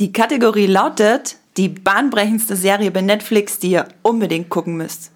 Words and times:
Die 0.00 0.14
Kategorie 0.14 0.66
lautet 0.66 1.36
die 1.58 1.68
bahnbrechendste 1.68 2.56
Serie 2.56 2.90
bei 2.90 3.02
Netflix, 3.02 3.58
die 3.58 3.72
ihr 3.72 3.86
unbedingt 4.00 4.48
gucken 4.48 4.78
müsst. 4.78 5.12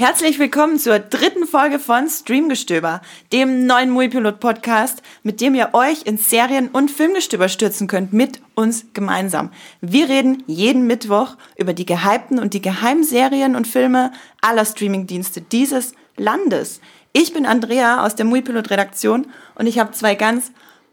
Herzlich 0.00 0.38
willkommen 0.38 0.78
zur 0.78 0.98
dritten 0.98 1.46
Folge 1.46 1.78
von 1.78 2.08
Streamgestöber, 2.08 3.02
dem 3.34 3.66
neuen 3.66 3.90
Muipilot-Podcast, 3.90 5.02
mit 5.22 5.42
dem 5.42 5.54
ihr 5.54 5.74
euch 5.74 6.06
ins 6.06 6.30
Serien- 6.30 6.70
und 6.70 6.90
Filmgestöber 6.90 7.50
stürzen 7.50 7.86
könnt, 7.86 8.14
mit 8.14 8.40
uns 8.54 8.86
gemeinsam. 8.94 9.50
Wir 9.82 10.08
reden 10.08 10.42
jeden 10.46 10.86
Mittwoch 10.86 11.36
über 11.58 11.74
die 11.74 11.84
gehypten 11.84 12.38
und 12.38 12.54
die 12.54 12.62
geheimen 12.62 13.04
Serien 13.04 13.54
und 13.54 13.68
Filme 13.68 14.10
aller 14.40 14.64
Streamingdienste 14.64 15.42
dieses 15.42 15.92
Landes. 16.16 16.80
Ich 17.12 17.34
bin 17.34 17.44
Andrea 17.44 18.02
aus 18.02 18.14
der 18.14 18.24
Muipilot-Redaktion 18.24 19.26
und 19.54 19.66
ich 19.66 19.78
habe 19.78 19.92
zwei 19.92 20.14
ganz 20.14 20.50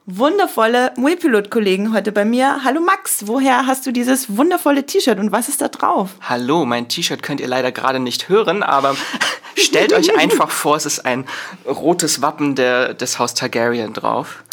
wundervolle 0.10 0.94
Muipilot-Kollegen 0.96 1.94
heute 1.94 2.14
bei 2.14 2.24
mir. 2.24 2.64
Hallo 2.64 2.80
Max, 2.80 3.28
woher 3.28 3.68
hast 3.68 3.86
du 3.86 3.92
dieses 3.92 4.38
wundervolle 4.38 4.86
T-Shirt 4.86 5.20
und 5.20 5.34
was 5.34 5.50
ist 5.50 5.62
da 5.62 5.68
drauf? 5.68 6.12
Hallo, 6.22 6.66
mein 6.66 6.88
T-Shirt 6.88 7.22
könnt 7.22 7.42
ihr 7.42 7.48
leider 7.50 7.74
gerade 7.74 8.00
nicht 8.00 8.30
hören, 8.30 8.64
aber 8.64 8.96
stellt 9.56 9.92
euch 9.92 10.18
einfach 10.18 10.50
vor, 10.50 10.78
es 10.78 10.86
ist 10.86 11.06
ein 11.06 11.26
rotes 11.66 12.22
Wappen 12.22 12.56
der, 12.56 12.94
des 12.94 13.20
Haus 13.20 13.34
Targaryen 13.34 13.92
drauf. 13.92 14.44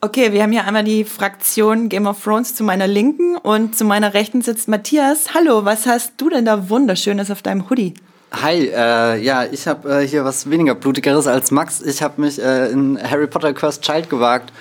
Okay, 0.00 0.32
wir 0.32 0.42
haben 0.42 0.50
hier 0.50 0.64
einmal 0.64 0.82
die 0.82 1.04
Fraktion 1.04 1.88
Game 1.88 2.08
of 2.08 2.20
Thrones 2.20 2.56
zu 2.56 2.64
meiner 2.64 2.88
Linken 2.88 3.36
und 3.36 3.78
zu 3.78 3.84
meiner 3.84 4.14
Rechten 4.14 4.42
sitzt 4.42 4.66
Matthias. 4.66 5.32
Hallo, 5.32 5.64
was 5.64 5.86
hast 5.86 6.14
du 6.16 6.28
denn 6.28 6.44
da 6.44 6.68
Wunderschönes 6.68 7.30
auf 7.30 7.40
deinem 7.40 7.70
Hoodie? 7.70 7.94
Hi, 8.32 8.66
äh, 8.66 9.22
ja, 9.22 9.44
ich 9.44 9.66
habe 9.66 10.02
äh, 10.02 10.06
hier 10.06 10.24
was 10.24 10.48
weniger 10.48 10.74
Blutigeres 10.74 11.26
als 11.26 11.50
Max. 11.50 11.82
Ich 11.82 12.02
habe 12.02 12.20
mich 12.20 12.40
äh, 12.42 12.70
in 12.70 12.98
Harry 13.02 13.26
Potter 13.26 13.52
Cursed 13.52 13.82
Child 13.84 14.08
gewagt 14.08 14.52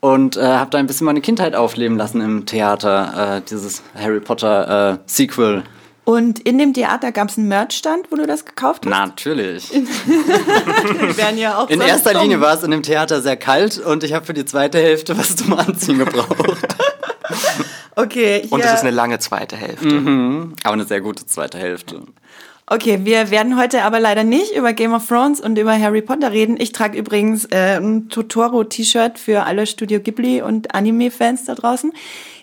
und 0.00 0.36
äh, 0.36 0.42
habe 0.42 0.70
da 0.70 0.78
ein 0.78 0.86
bisschen 0.86 1.06
meine 1.06 1.22
Kindheit 1.22 1.54
aufleben 1.54 1.96
lassen 1.96 2.20
im 2.20 2.44
Theater, 2.44 3.38
äh, 3.38 3.40
dieses 3.48 3.82
Harry 3.94 4.20
Potter 4.20 4.92
äh, 4.94 4.98
Sequel. 5.06 5.62
Und 6.04 6.40
in 6.40 6.58
dem 6.58 6.74
Theater 6.74 7.12
gab 7.12 7.30
es 7.30 7.38
einen 7.38 7.48
Merchstand, 7.48 8.12
wo 8.12 8.16
du 8.16 8.26
das 8.26 8.44
gekauft 8.44 8.84
hast? 8.84 8.90
Natürlich. 8.90 9.72
Werden 11.16 11.38
ja 11.38 11.56
auch 11.56 11.70
In 11.70 11.80
erster 11.80 12.12
kommen. 12.12 12.24
Linie 12.24 12.42
war 12.42 12.52
es 12.54 12.62
in 12.62 12.70
dem 12.72 12.82
Theater 12.82 13.22
sehr 13.22 13.38
kalt 13.38 13.78
und 13.78 14.04
ich 14.04 14.12
habe 14.12 14.26
für 14.26 14.34
die 14.34 14.44
zweite 14.44 14.76
Hälfte 14.78 15.16
was 15.16 15.34
zum 15.34 15.54
Anziehen 15.54 15.98
gebraucht. 15.98 16.28
Okay, 17.96 18.40
hier, 18.42 18.52
Und 18.52 18.60
es 18.60 18.72
ist 18.74 18.80
eine 18.80 18.90
lange 18.90 19.20
zweite 19.20 19.56
Hälfte. 19.56 19.86
Aber 20.64 20.72
eine 20.72 20.84
sehr 20.84 21.00
gute 21.00 21.26
zweite 21.26 21.58
Hälfte. 21.58 22.02
Okay, 22.66 23.00
wir 23.04 23.30
werden 23.30 23.58
heute 23.58 23.82
aber 23.82 24.00
leider 24.00 24.24
nicht 24.24 24.54
über 24.54 24.72
Game 24.72 24.94
of 24.94 25.06
Thrones 25.06 25.40
und 25.40 25.58
über 25.58 25.78
Harry 25.78 26.02
Potter 26.02 26.32
reden. 26.32 26.56
Ich 26.58 26.72
trage 26.72 26.98
übrigens 26.98 27.44
äh, 27.46 27.78
ein 27.78 28.08
Totoro-T-Shirt 28.08 29.18
für 29.18 29.44
alle 29.44 29.66
Studio 29.66 30.00
Ghibli 30.00 30.42
und 30.42 30.74
Anime-Fans 30.74 31.44
da 31.44 31.54
draußen. 31.54 31.92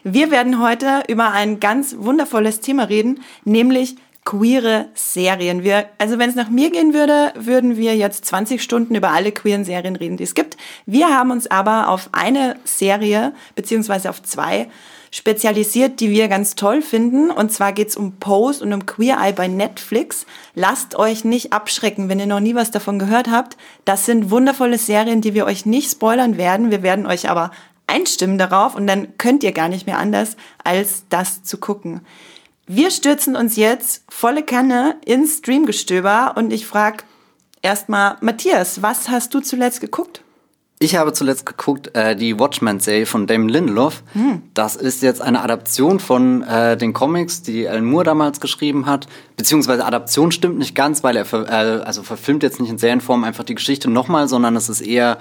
Wir 0.04 0.32
werden 0.32 0.62
heute 0.62 1.04
über 1.08 1.32
ein 1.32 1.60
ganz 1.60 1.96
wundervolles 1.98 2.60
Thema 2.60 2.84
reden, 2.84 3.22
nämlich 3.46 3.96
queere 4.24 4.90
Serien. 4.94 5.64
Wir, 5.64 5.86
also 5.98 6.20
wenn 6.20 6.30
es 6.30 6.36
nach 6.36 6.50
mir 6.50 6.70
gehen 6.70 6.94
würde, 6.94 7.34
würden 7.36 7.76
wir 7.76 7.96
jetzt 7.96 8.26
20 8.26 8.62
Stunden 8.62 8.94
über 8.94 9.10
alle 9.10 9.32
queeren 9.32 9.66
Serien 9.66 9.96
reden, 9.96 10.18
die 10.18 10.24
es 10.24 10.36
gibt. 10.36 10.58
Wir 10.86 11.10
haben 11.10 11.32
uns 11.32 11.50
aber 11.50 11.90
auf 11.90 12.10
eine 12.12 12.56
Serie 12.64 13.34
beziehungsweise 13.56 14.10
auf 14.10 14.22
zwei 14.22 14.68
spezialisiert, 15.12 16.00
die 16.00 16.10
wir 16.10 16.30
ganz 16.30 16.56
toll 16.56 16.82
finden. 16.82 17.30
Und 17.30 17.52
zwar 17.52 17.74
geht's 17.74 17.98
um 17.98 18.14
Pose 18.14 18.64
und 18.64 18.74
um 18.74 18.86
Queer 18.86 19.18
Eye 19.22 19.34
bei 19.34 19.48
Netflix. 19.48 20.26
Lasst 20.56 20.96
euch 20.96 21.26
nicht 21.26 21.54
abschrecken, 21.54 22.10
wenn 22.10 22.20
ihr 22.20 22.26
noch 22.26 22.40
nie 22.40 22.56
was 22.56 22.72
davon 22.72 22.98
gehört 22.98 23.30
habt. 23.30 23.58
Das 23.86 24.06
sind 24.06 24.32
wundervolle 24.32 24.78
Serien, 24.78 25.22
die 25.22 25.34
wir 25.34 25.46
euch 25.46 25.66
nicht 25.66 25.92
spoilern 25.92 26.38
werden. 26.38 26.72
Wir 26.72 26.82
werden 26.82 27.06
euch 27.06 27.30
aber 27.30 27.52
einstimmen 27.88 28.38
darauf 28.38 28.76
und 28.76 28.88
dann 28.88 29.18
könnt 29.18 29.44
ihr 29.44 29.52
gar 29.52 29.68
nicht 29.68 29.86
mehr 29.86 30.00
anders, 30.00 30.38
als 30.64 31.04
das 31.10 31.44
zu 31.44 31.58
gucken. 31.58 32.02
Wir 32.66 32.90
stürzen 32.90 33.36
uns 33.36 33.58
jetzt 33.58 34.06
volle 34.08 34.44
Kanne 34.44 34.96
ins 35.04 35.40
Streamgestöber 35.40 36.36
und 36.38 36.54
ich 36.54 36.66
frage 36.66 37.04
erstmal 37.62 38.16
Matthias, 38.22 38.82
was 38.82 39.10
hast 39.10 39.34
du 39.34 39.42
zuletzt 39.42 39.82
geguckt? 39.82 40.24
Ich 40.84 40.96
habe 40.96 41.14
zuletzt 41.14 41.46
geguckt, 41.46 41.96
äh, 41.96 42.16
die 42.16 42.40
Watchmen-Serie 42.40 43.06
von 43.06 43.28
Damon 43.28 43.50
Lindelof. 43.50 44.02
Das 44.56 44.76
ist 44.76 45.04
jetzt 45.04 45.22
eine 45.22 45.44
Adaption 45.44 46.00
von 46.00 46.42
äh, 46.42 46.76
den 46.76 46.92
Comics, 46.92 47.44
die 47.44 47.70
Alan 47.70 47.86
Moore 47.86 48.04
damals 48.04 48.40
geschrieben 48.40 48.88
hat. 48.88 49.06
Beziehungsweise 49.38 49.86
Adaption 49.86 50.32
stimmt 50.32 50.58
nicht 50.58 50.74
ganz, 50.74 51.04
weil 51.04 51.18
er 51.18 51.26
ver 51.26 51.48
äh, 51.48 51.84
also 51.84 52.02
verfilmt 52.02 52.42
jetzt 52.42 52.60
nicht 52.60 52.72
in 52.72 52.80
Serienform 52.80 53.24
einfach 53.24 53.44
die 53.44 53.54
Geschichte 53.54 53.92
nochmal, 53.92 54.28
sondern 54.28 54.56
es 54.56 54.70
ist 54.70 54.82
eher 54.82 55.20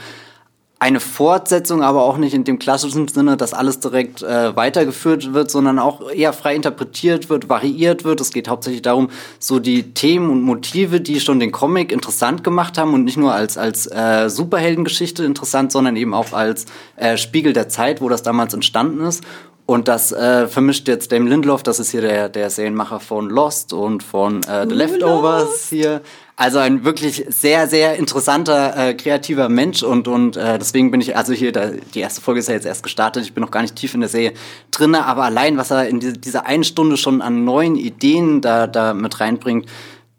eine 0.80 0.98
Fortsetzung, 0.98 1.82
aber 1.82 2.04
auch 2.04 2.16
nicht 2.16 2.32
in 2.32 2.44
dem 2.44 2.58
klassischen 2.58 3.06
Sinne, 3.06 3.36
dass 3.36 3.52
alles 3.52 3.80
direkt 3.80 4.22
äh, 4.22 4.56
weitergeführt 4.56 5.34
wird, 5.34 5.50
sondern 5.50 5.78
auch 5.78 6.10
eher 6.10 6.32
frei 6.32 6.56
interpretiert 6.56 7.28
wird, 7.28 7.50
variiert 7.50 8.04
wird. 8.04 8.22
Es 8.22 8.32
geht 8.32 8.48
hauptsächlich 8.48 8.80
darum, 8.80 9.10
so 9.38 9.58
die 9.58 9.92
Themen 9.92 10.30
und 10.30 10.40
Motive, 10.40 11.02
die 11.02 11.20
schon 11.20 11.38
den 11.38 11.52
Comic 11.52 11.92
interessant 11.92 12.42
gemacht 12.42 12.78
haben 12.78 12.94
und 12.94 13.04
nicht 13.04 13.18
nur 13.18 13.34
als, 13.34 13.58
als 13.58 13.86
äh, 13.92 14.30
Superheldengeschichte 14.30 15.22
interessant, 15.22 15.70
sondern 15.70 15.96
eben 15.96 16.14
auch 16.14 16.32
als 16.32 16.64
äh, 16.96 17.18
Spiegel 17.18 17.52
der 17.52 17.68
Zeit, 17.68 18.00
wo 18.00 18.08
das 18.08 18.22
damals 18.22 18.54
entstanden 18.54 19.04
ist. 19.04 19.22
Und 19.66 19.86
das 19.86 20.12
äh, 20.12 20.48
vermischt 20.48 20.88
jetzt 20.88 21.12
Damon 21.12 21.28
Lindelof, 21.28 21.62
das 21.62 21.78
ist 21.78 21.90
hier 21.90 22.00
der, 22.00 22.28
der 22.30 22.48
Serienmacher 22.48 23.00
von 23.00 23.28
Lost 23.28 23.72
und 23.74 24.02
von 24.02 24.42
äh, 24.44 24.66
The 24.68 24.74
Leftovers 24.74 25.68
hier. 25.68 26.00
Also 26.40 26.58
ein 26.58 26.86
wirklich 26.86 27.26
sehr, 27.28 27.68
sehr 27.68 27.96
interessanter, 27.96 28.74
äh, 28.74 28.94
kreativer 28.94 29.50
Mensch 29.50 29.82
und, 29.82 30.08
und 30.08 30.38
äh, 30.38 30.58
deswegen 30.58 30.90
bin 30.90 31.02
ich, 31.02 31.14
also 31.14 31.34
hier, 31.34 31.52
da, 31.52 31.72
die 31.92 32.00
erste 32.00 32.22
Folge 32.22 32.40
ist 32.40 32.48
ja 32.48 32.54
jetzt 32.54 32.64
erst 32.64 32.82
gestartet, 32.82 33.24
ich 33.24 33.34
bin 33.34 33.42
noch 33.42 33.50
gar 33.50 33.60
nicht 33.60 33.76
tief 33.76 33.92
in 33.92 34.00
der 34.00 34.08
Serie 34.08 34.32
drinne, 34.70 35.04
aber 35.04 35.24
allein, 35.24 35.58
was 35.58 35.70
er 35.70 35.86
in 35.86 36.00
diese, 36.00 36.14
dieser 36.14 36.46
einen 36.46 36.64
Stunde 36.64 36.96
schon 36.96 37.20
an 37.20 37.44
neuen 37.44 37.76
Ideen 37.76 38.40
da, 38.40 38.66
da 38.66 38.94
mit 38.94 39.20
reinbringt, 39.20 39.66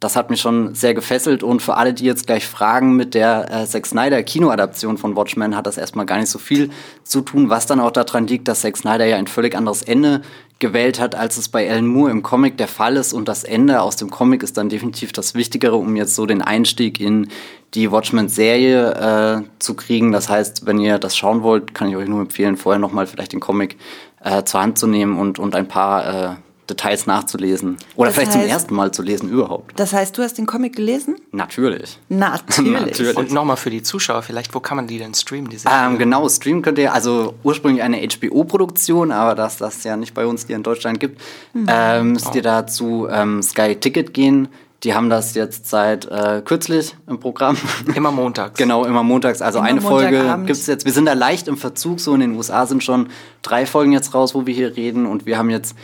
das 0.01 0.16
hat 0.16 0.31
mich 0.31 0.41
schon 0.41 0.73
sehr 0.73 0.95
gefesselt 0.95 1.44
und 1.44 1.62
für 1.62 1.78
alle, 1.78 1.94
die 1.94 2.06
jetzt 2.06 2.25
gleich 2.25 2.47
fragen, 2.47 2.95
mit 2.95 3.13
der 3.13 3.51
äh, 3.51 3.67
Zack 3.67 3.85
Snyder 3.85 4.23
Kinoadaption 4.23 4.97
von 4.97 5.16
Watchmen 5.16 5.56
hat 5.56 5.67
das 5.67 5.78
erstmal 5.78 6.07
gar 6.07 6.17
nicht 6.17 6.29
so 6.29 6.39
viel 6.39 6.72
zu 7.03 7.22
tun, 7.22 7.51
was 7.51 7.67
dann 7.67 7.79
auch 7.79 7.91
daran 7.91 8.25
liegt, 8.25 8.47
dass 8.47 8.62
Zack 8.62 8.78
Snyder 8.78 9.06
ja 9.06 9.17
ein 9.17 9.28
völlig 9.28 9.56
anderes 9.56 9.84
Ende 9.84 10.23
gewählt 10.57 11.00
hat, 11.00 11.13
als 11.13 11.38
es 11.38 11.50
bei 11.50 11.69
Alan 11.69 11.85
Moore 11.85 12.09
im 12.09 12.23
Comic 12.23 12.57
der 12.57 12.67
Fall 12.67 12.97
ist 12.97 13.13
und 13.13 13.28
das 13.28 13.44
Ende 13.44 13.79
aus 13.81 13.95
dem 13.95 14.09
Comic 14.09 14.41
ist 14.41 14.57
dann 14.57 14.69
definitiv 14.69 15.12
das 15.12 15.35
Wichtigere, 15.35 15.75
um 15.75 15.95
jetzt 15.95 16.16
so 16.16 16.25
den 16.25 16.41
Einstieg 16.41 17.00
in 17.00 17.28
die 17.75 17.91
Watchmen-Serie 17.91 19.44
äh, 19.44 19.59
zu 19.59 19.75
kriegen. 19.75 20.12
Das 20.12 20.29
heißt, 20.29 20.66
wenn 20.66 20.79
ihr 20.79 20.97
das 20.97 21.16
schauen 21.16 21.44
wollt, 21.44 21.75
kann 21.75 21.89
ich 21.89 21.95
euch 21.95 22.07
nur 22.07 22.22
empfehlen, 22.22 22.57
vorher 22.57 22.79
nochmal 22.79 23.06
vielleicht 23.06 23.33
den 23.33 23.39
Comic 23.39 23.78
äh, 24.23 24.44
zur 24.44 24.62
Hand 24.62 24.79
zu 24.79 24.88
nehmen 24.88 25.19
und, 25.19 25.38
und 25.38 25.56
ein 25.56 25.68
paar 25.68 26.31
äh, 26.31 26.35
Details 26.71 27.05
nachzulesen. 27.07 27.77
Oder 27.95 28.07
Das 28.09 28.15
vielleicht 28.15 28.31
zum 28.33 28.41
heißt- 28.41 28.47
ersten 28.47 28.73
Mal 28.75 28.91
zu 28.91 29.01
lesen 29.03 29.29
überhaupt. 29.29 29.79
Das 29.79 29.93
heißt, 29.93 30.17
du 30.17 30.23
hast 30.23 30.37
den 30.37 30.45
Comic 30.45 30.75
gelesen? 30.75 31.15
Natürlich. 31.31 31.99
Natürlich. 32.09 32.71
Natürlich. 32.71 33.17
Und 33.17 33.31
nochmal 33.31 33.57
für 33.57 33.69
die 33.69 33.83
Zuschauer, 33.83 34.21
vielleicht, 34.21 34.53
wo 34.55 34.59
kann 34.59 34.77
man 34.77 34.87
die 34.87 34.97
denn 34.97 35.13
streamen, 35.13 35.49
die 35.49 35.57
Serie? 35.57 35.87
Ähm, 35.87 35.97
genau, 35.97 36.27
streamen 36.29 36.61
könnt 36.61 36.77
ihr, 36.77 36.93
also 36.93 37.33
ursprünglich 37.43 37.83
eine 37.83 37.97
HBO-Produktion, 37.97 39.11
aber 39.11 39.35
dass 39.35 39.57
das 39.57 39.83
ja 39.83 39.95
nicht 39.97 40.13
bei 40.13 40.25
uns 40.25 40.47
hier 40.47 40.55
in 40.55 40.63
Deutschland 40.63 40.99
gibt, 40.99 41.21
ähm, 41.67 42.13
müsst 42.13 42.33
ihr 42.35 42.41
da 42.41 42.65
zu 42.67 43.07
ähm, 43.09 43.41
Sky 43.43 43.75
Ticket 43.75 44.13
gehen. 44.13 44.47
Die 44.83 44.95
haben 44.95 45.11
das 45.11 45.35
jetzt 45.35 45.69
seit 45.69 46.05
äh, 46.05 46.41
kürzlich 46.43 46.95
im 47.07 47.19
Programm. 47.19 47.55
Immer 47.95 48.11
montags. 48.11 48.57
Genau, 48.57 48.83
immer 48.85 49.03
montags. 49.03 49.39
Also 49.43 49.59
Immer 49.59 49.67
eine 49.67 49.79
Folge 49.81 50.17
Montagabend. 50.17 50.47
gibt's 50.47 50.65
jetzt. 50.65 50.85
Wir 50.85 50.91
sind 50.91 51.05
da 51.05 51.13
leicht 51.13 51.47
im 51.47 51.55
Verzug. 51.57 51.99
So 51.99 52.15
in 52.15 52.19
den 52.21 52.35
USA 52.35 52.65
sind 52.65 52.83
schon 52.83 53.09
drei 53.43 53.67
Folgen 53.67 53.91
jetzt 53.91 54.15
raus, 54.15 54.33
wo 54.33 54.47
wir 54.47 54.55
hier 54.55 54.75
reden. 54.75 55.05
Und 55.05 55.27
wir 55.27 55.38
haben 55.38 55.51
jetzt 55.51 55.75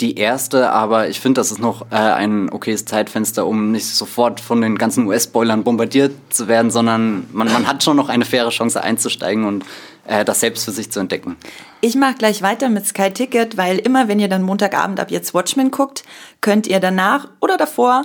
die 0.00 0.16
erste, 0.16 0.70
aber 0.72 1.08
ich 1.08 1.20
finde, 1.20 1.40
das 1.40 1.50
ist 1.50 1.58
noch 1.58 1.86
äh, 1.90 1.96
ein 1.96 2.50
okayes 2.50 2.84
Zeitfenster, 2.84 3.46
um 3.46 3.72
nicht 3.72 3.86
sofort 3.86 4.40
von 4.40 4.60
den 4.60 4.76
ganzen 4.76 5.06
US-Spoilern 5.06 5.64
bombardiert 5.64 6.12
zu 6.28 6.48
werden, 6.48 6.70
sondern 6.70 7.26
man, 7.32 7.50
man 7.50 7.66
hat 7.66 7.82
schon 7.82 7.96
noch 7.96 8.10
eine 8.10 8.26
faire 8.26 8.50
Chance 8.50 8.82
einzusteigen 8.82 9.44
und 9.44 9.64
äh, 10.06 10.24
das 10.24 10.40
selbst 10.40 10.66
für 10.66 10.70
sich 10.70 10.90
zu 10.90 11.00
entdecken. 11.00 11.36
Ich 11.80 11.94
mache 11.94 12.14
gleich 12.14 12.42
weiter 12.42 12.68
mit 12.68 12.86
Sky 12.86 13.10
Ticket, 13.10 13.56
weil 13.56 13.78
immer, 13.78 14.06
wenn 14.06 14.20
ihr 14.20 14.28
dann 14.28 14.42
Montagabend 14.42 15.00
ab 15.00 15.10
jetzt 15.10 15.32
Watchmen 15.32 15.70
guckt, 15.70 16.04
könnt 16.42 16.66
ihr 16.66 16.80
danach 16.80 17.28
oder 17.40 17.56
davor 17.56 18.04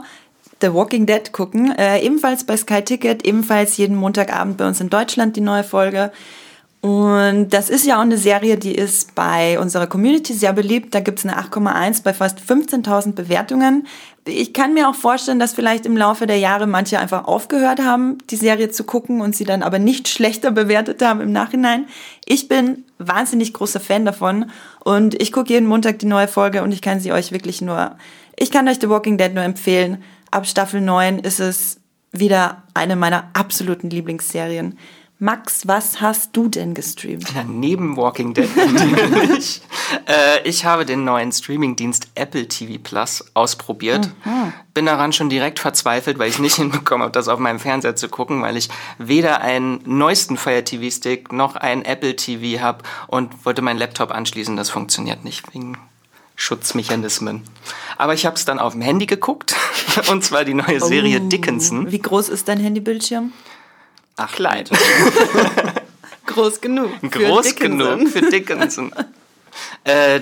The 0.61 0.73
Walking 0.73 1.05
Dead 1.05 1.33
gucken. 1.33 1.75
Äh, 1.77 1.99
ebenfalls 1.99 2.45
bei 2.45 2.55
Sky 2.55 2.83
Ticket, 2.83 3.25
ebenfalls 3.25 3.75
jeden 3.75 3.97
Montagabend 3.97 4.57
bei 4.57 4.67
uns 4.67 4.79
in 4.79 4.89
Deutschland 4.89 5.35
die 5.35 5.41
neue 5.41 5.65
Folge. 5.65 6.11
Und 6.81 7.50
das 7.50 7.69
ist 7.69 7.86
ja 7.86 7.98
auch 7.98 8.01
eine 8.01 8.18
Serie, 8.18 8.57
die 8.57 8.74
ist 8.74 9.13
bei 9.13 9.60
unserer 9.60 9.86
Community 9.86 10.33
sehr 10.33 10.51
beliebt. 10.51 10.95
Da 10.95 11.00
gibt's 11.00 11.24
eine 11.24 11.39
8,1 11.39 12.01
bei 12.01 12.12
fast 12.12 12.39
15.000 12.39 13.12
Bewertungen. 13.13 13.86
Ich 14.25 14.51
kann 14.51 14.74
mir 14.74 14.89
auch 14.89 14.95
vorstellen, 14.95 15.38
dass 15.38 15.54
vielleicht 15.54 15.86
im 15.86 15.95
Laufe 15.95 16.25
der 16.25 16.39
Jahre 16.39 16.66
manche 16.66 16.98
einfach 16.98 17.25
aufgehört 17.25 17.81
haben, 17.81 18.18
die 18.31 18.36
Serie 18.36 18.72
zu 18.72 18.83
gucken 18.83 19.22
und 19.22 19.36
sie 19.36 19.44
dann 19.44 19.62
aber 19.62 19.78
nicht 19.78 20.07
schlechter 20.10 20.50
bewertet 20.50 21.04
haben 21.04 21.22
im 21.22 21.31
Nachhinein. 21.31 21.86
Ich 22.25 22.48
bin 22.48 22.83
wahnsinnig 22.98 23.54
großer 23.54 23.80
Fan 23.80 24.04
davon 24.04 24.50
und 24.83 25.22
ich 25.22 25.31
gucke 25.31 25.54
jeden 25.54 25.68
Montag 25.68 26.00
die 26.00 26.07
neue 26.07 26.28
Folge 26.28 26.63
und 26.63 26.72
ich 26.72 26.81
kann 26.81 27.00
sie 27.00 27.12
euch 27.12 27.31
wirklich 27.31 27.62
nur, 27.62 27.95
ich 28.36 28.50
kann 28.50 28.68
euch 28.68 28.80
The 28.81 28.89
Walking 28.89 29.19
Dead 29.19 29.36
nur 29.36 29.44
empfehlen. 29.44 30.01
Ab 30.31 30.48
Staffel 30.48 30.81
9 30.81 31.19
ist 31.19 31.39
es 31.39 31.78
wieder 32.12 32.63
eine 32.74 32.95
meiner 32.95 33.30
absoluten 33.33 33.92
Lieblingsserien. 33.92 34.78
Max, 35.23 35.68
was 35.68 36.01
hast 36.01 36.35
du 36.35 36.47
denn 36.47 36.73
gestreamt? 36.73 37.31
Ja, 37.35 37.44
neben 37.44 37.95
Walking 37.95 38.33
Dead 38.33 38.50
natürlich. 38.73 39.62
äh, 40.07 40.41
ich 40.45 40.65
habe 40.65 40.83
den 40.83 41.03
neuen 41.03 41.31
Streamingdienst 41.31 42.07
Apple 42.15 42.47
TV 42.47 42.79
Plus 42.81 43.23
ausprobiert. 43.35 44.09
Mhm. 44.25 44.51
Bin 44.73 44.88
daran 44.88 45.13
schon 45.13 45.29
direkt 45.29 45.59
verzweifelt, 45.59 46.18
weil 46.18 46.27
ich 46.27 46.39
nicht 46.39 46.56
hinbekommen 46.56 47.03
habe, 47.03 47.12
das 47.12 47.27
auf 47.27 47.38
meinem 47.38 47.59
Fernseher 47.59 47.95
zu 47.95 48.09
gucken, 48.09 48.41
weil 48.41 48.57
ich 48.57 48.69
weder 48.97 49.41
einen 49.41 49.81
neuesten 49.85 50.38
Fire 50.38 50.63
TV 50.63 50.89
Stick 50.89 51.31
noch 51.31 51.56
einen 51.56 51.85
Apple 51.85 52.15
TV 52.15 52.59
habe 52.59 52.81
und 53.06 53.45
wollte 53.45 53.62
meinen 53.62 53.77
Laptop 53.77 54.09
anschließen. 54.09 54.57
Das 54.57 54.71
funktioniert 54.71 55.23
nicht 55.23 55.53
wegen 55.53 55.77
Schutzmechanismen. 56.35 57.44
Aber 58.00 58.15
ich 58.15 58.25
habe 58.25 58.38
es 58.38 58.45
dann 58.45 58.57
auf 58.57 58.73
dem 58.73 58.81
Handy 58.81 59.06
geguckt 59.06 59.56
und 60.09 60.23
zwar 60.23 60.45
die 60.45 60.56
neue 60.56 60.79
Serie 60.79 61.21
oh. 61.23 61.29
Dickinson. 61.29 61.91
Wie 61.91 62.00
groß 62.00 62.29
ist 62.29 62.47
dein 62.47 62.59
Handybildschirm? 62.59 63.33
Ach, 64.23 64.31
klein. 64.31 64.65
Groß 66.25 66.62
genug. 66.62 66.91
Groß 67.12 67.56
genug 67.56 68.07
für 68.09 68.21
Dickinson. 68.21 68.94
äh, 69.83 70.21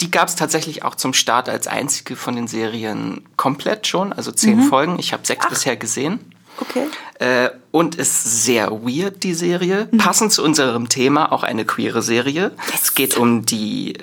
die 0.00 0.10
gab 0.10 0.28
es 0.28 0.36
tatsächlich 0.36 0.82
auch 0.84 0.94
zum 0.94 1.12
Start 1.12 1.48
als 1.48 1.66
einzige 1.66 2.16
von 2.16 2.34
den 2.34 2.48
Serien 2.48 3.22
komplett 3.36 3.86
schon, 3.86 4.12
also 4.12 4.32
zehn 4.32 4.58
mhm. 4.58 4.68
Folgen. 4.68 4.98
Ich 4.98 5.12
habe 5.12 5.26
sechs 5.26 5.44
Ach. 5.46 5.50
bisher 5.50 5.76
gesehen. 5.76 6.20
Okay. 6.58 6.86
Äh, 7.18 7.50
und 7.70 7.94
ist 7.94 8.44
sehr 8.44 8.70
weird, 8.70 9.22
die 9.22 9.34
Serie. 9.34 9.88
Mhm. 9.90 9.98
Passend 9.98 10.32
zu 10.32 10.42
unserem 10.42 10.88
Thema, 10.88 11.32
auch 11.32 11.42
eine 11.42 11.64
queere 11.64 12.02
Serie. 12.02 12.52
Yes. 12.70 12.82
Es 12.82 12.94
geht 12.94 13.16
um 13.16 13.44
die 13.44 13.98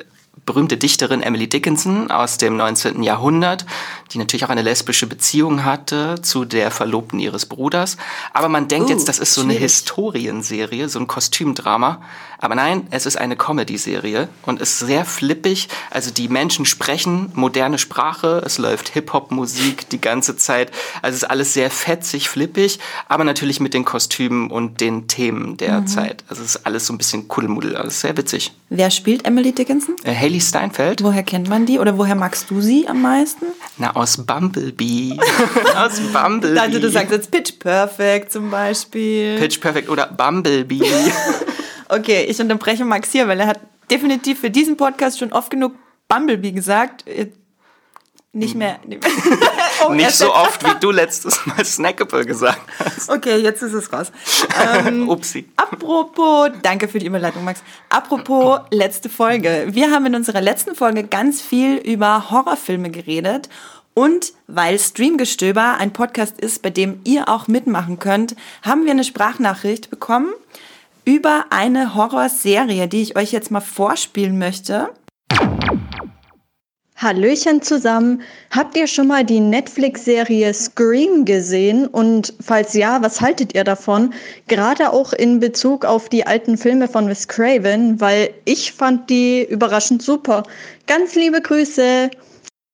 berühmte 0.48 0.78
Dichterin 0.78 1.22
Emily 1.22 1.48
Dickinson 1.48 2.10
aus 2.10 2.38
dem 2.38 2.58
19. 2.58 3.04
Jahrhundert, 3.04 3.68
die 4.12 4.18
natürlich 4.18 4.46
auch 4.46 4.50
eine 4.50 4.64
lesbische 4.64 5.06
Beziehung 5.06 5.64
hatte 5.64 6.20
zu 6.24 6.46
der 6.46 6.72
Verlobten 6.72 7.20
ihres 7.20 7.46
Bruders. 7.46 7.98
Aber 8.34 8.50
man 8.50 8.68
denkt 8.68 8.90
uh, 8.90 8.94
jetzt, 8.94 9.08
das 9.08 9.20
ist 9.20 9.36
so 9.36 9.42
schwierig. 9.42 9.58
eine 9.58 9.64
Historienserie, 9.64 10.90
so 10.90 10.98
ein 11.00 11.06
Kostümdrama. 11.06 12.02
Aber 12.40 12.56
nein, 12.56 12.88
es 12.92 13.06
ist 13.06 13.18
eine 13.18 13.36
Comedy-Serie 13.36 14.30
und 14.46 14.62
ist 14.62 14.80
sehr 14.80 15.06
flippig. 15.06 15.70
Also 15.90 16.12
die 16.12 16.28
Menschen 16.28 16.66
sprechen 16.66 17.32
moderne 17.34 17.78
Sprache, 17.78 18.42
es 18.46 18.58
läuft 18.58 18.90
Hip-Hop-Musik 18.90 19.90
die 19.90 20.02
ganze 20.02 20.38
Zeit. 20.38 20.72
Also 21.02 21.16
es 21.16 21.24
ist 21.24 21.30
alles 21.30 21.54
sehr 21.54 21.72
fetzig, 21.72 22.30
flippig, 22.30 22.80
aber 23.08 23.24
natürlich 23.24 23.60
mit 23.60 23.74
den 23.74 23.86
Kostümen 23.86 24.52
und 24.52 24.82
den 24.82 25.08
Themen 25.08 25.58
der 25.58 25.82
mhm. 25.82 25.88
Zeit. 25.88 26.24
Also 26.28 26.44
es 26.44 26.56
ist 26.56 26.66
alles 26.66 26.86
so 26.86 26.94
ein 26.94 26.98
bisschen 26.98 27.28
Kuddelmuddel. 27.28 27.76
Also 27.76 27.90
sehr 27.90 28.16
witzig. 28.18 28.52
Wer 28.70 28.92
spielt 28.92 29.26
Emily 29.26 29.54
Dickinson? 29.54 29.96
Äh, 30.04 30.14
Haley 30.14 30.42
Steinfeld. 30.42 31.02
Woher 31.04 31.24
kennt 31.24 31.50
man 31.50 31.66
die 31.66 31.80
oder 31.80 31.98
woher 31.98 32.16
magst 32.16 32.50
du 32.52 32.62
sie 32.62 32.88
am 32.88 33.02
meisten? 33.02 33.46
Na, 33.78 33.96
aus 33.96 34.18
Bumblebee. 34.18 35.18
aus 35.76 36.00
Bumblebee. 36.12 36.56
Dachte, 36.56 36.80
du 36.80 36.90
sagst 36.90 37.12
jetzt 37.12 37.32
Pitch 37.32 37.60
Perfect 37.60 38.32
zum 38.32 38.52
Beispiel. 38.52 39.38
Pitch 39.40 39.60
Perfect 39.60 39.90
oder 39.90 40.08
Bumblebee. 40.08 40.84
Okay, 41.90 42.26
ich 42.26 42.40
unterbreche 42.40 42.86
Max 42.86 43.12
hier, 43.12 43.28
weil 43.28 43.40
er 43.40 43.48
hat 43.48 43.60
definitiv 43.90 44.40
für 44.40 44.50
diesen 44.50 44.78
Podcast 44.78 45.20
schon 45.20 45.32
oft 45.32 45.50
genug 45.50 45.74
Bumblebee 46.08 46.52
gesagt. 46.52 47.06
Nicht 48.38 48.56
mehr. 48.56 48.80
oh, 49.88 49.94
nicht 49.94 50.12
so 50.12 50.34
oft, 50.34 50.64
wie 50.64 50.80
du 50.80 50.92
letztes 50.92 51.44
Mal 51.46 51.66
Snackable 51.66 52.24
gesagt 52.26 52.62
hast. 52.78 53.10
Okay, 53.10 53.38
jetzt 53.38 53.64
ist 53.64 53.74
es 53.74 53.92
raus. 53.92 54.12
Ähm, 54.64 55.10
Upsi. 55.10 55.50
Apropos, 55.56 56.52
danke 56.62 56.88
für 56.88 57.00
die 57.00 57.08
Überleitung, 57.08 57.44
Max. 57.44 57.64
Apropos 57.90 58.60
letzte 58.70 59.10
Folge. 59.10 59.68
Wir 59.72 59.92
haben 59.92 60.06
in 60.06 60.16
unserer 60.16 60.42
letzten 60.42 60.76
Folge 60.76 61.04
ganz 61.06 61.42
viel 61.42 61.78
über 61.78 62.30
Horrorfilme 62.30 62.92
geredet. 62.92 63.50
Und 63.96 64.34
weil 64.46 64.78
Streamgestöber 64.78 65.78
ein 65.80 65.92
Podcast 65.92 66.40
ist, 66.40 66.62
bei 66.62 66.70
dem 66.70 67.00
ihr 67.06 67.30
auch 67.30 67.48
mitmachen 67.48 67.98
könnt, 67.98 68.36
haben 68.62 68.86
wir 68.86 68.92
eine 68.92 69.04
Sprachnachricht 69.04 69.90
bekommen 69.90 70.32
über 71.08 71.46
eine 71.52 71.96
Horrorserie, 71.96 72.90
die 72.90 73.02
ich 73.02 73.16
euch 73.16 73.32
jetzt 73.32 73.50
mal 73.50 73.62
vorspielen 73.62 74.38
möchte. 74.38 74.90
Hallöchen 76.98 77.62
zusammen. 77.62 78.24
Habt 78.52 78.76
ihr 78.76 78.88
schon 78.88 79.08
mal 79.08 79.24
die 79.24 79.40
Netflix-Serie 79.40 80.54
Scream 80.54 81.24
gesehen? 81.24 81.88
Und 81.88 82.34
falls 82.42 82.74
ja, 82.74 83.02
was 83.02 83.22
haltet 83.22 83.56
ihr 83.56 83.64
davon? 83.64 84.14
Gerade 84.50 84.92
auch 84.92 85.14
in 85.14 85.40
Bezug 85.40 85.86
auf 85.86 86.10
die 86.10 86.28
alten 86.28 86.58
Filme 86.58 86.90
von 86.90 87.08
Wes 87.08 87.30
Craven, 87.30 88.02
weil 88.02 88.32
ich 88.44 88.74
fand 88.74 89.10
die 89.10 89.46
überraschend 89.46 90.02
super. 90.02 90.44
Ganz 90.88 91.16
liebe 91.16 91.40
Grüße. 91.40 92.10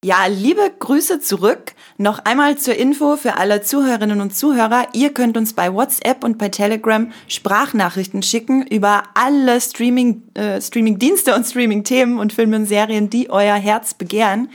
Ja, 0.04 0.26
liebe 0.28 0.70
Grüße 0.80 1.22
zurück. 1.22 1.72
Noch 1.98 2.20
einmal 2.26 2.58
zur 2.58 2.76
Info 2.76 3.16
für 3.16 3.38
alle 3.38 3.62
Zuhörerinnen 3.62 4.20
und 4.20 4.36
Zuhörer. 4.36 4.90
Ihr 4.92 5.14
könnt 5.14 5.38
uns 5.38 5.54
bei 5.54 5.74
WhatsApp 5.74 6.26
und 6.26 6.38
bei 6.38 6.50
Telegram 6.50 7.10
Sprachnachrichten 7.30 8.22
schicken 8.22 8.68
über 8.68 9.04
alle 9.14 9.62
Streaming, 9.62 10.24
äh, 10.34 10.60
Streaming-Dienste 10.60 11.34
und 11.34 11.46
Streaming-Themen 11.46 12.20
und 12.20 12.34
Filme 12.34 12.58
und 12.58 12.66
Serien, 12.66 13.10
die 13.10 13.30
euer 13.30 13.56
Herz 13.56 13.94
begehren. 13.94 14.50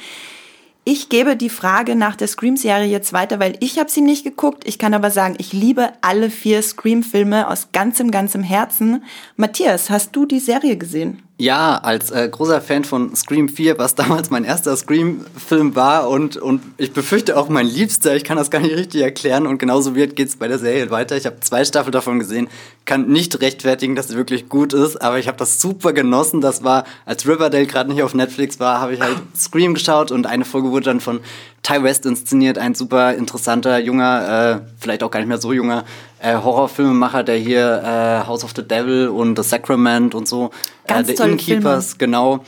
Ich 0.85 1.09
gebe 1.09 1.35
die 1.35 1.49
Frage 1.49 1.97
nach 1.97 2.17
der 2.17 2.29
Scream-Serie 2.29 2.87
jetzt 2.87 3.15
weiter, 3.15 3.41
weil 3.41 3.57
ich 3.61 3.79
habe 3.79 3.91
sie 3.91 4.03
nicht 4.03 4.25
geguckt. 4.25 4.69
Ich 4.69 4.79
kann 4.79 4.93
aber 4.93 5.11
sagen, 5.11 5.37
ich 5.39 5.55
liebe 5.55 5.95
alle 6.03 6.29
vier 6.29 6.61
Scream-Filme 6.61 7.49
aus 7.49 7.69
ganzem, 7.73 8.11
ganzem 8.11 8.43
Herzen. 8.43 9.03
Matthias, 9.37 9.89
hast 9.89 10.15
du 10.15 10.27
die 10.27 10.41
Serie 10.41 10.77
gesehen? 10.77 11.23
Ja, 11.41 11.77
als 11.77 12.11
äh, 12.11 12.29
großer 12.29 12.61
Fan 12.61 12.83
von 12.83 13.15
Scream 13.15 13.49
4, 13.49 13.79
was 13.79 13.95
damals 13.95 14.29
mein 14.29 14.43
erster 14.43 14.77
Scream-Film 14.77 15.77
war 15.77 16.09
und, 16.09 16.37
und 16.37 16.61
ich 16.79 16.93
befürchte 16.93 17.37
auch 17.37 17.49
mein 17.49 17.65
liebster, 17.65 18.17
ich 18.17 18.25
kann 18.25 18.37
das 18.37 18.51
gar 18.51 18.59
nicht 18.59 18.75
richtig 18.75 19.03
erklären 19.03 19.47
und 19.47 19.59
genauso 19.59 19.95
wird 19.95 20.17
geht's 20.17 20.35
bei 20.35 20.49
der 20.49 20.59
Serie 20.59 20.91
weiter. 20.91 21.17
Ich 21.17 21.27
habe 21.27 21.39
zwei 21.39 21.65
Staffeln 21.65 21.93
davon 21.93 22.19
gesehen, 22.19 22.49
kann 22.87 23.07
nicht 23.07 23.41
rechtfertigen, 23.41 23.95
dass 23.95 24.09
sie 24.09 24.17
wirklich 24.17 24.49
gut 24.49 24.73
ist, 24.73 25.01
aber 25.01 25.21
ich 25.21 25.29
habe 25.29 25.39
das 25.39 25.61
super 25.61 25.93
genossen. 25.93 26.41
Das 26.41 26.65
war, 26.65 26.83
als 27.05 27.25
Riverdale 27.25 27.67
gerade 27.67 27.93
nicht 27.93 28.03
auf 28.03 28.15
Netflix 28.15 28.59
war, 28.59 28.81
habe 28.81 28.95
ich 28.95 29.01
halt 29.01 29.19
Scream 29.37 29.75
geschaut 29.75 30.11
und 30.11 30.27
eine 30.27 30.45
Folge 30.45 30.73
wurde 30.73 30.87
dann 30.87 30.99
von 31.01 31.21
Ty 31.63 31.85
West 31.85 32.05
inszeniert, 32.07 32.59
ein 32.59 32.75
super 32.75 33.15
interessanter, 33.15 33.79
junger, 33.79 34.63
äh, 34.65 34.71
vielleicht 34.81 35.05
auch 35.05 35.11
gar 35.11 35.21
nicht 35.21 35.29
mehr 35.29 35.39
so 35.39 35.53
junger 35.53 35.85
äh, 36.21 36.35
Horrorfilmemacher, 36.35 37.23
der 37.23 37.37
hier 37.37 37.83
äh, 37.85 38.27
House 38.27 38.43
of 38.43 38.53
the 38.57 38.67
Devil 38.67 39.09
und 39.09 39.37
The 39.37 39.49
Sacrament 39.49 40.15
und 40.15 40.27
so, 40.27 40.51
äh, 40.91 41.05
The 41.05 41.23
Innkeepers, 41.23 41.95
Filme. 41.95 41.99
genau, 41.99 42.45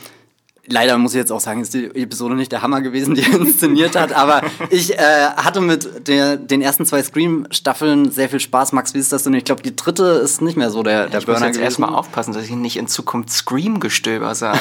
Leider 0.67 0.97
muss 0.99 1.13
ich 1.13 1.17
jetzt 1.17 1.31
auch 1.31 1.39
sagen, 1.39 1.61
ist 1.61 1.73
die 1.73 1.85
Episode 1.85 2.35
nicht 2.35 2.51
der 2.51 2.61
Hammer 2.61 2.81
gewesen, 2.81 3.15
die 3.15 3.23
er 3.23 3.39
inszeniert 3.39 3.95
hat, 3.95 4.13
aber 4.13 4.41
ich 4.69 4.97
äh, 4.97 5.29
hatte 5.35 5.59
mit 5.59 6.07
der, 6.07 6.37
den 6.37 6.61
ersten 6.61 6.85
zwei 6.85 7.01
Scream-Staffeln 7.01 8.11
sehr 8.11 8.29
viel 8.29 8.39
Spaß. 8.39 8.71
Max, 8.71 8.93
wie 8.93 8.99
ist 8.99 9.11
das 9.11 9.23
denn? 9.23 9.33
Ich 9.33 9.43
glaube, 9.43 9.63
die 9.63 9.75
dritte 9.75 10.03
ist 10.03 10.41
nicht 10.41 10.57
mehr 10.57 10.69
so 10.69 10.83
der, 10.83 11.07
der 11.07 11.19
ich 11.19 11.25
Burner. 11.25 11.41
Ich 11.41 11.47
muss 11.47 11.57
jetzt 11.57 11.63
erstmal 11.63 11.95
aufpassen, 11.95 12.33
dass 12.33 12.45
ich 12.45 12.51
nicht 12.51 12.77
in 12.77 12.87
Zukunft 12.87 13.31
Scream-Gestöber 13.31 14.35
sage. 14.35 14.59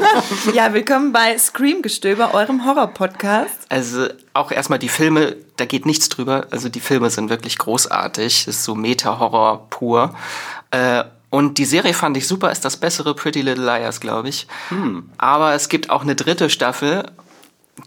ja, 0.54 0.72
willkommen 0.72 1.12
bei 1.12 1.36
Scream-Gestöber, 1.36 2.34
eurem 2.34 2.64
Horror-Podcast. 2.64 3.66
Also 3.68 4.06
auch 4.34 4.52
erstmal 4.52 4.78
die 4.78 4.88
Filme, 4.88 5.36
da 5.56 5.64
geht 5.64 5.86
nichts 5.86 6.08
drüber. 6.08 6.46
Also 6.52 6.68
die 6.68 6.80
Filme 6.80 7.10
sind 7.10 7.30
wirklich 7.30 7.58
großartig. 7.58 8.44
Das 8.44 8.54
ist 8.56 8.64
so 8.64 8.76
Meta-Horror 8.76 9.66
pur. 9.70 10.14
Äh, 10.70 11.02
und 11.32 11.56
die 11.56 11.64
Serie 11.64 11.94
fand 11.94 12.14
ich 12.18 12.28
super, 12.28 12.52
ist 12.52 12.62
das 12.66 12.76
bessere 12.76 13.14
Pretty 13.14 13.40
Little 13.40 13.64
Liars, 13.64 14.00
glaube 14.00 14.28
ich. 14.28 14.46
Hm. 14.68 15.08
Aber 15.16 15.54
es 15.54 15.70
gibt 15.70 15.88
auch 15.88 16.02
eine 16.02 16.14
dritte 16.14 16.50
Staffel 16.50 17.10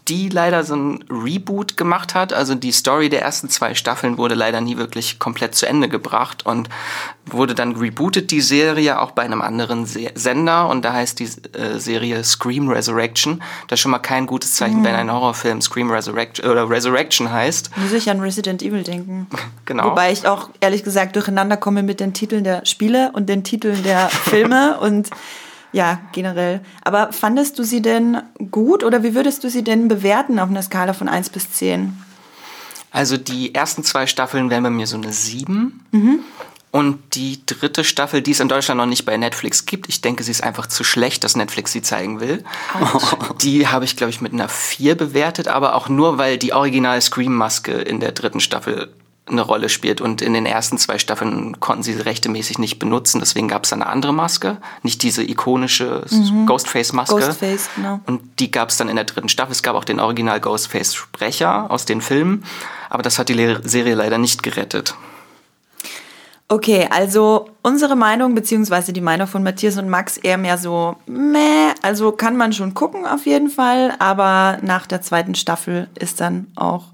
die 0.08 0.28
leider 0.28 0.62
so 0.62 0.76
ein 0.76 1.04
Reboot 1.10 1.76
gemacht 1.76 2.14
hat. 2.14 2.32
Also 2.32 2.54
die 2.54 2.72
Story 2.72 3.08
der 3.08 3.22
ersten 3.22 3.48
zwei 3.48 3.74
Staffeln 3.74 4.18
wurde 4.18 4.34
leider 4.34 4.60
nie 4.60 4.76
wirklich 4.76 5.18
komplett 5.18 5.54
zu 5.54 5.66
Ende 5.66 5.88
gebracht 5.88 6.46
und 6.46 6.68
wurde 7.26 7.54
dann 7.54 7.74
rebootet, 7.74 8.30
die 8.30 8.40
Serie, 8.40 9.00
auch 9.00 9.10
bei 9.10 9.22
einem 9.22 9.42
anderen 9.42 9.84
Se 9.84 10.10
Sender. 10.14 10.68
Und 10.68 10.84
da 10.84 10.92
heißt 10.92 11.18
die 11.18 11.24
äh, 11.24 11.78
Serie 11.78 12.22
Scream 12.22 12.68
Resurrection. 12.68 13.42
Das 13.66 13.78
ist 13.78 13.82
schon 13.82 13.90
mal 13.90 13.98
kein 13.98 14.26
gutes 14.26 14.54
Zeichen, 14.54 14.80
mhm. 14.80 14.84
wenn 14.84 14.94
ein 14.94 15.12
Horrorfilm 15.12 15.60
Scream 15.60 15.90
Resurrection 15.90 16.48
oder 16.48 16.70
Resurrection 16.70 17.30
heißt. 17.30 17.76
Muss 17.76 17.92
ich 17.92 18.08
an 18.08 18.20
Resident 18.20 18.62
Evil 18.62 18.84
denken. 18.84 19.26
genau. 19.64 19.90
Wobei 19.90 20.12
ich 20.12 20.28
auch 20.28 20.50
ehrlich 20.60 20.84
gesagt 20.84 21.16
durcheinander 21.16 21.56
komme 21.56 21.82
mit 21.82 21.98
den 21.98 22.14
Titeln 22.14 22.44
der 22.44 22.64
Spiele 22.64 23.10
und 23.12 23.28
den 23.28 23.42
Titeln 23.42 23.82
der 23.82 24.08
Filme 24.10 24.78
und 24.78 25.10
ja, 25.72 26.00
generell. 26.12 26.60
Aber 26.82 27.12
fandest 27.12 27.58
du 27.58 27.62
sie 27.62 27.82
denn 27.82 28.22
gut 28.50 28.84
oder 28.84 29.02
wie 29.02 29.14
würdest 29.14 29.44
du 29.44 29.50
sie 29.50 29.64
denn 29.64 29.88
bewerten 29.88 30.38
auf 30.38 30.48
einer 30.48 30.62
Skala 30.62 30.92
von 30.92 31.08
1 31.08 31.30
bis 31.30 31.52
10? 31.52 31.96
Also 32.90 33.16
die 33.16 33.54
ersten 33.54 33.84
zwei 33.84 34.06
Staffeln 34.06 34.48
wären 34.48 34.62
bei 34.62 34.70
mir 34.70 34.86
so 34.86 34.96
eine 34.96 35.12
7. 35.12 35.84
Mhm. 35.90 36.20
Und 36.70 37.14
die 37.14 37.40
dritte 37.46 37.84
Staffel, 37.84 38.20
die 38.20 38.32
es 38.32 38.40
in 38.40 38.48
Deutschland 38.48 38.78
noch 38.78 38.86
nicht 38.86 39.06
bei 39.06 39.16
Netflix 39.16 39.64
gibt, 39.64 39.88
ich 39.88 40.02
denke, 40.02 40.22
sie 40.22 40.30
ist 40.30 40.42
einfach 40.42 40.66
zu 40.66 40.84
schlecht, 40.84 41.24
dass 41.24 41.34
Netflix 41.34 41.72
sie 41.72 41.80
zeigen 41.80 42.20
will. 42.20 42.44
Die 43.40 43.66
habe 43.66 43.86
ich, 43.86 43.96
glaube 43.96 44.10
ich, 44.10 44.20
mit 44.20 44.34
einer 44.34 44.48
4 44.48 44.94
bewertet, 44.94 45.48
aber 45.48 45.74
auch 45.74 45.88
nur, 45.88 46.18
weil 46.18 46.36
die 46.36 46.52
original 46.52 47.00
Scream-Maske 47.00 47.72
in 47.72 48.00
der 48.00 48.12
dritten 48.12 48.40
Staffel 48.40 48.92
eine 49.28 49.42
Rolle 49.42 49.68
spielt. 49.68 50.00
Und 50.00 50.22
in 50.22 50.32
den 50.34 50.46
ersten 50.46 50.78
zwei 50.78 50.98
Staffeln 50.98 51.58
konnten 51.60 51.82
sie 51.82 51.94
sie 51.94 52.00
rechtemäßig 52.00 52.58
nicht 52.58 52.78
benutzen. 52.78 53.20
Deswegen 53.20 53.48
gab 53.48 53.64
es 53.64 53.72
eine 53.72 53.86
andere 53.86 54.12
Maske, 54.12 54.58
nicht 54.82 55.02
diese 55.02 55.22
ikonische 55.22 56.04
mhm. 56.10 56.46
Ghostface-Maske. 56.46 57.16
Ghostface, 57.16 57.70
genau. 57.74 58.00
Und 58.06 58.22
die 58.38 58.50
gab 58.50 58.70
es 58.70 58.76
dann 58.76 58.88
in 58.88 58.96
der 58.96 59.04
dritten 59.04 59.28
Staffel. 59.28 59.52
Es 59.52 59.62
gab 59.62 59.74
auch 59.74 59.84
den 59.84 60.00
Original 60.00 60.40
Ghostface-Sprecher 60.40 61.70
aus 61.70 61.84
den 61.84 62.00
Filmen. 62.00 62.44
Aber 62.88 63.02
das 63.02 63.18
hat 63.18 63.28
die 63.28 63.56
Serie 63.62 63.94
leider 63.94 64.18
nicht 64.18 64.42
gerettet. 64.42 64.94
Okay, 66.48 66.86
also 66.90 67.48
unsere 67.62 67.96
Meinung, 67.96 68.36
beziehungsweise 68.36 68.92
die 68.92 69.00
Meinung 69.00 69.26
von 69.26 69.42
Matthias 69.42 69.78
und 69.78 69.88
Max 69.88 70.16
eher 70.16 70.38
mehr 70.38 70.58
so, 70.58 70.94
meh, 71.06 71.72
also 71.82 72.12
kann 72.12 72.36
man 72.36 72.52
schon 72.52 72.72
gucken 72.72 73.04
auf 73.04 73.26
jeden 73.26 73.50
Fall, 73.50 73.94
aber 73.98 74.58
nach 74.62 74.86
der 74.86 75.02
zweiten 75.02 75.34
Staffel 75.34 75.88
ist 75.98 76.20
dann 76.20 76.46
auch 76.54 76.84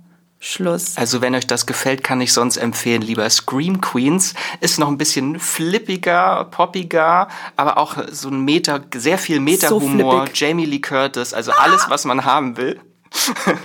Schluss. 0.45 0.97
Also 0.97 1.21
wenn 1.21 1.37
euch 1.37 1.47
das 1.47 1.67
gefällt, 1.67 2.03
kann 2.03 2.21
ich 2.21 2.33
sonst 2.33 2.57
empfehlen, 2.57 3.01
lieber 3.01 3.31
Scream 3.31 3.81
Queens. 3.81 4.35
Ist 4.61 4.81
noch 4.81 4.89
ein 4.89 4.99
bisschen 4.99 5.39
flippiger, 5.39 6.49
poppiger, 6.51 7.29
aber 7.55 7.79
auch 7.79 7.97
so 8.11 8.29
ein 8.29 8.45
Meta, 8.45 8.81
sehr 8.93 9.19
viel 9.19 9.39
Meta-Humor. 9.39 10.27
So 10.27 10.33
Jamie 10.35 10.65
Lee 10.65 10.81
Curtis, 10.81 11.33
also 11.33 11.53
ah! 11.53 11.59
alles, 11.61 11.89
was 11.89 12.05
man 12.05 12.25
haben 12.25 12.57
will. 12.57 12.81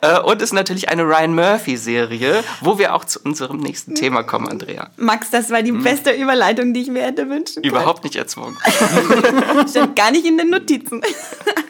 Äh, 0.00 0.20
und 0.20 0.42
ist 0.42 0.52
natürlich 0.52 0.88
eine 0.88 1.04
Ryan 1.04 1.34
Murphy-Serie, 1.34 2.42
wo 2.60 2.78
wir 2.78 2.94
auch 2.94 3.04
zu 3.04 3.20
unserem 3.20 3.58
nächsten 3.58 3.94
Thema 3.94 4.22
kommen, 4.22 4.48
Andrea. 4.48 4.90
Max, 4.96 5.30
das 5.30 5.50
war 5.50 5.62
die 5.62 5.70
hm. 5.70 5.82
beste 5.82 6.12
Überleitung, 6.12 6.72
die 6.72 6.82
ich 6.82 6.88
mir 6.88 7.02
hätte 7.02 7.28
wünschen 7.28 7.62
können. 7.62 7.66
Überhaupt 7.66 8.02
nicht 8.02 8.16
erzwungen. 8.16 8.56
Stand 9.68 9.94
gar 9.94 10.10
nicht 10.10 10.26
in 10.26 10.38
den 10.38 10.50
Notizen. 10.50 11.02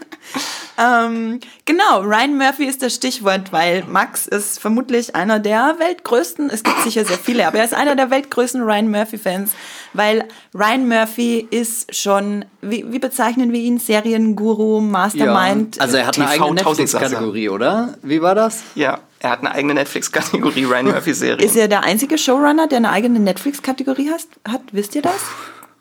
Ähm, 0.76 1.40
genau, 1.64 2.00
Ryan 2.00 2.36
Murphy 2.36 2.64
ist 2.64 2.82
das 2.82 2.94
Stichwort, 2.94 3.52
weil 3.52 3.84
Max 3.84 4.26
ist 4.26 4.58
vermutlich 4.58 5.14
einer 5.14 5.38
der 5.38 5.76
weltgrößten, 5.78 6.50
es 6.50 6.64
gibt 6.64 6.80
sicher 6.82 7.04
sehr 7.04 7.18
viele, 7.18 7.46
aber 7.46 7.58
er 7.58 7.64
ist 7.64 7.74
einer 7.74 7.94
der 7.94 8.10
weltgrößten 8.10 8.60
Ryan 8.62 8.90
Murphy-Fans, 8.90 9.52
weil 9.92 10.24
Ryan 10.52 10.88
Murphy 10.88 11.46
ist 11.50 11.94
schon, 11.94 12.44
wie, 12.60 12.84
wie 12.88 12.98
bezeichnen 12.98 13.52
wir 13.52 13.60
ihn, 13.60 13.78
Serienguru, 13.78 14.80
Mastermind. 14.80 15.76
Ja, 15.76 15.82
also 15.82 15.96
er 15.96 16.06
hat 16.06 16.16
eine 16.18 16.28
eigene 16.28 16.54
Netflix-Kategorie, 16.54 17.48
oder? 17.48 17.94
Wie 18.02 18.20
war 18.20 18.34
das? 18.34 18.62
Ja. 18.74 18.98
Er 19.20 19.30
hat 19.30 19.40
eine 19.40 19.52
eigene 19.52 19.74
Netflix-Kategorie, 19.74 20.64
Ryan 20.64 20.86
Murphy-Serie. 20.86 21.46
Ist 21.46 21.56
er 21.56 21.68
der 21.68 21.82
einzige 21.84 22.18
Showrunner, 22.18 22.66
der 22.66 22.78
eine 22.78 22.90
eigene 22.90 23.20
Netflix-Kategorie 23.20 24.10
hat? 24.10 24.60
Wisst 24.72 24.94
ihr 24.96 25.02
das? 25.02 25.22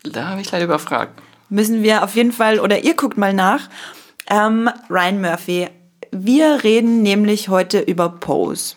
Da 0.03 0.29
habe 0.29 0.41
ich 0.41 0.51
leider 0.51 0.65
überfragt. 0.65 1.19
Müssen 1.49 1.83
wir 1.83 2.03
auf 2.03 2.15
jeden 2.15 2.31
Fall, 2.31 2.59
oder 2.59 2.83
ihr 2.83 2.93
guckt 2.93 3.17
mal 3.17 3.33
nach. 3.33 3.67
Ähm, 4.29 4.69
Ryan 4.89 5.21
Murphy. 5.21 5.67
Wir 6.11 6.63
reden 6.63 7.01
nämlich 7.01 7.49
heute 7.49 7.79
über 7.79 8.09
Pose. 8.09 8.75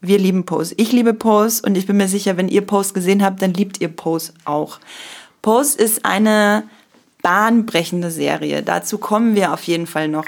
Wir 0.00 0.18
lieben 0.18 0.44
Pose. 0.44 0.74
Ich 0.78 0.92
liebe 0.92 1.14
Pose 1.14 1.62
und 1.64 1.76
ich 1.76 1.86
bin 1.86 1.96
mir 1.96 2.08
sicher, 2.08 2.36
wenn 2.36 2.48
ihr 2.48 2.62
Pose 2.62 2.92
gesehen 2.92 3.22
habt, 3.22 3.40
dann 3.40 3.54
liebt 3.54 3.80
ihr 3.80 3.88
Pose 3.88 4.32
auch. 4.44 4.80
Pose 5.42 5.78
ist 5.78 6.04
eine 6.04 6.64
bahnbrechende 7.22 8.10
Serie. 8.10 8.62
Dazu 8.62 8.98
kommen 8.98 9.36
wir 9.36 9.52
auf 9.52 9.62
jeden 9.62 9.86
Fall 9.86 10.08
noch. 10.08 10.26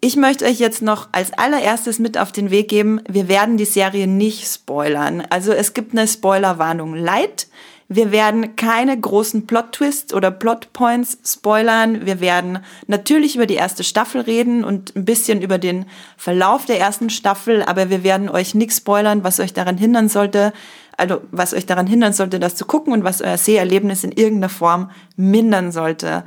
Ich 0.00 0.16
möchte 0.16 0.44
euch 0.44 0.58
jetzt 0.58 0.82
noch 0.82 1.08
als 1.12 1.32
allererstes 1.32 1.98
mit 1.98 2.18
auf 2.18 2.30
den 2.30 2.50
Weg 2.50 2.68
geben, 2.68 3.00
wir 3.08 3.28
werden 3.28 3.56
die 3.56 3.64
Serie 3.64 4.06
nicht 4.06 4.46
spoilern. 4.46 5.22
Also 5.30 5.52
es 5.52 5.72
gibt 5.72 5.92
eine 5.92 6.06
Spoilerwarnung 6.06 6.94
light. 6.94 7.46
Wir 7.88 8.12
werden 8.12 8.56
keine 8.56 8.98
großen 8.98 9.46
Plot-Twists 9.46 10.14
oder 10.14 10.30
Plot-Points 10.30 11.18
spoilern. 11.24 12.06
Wir 12.06 12.20
werden 12.20 12.60
natürlich 12.86 13.36
über 13.36 13.46
die 13.46 13.54
erste 13.54 13.84
Staffel 13.84 14.22
reden 14.22 14.64
und 14.64 14.96
ein 14.96 15.04
bisschen 15.04 15.42
über 15.42 15.58
den 15.58 15.86
Verlauf 16.16 16.64
der 16.64 16.80
ersten 16.80 17.10
Staffel, 17.10 17.62
aber 17.62 17.90
wir 17.90 18.02
werden 18.02 18.30
euch 18.30 18.54
nichts 18.54 18.78
spoilern, 18.78 19.22
was 19.22 19.38
euch 19.38 19.52
daran 19.52 19.76
hindern 19.76 20.08
sollte, 20.08 20.52
also 20.96 21.20
was 21.30 21.52
euch 21.52 21.66
daran 21.66 21.86
hindern 21.86 22.14
sollte, 22.14 22.40
das 22.40 22.56
zu 22.56 22.64
gucken 22.64 22.92
und 22.92 23.04
was 23.04 23.20
euer 23.20 23.36
Seherlebnis 23.36 24.02
in 24.02 24.12
irgendeiner 24.12 24.48
Form 24.48 24.90
mindern 25.16 25.70
sollte. 25.70 26.24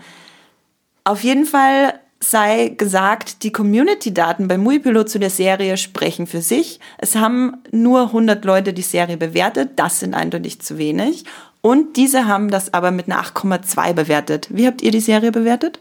Auf 1.04 1.24
jeden 1.24 1.46
Fall 1.46 2.00
sei 2.20 2.70
gesagt, 2.78 3.44
die 3.44 3.52
Community-Daten 3.52 4.48
bei 4.48 4.58
Muipilot 4.58 5.10
zu 5.10 5.20
der 5.20 5.30
Serie 5.30 5.78
sprechen 5.78 6.28
für 6.28 6.42
sich. 6.42 6.80
Es 6.98 7.16
haben 7.16 7.58
nur 7.72 8.08
100 8.08 8.44
Leute 8.44 8.74
die 8.74 8.82
Serie 8.82 9.18
bewertet. 9.18 9.72
Das 9.76 10.00
sind 10.00 10.14
eindeutig 10.14 10.60
zu 10.62 10.78
wenig. 10.78 11.26
Und 11.62 11.98
diese 11.98 12.28
haben 12.28 12.50
das 12.50 12.74
aber 12.74 12.92
mit 12.92 13.08
einer 13.08 13.22
8,2 13.22 13.94
bewertet. 13.94 14.48
Wie 14.50 14.68
habt 14.68 14.82
ihr 14.82 14.92
die 14.92 15.00
Serie 15.00 15.32
bewertet? 15.32 15.80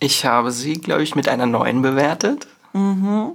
Ich 0.00 0.24
habe 0.24 0.50
sie, 0.50 0.74
glaube 0.74 1.02
ich, 1.02 1.14
mit 1.14 1.28
einer 1.28 1.46
9 1.46 1.82
bewertet. 1.82 2.46
Mhm. 2.72 3.32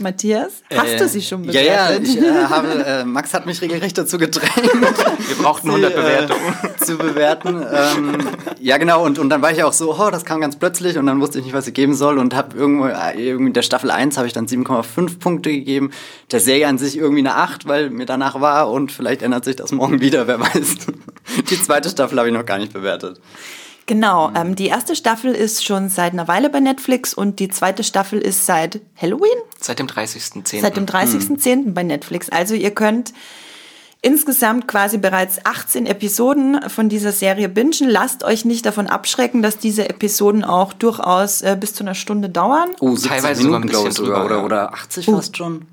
Matthias, 0.00 0.62
hast 0.74 0.92
äh, 0.92 0.98
du 0.98 1.08
sie 1.08 1.22
schon 1.22 1.42
bewertet? 1.42 1.66
Ja, 1.66 1.90
ja, 1.90 1.98
ich 1.98 2.16
äh, 2.16 2.44
habe, 2.48 2.84
äh, 2.84 3.04
Max 3.04 3.34
hat 3.34 3.46
mich 3.46 3.60
regelrecht 3.60 3.96
dazu 3.96 4.18
gedrängt. 4.18 4.54
Wir 4.54 5.36
brauchten 5.36 5.68
100 5.68 5.92
äh, 5.92 5.96
Bewertungen. 5.96 6.54
zu 6.84 6.96
bewerten. 6.96 7.64
Ähm, 7.72 8.18
ja, 8.60 8.78
genau, 8.78 9.04
und, 9.04 9.18
und 9.18 9.28
dann 9.28 9.42
war 9.42 9.52
ich 9.52 9.62
auch 9.62 9.72
so, 9.72 9.94
oh, 9.98 10.10
das 10.10 10.24
kam 10.24 10.40
ganz 10.40 10.56
plötzlich 10.56 10.98
und 10.98 11.06
dann 11.06 11.20
wusste 11.20 11.38
ich 11.38 11.44
nicht, 11.44 11.54
was 11.54 11.66
ich 11.66 11.74
geben 11.74 11.94
soll 11.94 12.18
und 12.18 12.34
habe 12.34 12.56
irgendwo, 12.56 12.86
äh, 12.86 13.14
irgendwie 13.16 13.52
der 13.52 13.62
Staffel 13.62 13.90
1 13.90 14.16
habe 14.16 14.26
ich 14.26 14.32
dann 14.32 14.46
7,5 14.46 15.18
Punkte 15.18 15.50
gegeben. 15.50 15.90
Der 16.30 16.40
Serie 16.40 16.68
an 16.68 16.78
sich 16.78 16.96
irgendwie 16.96 17.20
eine 17.20 17.34
8, 17.34 17.66
weil 17.66 17.90
mir 17.90 18.06
danach 18.06 18.40
war 18.40 18.70
und 18.70 18.92
vielleicht 18.92 19.22
ändert 19.22 19.44
sich 19.44 19.56
das 19.56 19.72
morgen 19.72 20.00
wieder, 20.00 20.26
wer 20.26 20.40
weiß. 20.40 20.76
Die 21.50 21.60
zweite 21.60 21.88
Staffel 21.88 22.18
habe 22.18 22.28
ich 22.28 22.34
noch 22.34 22.46
gar 22.46 22.58
nicht 22.58 22.72
bewertet. 22.72 23.20
Genau, 23.88 24.30
ähm, 24.34 24.54
die 24.54 24.66
erste 24.66 24.94
Staffel 24.94 25.32
ist 25.32 25.64
schon 25.64 25.88
seit 25.88 26.12
einer 26.12 26.28
Weile 26.28 26.50
bei 26.50 26.60
Netflix 26.60 27.14
und 27.14 27.40
die 27.40 27.48
zweite 27.48 27.82
Staffel 27.82 28.20
ist 28.20 28.44
seit 28.44 28.80
Halloween? 28.94 29.30
Seit 29.58 29.78
dem 29.78 29.86
30.10. 29.86 30.60
Seit 30.60 30.76
dem 30.76 30.84
30.10. 30.84 31.56
Mhm. 31.56 31.74
bei 31.74 31.82
Netflix. 31.82 32.28
Also 32.28 32.54
ihr 32.54 32.70
könnt 32.70 33.14
insgesamt 34.02 34.68
quasi 34.68 34.98
bereits 34.98 35.38
18 35.42 35.86
Episoden 35.86 36.68
von 36.68 36.90
dieser 36.90 37.12
Serie 37.12 37.48
bingen. 37.48 37.88
Lasst 37.88 38.24
euch 38.24 38.44
nicht 38.44 38.66
davon 38.66 38.88
abschrecken, 38.88 39.40
dass 39.40 39.56
diese 39.56 39.88
Episoden 39.88 40.44
auch 40.44 40.74
durchaus 40.74 41.40
äh, 41.40 41.56
bis 41.58 41.72
zu 41.72 41.82
einer 41.82 41.94
Stunde 41.94 42.28
dauern. 42.28 42.68
Oh, 42.80 42.94
teilweise 42.94 43.42
sogar 43.42 43.60
ein 43.60 43.66
bisschen 43.66 43.94
drüber, 43.94 44.22
oder, 44.26 44.44
oder 44.44 44.74
80 44.74 45.08
uh. 45.08 45.16
fast 45.16 45.34
schon. 45.38 45.66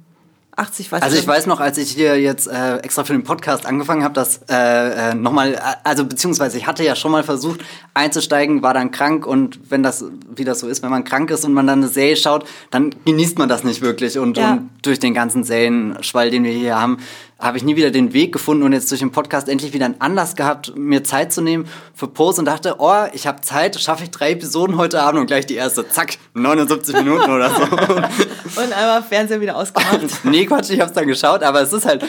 80 0.55 0.91
weiß 0.91 1.01
Also 1.01 1.17
ich 1.17 1.27
weiß 1.27 1.47
noch, 1.47 1.59
als 1.59 1.77
ich 1.77 1.91
hier 1.91 2.19
jetzt 2.19 2.47
äh, 2.47 2.77
extra 2.77 3.03
für 3.03 3.13
den 3.13 3.24
Podcast 3.24 3.65
angefangen 3.65 4.03
habe, 4.03 4.13
dass 4.13 4.41
äh, 4.50 5.12
äh, 5.12 5.13
nochmal, 5.13 5.59
also 5.83 6.05
beziehungsweise 6.05 6.57
ich 6.57 6.65
hatte 6.67 6.83
ja 6.83 6.95
schon 6.95 7.12
mal 7.12 7.24
versucht 7.24 7.62
einzusteigen, 7.93 8.62
war 8.62 8.74
dann 8.74 8.91
krank 8.91 9.25
und 9.27 9.59
wenn 9.69 9.83
das, 9.83 10.05
wie 10.33 10.45
das 10.45 10.59
so 10.59 10.67
ist, 10.67 10.81
wenn 10.83 10.89
man 10.89 11.03
krank 11.03 11.29
ist 11.31 11.43
und 11.45 11.53
man 11.53 11.67
dann 11.67 11.79
eine 11.79 11.89
Serie 11.89 12.15
schaut, 12.15 12.47
dann 12.71 12.95
genießt 13.05 13.38
man 13.38 13.50
das 13.50 13.63
nicht 13.63 13.81
wirklich 13.81 14.17
und, 14.17 14.38
ja. 14.38 14.53
und 14.53 14.69
durch 14.81 15.00
den 15.00 15.13
ganzen 15.13 15.43
Serienschwall, 15.43 16.31
den 16.31 16.43
wir 16.43 16.51
hier 16.51 16.79
haben, 16.79 17.00
habe 17.38 17.58
ich 17.58 17.63
nie 17.63 17.75
wieder 17.75 17.92
den 17.92 18.13
Weg 18.13 18.32
gefunden 18.32 18.63
und 18.63 18.72
jetzt 18.72 18.89
durch 18.92 19.01
den 19.01 19.12
Podcast 19.12 19.50
endlich 19.50 19.74
wieder 19.74 19.86
einen 19.86 20.00
Anlass 20.00 20.36
gehabt, 20.36 20.74
mir 20.75 21.04
Zeit 21.04 21.34
zu 21.34 21.42
nehmen 21.42 21.68
für 21.94 22.08
Pose 22.08 22.39
und 22.39 22.46
dachte, 22.46 22.75
oh, 22.80 23.06
ich 23.13 23.27
habe 23.27 23.42
Zeit, 23.42 23.80
schaffe 23.80 24.06
ich 24.06 24.12
drei 24.12 24.32
Episoden 24.32 24.77
heute 24.77 25.01
Abend 25.01 25.20
und 25.20 25.27
gleich 25.27 25.46
die 25.46 25.56
erste, 25.56 25.88
zack, 25.88 26.18
79 26.34 26.96
Minuten 26.96 27.30
oder 27.30 27.50
so. 27.50 27.62
und 28.62 28.74
einmal 28.74 29.04
Fernseher 29.04 29.42
wieder 29.42 29.58
ausgemacht. 29.58 30.00
nee, 30.24 30.46
Quatsch, 30.46 30.70
ich 30.70 30.80
habe 30.80 30.89
es 30.89 30.96
dann 30.96 31.08
geschaut, 31.08 31.44
aber 31.44 31.62
es 31.62 31.74
ist 31.74 31.86
halt, 31.86 32.06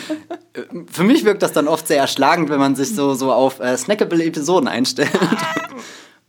für 0.90 1.02
mich 1.02 1.24
wirkt 1.24 1.42
das 1.42 1.52
dann 1.52 1.66
oft 1.66 1.88
sehr 1.88 1.98
erschlagend, 1.98 2.48
wenn 2.48 2.60
man 2.60 2.76
sich 2.76 2.94
so, 2.94 3.14
so 3.14 3.32
auf 3.32 3.58
äh, 3.58 3.76
snackable 3.76 4.24
Episoden 4.24 4.68
einstellt. 4.68 5.10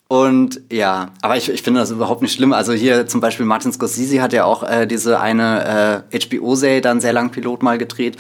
Und 0.09 0.61
ja, 0.71 1.09
aber 1.21 1.35
ich, 1.35 1.49
ich 1.49 1.61
finde 1.61 1.81
das 1.81 1.91
überhaupt 1.91 2.21
nicht 2.21 2.33
schlimm. 2.33 2.53
Also 2.53 2.71
hier 2.71 3.07
zum 3.07 3.19
Beispiel 3.19 3.45
Martin 3.45 3.73
Scorsese 3.73 4.21
hat 4.21 4.31
ja 4.31 4.45
auch 4.45 4.63
äh, 4.63 4.87
diese 4.87 5.19
eine 5.19 6.05
äh, 6.09 6.19
HBO-Serie 6.19 6.79
dann 6.79 7.01
sehr 7.01 7.11
lang 7.11 7.29
Pilot 7.31 7.61
mal 7.61 7.77
gedreht. 7.77 8.15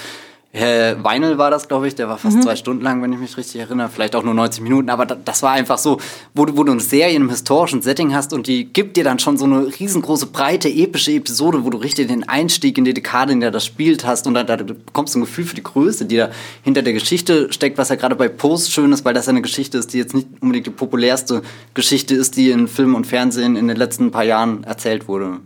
Herr 0.51 1.03
Weinel 1.03 1.37
war 1.37 1.51
das, 1.51 1.67
glaube 1.67 1.87
ich, 1.87 1.95
der 1.95 2.07
war 2.07 2.17
fast 2.17 2.37
mhm. 2.37 2.41
zwei 2.41 2.55
Stunden 2.55 2.81
lang, 2.81 3.01
wenn 3.01 3.11
ich 3.11 3.19
mich 3.19 3.35
richtig 3.35 3.59
erinnere, 3.59 3.89
vielleicht 3.89 4.15
auch 4.15 4.23
nur 4.23 4.33
90 4.33 4.63
Minuten, 4.63 4.89
aber 4.89 5.05
das 5.05 5.43
war 5.43 5.51
einfach 5.51 5.77
so, 5.77 5.99
wo 6.33 6.45
du, 6.45 6.55
wo 6.55 6.63
du 6.63 6.71
eine 6.71 6.81
Serie 6.81 7.15
in 7.15 7.23
einem 7.23 7.29
historischen 7.29 7.81
Setting 7.81 8.15
hast 8.15 8.31
und 8.31 8.47
die 8.47 8.65
gibt 8.65 8.95
dir 8.95 9.03
dann 9.03 9.19
schon 9.19 9.37
so 9.37 9.43
eine 9.43 9.67
riesengroße, 9.67 10.27
breite, 10.27 10.69
epische 10.69 11.11
Episode, 11.11 11.65
wo 11.65 11.69
du 11.69 11.77
richtig 11.77 12.07
den 12.07 12.27
Einstieg 12.27 12.77
in 12.77 12.85
die 12.85 12.93
Dekade, 12.93 13.33
in 13.33 13.41
der 13.41 13.51
das 13.51 13.65
spielt 13.65 14.05
hast 14.05 14.25
und 14.25 14.35
da, 14.35 14.43
da 14.43 14.55
bekommst 14.55 15.15
du 15.15 15.19
ein 15.19 15.21
Gefühl 15.21 15.45
für 15.45 15.55
die 15.55 15.63
Größe, 15.63 16.05
die 16.05 16.15
da 16.15 16.29
hinter 16.63 16.81
der 16.81 16.93
Geschichte 16.93 17.51
steckt, 17.51 17.77
was 17.77 17.89
ja 17.89 17.95
gerade 17.95 18.15
bei 18.15 18.29
Post 18.29 18.71
schön 18.71 18.93
ist, 18.93 19.03
weil 19.03 19.13
das 19.13 19.27
eine 19.27 19.41
Geschichte 19.41 19.77
ist, 19.77 19.93
die 19.93 19.97
jetzt 19.97 20.15
nicht 20.15 20.27
unbedingt 20.39 20.65
die 20.65 20.71
populärste 20.71 21.41
Geschichte 21.73 22.15
ist, 22.15 22.37
die 22.37 22.51
in 22.51 22.69
Film 22.69 22.95
und 22.95 23.05
Fernsehen 23.05 23.57
in 23.57 23.67
den 23.67 23.77
letzten 23.77 24.11
paar 24.11 24.23
Jahren 24.23 24.63
erzählt 24.63 25.09
wurde. 25.09 25.39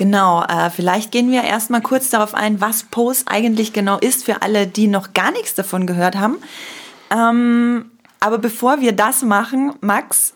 Genau, 0.00 0.42
äh, 0.44 0.70
vielleicht 0.70 1.12
gehen 1.12 1.30
wir 1.30 1.44
erstmal 1.44 1.82
kurz 1.82 2.08
darauf 2.08 2.34
ein, 2.34 2.58
was 2.58 2.84
Pose 2.84 3.24
eigentlich 3.26 3.74
genau 3.74 3.98
ist 3.98 4.24
für 4.24 4.40
alle, 4.40 4.66
die 4.66 4.86
noch 4.86 5.12
gar 5.12 5.30
nichts 5.30 5.54
davon 5.54 5.86
gehört 5.86 6.16
haben. 6.16 6.38
Ähm, 7.10 7.90
aber 8.18 8.38
bevor 8.38 8.80
wir 8.80 8.92
das 8.92 9.20
machen, 9.20 9.74
Max, 9.82 10.32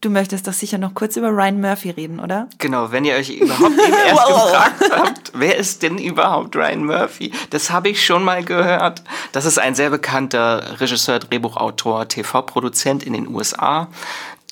Du 0.00 0.10
möchtest 0.10 0.46
doch 0.46 0.52
sicher 0.52 0.78
noch 0.78 0.94
kurz 0.94 1.16
über 1.16 1.30
Ryan 1.30 1.60
Murphy 1.60 1.90
reden, 1.90 2.20
oder? 2.20 2.48
Genau, 2.58 2.92
wenn 2.92 3.04
ihr 3.04 3.16
euch 3.16 3.30
überhaupt 3.30 3.72
eben 3.72 3.94
erst 4.06 4.26
gefragt 4.28 4.90
habt, 4.92 5.32
wer 5.34 5.56
ist 5.56 5.82
denn 5.82 5.98
überhaupt 5.98 6.54
Ryan 6.54 6.84
Murphy? 6.84 7.32
Das 7.50 7.72
habe 7.72 7.88
ich 7.88 8.06
schon 8.06 8.22
mal 8.22 8.44
gehört. 8.44 9.02
Das 9.32 9.44
ist 9.44 9.58
ein 9.58 9.74
sehr 9.74 9.90
bekannter 9.90 10.78
Regisseur, 10.78 11.18
Drehbuchautor, 11.18 12.06
TV-Produzent 12.06 13.02
in 13.02 13.14
den 13.14 13.26
USA, 13.26 13.88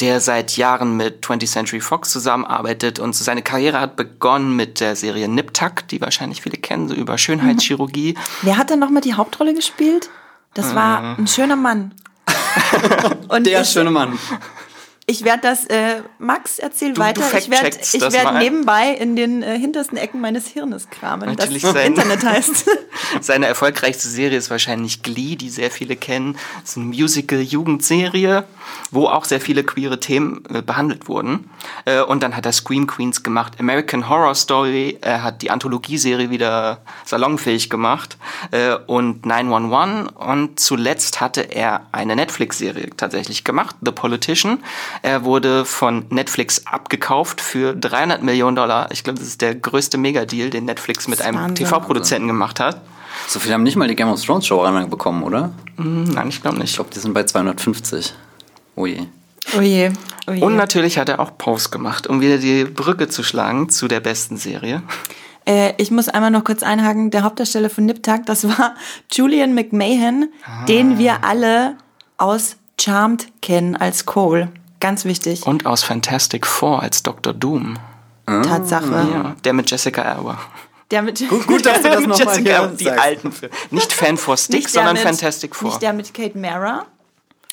der 0.00 0.20
seit 0.20 0.56
Jahren 0.56 0.96
mit 0.96 1.24
20th 1.24 1.50
Century 1.50 1.80
Fox 1.80 2.10
zusammenarbeitet 2.10 2.98
und 2.98 3.14
seine 3.14 3.42
Karriere 3.42 3.80
hat 3.80 3.96
begonnen 3.96 4.54
mit 4.54 4.80
der 4.80 4.94
Serie 4.96 5.28
Nip 5.28 5.54
Tuck, 5.54 5.88
die 5.88 6.00
wahrscheinlich 6.00 6.42
viele 6.42 6.58
kennen, 6.58 6.88
so 6.88 6.94
über 6.94 7.16
Schönheitschirurgie. 7.18 8.14
Wer 8.42 8.58
hat 8.58 8.70
denn 8.70 8.78
nochmal 8.78 9.02
die 9.02 9.14
Hauptrolle 9.14 9.54
gespielt? 9.54 10.10
Das 10.54 10.74
war 10.74 11.16
Äh. 11.18 11.20
ein 11.22 11.26
schöner 11.26 11.56
Mann. 11.56 11.94
Und 13.28 13.46
Der 13.46 13.62
ich, 13.62 13.68
schöne 13.68 13.90
Mann. 13.90 14.18
Ich 15.08 15.22
werde 15.24 15.42
das, 15.42 15.66
äh, 15.66 16.02
Max, 16.18 16.58
erzähl 16.58 16.92
Du- 16.92 17.00
weiter. 17.00 17.20
du 17.30 17.36
ich 17.38 17.48
werde 17.48 17.70
ich 17.80 18.00
werd 18.00 18.34
nebenbei 18.38 18.90
in 18.90 19.14
den 19.14 19.40
äh, 19.40 19.56
hintersten 19.56 19.96
Ecken 19.96 20.20
meines 20.20 20.48
Hirnes 20.48 20.90
kramen, 20.90 21.28
Natürlich 21.36 21.62
das 21.62 21.74
sein. 21.74 21.86
Internet 21.94 22.24
heißt. 22.24 22.68
Seine 23.20 23.46
erfolgreichste 23.46 24.08
Serie 24.08 24.36
ist 24.36 24.50
wahrscheinlich 24.50 25.04
Glee, 25.04 25.36
die 25.36 25.48
sehr 25.48 25.70
viele 25.70 25.94
kennen. 25.94 26.36
Das 26.60 26.70
ist 26.70 26.76
eine 26.78 26.86
Musical-Jugendserie, 26.86 28.44
wo 28.90 29.06
auch 29.06 29.24
sehr 29.24 29.40
viele 29.40 29.62
queere 29.62 30.00
Themen 30.00 30.42
äh, 30.52 30.60
behandelt 30.62 31.06
wurden. 31.06 31.50
Äh, 31.84 32.00
und 32.02 32.24
dann 32.24 32.34
hat 32.36 32.44
er 32.44 32.52
Scream 32.52 32.88
Queens 32.88 33.22
gemacht, 33.22 33.52
American 33.60 34.08
Horror 34.08 34.34
Story, 34.34 34.98
er 35.02 35.22
hat 35.22 35.40
die 35.42 35.50
Anthologieserie 35.52 36.30
wieder 36.30 36.78
salonfähig 37.04 37.70
gemacht 37.70 38.16
äh, 38.50 38.74
und 38.86 39.24
911 39.24 40.10
und 40.16 40.58
zuletzt 40.58 41.20
hatte 41.20 41.42
er 41.42 41.86
eine 41.92 42.16
Netflix-Serie 42.16 42.90
tatsächlich 42.96 43.44
gemacht, 43.44 43.76
The 43.84 43.92
Politician. 43.92 44.64
Er 45.02 45.24
wurde 45.24 45.64
von 45.64 46.06
Netflix 46.10 46.66
abgekauft 46.66 47.40
für 47.40 47.74
300 47.74 48.22
Millionen 48.22 48.56
Dollar. 48.56 48.88
Ich 48.92 49.04
glaube, 49.04 49.18
das 49.18 49.28
ist 49.28 49.40
der 49.40 49.54
größte 49.54 49.98
Megadeal, 49.98 50.50
den 50.50 50.64
Netflix 50.64 51.08
mit 51.08 51.22
einem. 51.22 51.54
TV-Produzenten 51.54 52.26
gemacht 52.28 52.60
hat. 52.60 52.80
So 53.28 53.40
viel 53.40 53.52
haben 53.52 53.62
nicht 53.62 53.76
mal 53.76 53.88
die 53.88 53.96
Game 53.96 54.08
of 54.08 54.22
Thrones 54.22 54.46
Showrunner 54.46 54.86
bekommen, 54.86 55.22
oder? 55.22 55.52
Hm, 55.76 56.04
Nein, 56.04 56.28
ich 56.28 56.42
glaube 56.42 56.56
Ich 56.56 56.62
nicht. 56.62 56.74
glaube, 56.74 56.90
die 56.94 56.98
sind 56.98 57.14
bei 57.14 57.24
250. 57.24 58.14
Oh 58.74 58.86
je. 58.86 59.02
Oh 59.56 59.60
je, 59.60 59.90
oh 60.26 60.32
je. 60.32 60.42
Und 60.42 60.56
natürlich 60.56 60.98
hat 60.98 61.08
er 61.08 61.20
auch 61.20 61.38
Pause 61.38 61.70
gemacht, 61.70 62.06
um 62.06 62.20
wieder 62.20 62.38
die 62.38 62.64
Brücke 62.64 63.08
zu 63.08 63.22
schlagen 63.22 63.68
zu 63.70 63.88
der 63.88 64.00
besten 64.00 64.36
Serie. 64.36 64.82
Äh, 65.46 65.72
ich 65.78 65.90
muss 65.90 66.08
einmal 66.08 66.30
noch 66.30 66.44
kurz 66.44 66.62
einhaken, 66.62 67.10
der 67.10 67.22
Hauptdarsteller 67.22 67.70
von 67.70 67.86
Niptak, 67.86 68.26
das 68.26 68.46
war 68.48 68.74
Julian 69.12 69.54
McMahon, 69.54 70.28
den 70.68 70.98
wir 70.98 71.24
alle 71.24 71.76
aus 72.18 72.56
Charmed 72.80 73.28
kennen 73.40 73.76
als 73.76 74.04
Cole. 74.04 74.48
Ganz 74.80 75.04
wichtig. 75.04 75.46
Und 75.46 75.66
aus 75.66 75.82
Fantastic 75.82 76.46
Four 76.46 76.82
als 76.82 77.02
Dr. 77.02 77.32
Doom. 77.32 77.78
Tatsache. 78.26 79.08
Ja, 79.12 79.36
der 79.44 79.52
mit 79.52 79.70
Jessica 79.70 80.02
Alba. 80.02 80.38
Der 80.90 81.02
mit 81.02 81.22
Gut, 81.28 81.64
dass 81.64 81.82
du 81.82 81.88
das 81.88 82.00
Mit 82.00 82.08
nochmal 82.08 82.26
Jessica 82.36 82.60
Alba, 82.60 82.74
die 82.76 82.84
sagst. 82.84 83.00
alten 83.04 83.32
Filme. 83.32 83.54
Nicht 83.70 83.92
Fan 83.92 84.16
for 84.16 84.36
Stick, 84.36 84.68
sondern 84.68 84.94
mit, 84.94 85.02
Fantastic 85.02 85.54
Four. 85.54 85.68
Nicht 85.70 85.82
der 85.82 85.92
mit 85.92 86.12
Kate 86.12 86.36
Mara, 86.36 86.86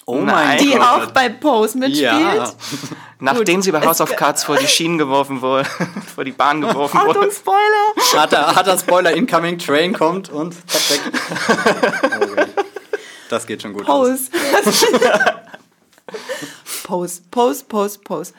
Oh 0.06 0.18
mein 0.18 0.58
die 0.58 0.72
Gott. 0.72 0.82
auch 0.82 1.06
bei 1.12 1.30
Pose 1.30 1.78
mitspielt. 1.78 2.04
Ja. 2.12 2.52
Nachdem 3.20 3.62
sie 3.62 3.72
bei 3.72 3.86
House 3.86 4.02
of 4.02 4.14
Cards 4.18 4.44
vor 4.44 4.58
die 4.58 4.68
Schienen 4.68 4.98
geworfen 4.98 5.42
wurde, 5.42 5.66
vor 6.16 6.26
die 6.26 6.34
Bahn 6.34 6.60
geworfen 6.60 6.98
Achtung, 6.98 7.16
wurde. 7.16 7.32
Spoiler! 7.32 8.22
Hat 8.22 8.34
er, 8.34 8.54
hat 8.56 8.68
er 8.68 8.78
Spoiler, 8.78 9.14
Incoming 9.14 9.58
Train 9.60 9.94
kommt 9.94 10.30
und 10.30 10.56
zack, 10.70 10.90
weg. 10.90 11.02
Oh. 12.20 12.42
Das 13.30 13.48
geht 13.48 13.62
schon 13.62 13.72
gut 13.74 13.88
aus. 13.88 14.30
Pose. 14.30 14.82
Pose, 16.84 17.22
Pose, 17.32 17.64
Pose, 17.68 18.00
Pose. 18.04 18.34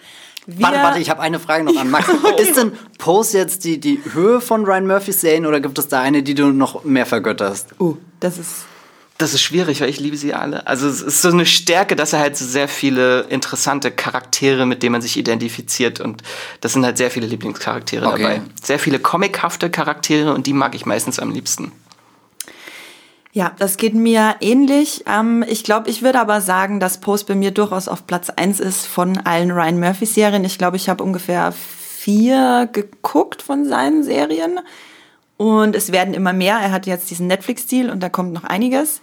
Wir, 0.46 0.66
Warte, 0.66 0.78
warte, 0.78 1.00
ich 1.00 1.08
habe 1.08 1.22
eine 1.22 1.38
Frage 1.40 1.64
noch 1.64 1.76
an 1.76 1.90
Max. 1.90 2.06
Ist 2.38 2.56
denn 2.58 2.72
Pose 2.98 3.38
jetzt 3.38 3.64
die, 3.64 3.80
die 3.80 4.00
Höhe 4.12 4.42
von 4.42 4.64
Ryan 4.66 4.86
Murphys 4.86 5.22
Serien 5.22 5.46
oder 5.46 5.60
gibt 5.60 5.78
es 5.78 5.88
da 5.88 6.02
eine, 6.02 6.22
die 6.22 6.34
du 6.34 6.48
noch 6.48 6.84
mehr 6.84 7.06
vergötterst? 7.06 7.68
Oh, 7.78 7.96
das 8.20 8.36
ist. 8.38 8.66
Das 9.16 9.32
ist 9.32 9.42
schwierig, 9.42 9.80
weil 9.80 9.88
ich 9.88 10.00
liebe 10.00 10.16
sie 10.16 10.34
alle. 10.34 10.66
Also 10.66 10.88
es 10.88 11.00
ist 11.00 11.22
so 11.22 11.28
eine 11.28 11.46
Stärke, 11.46 11.94
dass 11.94 12.12
er 12.12 12.18
halt 12.18 12.36
so 12.36 12.44
sehr 12.44 12.66
viele 12.66 13.20
interessante 13.30 13.92
Charaktere, 13.92 14.66
mit 14.66 14.82
denen 14.82 14.90
man 14.92 15.02
sich 15.02 15.16
identifiziert 15.16 16.00
und 16.00 16.22
das 16.60 16.72
sind 16.72 16.84
halt 16.84 16.98
sehr 16.98 17.12
viele 17.12 17.26
Lieblingscharaktere 17.26 18.06
Okay. 18.08 18.22
dabei. 18.22 18.42
Sehr 18.60 18.80
viele 18.80 18.98
comichafte 18.98 19.70
Charaktere 19.70 20.34
und 20.34 20.46
die 20.48 20.52
mag 20.52 20.74
ich 20.74 20.84
meistens 20.84 21.20
am 21.20 21.30
liebsten. 21.30 21.70
Ja, 23.34 23.50
das 23.58 23.78
geht 23.78 23.94
mir 23.94 24.36
ähnlich. 24.40 25.02
Ähm, 25.08 25.44
ich 25.48 25.64
glaube, 25.64 25.90
ich 25.90 26.02
würde 26.02 26.20
aber 26.20 26.40
sagen, 26.40 26.78
dass 26.78 26.98
Pose 26.98 27.24
bei 27.24 27.34
mir 27.34 27.50
durchaus 27.50 27.88
auf 27.88 28.06
Platz 28.06 28.30
eins 28.30 28.60
ist 28.60 28.86
von 28.86 29.18
allen 29.18 29.50
Ryan 29.50 29.80
Murphy-Serien. 29.80 30.44
Ich 30.44 30.56
glaube, 30.56 30.76
ich 30.76 30.88
habe 30.88 31.02
ungefähr 31.02 31.50
vier 31.50 32.68
geguckt 32.72 33.42
von 33.42 33.64
seinen 33.64 34.04
Serien. 34.04 34.60
Und 35.36 35.74
es 35.74 35.90
werden 35.90 36.14
immer 36.14 36.32
mehr. 36.32 36.58
Er 36.58 36.70
hat 36.70 36.86
jetzt 36.86 37.10
diesen 37.10 37.26
Netflix-Deal 37.26 37.90
und 37.90 38.04
da 38.04 38.08
kommt 38.08 38.32
noch 38.32 38.44
einiges. 38.44 39.00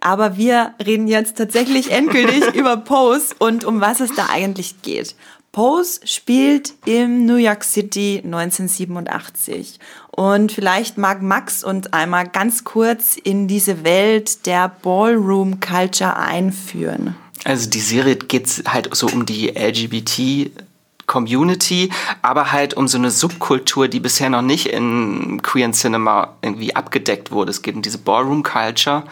Aber 0.00 0.38
wir 0.38 0.72
reden 0.84 1.06
jetzt 1.06 1.36
tatsächlich 1.36 1.90
endgültig 1.90 2.54
über 2.54 2.78
Pose 2.78 3.34
und 3.38 3.66
um 3.66 3.82
was 3.82 4.00
es 4.00 4.14
da 4.14 4.28
eigentlich 4.32 4.80
geht. 4.80 5.14
Pose 5.54 6.00
spielt 6.04 6.74
im 6.84 7.26
New 7.26 7.36
York 7.36 7.62
City 7.62 8.20
1987. 8.24 9.78
Und 10.10 10.50
vielleicht 10.50 10.98
mag 10.98 11.22
Max 11.22 11.62
uns 11.62 11.92
einmal 11.92 12.28
ganz 12.28 12.64
kurz 12.64 13.16
in 13.16 13.46
diese 13.46 13.84
Welt 13.84 14.46
der 14.46 14.68
Ballroom 14.68 15.60
Culture 15.60 16.16
einführen. 16.16 17.14
Also 17.44 17.70
die 17.70 17.80
Serie 17.80 18.16
geht 18.16 18.64
halt 18.66 18.94
so 18.96 19.06
um 19.06 19.26
die 19.26 19.50
LGBT 19.50 20.50
Community, 21.06 21.90
aber 22.22 22.50
halt 22.50 22.74
um 22.74 22.88
so 22.88 22.98
eine 22.98 23.10
Subkultur, 23.12 23.86
die 23.88 24.00
bisher 24.00 24.30
noch 24.30 24.42
nicht 24.42 24.66
in 24.66 25.40
queeren 25.42 25.72
Cinema 25.72 26.34
irgendwie 26.42 26.74
abgedeckt 26.74 27.30
wurde. 27.30 27.50
Es 27.50 27.62
geht 27.62 27.76
um 27.76 27.82
diese 27.82 27.98
Ballroom 27.98 28.42
Culture, 28.42 29.04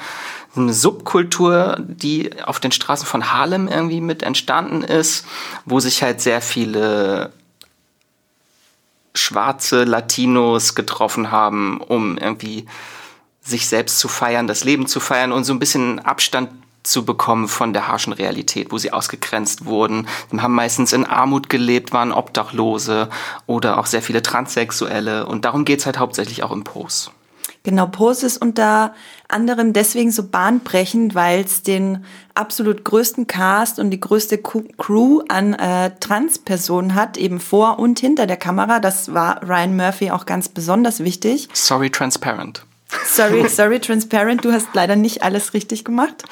eine 0.54 0.72
Subkultur, 0.72 1.76
die 1.80 2.42
auf 2.42 2.60
den 2.60 2.72
Straßen 2.72 3.06
von 3.06 3.32
Harlem 3.32 3.68
irgendwie 3.68 4.00
mit 4.00 4.22
entstanden 4.22 4.82
ist, 4.82 5.26
wo 5.64 5.80
sich 5.80 6.02
halt 6.02 6.20
sehr 6.20 6.42
viele 6.42 7.32
schwarze 9.14 9.84
Latinos 9.84 10.74
getroffen 10.74 11.30
haben, 11.30 11.80
um 11.80 12.18
irgendwie 12.18 12.66
sich 13.42 13.66
selbst 13.66 13.98
zu 13.98 14.08
feiern, 14.08 14.46
das 14.46 14.64
Leben 14.64 14.86
zu 14.86 15.00
feiern 15.00 15.32
und 15.32 15.44
so 15.44 15.52
ein 15.52 15.58
bisschen 15.58 15.98
Abstand 15.98 16.50
zu 16.82 17.04
bekommen 17.04 17.48
von 17.48 17.72
der 17.72 17.88
harschen 17.88 18.12
Realität, 18.12 18.72
wo 18.72 18.78
sie 18.78 18.92
ausgegrenzt 18.92 19.64
wurden. 19.64 20.08
Sie 20.30 20.40
haben 20.40 20.54
meistens 20.54 20.92
in 20.92 21.06
Armut 21.06 21.48
gelebt, 21.48 21.92
waren 21.92 22.12
Obdachlose 22.12 23.08
oder 23.46 23.78
auch 23.78 23.86
sehr 23.86 24.02
viele 24.02 24.22
Transsexuelle. 24.22 25.26
Und 25.26 25.44
darum 25.44 25.64
geht's 25.64 25.86
halt 25.86 25.98
hauptsächlich 25.98 26.42
auch 26.42 26.50
im 26.50 26.64
Pose. 26.64 27.10
Genau, 27.64 27.86
Pose 27.86 28.26
ist 28.26 28.38
unter 28.38 28.92
anderem 29.28 29.72
deswegen 29.72 30.10
so 30.10 30.24
bahnbrechend, 30.24 31.14
weil 31.14 31.44
es 31.44 31.62
den 31.62 32.04
absolut 32.34 32.84
größten 32.84 33.28
Cast 33.28 33.78
und 33.78 33.90
die 33.90 34.00
größte 34.00 34.38
Crew 34.38 35.22
an 35.28 35.54
äh, 35.54 35.92
Transpersonen 36.00 36.96
hat, 36.96 37.16
eben 37.16 37.38
vor 37.38 37.78
und 37.78 38.00
hinter 38.00 38.26
der 38.26 38.36
Kamera. 38.36 38.80
Das 38.80 39.14
war 39.14 39.42
Ryan 39.48 39.76
Murphy 39.76 40.10
auch 40.10 40.26
ganz 40.26 40.48
besonders 40.48 41.04
wichtig. 41.04 41.48
Sorry, 41.52 41.90
transparent. 41.90 42.64
Sorry, 43.06 43.48
sorry, 43.48 43.78
transparent, 43.78 44.44
du 44.44 44.52
hast 44.52 44.68
leider 44.74 44.96
nicht 44.96 45.22
alles 45.22 45.54
richtig 45.54 45.84
gemacht. 45.84 46.24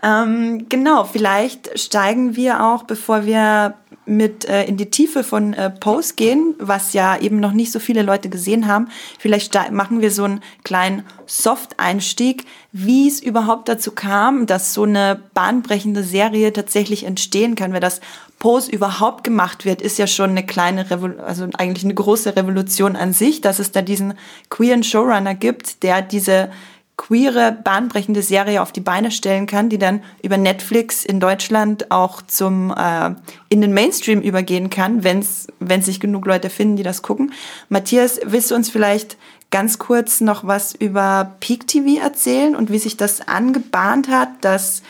Ähm, 0.00 0.66
genau, 0.68 1.04
vielleicht 1.04 1.76
steigen 1.78 2.36
wir 2.36 2.64
auch, 2.64 2.84
bevor 2.84 3.26
wir 3.26 3.74
mit 4.08 4.46
äh, 4.46 4.64
in 4.64 4.76
die 4.76 4.90
Tiefe 4.90 5.22
von 5.22 5.52
äh, 5.52 5.70
Pose 5.70 6.14
gehen, 6.14 6.54
was 6.58 6.92
ja 6.92 7.18
eben 7.18 7.40
noch 7.40 7.52
nicht 7.52 7.70
so 7.70 7.78
viele 7.78 8.02
Leute 8.02 8.28
gesehen 8.28 8.66
haben. 8.66 8.88
Vielleicht 9.18 9.54
machen 9.70 10.00
wir 10.00 10.10
so 10.10 10.24
einen 10.24 10.40
kleinen 10.64 11.04
Soft-Einstieg, 11.26 12.44
wie 12.72 13.06
es 13.06 13.20
überhaupt 13.20 13.68
dazu 13.68 13.92
kam, 13.92 14.46
dass 14.46 14.74
so 14.74 14.84
eine 14.84 15.20
bahnbrechende 15.34 16.02
Serie 16.02 16.52
tatsächlich 16.52 17.04
entstehen 17.04 17.54
kann. 17.54 17.72
Wer 17.72 17.80
das 17.80 18.00
Pose 18.38 18.70
überhaupt 18.70 19.24
gemacht 19.24 19.64
wird, 19.64 19.82
ist 19.82 19.98
ja 19.98 20.06
schon 20.06 20.30
eine 20.30 20.46
kleine, 20.46 20.90
Revol 20.90 21.20
also 21.20 21.48
eigentlich 21.56 21.84
eine 21.84 21.94
große 21.94 22.36
Revolution 22.36 22.96
an 22.96 23.12
sich, 23.12 23.40
dass 23.40 23.58
es 23.58 23.72
da 23.72 23.82
diesen 23.82 24.14
queeren 24.48 24.82
Showrunner 24.82 25.34
gibt, 25.34 25.82
der 25.82 26.02
diese 26.02 26.50
queere, 26.98 27.56
bahnbrechende 27.64 28.22
Serie 28.22 28.60
auf 28.60 28.72
die 28.72 28.82
Beine 28.82 29.10
stellen 29.10 29.46
kann, 29.46 29.70
die 29.70 29.78
dann 29.78 30.02
über 30.22 30.36
Netflix 30.36 31.06
in 31.06 31.20
Deutschland 31.20 31.90
auch 31.90 32.20
zum 32.20 32.74
äh, 32.76 33.14
in 33.48 33.62
den 33.62 33.72
Mainstream 33.72 34.20
übergehen 34.20 34.68
kann, 34.68 35.04
wenn 35.04 35.82
sich 35.82 36.00
genug 36.00 36.26
Leute 36.26 36.50
finden, 36.50 36.76
die 36.76 36.82
das 36.82 37.00
gucken. 37.00 37.32
Matthias, 37.70 38.20
willst 38.24 38.50
du 38.50 38.54
uns 38.54 38.68
vielleicht 38.68 39.16
ganz 39.50 39.78
kurz 39.78 40.20
noch 40.20 40.46
was 40.46 40.74
über 40.74 41.36
Peak 41.40 41.66
TV 41.66 42.02
erzählen 42.02 42.54
und 42.54 42.70
wie 42.70 42.78
sich 42.78 42.98
das 42.98 43.26
angebahnt 43.26 44.08
hat, 44.08 44.28
dass 44.42 44.82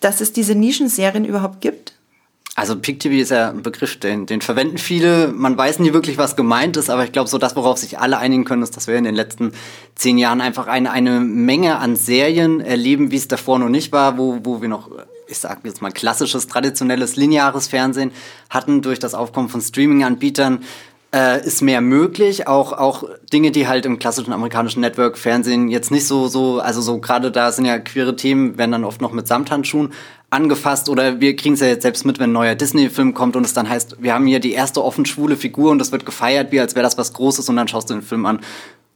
dass 0.00 0.20
es 0.20 0.32
diese 0.32 0.54
Nischenserien 0.54 1.24
überhaupt 1.24 1.62
gibt? 1.62 1.93
Also 2.56 2.78
Peak 2.78 3.00
TV 3.00 3.16
ist 3.16 3.30
ja 3.30 3.50
ein 3.50 3.62
Begriff, 3.62 3.98
den, 3.98 4.26
den 4.26 4.40
verwenden 4.40 4.78
viele. 4.78 5.28
Man 5.28 5.58
weiß 5.58 5.80
nie 5.80 5.92
wirklich, 5.92 6.18
was 6.18 6.36
gemeint 6.36 6.76
ist, 6.76 6.88
aber 6.88 7.04
ich 7.04 7.10
glaube, 7.10 7.28
so 7.28 7.36
das, 7.36 7.56
worauf 7.56 7.78
sich 7.78 7.98
alle 7.98 8.18
einigen 8.18 8.44
können, 8.44 8.62
ist, 8.62 8.76
dass 8.76 8.86
wir 8.86 8.94
in 8.94 9.02
den 9.02 9.14
letzten 9.16 9.52
zehn 9.96 10.18
Jahren 10.18 10.40
einfach 10.40 10.68
eine, 10.68 10.92
eine 10.92 11.18
Menge 11.18 11.78
an 11.78 11.96
Serien 11.96 12.60
erleben, 12.60 13.10
wie 13.10 13.16
es 13.16 13.26
davor 13.26 13.58
noch 13.58 13.68
nicht 13.68 13.90
war, 13.90 14.18
wo, 14.18 14.38
wo 14.44 14.62
wir 14.62 14.68
noch 14.68 14.88
ich 15.26 15.38
sage 15.38 15.60
jetzt 15.64 15.82
mal, 15.82 15.90
klassisches, 15.90 16.46
traditionelles, 16.46 17.16
lineares 17.16 17.66
Fernsehen 17.68 18.12
hatten 18.50 18.82
durch 18.82 18.98
das 18.98 19.14
Aufkommen 19.14 19.48
von 19.48 19.62
Streaming-Anbietern 19.62 20.62
äh, 21.14 21.44
ist 21.46 21.62
mehr 21.62 21.80
möglich. 21.80 22.46
Auch, 22.48 22.72
auch 22.72 23.04
Dinge, 23.32 23.50
die 23.50 23.68
halt 23.68 23.86
im 23.86 23.98
klassischen 23.98 24.32
amerikanischen 24.32 24.80
Network-Fernsehen 24.80 25.68
jetzt 25.68 25.90
nicht 25.90 26.06
so, 26.06 26.28
so, 26.28 26.58
also 26.58 26.80
so 26.80 26.98
gerade 26.98 27.30
da 27.30 27.52
sind 27.52 27.64
ja 27.64 27.78
queere 27.78 28.16
Themen, 28.16 28.58
werden 28.58 28.72
dann 28.72 28.84
oft 28.84 29.00
noch 29.00 29.12
mit 29.12 29.28
Samthandschuhen 29.28 29.92
angefasst 30.34 30.88
oder 30.88 31.20
wir 31.20 31.36
kriegen 31.36 31.54
es 31.54 31.60
ja 31.60 31.68
jetzt 31.68 31.82
selbst 31.82 32.04
mit, 32.04 32.18
wenn 32.18 32.30
ein 32.30 32.34
neuer 32.34 32.54
Disney-Film 32.54 33.14
kommt 33.14 33.36
und 33.36 33.44
es 33.44 33.54
dann 33.54 33.68
heißt, 33.68 34.02
wir 34.02 34.12
haben 34.12 34.26
hier 34.26 34.40
die 34.40 34.52
erste 34.52 34.84
offen 34.84 35.06
schwule 35.06 35.36
Figur 35.36 35.70
und 35.70 35.78
das 35.78 35.92
wird 35.92 36.04
gefeiert, 36.04 36.52
wie 36.52 36.60
als 36.60 36.74
wäre 36.74 36.82
das 36.82 36.98
was 36.98 37.12
Großes 37.12 37.48
und 37.48 37.56
dann 37.56 37.68
schaust 37.68 37.88
du 37.88 37.94
den 37.94 38.02
Film 38.02 38.26
an 38.26 38.40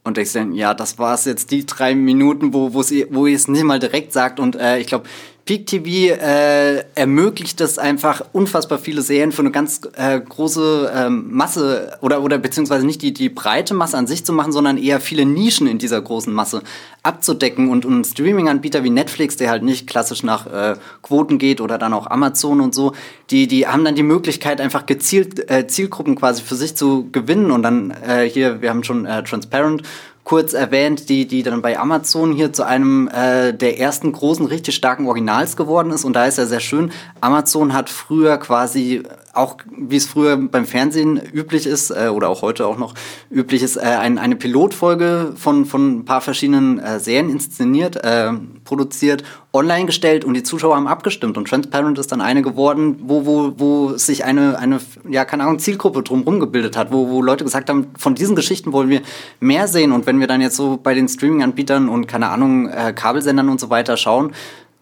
und 0.03 0.17
denkst 0.17 0.33
dann, 0.33 0.53
ja, 0.53 0.73
das 0.73 0.99
war 0.99 1.15
es 1.15 1.25
jetzt 1.25 1.51
die 1.51 1.65
drei 1.65 1.95
Minuten, 1.95 2.53
wo, 2.53 2.73
wo, 2.73 3.25
ihr 3.25 3.35
es 3.35 3.47
nicht 3.47 3.63
mal 3.63 3.79
direkt 3.79 4.13
sagt 4.13 4.39
und 4.39 4.55
äh, 4.55 4.79
ich 4.79 4.87
glaube, 4.87 5.05
Peak 5.49 5.65
TV 5.65 6.13
äh, 6.13 6.83
ermöglicht 6.93 7.59
es 7.59 7.79
einfach 7.79 8.21
unfassbar 8.33 8.77
viele 8.77 9.01
Serien 9.01 9.31
für 9.31 9.41
eine 9.41 9.49
ganz 9.49 9.81
äh, 9.95 10.19
große 10.19 10.91
ähm, 10.95 11.25
Masse 11.31 11.97
oder 12.01 12.21
oder 12.21 12.37
beziehungsweise 12.37 12.85
nicht 12.85 13.01
die 13.01 13.15
die 13.15 13.29
breite 13.29 13.73
Masse 13.73 13.97
an 13.97 14.05
sich 14.05 14.23
zu 14.23 14.31
machen, 14.31 14.51
sondern 14.51 14.77
eher 14.77 15.01
viele 15.01 15.25
Nischen 15.25 15.65
in 15.65 15.79
dieser 15.79 15.99
großen 16.03 16.31
Masse 16.31 16.61
abzudecken 17.01 17.71
und 17.71 17.83
ein 17.83 18.03
Streaming-Anbieter 18.03 18.83
wie 18.83 18.91
Netflix, 18.91 19.37
der 19.37 19.49
halt 19.49 19.63
nicht 19.63 19.87
klassisch 19.87 20.21
nach 20.21 20.45
äh, 20.45 20.75
Quoten 21.01 21.39
geht 21.39 21.61
oder 21.61 21.79
dann 21.79 21.93
auch 21.93 22.05
Amazon 22.05 22.61
und 22.61 22.75
so, 22.75 22.93
die 23.31 23.47
die 23.47 23.65
haben 23.65 23.83
dann 23.83 23.95
die 23.95 24.03
Möglichkeit 24.03 24.61
einfach 24.61 24.85
gezielt 24.85 25.49
äh, 25.49 25.65
Zielgruppen 25.65 26.15
quasi 26.15 26.43
für 26.43 26.53
sich 26.53 26.75
zu 26.75 27.09
gewinnen 27.11 27.49
und 27.49 27.63
dann 27.63 27.89
äh, 27.89 28.29
hier 28.29 28.61
wir 28.61 28.69
haben 28.69 28.83
schon 28.83 29.07
äh, 29.07 29.23
Transparent 29.23 29.81
kurz 30.29 30.53
erwähnt, 30.53 31.09
die, 31.09 31.25
die 31.25 31.41
dann 31.41 31.63
bei 31.63 31.79
Amazon 31.79 32.33
hier 32.33 32.53
zu 32.53 32.63
einem 32.63 33.07
äh, 33.07 33.51
der 33.51 33.79
ersten 33.79 34.11
großen, 34.11 34.45
richtig 34.45 34.75
starken 34.75 35.07
Originals 35.07 35.57
geworden 35.57 35.89
ist. 35.89 36.05
Und 36.05 36.13
da 36.13 36.27
ist 36.27 36.37
ja 36.37 36.45
sehr 36.45 36.59
schön, 36.59 36.91
Amazon 37.19 37.73
hat 37.73 37.89
früher 37.89 38.37
quasi, 38.37 39.01
auch 39.33 39.57
wie 39.75 39.97
es 39.97 40.07
früher 40.07 40.37
beim 40.37 40.65
Fernsehen 40.65 41.19
üblich 41.33 41.65
ist, 41.65 41.91
äh, 41.91 42.09
oder 42.09 42.29
auch 42.29 42.41
heute 42.41 42.65
auch 42.65 42.77
noch 42.77 42.93
üblich 43.29 43.63
ist, 43.63 43.77
äh, 43.77 43.81
ein, 43.81 44.17
eine 44.17 44.35
Pilotfolge 44.35 45.33
von, 45.35 45.65
von 45.65 45.99
ein 45.99 46.05
paar 46.05 46.21
verschiedenen 46.21 46.79
äh, 46.79 46.99
Serien 46.99 47.29
inszeniert, 47.29 47.97
äh, 48.03 48.31
produziert 48.63 49.23
online 49.51 49.85
gestellt 49.85 50.25
und 50.25 50.35
die 50.35 50.43
Zuschauer 50.43 50.75
haben 50.75 50.87
abgestimmt. 50.87 51.37
Und 51.37 51.47
Transparent 51.47 51.97
ist 51.97 52.11
dann 52.11 52.21
eine 52.21 52.41
geworden, 52.41 52.99
wo, 53.03 53.25
wo, 53.25 53.53
wo 53.57 53.97
sich 53.97 54.25
eine, 54.25 54.59
eine, 54.59 54.79
ja, 55.09 55.25
keine 55.25 55.43
Ahnung, 55.43 55.59
Zielgruppe 55.59 56.03
drumherum 56.03 56.39
gebildet 56.39 56.77
hat, 56.77 56.91
wo, 56.91 57.09
wo 57.09 57.21
Leute 57.21 57.43
gesagt 57.43 57.69
haben, 57.69 57.87
von 57.97 58.15
diesen 58.15 58.35
Geschichten 58.35 58.71
wollen 58.73 58.89
wir 58.89 59.01
mehr 59.39 59.67
sehen. 59.67 59.91
Und 59.91 60.05
wenn 60.05 60.19
wir 60.19 60.27
dann 60.27 60.41
jetzt 60.41 60.55
so 60.55 60.77
bei 60.77 60.93
den 60.93 61.07
Streaming-Anbietern 61.07 61.89
und 61.89 62.07
keine 62.07 62.29
Ahnung, 62.29 62.69
äh, 62.69 62.93
Kabelsendern 62.93 63.49
und 63.49 63.59
so 63.59 63.69
weiter 63.69 63.97
schauen, 63.97 64.33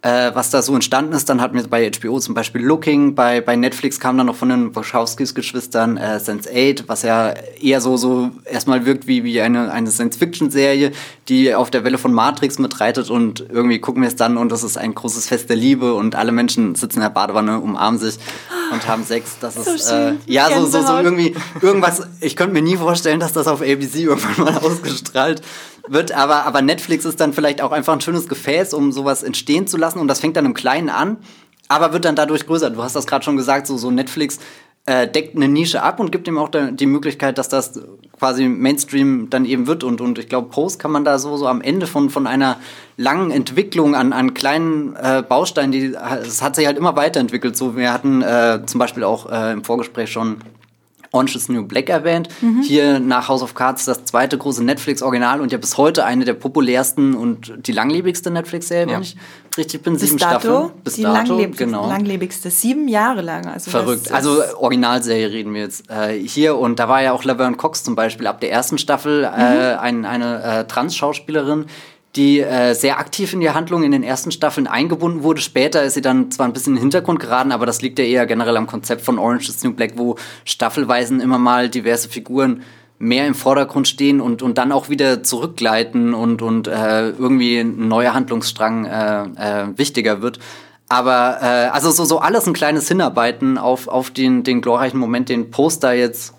äh, 0.02 0.32
was 0.34 0.52
da 0.52 0.62
so 0.62 0.76
entstanden 0.76 1.14
ist. 1.14 1.28
Dann 1.30 1.42
hatten 1.42 1.56
wir 1.56 1.68
bei 1.68 1.90
HBO 1.90 2.20
zum 2.20 2.36
Beispiel 2.36 2.62
Looking, 2.62 3.16
bei, 3.16 3.42
bei 3.42 3.56
Netflix 3.56 4.00
kam 4.00 4.18
dann 4.18 4.28
noch 4.28 4.36
von 4.36 4.50
den 4.50 4.76
Wachowskis-Geschwistern 4.76 5.98
äh, 5.98 6.20
Sense8, 6.24 6.84
was 6.88 7.02
ja 7.02 7.34
eher 7.62 7.82
so, 7.82 7.98
so 7.98 8.30
erstmal 8.46 8.86
wirkt 8.86 9.08
wie, 9.08 9.24
wie 9.24 9.42
eine, 9.42 9.72
eine 9.72 9.90
Science-Fiction-Serie, 9.90 10.92
die 11.30 11.56
auf 11.56 11.72
der 11.72 11.84
Welle 11.84 11.98
von 11.98 12.14
Matrix 12.14 12.60
mitreitet 12.60 13.10
und 13.10 13.46
irgendwie 13.50 13.80
gucken 13.80 14.02
wir 14.04 14.08
es 14.08 14.16
dann 14.16 14.38
und 14.38 14.52
das 14.52 14.64
ist 14.64 14.78
ein 14.78 14.94
großes 14.94 15.28
Fest 15.28 15.50
der 15.50 15.58
Liebe 15.58 15.94
und 15.94 16.16
alle 16.16 16.32
Menschen 16.32 16.76
sitzen 16.76 17.00
in 17.00 17.04
der 17.04 17.10
Badewanne, 17.10 17.60
umarmen 17.60 18.00
sich 18.00 18.18
und 18.72 18.88
haben 18.88 19.04
Sex. 19.04 19.38
Das 19.42 19.56
so 19.56 19.72
ist 19.72 19.90
äh, 19.90 20.14
ja 20.28 20.50
so, 20.50 20.66
so, 20.66 20.86
so 20.86 20.98
irgendwie 20.98 21.36
irgendwas. 21.62 22.08
Ich 22.22 22.36
könnte 22.36 22.54
mir 22.54 22.62
nie 22.62 22.78
vorstellen, 22.78 23.20
dass 23.20 23.34
das 23.34 23.48
auf 23.48 23.62
ABC 23.62 24.04
irgendwann 24.04 24.46
mal 24.46 24.58
ausgestrahlt 24.62 25.42
wird, 25.90 26.12
aber, 26.12 26.46
aber 26.46 26.62
Netflix 26.62 27.06
ist 27.06 27.20
dann 27.20 27.34
vielleicht 27.34 27.62
auch 27.62 27.72
einfach 27.72 27.94
ein 27.94 28.02
schönes 28.02 28.28
Gefäß, 28.28 28.74
um 28.74 28.92
sowas 28.92 29.24
entstehen 29.24 29.68
zu 29.68 29.78
lassen 29.78 29.87
und 29.96 30.08
das 30.08 30.20
fängt 30.20 30.36
dann 30.38 30.46
im 30.46 30.54
Kleinen 30.54 30.90
an, 30.90 31.18
aber 31.68 31.94
wird 31.94 32.06
dann 32.06 32.16
dadurch 32.16 32.46
größer. 32.46 32.70
Du 32.70 32.84
hast 32.84 32.96
das 32.96 33.08
gerade 33.08 33.24
schon 33.24 33.38
gesagt, 33.38 33.68
so, 33.68 33.78
so 33.78 33.92
Netflix 33.92 34.40
äh, 34.88 35.08
deckt 35.08 35.36
eine 35.36 35.50
Nische 35.50 35.84
ab 35.84 36.00
und 36.00 36.12
gibt 36.12 36.28
ihm 36.28 36.38
auch 36.38 36.50
die 36.50 36.86
Möglichkeit, 36.86 37.38
dass 37.38 37.50
das 37.50 37.80
quasi 38.18 38.48
Mainstream 38.48 39.30
dann 39.30 39.44
eben 39.46 39.68
wird. 39.68 39.84
Und, 39.84 40.00
und 40.00 40.18
ich 40.18 40.30
glaube, 40.30 40.50
Post 40.50 40.80
kann 40.80 40.92
man 40.92 41.04
da 41.04 41.20
so, 41.20 41.36
so 41.36 41.46
am 41.48 41.62
Ende 41.62 41.88
von, 41.88 42.10
von 42.10 42.26
einer 42.26 42.58
langen 42.96 43.30
Entwicklung 43.30 43.96
an, 43.96 44.14
an 44.14 44.34
kleinen 44.34 44.96
äh, 44.96 45.24
Bausteinen, 45.28 45.74
die, 45.74 45.94
es 46.22 46.42
hat 46.42 46.56
sich 46.56 46.66
halt 46.66 46.78
immer 46.78 46.96
weiterentwickelt. 46.96 47.58
So, 47.58 47.76
wir 47.76 47.92
hatten 47.92 48.22
äh, 48.22 48.62
zum 48.66 48.80
Beispiel 48.80 49.04
auch 49.04 49.30
äh, 49.30 49.52
im 49.52 49.64
Vorgespräch 49.66 50.10
schon 50.10 50.38
Orange 51.12 51.36
is 51.36 51.50
New 51.50 51.66
Black 51.66 51.90
erwähnt. 51.90 52.30
Mhm. 52.42 52.62
Hier 52.62 53.00
nach 53.00 53.28
House 53.28 53.42
of 53.42 53.54
Cards 53.54 53.86
das 53.86 54.06
zweite 54.06 54.38
große 54.38 54.64
Netflix-Original 54.64 55.42
und 55.42 55.52
ja 55.52 55.58
bis 55.58 55.78
heute 55.78 56.06
eine 56.06 56.26
der 56.26 56.34
populärsten 56.34 57.16
und 57.16 57.54
die 57.68 57.72
langlebigste 57.72 58.32
Netflix-Serie, 58.32 58.88
ja. 58.88 58.96
wenn 58.96 59.04
ich 59.04 59.18
richtig 59.58 59.84
bin. 59.84 59.94
Bis 59.94 60.04
sieben 60.04 60.18
dato, 60.18 60.40
Staffeln. 60.40 60.72
Bis 60.84 60.96
die 60.96 61.04
dato, 61.04 61.16
langlebigste, 61.16 61.66
genau. 61.66 61.88
langlebigste. 61.88 62.50
Sieben 62.52 62.88
Jahre 62.88 63.22
lang. 63.22 63.48
Also 63.48 63.72
Verrückt. 63.72 64.12
Also 64.12 64.42
Originalserie 64.60 65.32
reden 65.32 65.54
wir 65.54 65.62
jetzt 65.62 65.90
äh, 65.90 66.14
hier 66.14 66.58
und 66.58 66.80
da 66.80 66.88
war 66.88 67.02
ja 67.02 67.12
auch 67.14 67.24
Laverne 67.24 67.58
Cox 67.58 67.84
zum 67.84 67.96
Beispiel 67.96 68.28
ab 68.28 68.40
der 68.40 68.52
ersten 68.52 68.78
Staffel 68.78 69.24
äh, 69.24 69.74
mhm. 69.74 69.80
ein, 69.80 70.06
eine 70.06 70.44
äh, 70.44 70.68
Trans-Schauspielerin, 70.68 71.66
die 72.18 72.42
äh, 72.42 72.74
sehr 72.74 73.00
aktiv 73.00 73.32
in 73.34 73.40
die 73.40 73.52
Handlung 73.52 73.84
in 73.84 73.92
den 73.92 74.04
ersten 74.04 74.32
Staffeln 74.32 74.68
eingebunden 74.68 75.24
wurde. 75.24 75.40
Später 75.40 75.84
ist 75.84 75.94
sie 75.94 76.02
dann 76.02 76.32
zwar 76.32 76.48
ein 76.48 76.54
bisschen 76.54 76.74
in 76.74 76.78
den 76.78 76.82
Hintergrund 76.82 77.20
geraten, 77.20 77.52
aber 77.52 77.66
das 77.66 77.82
liegt 77.82 78.00
ja 78.00 78.06
eher 78.06 78.26
generell 78.26 78.58
am 78.58 78.68
Konzept 78.68 79.02
von 79.02 79.20
Orange 79.20 79.50
is 79.50 79.64
New 79.64 79.74
Black, 79.74 79.94
wo 79.96 80.16
staffelweisen 80.44 81.22
immer 81.22 81.38
mal 81.38 81.70
diverse 81.70 82.10
Figuren 82.10 82.64
mehr 83.00 83.28
im 83.28 83.36
Vordergrund 83.36 83.88
stehen 83.88 84.20
und, 84.20 84.42
und 84.42 84.58
dann 84.58 84.72
auch 84.72 84.90
wieder 84.90 85.22
zurückgleiten 85.24 86.14
und, 86.14 86.42
und 86.42 86.68
äh, 86.68 87.10
irgendwie 87.10 87.60
ein 87.60 87.88
neuer 87.88 88.14
Handlungsstrang 88.14 88.86
äh, 88.86 89.24
äh, 89.24 89.78
wichtiger 89.78 90.22
wird. 90.22 90.40
Aber 90.90 91.38
äh, 91.42 91.46
also 91.68 91.92
so, 91.92 92.06
so 92.06 92.20
alles 92.20 92.48
ein 92.48 92.54
kleines 92.54 92.88
Hinarbeiten 92.88 93.58
auf, 93.58 93.88
auf 93.88 94.10
den, 94.10 94.44
den 94.44 94.62
glorreichen 94.62 95.00
Moment, 95.00 95.30
den 95.30 95.52
Poster 95.52 95.94
jetzt 95.94 96.34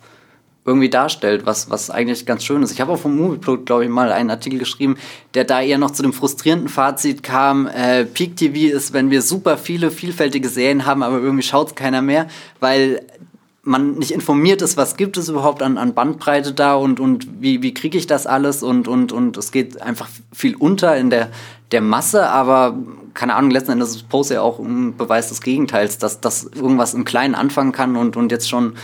irgendwie 0.69 0.91
darstellt, 0.91 1.47
was, 1.47 1.71
was 1.71 1.91
eigentlich 1.91 2.27
ganz 2.27 2.45
schön 2.45 2.63
ist. 2.63 2.71
Ich 2.71 2.81
habe 2.81 2.93
auch 2.93 2.99
vom 2.99 3.17
Movieplot, 3.17 3.67
glaube 3.67 3.85
ich, 3.85 3.91
mal 3.91 4.13
einen 4.13 4.31
Artikel 4.31 4.59
geschrieben, 4.59 4.97
der 5.35 5.45
da 5.45 5.63
eher 5.63 5.79
noch 5.79 5.91
zu 5.91 6.03
dem 6.03 6.13
frustrierenden 6.13 6.69
Fazit 6.69 7.23
kam, 7.23 7.67
äh, 7.67 8.05
Peak 8.05 8.37
TV 8.37 8.77
ist, 8.77 8.93
wenn 8.93 9.11
wir 9.11 9.23
super 9.23 9.57
viele 9.57 9.91
vielfältige 9.91 10.49
Serien 10.49 10.85
haben, 10.85 11.03
aber 11.03 11.19
irgendwie 11.19 11.43
schaut 11.43 11.69
es 11.69 11.75
keiner 11.75 12.03
mehr, 12.03 12.29
weil 12.61 13.01
man 13.63 13.95
nicht 13.95 14.13
informiert 14.13 14.63
ist, 14.63 14.77
was 14.77 14.97
gibt 14.97 15.17
es 15.17 15.29
überhaupt 15.29 15.63
an, 15.63 15.79
an 15.79 15.95
Bandbreite 15.95 16.53
da 16.53 16.75
und, 16.75 17.01
und 17.01 17.29
wie, 17.41 17.63
wie 17.63 17.75
kriege 17.75 17.99
ich 17.99 18.07
das 18.07 18.27
alles 18.27 18.63
und, 18.63 18.89
und, 18.89 19.13
und 19.13 19.37
es 19.37 19.53
geht 19.53 19.83
einfach 19.83 20.09
viel 20.33 20.55
unter 20.55 20.97
in 20.97 21.11
der, 21.11 21.31
der 21.73 21.83
Masse, 21.83 22.29
aber 22.29 22.79
keine 23.15 23.35
Ahnung, 23.35 23.51
letzten 23.51 23.73
Endes 23.73 23.91
ist 23.91 24.09
Post 24.09 24.31
ja 24.31 24.41
auch 24.41 24.59
ein 24.59 24.97
Beweis 24.97 25.29
des 25.29 25.43
Gegenteils, 25.43 25.99
dass, 25.99 26.21
dass 26.21 26.45
irgendwas 26.45 26.95
im 26.95 27.05
Kleinen 27.05 27.35
anfangen 27.35 27.73
kann 27.73 27.97
und, 27.97 28.17
und 28.17 28.33
jetzt 28.33 28.49
schon 28.49 28.75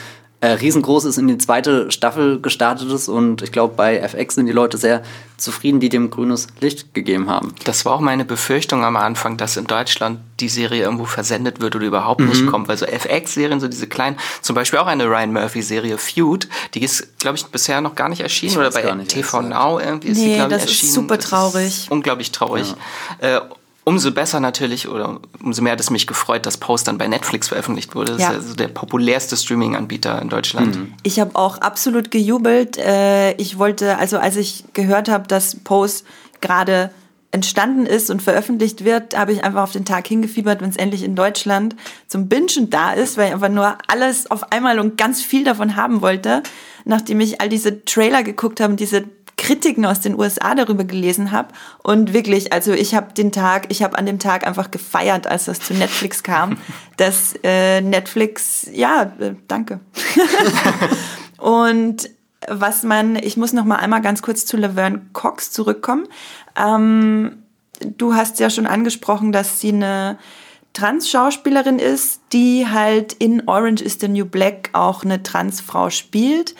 äh, 0.44 0.52
riesengroß 0.52 1.06
ist, 1.06 1.16
in 1.16 1.26
die 1.26 1.38
zweite 1.38 1.90
Staffel 1.90 2.38
gestartet 2.38 2.90
ist. 2.90 3.08
Und 3.08 3.40
ich 3.40 3.50
glaube, 3.50 3.74
bei 3.76 3.96
FX 3.96 4.34
sind 4.34 4.44
die 4.44 4.52
Leute 4.52 4.76
sehr 4.76 5.02
zufrieden, 5.38 5.80
die 5.80 5.88
dem 5.88 6.10
grünes 6.10 6.48
Licht 6.60 6.92
gegeben 6.92 7.30
haben. 7.30 7.54
Das 7.64 7.86
war 7.86 7.94
auch 7.94 8.00
meine 8.00 8.26
Befürchtung 8.26 8.84
am 8.84 8.96
Anfang, 8.96 9.38
dass 9.38 9.56
in 9.56 9.66
Deutschland 9.66 10.20
die 10.40 10.50
Serie 10.50 10.82
irgendwo 10.82 11.06
versendet 11.06 11.60
wird 11.60 11.74
oder 11.76 11.86
überhaupt 11.86 12.20
mhm. 12.20 12.28
nicht 12.28 12.46
kommt. 12.46 12.68
Weil 12.68 12.76
so 12.76 12.84
FX-Serien, 12.84 13.58
so 13.58 13.68
diese 13.68 13.86
kleinen, 13.86 14.16
zum 14.42 14.54
Beispiel 14.54 14.78
auch 14.80 14.86
eine 14.86 15.06
Ryan 15.06 15.32
Murphy-Serie 15.32 15.96
Feud, 15.96 16.46
die 16.74 16.82
ist, 16.82 17.18
glaube 17.18 17.38
ich, 17.38 17.46
bisher 17.46 17.80
noch 17.80 17.94
gar 17.94 18.10
nicht 18.10 18.20
erschienen. 18.20 18.52
Ich 18.52 18.58
oder 18.58 18.70
bei 18.70 18.82
TV 19.04 19.40
Now 19.40 19.80
irgendwie 19.80 20.08
ist 20.08 20.18
nee, 20.18 20.30
sie, 20.30 20.34
glaube 20.34 20.56
ich, 20.56 20.60
erschienen. 20.60 20.88
Ist 20.88 20.94
super 20.94 21.18
traurig. 21.18 21.86
unglaublich 21.88 22.32
traurig. 22.32 22.74
Ja. 23.22 23.38
Äh, 23.38 23.40
umso 23.84 24.12
besser 24.12 24.40
natürlich 24.40 24.88
oder 24.88 25.20
umso 25.42 25.62
mehr 25.62 25.72
hat 25.72 25.80
es 25.80 25.90
mich 25.90 26.06
gefreut, 26.06 26.46
dass 26.46 26.56
Post 26.56 26.88
dann 26.88 26.98
bei 26.98 27.06
Netflix 27.06 27.48
veröffentlicht 27.48 27.94
wurde. 27.94 28.12
Das 28.12 28.22
ja. 28.22 28.30
ist 28.30 28.36
also 28.36 28.54
der 28.54 28.68
populärste 28.68 29.36
Streaming-Anbieter 29.36 30.20
in 30.20 30.30
Deutschland. 30.30 30.76
Mhm. 30.76 30.94
Ich 31.02 31.20
habe 31.20 31.36
auch 31.36 31.58
absolut 31.58 32.10
gejubelt. 32.10 32.78
Äh, 32.78 33.32
ich 33.34 33.58
wollte, 33.58 33.98
also 33.98 34.18
als 34.18 34.36
ich 34.36 34.64
gehört 34.72 35.08
habe, 35.08 35.28
dass 35.28 35.56
Post 35.56 36.06
gerade 36.40 36.90
entstanden 37.30 37.84
ist 37.84 38.10
und 38.10 38.22
veröffentlicht 38.22 38.84
wird, 38.84 39.18
habe 39.18 39.32
ich 39.32 39.42
einfach 39.42 39.64
auf 39.64 39.72
den 39.72 39.84
Tag 39.84 40.06
hingefiebert, 40.06 40.62
wenn 40.62 40.70
es 40.70 40.76
endlich 40.76 41.02
in 41.02 41.16
Deutschland 41.16 41.74
zum 42.06 42.28
Bingen 42.28 42.70
da 42.70 42.92
ist, 42.92 43.18
weil 43.18 43.26
ich 43.26 43.34
einfach 43.34 43.48
nur 43.48 43.76
alles 43.88 44.30
auf 44.30 44.52
einmal 44.52 44.78
und 44.78 44.96
ganz 44.96 45.20
viel 45.20 45.42
davon 45.42 45.74
haben 45.74 46.00
wollte, 46.00 46.44
nachdem 46.84 47.20
ich 47.20 47.40
all 47.40 47.48
diese 47.48 47.84
Trailer 47.84 48.22
geguckt 48.22 48.60
habe, 48.60 48.74
diese 48.74 49.04
Kritiken 49.36 49.84
aus 49.84 50.00
den 50.00 50.18
USA 50.18 50.54
darüber 50.54 50.84
gelesen 50.84 51.32
habe. 51.32 51.48
Und 51.82 52.12
wirklich, 52.12 52.52
also 52.52 52.72
ich 52.72 52.94
habe 52.94 53.12
den 53.14 53.32
Tag, 53.32 53.66
ich 53.68 53.82
habe 53.82 53.98
an 53.98 54.06
dem 54.06 54.18
Tag 54.18 54.46
einfach 54.46 54.70
gefeiert, 54.70 55.26
als 55.26 55.46
das 55.46 55.60
zu 55.60 55.74
Netflix 55.74 56.22
kam, 56.22 56.58
dass 56.96 57.34
äh, 57.42 57.80
Netflix, 57.80 58.68
ja, 58.72 59.12
äh, 59.18 59.34
danke. 59.48 59.80
und 61.38 62.10
was 62.48 62.82
man, 62.82 63.16
ich 63.16 63.36
muss 63.36 63.52
noch 63.52 63.64
mal 63.64 63.76
einmal 63.76 64.02
ganz 64.02 64.22
kurz 64.22 64.46
zu 64.46 64.56
Laverne 64.56 65.02
Cox 65.12 65.50
zurückkommen. 65.50 66.06
Ähm, 66.56 67.42
du 67.80 68.14
hast 68.14 68.38
ja 68.38 68.50
schon 68.50 68.66
angesprochen, 68.66 69.32
dass 69.32 69.60
sie 69.60 69.70
eine 69.70 70.18
Trans-Schauspielerin 70.74 71.78
ist, 71.78 72.20
die 72.32 72.66
halt 72.68 73.14
in 73.14 73.48
Orange 73.48 73.82
is 73.82 73.98
the 74.00 74.08
New 74.08 74.26
Black 74.26 74.70
auch 74.72 75.04
eine 75.04 75.22
Transfrau 75.22 75.88
spielt. 75.90 76.54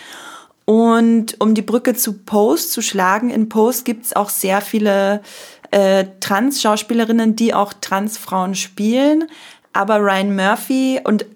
Und 0.64 1.40
um 1.40 1.55
die 1.55 1.62
Brücke 1.62 1.94
zu 1.94 2.14
Post 2.14 2.72
zu 2.72 2.81
schlagen, 2.81 3.31
in 3.31 3.48
Post 3.48 3.85
gibt's 3.85 4.14
auch 4.14 4.31
sehr 4.31 4.61
viele 4.61 5.22
äh, 5.70 6.07
Trans-Schauspielerinnen, 6.20 7.37
die 7.37 7.53
auch 7.53 7.72
Trans-Frauen 7.72 8.55
spielen. 8.55 9.24
Aber 9.72 9.98
Ryan 9.98 10.35
Murphy 10.35 11.00
und 11.05 11.27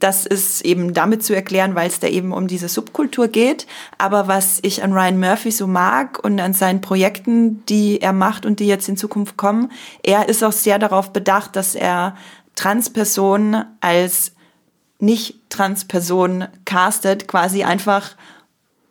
das 0.00 0.26
ist 0.26 0.64
eben 0.64 0.94
damit 0.94 1.24
zu 1.24 1.34
erklären, 1.34 1.74
weil 1.74 1.88
es 1.88 2.00
da 2.00 2.08
eben 2.08 2.32
um 2.32 2.48
diese 2.48 2.68
Subkultur 2.68 3.28
geht. 3.28 3.66
Aber 3.98 4.26
was 4.28 4.58
ich 4.62 4.82
an 4.82 4.92
Ryan 4.92 5.20
Murphy 5.20 5.50
so 5.50 5.66
mag 5.66 6.22
und 6.24 6.40
an 6.40 6.52
seinen 6.52 6.80
Projekten, 6.80 7.64
die 7.66 8.00
er 8.00 8.12
macht 8.12 8.46
und 8.46 8.60
die 8.60 8.66
jetzt 8.66 8.88
in 8.88 8.96
Zukunft 8.96 9.36
kommen, 9.36 9.70
er 10.02 10.28
ist 10.28 10.42
auch 10.42 10.52
sehr 10.52 10.78
darauf 10.78 11.12
bedacht, 11.12 11.56
dass 11.56 11.74
er 11.74 12.16
Transpersonen 12.56 13.64
als 13.80 14.32
nicht 14.98 15.50
Transpersonen 15.50 16.48
castet, 16.64 17.28
quasi 17.28 17.64
einfach 17.64 18.16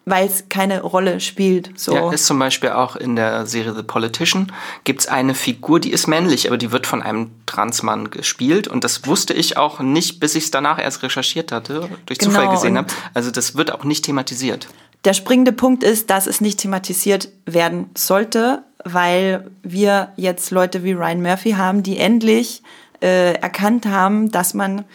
weil 0.06 0.28
es 0.28 0.50
keine 0.50 0.82
Rolle 0.82 1.20
spielt. 1.20 1.72
So. 1.80 1.96
Ja, 1.96 2.12
ist 2.12 2.28
zum 2.28 2.38
Beispiel 2.38 2.70
auch 2.70 2.96
in 2.96 3.16
der 3.16 3.48
Serie 3.48 3.74
The 3.74 3.84
Politician 3.84 4.52
gibt 4.84 5.02
es 5.02 5.08
eine 5.08 5.34
Figur, 5.34 5.80
die 5.80 5.92
ist 5.92 6.08
männlich, 6.08 6.48
aber 6.48 6.58
die 6.58 6.72
wird 6.72 6.86
von 6.86 7.02
einem 7.02 7.32
Transmann 7.48 8.12
gespielt 8.12 8.68
und 8.68 8.84
das 8.84 9.08
wusste 9.08 9.34
ich 9.34 9.58
auch 9.58 9.80
nicht, 9.80 10.20
bis 10.20 10.36
ich 10.36 10.46
es 10.46 10.52
danach 10.52 10.80
erst 10.80 11.02
recherchiert 11.02 11.52
hatte, 11.52 11.90
durch 12.06 12.20
genau, 12.20 12.32
Zufall 12.32 12.50
gesehen 12.50 12.78
habe. 12.78 12.88
Also 13.14 13.32
das 13.32 13.56
wird 13.56 13.72
auch 13.72 13.84
nicht 13.84 14.06
thematisiert. 14.06 14.68
Der 15.06 15.14
springende 15.14 15.52
Punkt 15.52 15.84
ist, 15.84 16.10
dass 16.10 16.28
es 16.28 16.40
nicht 16.40 16.60
thematisiert 16.60 17.30
werden 17.46 17.90
sollte, 17.96 18.64
weil 18.84 19.50
wir 19.64 20.14
jetzt 20.16 20.52
Leute 20.52 20.84
wie 20.84 20.94
Ryan 20.94 21.22
Murphy 21.22 21.52
haben, 21.52 21.84
die 21.84 21.98
endlich 21.98 22.62
äh, 23.02 23.34
erkannt 23.34 23.88
haben, 23.88 24.32
dass 24.32 24.54
man 24.54 24.86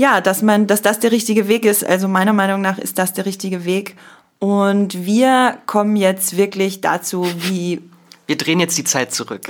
ja, 0.00 0.22
dass 0.22 0.40
man, 0.40 0.66
dass 0.66 0.80
das 0.80 0.98
der 0.98 1.12
richtige 1.12 1.46
Weg 1.46 1.66
ist. 1.66 1.84
Also 1.84 2.08
meiner 2.08 2.32
Meinung 2.32 2.62
nach 2.62 2.78
ist 2.78 2.98
das 2.98 3.12
der 3.12 3.26
richtige 3.26 3.66
Weg. 3.66 3.96
Und 4.40 5.04
wir 5.04 5.58
kommen 5.66 5.96
jetzt 5.96 6.36
wirklich 6.36 6.80
dazu, 6.80 7.26
wie. 7.36 7.82
Wir 8.26 8.36
drehen 8.36 8.58
jetzt 8.58 8.76
die 8.78 8.84
Zeit 8.84 9.12
zurück. 9.12 9.42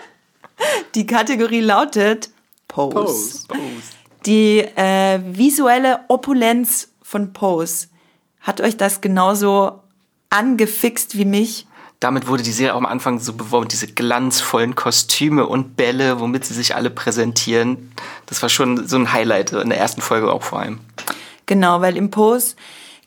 die 0.94 1.06
Kategorie 1.06 1.60
lautet 1.60 2.30
Pose. 2.68 2.94
Pose. 2.94 3.46
Pose. 3.48 3.60
Die 4.24 4.60
äh, 4.60 5.20
visuelle 5.24 6.00
Opulenz 6.08 6.88
von 7.02 7.32
Pose. 7.32 7.88
Hat 8.40 8.60
euch 8.60 8.76
das 8.76 9.00
genauso 9.00 9.80
angefixt 10.30 11.18
wie 11.18 11.24
mich? 11.24 11.66
Damit 11.98 12.28
wurde 12.28 12.44
die 12.44 12.52
Serie 12.52 12.74
auch 12.74 12.78
am 12.78 12.86
Anfang 12.86 13.18
so 13.18 13.32
beworben, 13.32 13.66
diese 13.66 13.88
glanzvollen 13.88 14.76
Kostüme 14.76 15.46
und 15.46 15.76
Bälle, 15.76 16.20
womit 16.20 16.44
sie 16.44 16.54
sich 16.54 16.76
alle 16.76 16.90
präsentieren. 16.90 17.90
Das 18.26 18.40
war 18.42 18.48
schon 18.48 18.86
so 18.86 18.96
ein 18.96 19.12
Highlight 19.12 19.50
in 19.50 19.70
der 19.70 19.78
ersten 19.78 20.00
Folge 20.00 20.32
auch 20.32 20.44
vor 20.44 20.60
allem. 20.60 20.78
Genau, 21.46 21.80
weil 21.80 21.96
im 21.96 22.10
Pose 22.10 22.54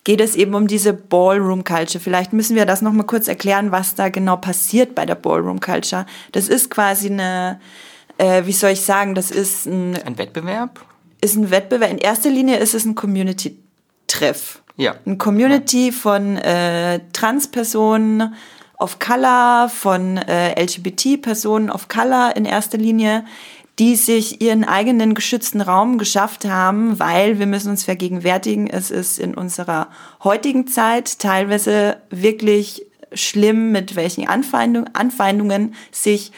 geht 0.04 0.22
es 0.22 0.36
eben 0.36 0.56
um 0.56 0.68
diese 0.68 0.94
Ballroom 0.94 1.64
Culture. 1.64 2.04
Vielleicht 2.04 2.34
müssen 2.34 2.56
wir 2.56 2.66
das 2.66 2.82
noch 2.82 2.92
mal 2.92 3.04
kurz 3.04 3.28
erklären, 3.28 3.72
was 3.72 3.96
da 3.96 4.10
genau 4.10 4.38
passiert 4.38 4.96
bei 4.96 5.06
der 5.06 5.16
Ballroom 5.16 5.60
Culture. 5.60 6.06
Das 6.32 6.48
ist 6.48 6.72
quasi 6.72 7.10
eine, 7.10 7.60
äh, 8.18 8.46
wie 8.46 8.52
soll 8.52 8.72
ich 8.72 8.82
sagen, 8.82 9.14
das 9.14 9.30
ist 9.32 9.68
ein, 9.68 9.98
ein 10.04 10.18
Wettbewerb. 10.18 10.84
Ist 11.22 11.36
ein 11.36 11.52
Wettbewerb. 11.52 11.92
In 11.92 12.00
erster 12.00 12.30
Linie 12.30 12.58
ist 12.58 12.74
es 12.74 12.86
ein 12.86 12.96
Community-Treff. 12.96 14.62
Ja. 14.76 14.96
Ein 15.06 15.20
Community 15.20 15.88
ja. 15.88 15.92
von 15.92 16.38
äh, 16.38 17.00
Transpersonen 17.14 18.34
of 18.80 18.98
Color, 18.98 19.70
von 19.70 20.18
äh, 20.18 20.60
LGBT-Personen 20.60 21.70
of 21.70 21.88
Color 21.88 22.36
in 22.36 22.46
erster 22.46 22.80
Linie, 22.80 23.26
die 23.82 23.96
sich 23.96 24.44
ihren 24.44 24.64
eigenen 24.64 25.16
geschützten 25.16 25.60
Raum 25.60 25.98
geschafft 25.98 26.46
haben, 26.46 27.00
weil 27.00 27.40
wir 27.40 27.48
müssen 27.48 27.72
uns 27.72 27.84
vergegenwärtigen, 27.84 28.68
es 28.68 28.92
ist 28.92 29.18
in 29.18 29.34
unserer 29.34 29.88
heutigen 30.24 30.68
Zeit 30.68 31.18
teilweise 31.18 31.98
wirklich 32.12 32.86
schlimm, 33.12 33.72
mit 33.72 33.96
welchen 33.96 34.28
Anfeindung, 34.28 34.86
Anfeindungen 34.94 35.74
sich 35.92 36.32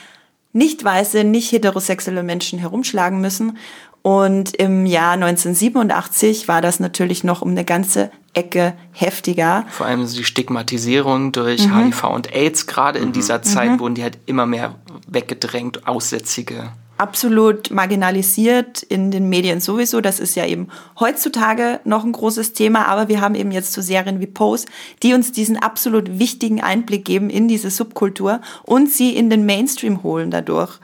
nicht 0.54 0.86
weiße, 0.86 1.26
nicht 1.26 1.52
heterosexuelle 1.52 2.24
Menschen 2.24 2.60
herumschlagen 2.60 3.20
müssen. 3.20 3.58
Und 4.04 4.56
im 4.56 4.86
Jahr 4.86 5.12
1987 5.12 6.48
war 6.48 6.62
das 6.62 6.80
natürlich 6.80 7.26
noch 7.26 7.42
um 7.42 7.50
eine 7.50 7.66
ganze 7.66 8.10
Ecke 8.34 8.74
heftiger. 8.94 9.66
Vor 9.70 9.86
allem 9.86 10.08
die 10.08 10.24
Stigmatisierung 10.24 11.34
durch 11.34 11.68
mhm. 11.68 11.88
HIV 11.88 12.04
und 12.06 12.34
AIDS, 12.34 12.68
gerade 12.68 13.00
in 13.00 13.10
mhm. 13.10 13.14
dieser 13.14 13.42
Zeit 13.42 13.72
mhm. 13.72 13.80
wurden 13.82 13.96
die 13.96 14.04
halt 14.04 14.18
immer 14.28 14.46
mehr 14.46 14.76
weggedrängt, 15.10 15.86
Aussätzige 15.90 16.72
absolut 17.04 17.70
marginalisiert 17.70 18.82
in 18.82 19.12
den 19.12 19.28
Medien 19.28 19.60
sowieso. 19.60 20.00
Das 20.00 20.22
ist 20.22 20.36
ja 20.36 20.46
eben 20.46 20.70
heutzutage 20.98 21.82
noch 21.84 22.06
ein 22.06 22.14
großes 22.14 22.54
Thema, 22.54 22.86
aber 22.88 23.10
wir 23.10 23.20
haben 23.20 23.36
eben 23.36 23.52
jetzt 23.52 23.74
so 23.74 23.82
Serien 23.82 24.22
wie 24.22 24.28
Pose, 24.28 24.68
die 25.04 25.14
uns 25.14 25.34
diesen 25.34 25.58
absolut 25.58 26.18
wichtigen 26.18 26.62
Einblick 26.62 27.04
geben 27.04 27.30
in 27.30 27.50
diese 27.50 27.70
Subkultur 27.70 28.40
und 28.64 28.90
sie 28.90 29.16
in 29.16 29.30
den 29.30 29.46
Mainstream 29.46 30.02
holen 30.02 30.32
dadurch. 30.32 30.80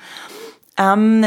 Ähm, 0.77 1.25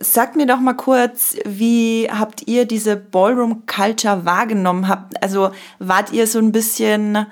sagt 0.00 0.36
mir 0.36 0.46
doch 0.46 0.60
mal 0.60 0.72
kurz, 0.72 1.36
wie 1.44 2.08
habt 2.10 2.48
ihr 2.48 2.64
diese 2.64 2.96
Ballroom 2.96 3.66
Culture 3.66 4.24
wahrgenommen? 4.24 4.88
Habt, 4.88 5.22
also 5.22 5.50
wart 5.78 6.12
ihr 6.12 6.26
so 6.26 6.38
ein 6.38 6.50
bisschen 6.50 7.26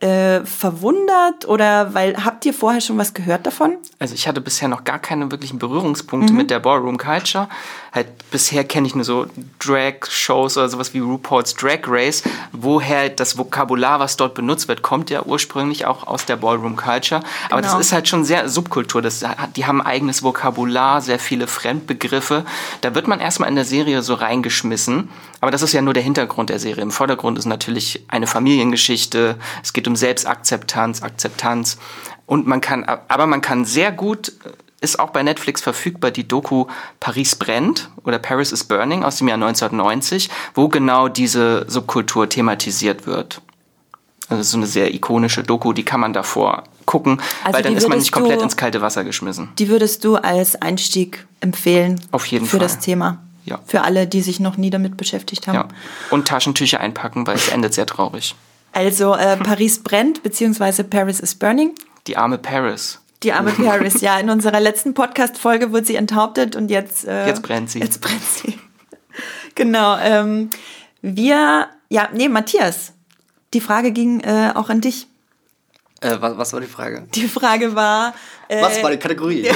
äh, 0.00 0.44
verwundert 0.44 1.46
oder 1.48 1.94
weil 1.94 2.24
habt 2.24 2.46
ihr 2.46 2.54
vorher 2.54 2.80
schon 2.80 2.98
was 2.98 3.14
gehört 3.14 3.46
davon? 3.46 3.76
Also 3.98 4.14
ich 4.14 4.28
hatte 4.28 4.40
bisher 4.40 4.68
noch 4.68 4.84
gar 4.84 4.98
keine 4.98 5.30
wirklichen 5.30 5.58
Berührungspunkte 5.58 6.32
mhm. 6.32 6.38
mit 6.38 6.50
der 6.50 6.60
Ballroom 6.60 6.98
Culture. 6.98 7.48
Halt 7.92 8.30
bisher 8.30 8.64
kenne 8.64 8.86
ich 8.86 8.94
nur 8.94 9.04
so 9.04 9.26
Drag-Shows 9.60 10.56
oder 10.56 10.68
sowas 10.68 10.92
wie 10.94 10.98
RuPaul's 10.98 11.54
Drag 11.54 11.80
Race. 11.86 12.22
Woher 12.52 13.08
das 13.08 13.38
Vokabular, 13.38 14.00
was 14.00 14.16
dort 14.16 14.34
benutzt 14.34 14.68
wird, 14.68 14.82
kommt 14.82 15.10
ja 15.10 15.22
ursprünglich 15.22 15.86
auch 15.86 16.06
aus 16.06 16.26
der 16.26 16.36
Ballroom 16.36 16.76
Culture. 16.76 17.22
Aber 17.50 17.62
genau. 17.62 17.74
das 17.74 17.86
ist 17.86 17.92
halt 17.92 18.08
schon 18.08 18.24
sehr 18.24 18.48
Subkultur. 18.48 19.00
Das, 19.00 19.24
die 19.56 19.66
haben 19.66 19.80
eigenes 19.80 20.22
Vokabular, 20.22 21.00
sehr 21.00 21.18
viele 21.18 21.46
Fremdbegriffe. 21.46 22.44
Da 22.82 22.94
wird 22.94 23.08
man 23.08 23.20
erstmal 23.20 23.48
in 23.48 23.56
der 23.56 23.64
Serie 23.64 24.02
so 24.02 24.14
reingeschmissen. 24.14 25.08
Aber 25.40 25.50
das 25.50 25.62
ist 25.62 25.72
ja 25.72 25.82
nur 25.82 25.94
der 25.94 26.02
Hintergrund 26.02 26.50
der 26.50 26.58
Serie. 26.58 26.82
Im 26.82 26.90
Vordergrund 26.90 27.38
ist 27.38 27.46
natürlich 27.46 28.04
eine 28.08 28.26
Familiengeschichte. 28.26 29.36
Es 29.62 29.72
geht 29.72 29.88
um 29.88 29.96
Selbstakzeptanz, 29.96 31.02
Akzeptanz. 31.02 31.78
Und 32.26 32.46
man 32.46 32.60
kann, 32.60 32.84
aber 32.84 33.26
man 33.26 33.40
kann 33.40 33.64
sehr 33.64 33.90
gut, 33.90 34.32
ist 34.80 34.98
auch 34.98 35.10
bei 35.10 35.22
Netflix 35.22 35.60
verfügbar, 35.60 36.10
die 36.10 36.26
Doku 36.26 36.66
Paris 37.00 37.34
brennt 37.34 37.90
oder 38.04 38.18
Paris 38.18 38.52
is 38.52 38.64
Burning 38.64 39.02
aus 39.02 39.16
dem 39.16 39.28
Jahr 39.28 39.36
1990, 39.36 40.30
wo 40.54 40.68
genau 40.68 41.08
diese 41.08 41.64
Subkultur 41.68 42.28
thematisiert 42.28 43.06
wird. 43.06 43.40
Also 44.28 44.42
so 44.42 44.56
eine 44.58 44.66
sehr 44.66 44.94
ikonische 44.94 45.42
Doku, 45.42 45.72
die 45.72 45.84
kann 45.84 46.00
man 46.00 46.12
davor 46.12 46.64
gucken, 46.84 47.20
also 47.44 47.56
weil 47.56 47.62
dann 47.62 47.76
ist 47.76 47.88
man 47.88 47.98
nicht 47.98 48.12
komplett 48.12 48.40
du, 48.40 48.44
ins 48.44 48.56
kalte 48.56 48.80
Wasser 48.80 49.04
geschmissen. 49.04 49.50
Die 49.58 49.68
würdest 49.68 50.04
du 50.04 50.16
als 50.16 50.60
Einstieg 50.60 51.26
empfehlen? 51.40 52.00
Auf 52.12 52.26
jeden 52.26 52.46
für 52.46 52.58
Fall. 52.58 52.60
Für 52.60 52.74
das 52.74 52.78
Thema? 52.78 53.18
Ja. 53.44 53.58
Für 53.66 53.82
alle, 53.82 54.06
die 54.06 54.22
sich 54.22 54.40
noch 54.40 54.56
nie 54.56 54.70
damit 54.70 54.96
beschäftigt 54.96 55.48
haben. 55.48 55.54
Ja. 55.54 55.68
Und 56.10 56.28
Taschentücher 56.28 56.80
einpacken, 56.80 57.26
weil 57.26 57.36
es 57.36 57.48
endet 57.48 57.74
sehr 57.74 57.86
traurig. 57.86 58.34
Also 58.72 59.14
äh, 59.14 59.36
Paris 59.36 59.82
brennt, 59.82 60.22
beziehungsweise 60.22 60.84
Paris 60.84 61.20
is 61.20 61.34
burning. 61.34 61.74
Die 62.06 62.16
arme 62.16 62.38
Paris. 62.38 63.00
Die 63.22 63.32
arme 63.32 63.50
Paris, 63.50 64.00
ja. 64.00 64.18
In 64.18 64.30
unserer 64.30 64.60
letzten 64.60 64.94
Podcast-Folge 64.94 65.72
wurde 65.72 65.86
sie 65.86 65.96
enthauptet 65.96 66.54
und 66.54 66.70
jetzt... 66.70 67.06
Äh, 67.06 67.26
jetzt 67.26 67.42
brennt 67.42 67.70
sie. 67.70 67.80
Jetzt 67.80 68.00
brennt 68.00 68.22
sie. 68.22 68.58
genau. 69.54 69.96
Ähm, 69.98 70.50
wir... 71.02 71.68
Ja, 71.90 72.08
nee, 72.12 72.28
Matthias. 72.28 72.92
Die 73.54 73.60
Frage 73.60 73.92
ging 73.92 74.20
äh, 74.20 74.52
auch 74.54 74.68
an 74.68 74.80
dich. 74.80 75.06
Äh, 76.00 76.16
was, 76.20 76.36
was, 76.38 76.52
war 76.52 76.60
die 76.60 76.66
Frage? 76.66 77.08
Die 77.14 77.26
Frage 77.26 77.74
war. 77.74 78.14
Äh, 78.46 78.62
was 78.62 78.80
war 78.82 78.90
die 78.90 78.98
Kategorie? 78.98 79.44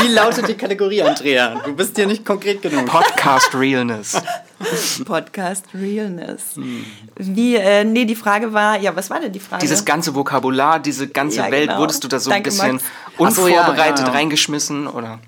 Wie 0.00 0.08
lautet 0.08 0.48
die 0.48 0.54
Kategorie, 0.54 1.02
Andrea? 1.02 1.60
Du 1.64 1.74
bist 1.74 1.96
dir 1.96 2.06
nicht 2.06 2.24
konkret 2.24 2.62
genug. 2.62 2.86
Podcast 2.86 3.54
Realness. 3.54 4.22
Podcast 5.04 5.66
Realness. 5.74 6.56
Hm. 6.56 6.84
Wie, 7.16 7.56
äh, 7.56 7.84
nee, 7.84 8.04
die 8.04 8.14
Frage 8.14 8.52
war, 8.52 8.78
ja, 8.80 8.94
was 8.96 9.10
war 9.10 9.20
denn 9.20 9.32
die 9.32 9.40
Frage? 9.40 9.60
Dieses 9.60 9.84
ganze 9.84 10.14
Vokabular, 10.14 10.80
diese 10.80 11.08
ganze 11.08 11.38
ja, 11.38 11.50
Welt, 11.50 11.68
genau. 11.68 11.80
wurdest 11.80 12.04
du 12.04 12.08
da 12.08 12.18
so 12.18 12.30
Danke, 12.30 12.50
ein 12.50 12.54
bisschen 12.54 12.72
Max. 12.74 12.84
unvorbereitet 13.18 13.98
so, 13.98 14.02
ja, 14.04 14.08
ja, 14.08 14.14
reingeschmissen, 14.14 14.86
oder? 14.86 15.20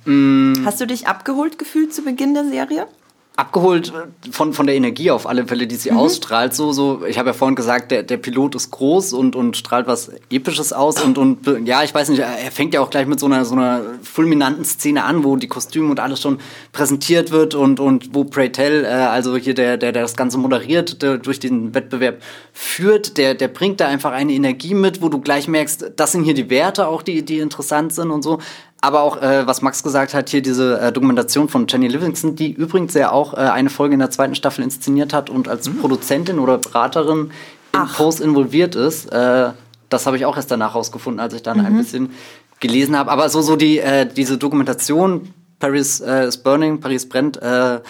Hast 0.65 0.81
du 0.81 0.87
dich 0.87 1.07
abgeholt 1.07 1.59
gefühlt 1.59 1.95
zu 1.95 2.03
Beginn 2.03 2.35
der 2.35 2.45
Serie? 2.45 2.87
Abgeholt 3.41 3.93
von, 4.31 4.53
von 4.53 4.67
der 4.67 4.77
Energie 4.77 5.11
auf 5.11 5.27
alle 5.27 5.47
Fälle, 5.47 5.67
die 5.67 5.77
sie 5.77 5.91
mhm. 5.91 5.97
ausstrahlt. 5.97 6.55
So, 6.55 6.73
so, 6.73 7.05
ich 7.07 7.19
habe 7.19 7.31
ja 7.31 7.33
vorhin 7.33 7.57
gesagt, 7.57 7.91
der, 7.91 8.03
der 8.03 8.19
Pilot 8.19 8.55
ist 8.55 8.71
groß 8.71 9.15
und, 9.15 9.35
und 9.35 9.57
strahlt 9.57 9.87
was 9.87 10.13
Episches 10.31 10.73
aus 10.73 11.01
und, 11.03 11.17
und 11.17 11.67
ja, 11.67 11.83
ich 11.83 11.95
weiß 11.95 12.11
nicht, 12.11 12.21
er 12.21 12.51
fängt 12.51 12.75
ja 12.75 12.81
auch 12.81 12.91
gleich 12.91 13.07
mit 13.07 13.19
so 13.19 13.27
einer, 13.27 13.45
so 13.45 13.55
einer 13.55 13.83
fulminanten 14.03 14.65
Szene 14.65 15.05
an, 15.05 15.25
wo 15.25 15.37
die 15.37 15.49
Kostüme 15.49 15.91
und 15.91 16.01
alles 16.01 16.21
schon 16.21 16.39
präsentiert 16.73 17.31
wird 17.31 17.55
und, 17.55 17.81
und 17.81 18.15
wo 18.15 18.25
Pray 18.25 18.53
Tell, 18.53 18.85
äh, 18.85 18.89
also 18.89 19.37
hier 19.37 19.55
der, 19.55 19.79
der, 19.79 19.93
der 19.93 20.03
das 20.03 20.17
Ganze 20.17 20.37
moderiert, 20.37 21.01
der 21.01 21.17
durch 21.17 21.41
den 21.41 21.75
Wettbewerb 21.75 22.23
führt, 22.53 23.17
der, 23.17 23.35
der 23.35 23.49
bringt 23.49 23.81
da 23.81 23.89
einfach 23.89 24.13
eine 24.13 24.35
Energie 24.35 24.75
mit, 24.75 25.01
wo 25.01 25.09
du 25.09 25.19
gleich 25.21 25.49
merkst, 25.49 25.93
das 25.97 26.13
sind 26.13 26.25
hier 26.25 26.35
die 26.35 26.51
Werte 26.51 26.87
auch, 26.87 27.03
die, 27.03 27.25
die 27.25 27.39
interessant 27.39 27.95
sind 27.95 28.11
und 28.11 28.23
so. 28.23 28.39
Aber 28.83 29.03
auch, 29.03 29.21
äh, 29.21 29.47
was 29.47 29.61
Max 29.61 29.83
gesagt 29.83 30.15
hat, 30.15 30.31
hier 30.31 30.41
diese 30.41 30.81
äh, 30.81 30.93
Dokumentation 30.93 31.49
von 31.49 31.67
Jenny 31.69 31.89
Livingston, 31.89 32.35
die 32.35 32.51
übrigens 32.53 32.95
ja 32.95 33.13
auch 33.13 33.35
äh, 33.35 33.37
eine 33.37 33.69
Folge 33.69 33.95
in 33.95 34.01
der 34.01 34.11
zweiten 34.11 34.35
Staffel 34.35 34.65
inszeniert 34.65 35.13
hat 35.13 35.29
und 35.29 35.49
als 35.49 35.69
mhm. 35.69 35.79
Produzentin 35.79 36.39
oder 36.39 36.59
Beraterin 36.59 37.31
im 37.75 37.89
Post 37.97 38.21
involviert 38.21 38.75
ist. 38.75 39.07
Äh, 39.13 39.51
das 39.91 40.07
habe 40.07 40.17
ich 40.17 40.25
auch 40.25 40.37
erst 40.37 40.51
danach 40.51 40.75
rausgefunden, 40.75 41.21
als 41.21 41.35
ich 41.35 41.43
dann 41.43 41.59
mhm. 41.59 41.67
ein 41.67 41.77
bisschen 41.77 42.11
gelesen 42.61 42.97
habe. 42.97 43.11
Aber 43.11 43.29
so, 43.29 43.43
so 43.43 43.57
die, 43.57 43.79
äh, 43.81 44.07
diese 44.07 44.39
Dokumentation, 44.39 45.35
Paris 45.59 46.01
äh, 46.01 46.27
is 46.27 46.39
Burning, 46.39 46.81
Paris 46.81 47.07
brennt, 47.09 47.41
äh, 47.43 47.81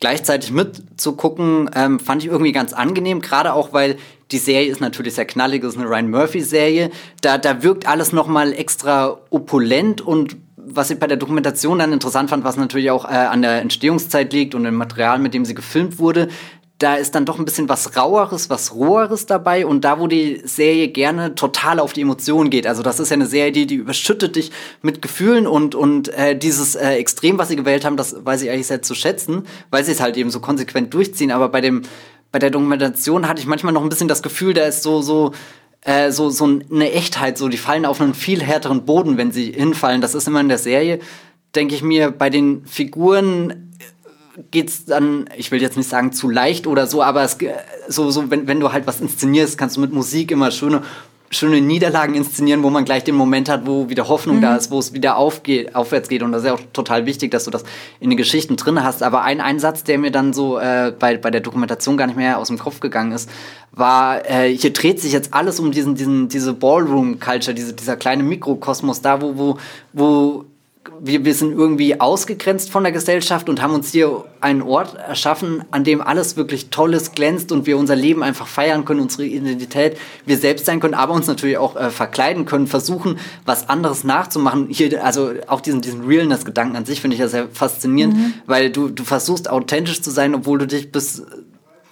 gleichzeitig 0.00 0.50
mitzugucken, 0.50 1.70
ähm, 1.74 2.00
fand 2.00 2.24
ich 2.24 2.30
irgendwie 2.30 2.52
ganz 2.52 2.72
angenehm, 2.72 3.20
gerade 3.20 3.52
auch 3.52 3.72
weil 3.72 3.98
die 4.32 4.38
Serie 4.38 4.70
ist 4.70 4.80
natürlich 4.80 5.14
sehr 5.14 5.24
knallig, 5.24 5.64
ist 5.64 5.76
eine 5.76 5.88
Ryan 5.88 6.10
Murphy-Serie. 6.10 6.90
Da, 7.20 7.38
da 7.38 7.62
wirkt 7.62 7.86
alles 7.86 8.12
nochmal 8.12 8.52
extra 8.52 9.18
opulent 9.30 10.00
und 10.00 10.36
was 10.56 10.90
ich 10.90 10.98
bei 10.98 11.06
der 11.06 11.16
Dokumentation 11.16 11.78
dann 11.78 11.92
interessant 11.92 12.30
fand, 12.30 12.44
was 12.44 12.56
natürlich 12.56 12.90
auch 12.90 13.04
äh, 13.04 13.08
an 13.08 13.42
der 13.42 13.60
Entstehungszeit 13.60 14.32
liegt 14.32 14.54
und 14.54 14.64
dem 14.64 14.74
Material, 14.74 15.18
mit 15.18 15.34
dem 15.34 15.44
sie 15.44 15.54
gefilmt 15.54 15.98
wurde, 15.98 16.28
da 16.80 16.94
ist 16.94 17.14
dann 17.14 17.26
doch 17.26 17.38
ein 17.38 17.44
bisschen 17.44 17.68
was 17.68 17.94
Raueres, 17.96 18.48
was 18.48 18.74
Roheres 18.74 19.26
dabei 19.26 19.66
und 19.66 19.84
da, 19.84 20.00
wo 20.00 20.06
die 20.06 20.40
Serie 20.44 20.88
gerne 20.88 21.34
total 21.34 21.78
auf 21.78 21.92
die 21.92 22.00
Emotionen 22.00 22.48
geht. 22.48 22.66
Also 22.66 22.82
das 22.82 22.98
ist 22.98 23.10
ja 23.10 23.16
eine 23.16 23.26
Serie, 23.26 23.52
die, 23.52 23.66
die 23.66 23.74
überschüttet 23.74 24.34
dich 24.36 24.50
mit 24.80 25.02
Gefühlen 25.02 25.46
und, 25.46 25.74
und 25.74 26.08
äh, 26.08 26.36
dieses 26.36 26.76
äh, 26.76 26.94
Extrem, 26.94 27.36
was 27.36 27.48
sie 27.48 27.56
gewählt 27.56 27.84
haben, 27.84 27.98
das 27.98 28.24
weiß 28.24 28.40
ich 28.42 28.50
eigentlich 28.50 28.68
sehr 28.68 28.80
zu 28.80 28.94
schätzen, 28.94 29.44
weil 29.70 29.84
sie 29.84 29.92
es 29.92 30.00
halt 30.00 30.16
eben 30.16 30.30
so 30.30 30.40
konsequent 30.40 30.94
durchziehen. 30.94 31.32
Aber 31.32 31.50
bei 31.50 31.60
dem, 31.60 31.82
bei 32.32 32.38
der 32.38 32.50
Dokumentation 32.50 33.28
hatte 33.28 33.40
ich 33.40 33.46
manchmal 33.46 33.72
noch 33.72 33.82
ein 33.82 33.88
bisschen 33.88 34.08
das 34.08 34.22
Gefühl, 34.22 34.54
da 34.54 34.64
ist 34.64 34.82
so, 34.82 35.02
so, 35.02 35.32
äh, 35.82 36.10
so, 36.10 36.30
so 36.30 36.44
eine 36.44 36.92
Echtheit, 36.92 37.38
so 37.38 37.48
die 37.48 37.56
fallen 37.56 37.86
auf 37.86 38.00
einen 38.00 38.14
viel 38.14 38.42
härteren 38.42 38.84
Boden, 38.84 39.16
wenn 39.16 39.32
sie 39.32 39.52
hinfallen. 39.52 40.00
Das 40.00 40.14
ist 40.14 40.28
immer 40.28 40.40
in 40.40 40.48
der 40.48 40.58
Serie, 40.58 41.00
denke 41.54 41.74
ich 41.74 41.82
mir, 41.82 42.10
bei 42.10 42.30
den 42.30 42.64
Figuren 42.66 43.72
geht's 44.50 44.84
dann, 44.84 45.28
ich 45.36 45.50
will 45.50 45.60
jetzt 45.60 45.76
nicht 45.76 45.88
sagen 45.88 46.12
zu 46.12 46.28
leicht 46.28 46.66
oder 46.66 46.86
so, 46.86 47.02
aber 47.02 47.22
es, 47.22 47.36
so, 47.88 48.10
so 48.10 48.30
wenn, 48.30 48.46
wenn 48.46 48.60
du 48.60 48.72
halt 48.72 48.86
was 48.86 49.00
inszenierst, 49.00 49.58
kannst 49.58 49.76
du 49.76 49.80
mit 49.80 49.92
Musik 49.92 50.30
immer 50.30 50.50
schöne, 50.50 50.82
schöne 51.32 51.60
Niederlagen 51.60 52.14
inszenieren, 52.14 52.64
wo 52.64 52.70
man 52.70 52.84
gleich 52.84 53.04
den 53.04 53.14
Moment 53.14 53.48
hat, 53.48 53.64
wo 53.64 53.88
wieder 53.88 54.08
Hoffnung 54.08 54.38
mhm. 54.38 54.42
da 54.42 54.56
ist, 54.56 54.72
wo 54.72 54.80
es 54.80 54.92
wieder 54.92 55.16
aufgeht, 55.16 55.76
aufwärts 55.76 56.08
geht. 56.08 56.22
Und 56.22 56.32
das 56.32 56.42
ist 56.42 56.48
ja 56.48 56.54
auch 56.54 56.60
total 56.72 57.06
wichtig, 57.06 57.30
dass 57.30 57.44
du 57.44 57.52
das 57.52 57.62
in 58.00 58.10
den 58.10 58.16
Geschichten 58.16 58.56
drin 58.56 58.82
hast. 58.82 59.04
Aber 59.04 59.22
ein 59.22 59.40
Einsatz, 59.40 59.84
der 59.84 59.98
mir 59.98 60.10
dann 60.10 60.32
so 60.32 60.58
äh, 60.58 60.92
bei, 60.98 61.16
bei 61.16 61.30
der 61.30 61.40
Dokumentation 61.40 61.96
gar 61.96 62.08
nicht 62.08 62.16
mehr 62.16 62.38
aus 62.38 62.48
dem 62.48 62.58
Kopf 62.58 62.80
gegangen 62.80 63.12
ist, 63.12 63.30
war, 63.70 64.28
äh, 64.28 64.48
hier 64.48 64.72
dreht 64.72 65.00
sich 65.00 65.12
jetzt 65.12 65.32
alles 65.32 65.60
um 65.60 65.70
diesen, 65.70 65.94
diesen, 65.94 66.28
diese 66.28 66.52
Ballroom-Culture, 66.52 67.54
diese, 67.54 67.74
dieser 67.74 67.96
kleine 67.96 68.24
Mikrokosmos 68.24 69.00
da, 69.00 69.22
wo, 69.22 69.36
wo, 69.36 69.58
wo 69.92 70.44
wir, 71.02 71.24
wir 71.24 71.34
sind 71.34 71.52
irgendwie 71.52 72.00
ausgegrenzt 72.00 72.70
von 72.70 72.82
der 72.82 72.92
Gesellschaft 72.92 73.48
und 73.48 73.62
haben 73.62 73.74
uns 73.74 73.90
hier 73.90 74.24
einen 74.40 74.62
Ort 74.62 74.96
erschaffen, 74.96 75.64
an 75.70 75.84
dem 75.84 76.00
alles 76.00 76.36
wirklich 76.36 76.70
Tolles 76.70 77.12
glänzt 77.12 77.52
und 77.52 77.66
wir 77.66 77.78
unser 77.78 77.96
Leben 77.96 78.22
einfach 78.22 78.46
feiern 78.46 78.84
können, 78.84 79.00
unsere 79.00 79.24
Identität, 79.24 79.96
wir 80.26 80.36
selbst 80.36 80.66
sein 80.66 80.80
können, 80.80 80.94
aber 80.94 81.14
uns 81.14 81.26
natürlich 81.26 81.58
auch 81.58 81.76
äh, 81.76 81.90
verkleiden 81.90 82.44
können, 82.44 82.66
versuchen, 82.66 83.18
was 83.46 83.68
anderes 83.68 84.04
nachzumachen. 84.04 84.68
Hier, 84.68 85.04
also 85.04 85.32
auch 85.46 85.60
diesen, 85.60 85.80
diesen 85.80 86.04
Realness-Gedanken 86.04 86.76
an 86.76 86.84
sich 86.84 87.00
finde 87.00 87.14
ich 87.14 87.20
ja 87.20 87.28
sehr 87.28 87.48
faszinierend, 87.48 88.16
mhm. 88.16 88.34
weil 88.46 88.70
du, 88.70 88.88
du 88.88 89.04
versuchst 89.04 89.48
authentisch 89.48 90.02
zu 90.02 90.10
sein, 90.10 90.34
obwohl 90.34 90.58
du 90.58 90.66
dich 90.66 90.92
bis 90.92 91.22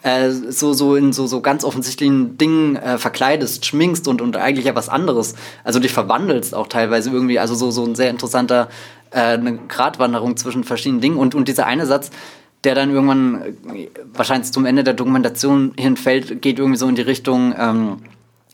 äh, 0.02 0.30
so, 0.30 0.72
so 0.74 0.94
in 0.94 1.12
so, 1.12 1.26
so 1.26 1.40
ganz 1.40 1.64
offensichtlichen 1.64 2.38
Dingen 2.38 2.76
äh, 2.76 2.98
verkleidest, 2.98 3.66
schminkst 3.66 4.06
und, 4.06 4.20
und 4.22 4.36
eigentlich 4.36 4.66
ja 4.66 4.74
was 4.74 4.88
anderes. 4.88 5.34
Also 5.64 5.80
dich 5.80 5.92
verwandelst 5.92 6.54
auch 6.54 6.68
teilweise 6.68 7.10
irgendwie. 7.10 7.38
Also 7.38 7.54
so, 7.54 7.70
so 7.70 7.84
ein 7.84 7.94
sehr 7.94 8.10
interessanter, 8.10 8.68
äh, 9.10 9.18
eine 9.20 9.58
Gratwanderung 9.68 10.36
zwischen 10.36 10.64
verschiedenen 10.64 11.00
Dingen. 11.00 11.16
Und, 11.16 11.34
und 11.34 11.48
dieser 11.48 11.66
eine 11.66 11.86
Satz, 11.86 12.10
der 12.64 12.74
dann 12.74 12.90
irgendwann 12.90 13.42
äh, 13.42 13.88
wahrscheinlich 14.12 14.52
zum 14.52 14.66
Ende 14.66 14.84
der 14.84 14.94
Dokumentation 14.94 15.72
hinfällt, 15.78 16.42
geht 16.42 16.58
irgendwie 16.58 16.78
so 16.78 16.88
in 16.88 16.94
die 16.94 17.02
Richtung, 17.02 17.54
ähm, 17.58 17.98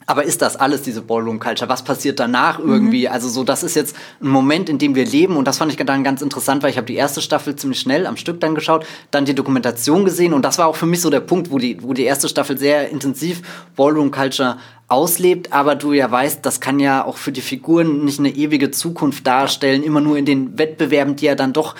aber 0.06 0.24
ist 0.24 0.42
das 0.42 0.56
alles 0.56 0.82
diese 0.82 1.02
Ballroom 1.02 1.40
Culture? 1.40 1.68
Was 1.68 1.82
passiert 1.82 2.20
danach 2.20 2.58
irgendwie? 2.58 3.06
Mhm. 3.06 3.12
Also 3.12 3.28
so, 3.28 3.44
das 3.44 3.62
ist 3.62 3.74
jetzt 3.74 3.96
ein 4.20 4.28
Moment, 4.28 4.68
in 4.68 4.78
dem 4.78 4.94
wir 4.94 5.04
leben 5.04 5.36
und 5.36 5.46
das 5.46 5.58
fand 5.58 5.72
ich 5.72 5.78
dann 5.84 6.04
ganz 6.04 6.22
interessant, 6.22 6.62
weil 6.62 6.70
ich 6.70 6.76
habe 6.76 6.86
die 6.86 6.96
erste 6.96 7.20
Staffel 7.20 7.56
ziemlich 7.56 7.80
schnell 7.80 8.06
am 8.06 8.16
Stück 8.16 8.40
dann 8.40 8.54
geschaut, 8.54 8.86
dann 9.10 9.24
die 9.24 9.34
Dokumentation 9.34 10.04
gesehen 10.04 10.32
und 10.32 10.44
das 10.44 10.58
war 10.58 10.66
auch 10.66 10.76
für 10.76 10.86
mich 10.86 11.00
so 11.00 11.10
der 11.10 11.20
Punkt, 11.20 11.50
wo 11.50 11.58
die, 11.58 11.82
wo 11.82 11.92
die 11.92 12.04
erste 12.04 12.28
Staffel 12.28 12.58
sehr 12.58 12.90
intensiv 12.90 13.42
Ballroom 13.76 14.10
Culture 14.10 14.58
auslebt, 14.88 15.52
aber 15.52 15.74
du 15.74 15.92
ja 15.92 16.10
weißt, 16.10 16.44
das 16.44 16.60
kann 16.60 16.78
ja 16.78 17.04
auch 17.04 17.16
für 17.16 17.32
die 17.32 17.40
Figuren 17.40 18.04
nicht 18.04 18.18
eine 18.18 18.30
ewige 18.30 18.70
Zukunft 18.70 19.26
darstellen, 19.26 19.82
immer 19.82 20.00
nur 20.00 20.16
in 20.18 20.26
den 20.26 20.58
Wettbewerben, 20.58 21.16
die 21.16 21.26
ja 21.26 21.34
dann 21.34 21.52
doch 21.52 21.74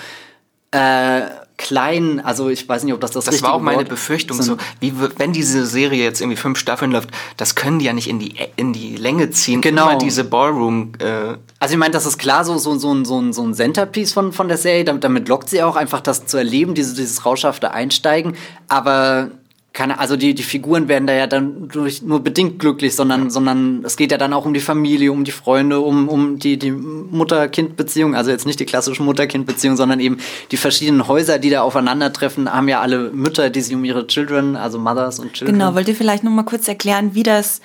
äh, 0.71 1.21
klein, 1.57 2.19
also 2.19 2.49
ich 2.49 2.67
weiß 2.67 2.83
nicht, 2.83 2.93
ob 2.93 3.01
das 3.01 3.11
das 3.11 3.25
Das 3.25 3.41
war 3.41 3.53
auch 3.53 3.61
meine 3.61 3.79
Wort 3.79 3.89
Befürchtung, 3.89 4.41
so 4.41 4.57
wie 4.79 4.93
wenn 5.17 5.33
diese 5.33 5.65
Serie 5.65 6.03
jetzt 6.03 6.21
irgendwie 6.21 6.37
fünf 6.37 6.59
Staffeln 6.59 6.91
läuft, 6.91 7.09
das 7.37 7.55
können 7.55 7.79
die 7.79 7.85
ja 7.85 7.93
nicht 7.93 8.09
in 8.09 8.19
die 8.19 8.35
in 8.55 8.73
die 8.73 8.95
Länge 8.95 9.31
ziehen. 9.31 9.61
Genau. 9.61 9.89
Immer 9.89 9.97
diese 9.97 10.23
Ballroom. 10.23 10.93
Äh 10.99 11.35
also 11.59 11.73
ich 11.73 11.79
meine, 11.79 11.91
das 11.91 12.05
ist 12.05 12.17
klar 12.17 12.43
so 12.45 12.57
so 12.57 12.77
so 12.77 12.93
ein 12.93 13.05
so 13.05 13.19
ein, 13.19 13.33
so 13.33 13.43
ein 13.43 13.53
Centerpiece 13.53 14.13
von 14.13 14.31
von 14.33 14.47
der 14.47 14.57
Serie. 14.57 14.83
Damit, 14.83 15.03
damit 15.03 15.27
lockt 15.27 15.49
sie 15.49 15.63
auch 15.63 15.75
einfach 15.75 16.01
das 16.01 16.25
zu 16.25 16.37
erleben, 16.37 16.75
diese, 16.75 16.95
dieses 16.95 17.25
rauschhafte 17.25 17.71
Einsteigen. 17.71 18.35
Aber 18.67 19.31
keine, 19.75 19.99
also 19.99 20.15
die, 20.15 20.33
die 20.33 20.41
Figuren 20.41 20.87
werden 20.87 21.05
da 21.05 21.13
ja 21.13 21.27
dann 21.27 21.67
durch 21.67 22.01
nur 22.01 22.21
bedingt 22.23 22.59
glücklich, 22.59 22.95
sondern, 22.95 23.29
sondern 23.29 23.83
es 23.83 23.97
geht 23.97 24.09
ja 24.09 24.17
dann 24.17 24.33
auch 24.33 24.45
um 24.45 24.53
die 24.53 24.61
Familie, 24.61 25.11
um 25.11 25.25
die 25.25 25.31
Freunde, 25.31 25.81
um, 25.81 26.07
um 26.07 26.39
die, 26.39 26.57
die 26.57 26.71
Mutter-Kind-Beziehung, 26.71 28.15
also 28.15 28.31
jetzt 28.31 28.45
nicht 28.45 28.59
die 28.59 28.65
klassische 28.65 29.03
Mutter-Kind-Beziehung, 29.03 29.75
sondern 29.75 29.99
eben 29.99 30.17
die 30.51 30.57
verschiedenen 30.57 31.09
Häuser, 31.09 31.39
die 31.39 31.49
da 31.49 31.61
aufeinandertreffen, 31.61 32.51
haben 32.51 32.69
ja 32.69 32.79
alle 32.79 33.11
Mütter, 33.11 33.49
die 33.49 33.59
sich 33.59 33.75
um 33.75 33.83
ihre 33.83 34.07
Children, 34.07 34.55
also 34.55 34.79
Mothers 34.79 35.19
und 35.19 35.33
Children. 35.33 35.59
Genau, 35.59 35.75
wollt 35.75 35.89
ihr 35.89 35.95
vielleicht 35.95 36.23
noch 36.23 36.31
mal 36.31 36.43
kurz 36.43 36.69
erklären, 36.69 37.13
wie 37.13 37.23
das 37.23 37.59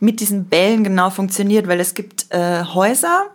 mit 0.00 0.18
diesen 0.18 0.46
Bällen 0.46 0.82
genau 0.82 1.10
funktioniert, 1.10 1.68
weil 1.68 1.78
es 1.78 1.94
gibt 1.94 2.26
äh, 2.30 2.64
Häuser, 2.64 3.26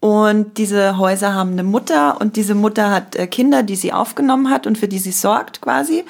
und 0.00 0.58
diese 0.58 0.98
Häuser 0.98 1.32
haben 1.32 1.52
eine 1.52 1.62
Mutter 1.62 2.20
und 2.20 2.36
diese 2.36 2.54
Mutter 2.54 2.90
hat 2.90 3.16
äh, 3.16 3.26
Kinder, 3.26 3.62
die 3.62 3.74
sie 3.74 3.90
aufgenommen 3.90 4.50
hat 4.50 4.66
und 4.66 4.76
für 4.76 4.86
die 4.86 4.98
sie 4.98 5.12
sorgt 5.12 5.62
quasi 5.62 6.04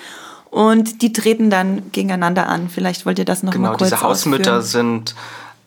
und 0.55 1.03
die 1.03 1.13
treten 1.13 1.51
dann 1.51 1.91
gegeneinander 1.91 2.49
an. 2.49 2.69
Vielleicht 2.69 3.07
wollt 3.07 3.19
ihr 3.19 3.25
das 3.25 3.43
noch 3.43 3.53
genau, 3.53 3.71
mal 3.71 3.77
kurz 3.77 3.91
Genau, 3.91 3.97
diese 3.97 4.09
Hausmütter 4.09 4.59
ausführen. 4.59 5.03
sind 5.07 5.15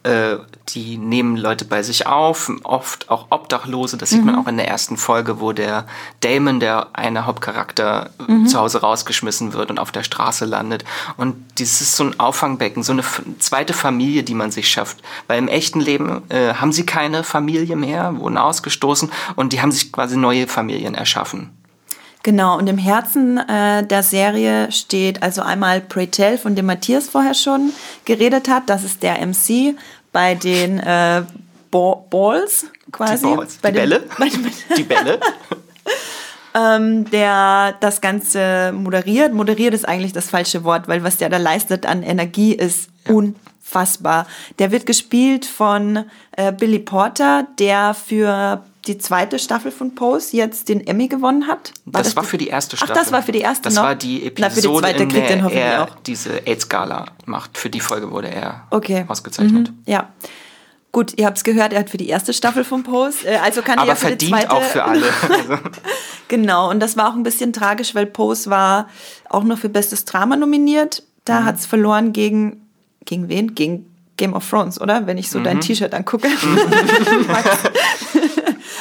äh, 0.03 0.37
die 0.69 0.97
nehmen 0.97 1.35
Leute 1.35 1.65
bei 1.65 1.83
sich 1.83 2.07
auf, 2.07 2.49
oft 2.63 3.09
auch 3.09 3.27
Obdachlose. 3.29 3.97
Das 3.97 4.11
sieht 4.11 4.21
mhm. 4.21 4.27
man 4.27 4.35
auch 4.35 4.47
in 4.47 4.55
der 4.55 4.65
ersten 4.69 4.95
Folge, 4.95 5.41
wo 5.41 5.51
der 5.51 5.85
Damon, 6.21 6.61
der 6.61 6.87
eine 6.93 7.25
Hauptcharakter, 7.25 8.11
mhm. 8.25 8.47
zu 8.47 8.57
Hause 8.57 8.79
rausgeschmissen 8.79 9.51
wird 9.51 9.71
und 9.71 9.77
auf 9.77 9.91
der 9.91 10.03
Straße 10.03 10.45
landet. 10.45 10.85
Und 11.17 11.35
dieses 11.57 11.81
ist 11.81 11.97
so 11.97 12.05
ein 12.05 12.17
Auffangbecken, 12.17 12.81
so 12.81 12.93
eine 12.93 13.03
zweite 13.39 13.73
Familie, 13.73 14.23
die 14.23 14.35
man 14.35 14.51
sich 14.51 14.69
schafft. 14.69 14.99
Weil 15.27 15.39
im 15.39 15.49
echten 15.49 15.81
Leben 15.81 16.21
äh, 16.29 16.53
haben 16.53 16.71
sie 16.71 16.85
keine 16.85 17.25
Familie 17.25 17.75
mehr, 17.75 18.17
wurden 18.17 18.37
ausgestoßen 18.37 19.11
und 19.35 19.51
die 19.51 19.61
haben 19.61 19.73
sich 19.73 19.91
quasi 19.91 20.15
neue 20.15 20.47
Familien 20.47 20.95
erschaffen. 20.95 21.56
Genau, 22.27 22.57
und 22.57 22.67
im 22.67 22.77
Herzen 22.77 23.37
äh, 23.37 23.85
der 23.85 24.03
Serie 24.03 24.69
steht 24.69 25.23
also 25.23 25.41
einmal 25.43 25.79
Pray 25.79 26.07
Tell, 26.07 26.37
von 26.37 26.55
dem 26.55 26.65
Matthias 26.65 27.07
vorher 27.07 27.33
schon 27.33 27.71
geredet 28.03 28.49
hat. 28.49 28.63
Das 28.67 28.83
ist 28.83 29.01
der 29.01 29.25
MC 29.25 29.77
bei 30.11 30.35
den 30.35 30.77
äh, 30.77 31.23
Balls 31.71 32.65
quasi. 32.91 33.27
Die, 33.27 33.33
Balls. 33.33 33.57
Bei 33.61 33.71
die 33.71 33.77
den, 33.77 33.89
Bälle. 33.89 34.03
Bei 34.19 34.27
den, 34.27 34.51
die 34.75 34.83
Bälle. 34.83 35.19
ähm, 36.53 37.09
der 37.11 37.75
das 37.79 38.01
Ganze 38.01 38.73
moderiert. 38.73 39.33
Moderiert 39.33 39.73
ist 39.73 39.87
eigentlich 39.87 40.11
das 40.11 40.29
falsche 40.29 40.65
Wort, 40.65 40.89
weil 40.89 41.05
was 41.05 41.15
der 41.15 41.29
da 41.29 41.37
leistet 41.37 41.85
an 41.85 42.03
Energie 42.03 42.51
ist 42.51 42.89
ja. 43.07 43.13
unfassbar. 43.13 44.27
Der 44.59 44.73
wird 44.73 44.85
gespielt 44.85 45.45
von 45.45 46.03
äh, 46.33 46.51
Billy 46.51 46.79
Porter, 46.79 47.47
der 47.57 47.93
für 47.93 48.65
die 48.85 48.97
zweite 48.97 49.39
Staffel 49.39 49.71
von 49.71 49.95
Pose 49.95 50.35
jetzt 50.37 50.69
den 50.69 50.85
Emmy 50.85 51.07
gewonnen 51.07 51.47
hat? 51.47 51.73
War 51.85 52.01
das, 52.01 52.09
das, 52.09 52.15
war 52.15 52.23
für 52.23 52.37
die 52.37 52.47
erste 52.47 52.77
Staffel. 52.77 52.93
Ach, 52.95 53.01
das 53.01 53.11
war 53.11 53.23
für 53.23 53.31
die 53.31 53.41
erste 53.41 53.63
Das 53.63 53.75
noch? 53.75 53.83
war 53.83 53.95
die 53.95 54.25
Episode, 54.25 54.41
Na, 54.41 54.49
für 54.49 54.61
die 54.61 54.79
zweite 54.79 55.03
in 55.03 55.09
der 55.09 55.27
den 55.27 55.49
er 55.49 55.83
auch. 55.83 55.95
diese 56.05 56.45
AIDS-Gala 56.45 57.05
macht. 57.25 57.57
Für 57.57 57.69
die 57.69 57.79
Folge 57.79 58.11
wurde 58.11 58.29
er 58.29 58.67
okay. 58.69 59.05
ausgezeichnet. 59.07 59.71
Mhm. 59.71 59.77
Ja. 59.85 60.09
Gut, 60.93 61.13
ihr 61.17 61.25
habt 61.25 61.37
es 61.37 61.43
gehört, 61.43 61.73
er 61.73 61.81
hat 61.81 61.89
für 61.89 61.97
die 61.97 62.07
erste 62.07 62.33
Staffel 62.33 62.63
von 62.63 62.83
Pose, 62.83 63.27
äh, 63.27 63.37
also 63.37 63.61
kann 63.61 63.77
Aber 63.77 63.89
er 63.89 63.95
für 63.95 64.07
verdient 64.07 64.21
die 64.21 64.29
zweite, 64.29 64.51
auch 64.51 64.63
für 64.63 64.83
alle. 64.83 65.03
genau, 66.27 66.69
und 66.69 66.79
das 66.79 66.95
war 66.97 67.09
auch 67.09 67.13
ein 67.13 67.23
bisschen 67.23 67.53
tragisch, 67.53 67.93
weil 67.93 68.05
Pose 68.05 68.49
war 68.49 68.87
auch 69.29 69.43
nur 69.43 69.57
für 69.57 69.69
bestes 69.69 70.05
Drama 70.05 70.37
nominiert. 70.37 71.03
Da 71.25 71.41
mhm. 71.41 71.45
hat 71.45 71.55
es 71.57 71.65
verloren 71.65 72.13
gegen, 72.13 72.67
gegen 73.05 73.27
wen? 73.27 73.53
Gegen 73.53 73.85
Game 74.17 74.33
of 74.33 74.49
Thrones, 74.49 74.81
oder? 74.81 75.05
Wenn 75.05 75.17
ich 75.17 75.29
so 75.29 75.39
mhm. 75.39 75.43
dein 75.43 75.61
T-Shirt 75.61 75.93
angucke. 75.93 76.27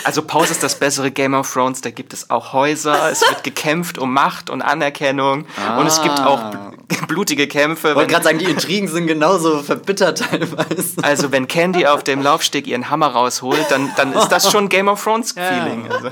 Also 0.06 0.22
Pause 0.22 0.52
ist 0.52 0.62
das 0.62 0.76
bessere 0.76 1.10
Game 1.10 1.34
of 1.34 1.52
Thrones, 1.52 1.80
da 1.80 1.90
gibt 1.90 2.12
es 2.12 2.30
auch 2.30 2.52
Häuser, 2.52 3.10
es 3.10 3.22
wird 3.22 3.42
gekämpft 3.42 3.98
um 3.98 4.12
Macht 4.12 4.50
und 4.50 4.62
Anerkennung 4.62 5.46
ah. 5.60 5.80
und 5.80 5.88
es 5.88 6.00
gibt 6.00 6.20
auch 6.20 6.38
ah. 6.38 6.72
blutige 7.08 7.48
Kämpfe. 7.48 7.88
Ich 7.88 7.96
wollte 7.96 8.12
gerade 8.12 8.22
sagen, 8.22 8.38
die 8.38 8.44
Intrigen 8.44 8.86
sind 8.86 9.08
genauso 9.08 9.64
verbittert 9.64 10.18
teilweise. 10.30 11.02
Also 11.02 11.32
wenn 11.32 11.48
Candy 11.48 11.86
auf 11.86 12.04
dem 12.04 12.22
Laufsteg 12.22 12.68
ihren 12.68 12.88
Hammer 12.88 13.08
rausholt, 13.08 13.66
dann, 13.68 13.90
dann 13.96 14.12
ist 14.12 14.28
das 14.28 14.48
schon 14.48 14.68
Game 14.68 14.86
of 14.86 15.02
Thrones 15.02 15.32
Feeling. 15.32 15.86
Ja. 15.86 15.96
Also. 15.96 16.10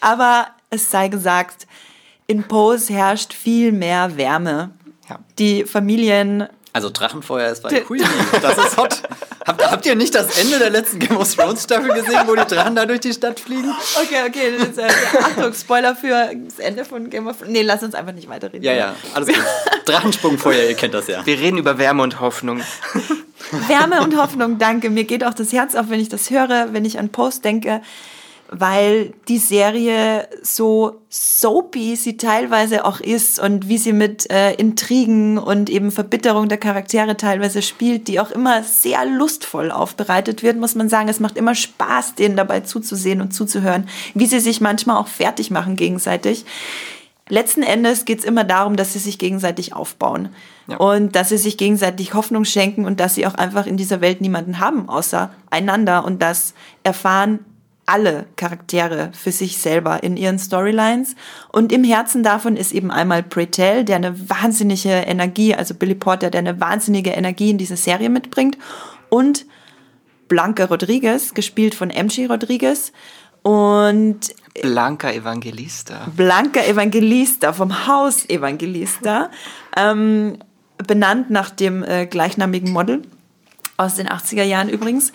Aber 0.00 0.48
es 0.70 0.90
sei 0.90 1.06
gesagt, 1.06 1.68
in 2.26 2.42
Pose 2.42 2.92
herrscht 2.92 3.32
viel 3.34 3.70
mehr 3.70 4.16
Wärme. 4.16 4.70
Ja. 5.08 5.20
Die 5.38 5.64
Familien 5.64 6.48
also 6.72 6.90
Drachenfeuer 6.90 7.50
ist 7.50 7.62
bei 7.62 7.80
Queenie, 7.80 8.04
das 8.42 8.58
ist 8.58 8.76
hot. 8.76 9.02
Habt, 9.48 9.70
habt 9.70 9.86
ihr 9.86 9.94
nicht 9.94 10.14
das 10.14 10.38
Ende 10.38 10.58
der 10.58 10.68
letzten 10.68 10.98
Game 10.98 11.16
of 11.16 11.34
Thrones 11.34 11.64
Staffel 11.64 11.88
gesehen, 11.88 12.20
wo 12.26 12.34
die 12.34 12.44
Drachen 12.44 12.76
da 12.76 12.84
durch 12.84 13.00
die 13.00 13.14
Stadt 13.14 13.40
fliegen? 13.40 13.74
Okay, 13.96 14.28
okay. 14.28 14.52
Das 14.58 14.68
ist, 14.68 14.78
äh, 14.78 15.18
Achtung, 15.22 15.54
Spoiler 15.54 15.96
für 15.96 16.30
das 16.34 16.58
Ende 16.58 16.84
von 16.84 17.08
Game 17.08 17.26
of 17.26 17.38
Thrones. 17.38 17.52
Nee, 17.52 17.62
lass 17.62 17.82
uns 17.82 17.94
einfach 17.94 18.12
nicht 18.12 18.28
weiterreden. 18.28 18.62
Ja, 18.62 18.74
ja, 18.74 18.94
alles 19.14 19.28
gut. 19.28 19.38
Drachensprungfeuer, 19.86 20.68
ihr 20.68 20.74
kennt 20.74 20.92
das 20.92 21.06
ja. 21.06 21.24
Wir 21.24 21.38
reden 21.38 21.56
über 21.56 21.78
Wärme 21.78 22.02
und 22.02 22.20
Hoffnung. 22.20 22.60
Wärme 23.68 24.02
und 24.02 24.18
Hoffnung, 24.18 24.58
danke. 24.58 24.90
Mir 24.90 25.04
geht 25.04 25.24
auch 25.24 25.32
das 25.32 25.50
Herz 25.54 25.74
auf, 25.74 25.88
wenn 25.88 26.00
ich 26.00 26.10
das 26.10 26.28
höre, 26.28 26.74
wenn 26.74 26.84
ich 26.84 26.98
an 26.98 27.08
Post 27.08 27.46
denke 27.46 27.80
weil 28.50 29.12
die 29.28 29.38
Serie 29.38 30.26
so 30.42 31.02
soapy 31.10 31.96
sie 31.96 32.16
teilweise 32.16 32.84
auch 32.84 33.00
ist 33.00 33.38
und 33.38 33.68
wie 33.68 33.78
sie 33.78 33.92
mit 33.92 34.30
äh, 34.30 34.52
Intrigen 34.54 35.36
und 35.36 35.68
eben 35.68 35.90
Verbitterung 35.90 36.48
der 36.48 36.58
Charaktere 36.58 37.16
teilweise 37.16 37.60
spielt, 37.60 38.08
die 38.08 38.20
auch 38.20 38.30
immer 38.30 38.62
sehr 38.62 39.04
lustvoll 39.04 39.70
aufbereitet 39.70 40.42
wird, 40.42 40.56
muss 40.56 40.74
man 40.74 40.88
sagen. 40.88 41.08
Es 41.08 41.20
macht 41.20 41.36
immer 41.36 41.54
Spaß, 41.54 42.14
denen 42.14 42.36
dabei 42.36 42.60
zuzusehen 42.60 43.20
und 43.20 43.32
zuzuhören, 43.32 43.88
wie 44.14 44.26
sie 44.26 44.40
sich 44.40 44.60
manchmal 44.60 44.96
auch 44.96 45.08
fertig 45.08 45.50
machen 45.50 45.76
gegenseitig. 45.76 46.46
Letzten 47.30 47.62
Endes 47.62 48.06
geht 48.06 48.20
es 48.20 48.24
immer 48.24 48.44
darum, 48.44 48.76
dass 48.76 48.94
sie 48.94 48.98
sich 48.98 49.18
gegenseitig 49.18 49.74
aufbauen 49.74 50.30
ja. 50.66 50.78
und 50.78 51.14
dass 51.14 51.28
sie 51.28 51.36
sich 51.36 51.58
gegenseitig 51.58 52.14
Hoffnung 52.14 52.46
schenken 52.46 52.86
und 52.86 53.00
dass 53.00 53.14
sie 53.14 53.26
auch 53.26 53.34
einfach 53.34 53.66
in 53.66 53.76
dieser 53.76 54.00
Welt 54.00 54.22
niemanden 54.22 54.60
haben 54.60 54.88
außer 54.88 55.30
einander 55.50 56.06
und 56.06 56.22
das 56.22 56.54
erfahren 56.84 57.40
alle 57.88 58.26
Charaktere 58.36 59.10
für 59.14 59.32
sich 59.32 59.58
selber 59.58 60.02
in 60.02 60.16
ihren 60.16 60.38
Storylines. 60.38 61.16
Und 61.50 61.72
im 61.72 61.84
Herzen 61.84 62.22
davon 62.22 62.56
ist 62.56 62.72
eben 62.72 62.90
einmal 62.90 63.22
Pretel, 63.22 63.84
der 63.84 63.96
eine 63.96 64.28
wahnsinnige 64.28 64.90
Energie, 64.90 65.54
also 65.54 65.74
Billy 65.74 65.94
Porter, 65.94 66.30
der 66.30 66.40
eine 66.40 66.60
wahnsinnige 66.60 67.10
Energie 67.10 67.50
in 67.50 67.58
diese 67.58 67.76
Serie 67.76 68.10
mitbringt. 68.10 68.58
Und 69.08 69.46
Blanca 70.28 70.66
Rodriguez, 70.66 71.32
gespielt 71.32 71.74
von 71.74 71.88
MG 71.88 72.26
Rodriguez. 72.26 72.92
Und 73.42 74.34
Blanca 74.60 75.10
Evangelista. 75.10 76.08
Blanca 76.14 76.60
Evangelista 76.60 77.54
vom 77.54 77.86
Haus 77.86 78.28
Evangelista. 78.28 79.30
ähm, 79.76 80.38
benannt 80.86 81.30
nach 81.30 81.50
dem 81.50 81.82
äh, 81.82 82.06
gleichnamigen 82.06 82.70
Model 82.70 83.02
aus 83.78 83.94
den 83.94 84.08
80er 84.08 84.42
Jahren 84.44 84.68
übrigens. 84.68 85.12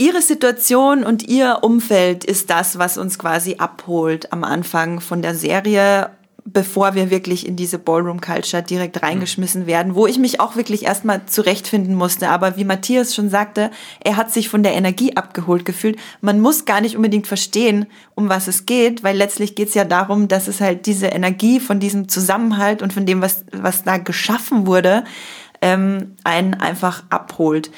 Ihre 0.00 0.22
Situation 0.22 1.02
und 1.02 1.26
Ihr 1.28 1.58
Umfeld 1.62 2.24
ist 2.24 2.50
das, 2.50 2.78
was 2.78 2.98
uns 2.98 3.18
quasi 3.18 3.56
abholt 3.58 4.32
am 4.32 4.44
Anfang 4.44 5.00
von 5.00 5.22
der 5.22 5.34
Serie, 5.34 6.10
bevor 6.44 6.94
wir 6.94 7.10
wirklich 7.10 7.44
in 7.44 7.56
diese 7.56 7.80
Ballroom-Culture 7.80 8.62
direkt 8.62 9.02
reingeschmissen 9.02 9.66
werden, 9.66 9.96
wo 9.96 10.06
ich 10.06 10.20
mich 10.20 10.38
auch 10.38 10.54
wirklich 10.54 10.84
erstmal 10.84 11.26
zurechtfinden 11.26 11.96
musste. 11.96 12.28
Aber 12.28 12.56
wie 12.56 12.64
Matthias 12.64 13.12
schon 13.12 13.28
sagte, 13.28 13.72
er 13.98 14.16
hat 14.16 14.32
sich 14.32 14.48
von 14.48 14.62
der 14.62 14.74
Energie 14.74 15.16
abgeholt 15.16 15.64
gefühlt. 15.64 15.98
Man 16.20 16.40
muss 16.40 16.64
gar 16.64 16.80
nicht 16.80 16.94
unbedingt 16.94 17.26
verstehen, 17.26 17.86
um 18.14 18.28
was 18.28 18.46
es 18.46 18.66
geht, 18.66 19.02
weil 19.02 19.16
letztlich 19.16 19.56
geht 19.56 19.70
es 19.70 19.74
ja 19.74 19.84
darum, 19.84 20.28
dass 20.28 20.46
es 20.46 20.60
halt 20.60 20.86
diese 20.86 21.08
Energie 21.08 21.58
von 21.58 21.80
diesem 21.80 22.08
Zusammenhalt 22.08 22.82
und 22.82 22.92
von 22.92 23.04
dem, 23.04 23.20
was, 23.20 23.44
was 23.50 23.82
da 23.82 23.98
geschaffen 23.98 24.68
wurde, 24.68 25.02
ähm, 25.60 26.14
einen 26.22 26.54
einfach 26.54 27.02
abholt. 27.10 27.72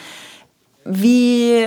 Wie 0.85 1.67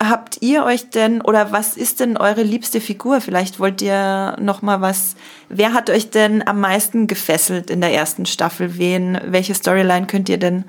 habt 0.00 0.38
ihr 0.40 0.64
euch 0.64 0.90
denn 0.90 1.20
oder 1.20 1.52
was 1.52 1.76
ist 1.76 2.00
denn 2.00 2.16
eure 2.16 2.42
liebste 2.42 2.80
Figur? 2.80 3.20
Vielleicht 3.20 3.60
wollt 3.60 3.82
ihr 3.82 4.36
noch 4.40 4.62
mal 4.62 4.80
was. 4.80 5.16
Wer 5.48 5.74
hat 5.74 5.90
euch 5.90 6.10
denn 6.10 6.46
am 6.46 6.60
meisten 6.60 7.06
gefesselt 7.06 7.70
in 7.70 7.80
der 7.80 7.92
ersten 7.92 8.26
Staffel? 8.26 8.78
Wen? 8.78 9.20
Welche 9.26 9.54
Storyline 9.54 10.06
könnt 10.06 10.28
ihr 10.28 10.38
denn 10.38 10.64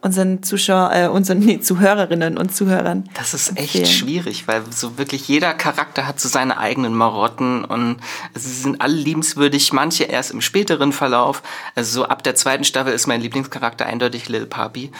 unseren 0.00 0.42
Zuschauer, 0.42 0.90
äh, 0.94 1.08
unseren 1.08 1.40
nee, 1.40 1.60
Zuhörerinnen 1.60 2.38
und 2.38 2.54
Zuhörern? 2.54 3.08
Das 3.14 3.34
ist 3.34 3.50
empfehlen? 3.50 3.84
echt 3.84 3.92
schwierig, 3.92 4.46
weil 4.46 4.62
so 4.70 4.98
wirklich 4.98 5.26
jeder 5.28 5.54
Charakter 5.54 6.06
hat 6.06 6.20
so 6.20 6.28
seine 6.28 6.58
eigenen 6.58 6.94
Marotten 6.94 7.64
und 7.64 7.98
sie 8.34 8.52
sind 8.52 8.80
alle 8.80 8.94
liebenswürdig. 8.94 9.72
Manche 9.72 10.04
erst 10.04 10.30
im 10.30 10.40
späteren 10.40 10.92
Verlauf. 10.92 11.42
Also 11.74 12.02
so 12.02 12.06
ab 12.06 12.22
der 12.22 12.34
zweiten 12.34 12.64
Staffel 12.64 12.92
ist 12.92 13.06
mein 13.06 13.20
Lieblingscharakter 13.20 13.86
eindeutig 13.86 14.28
Lil 14.28 14.46
Papi. 14.46 14.90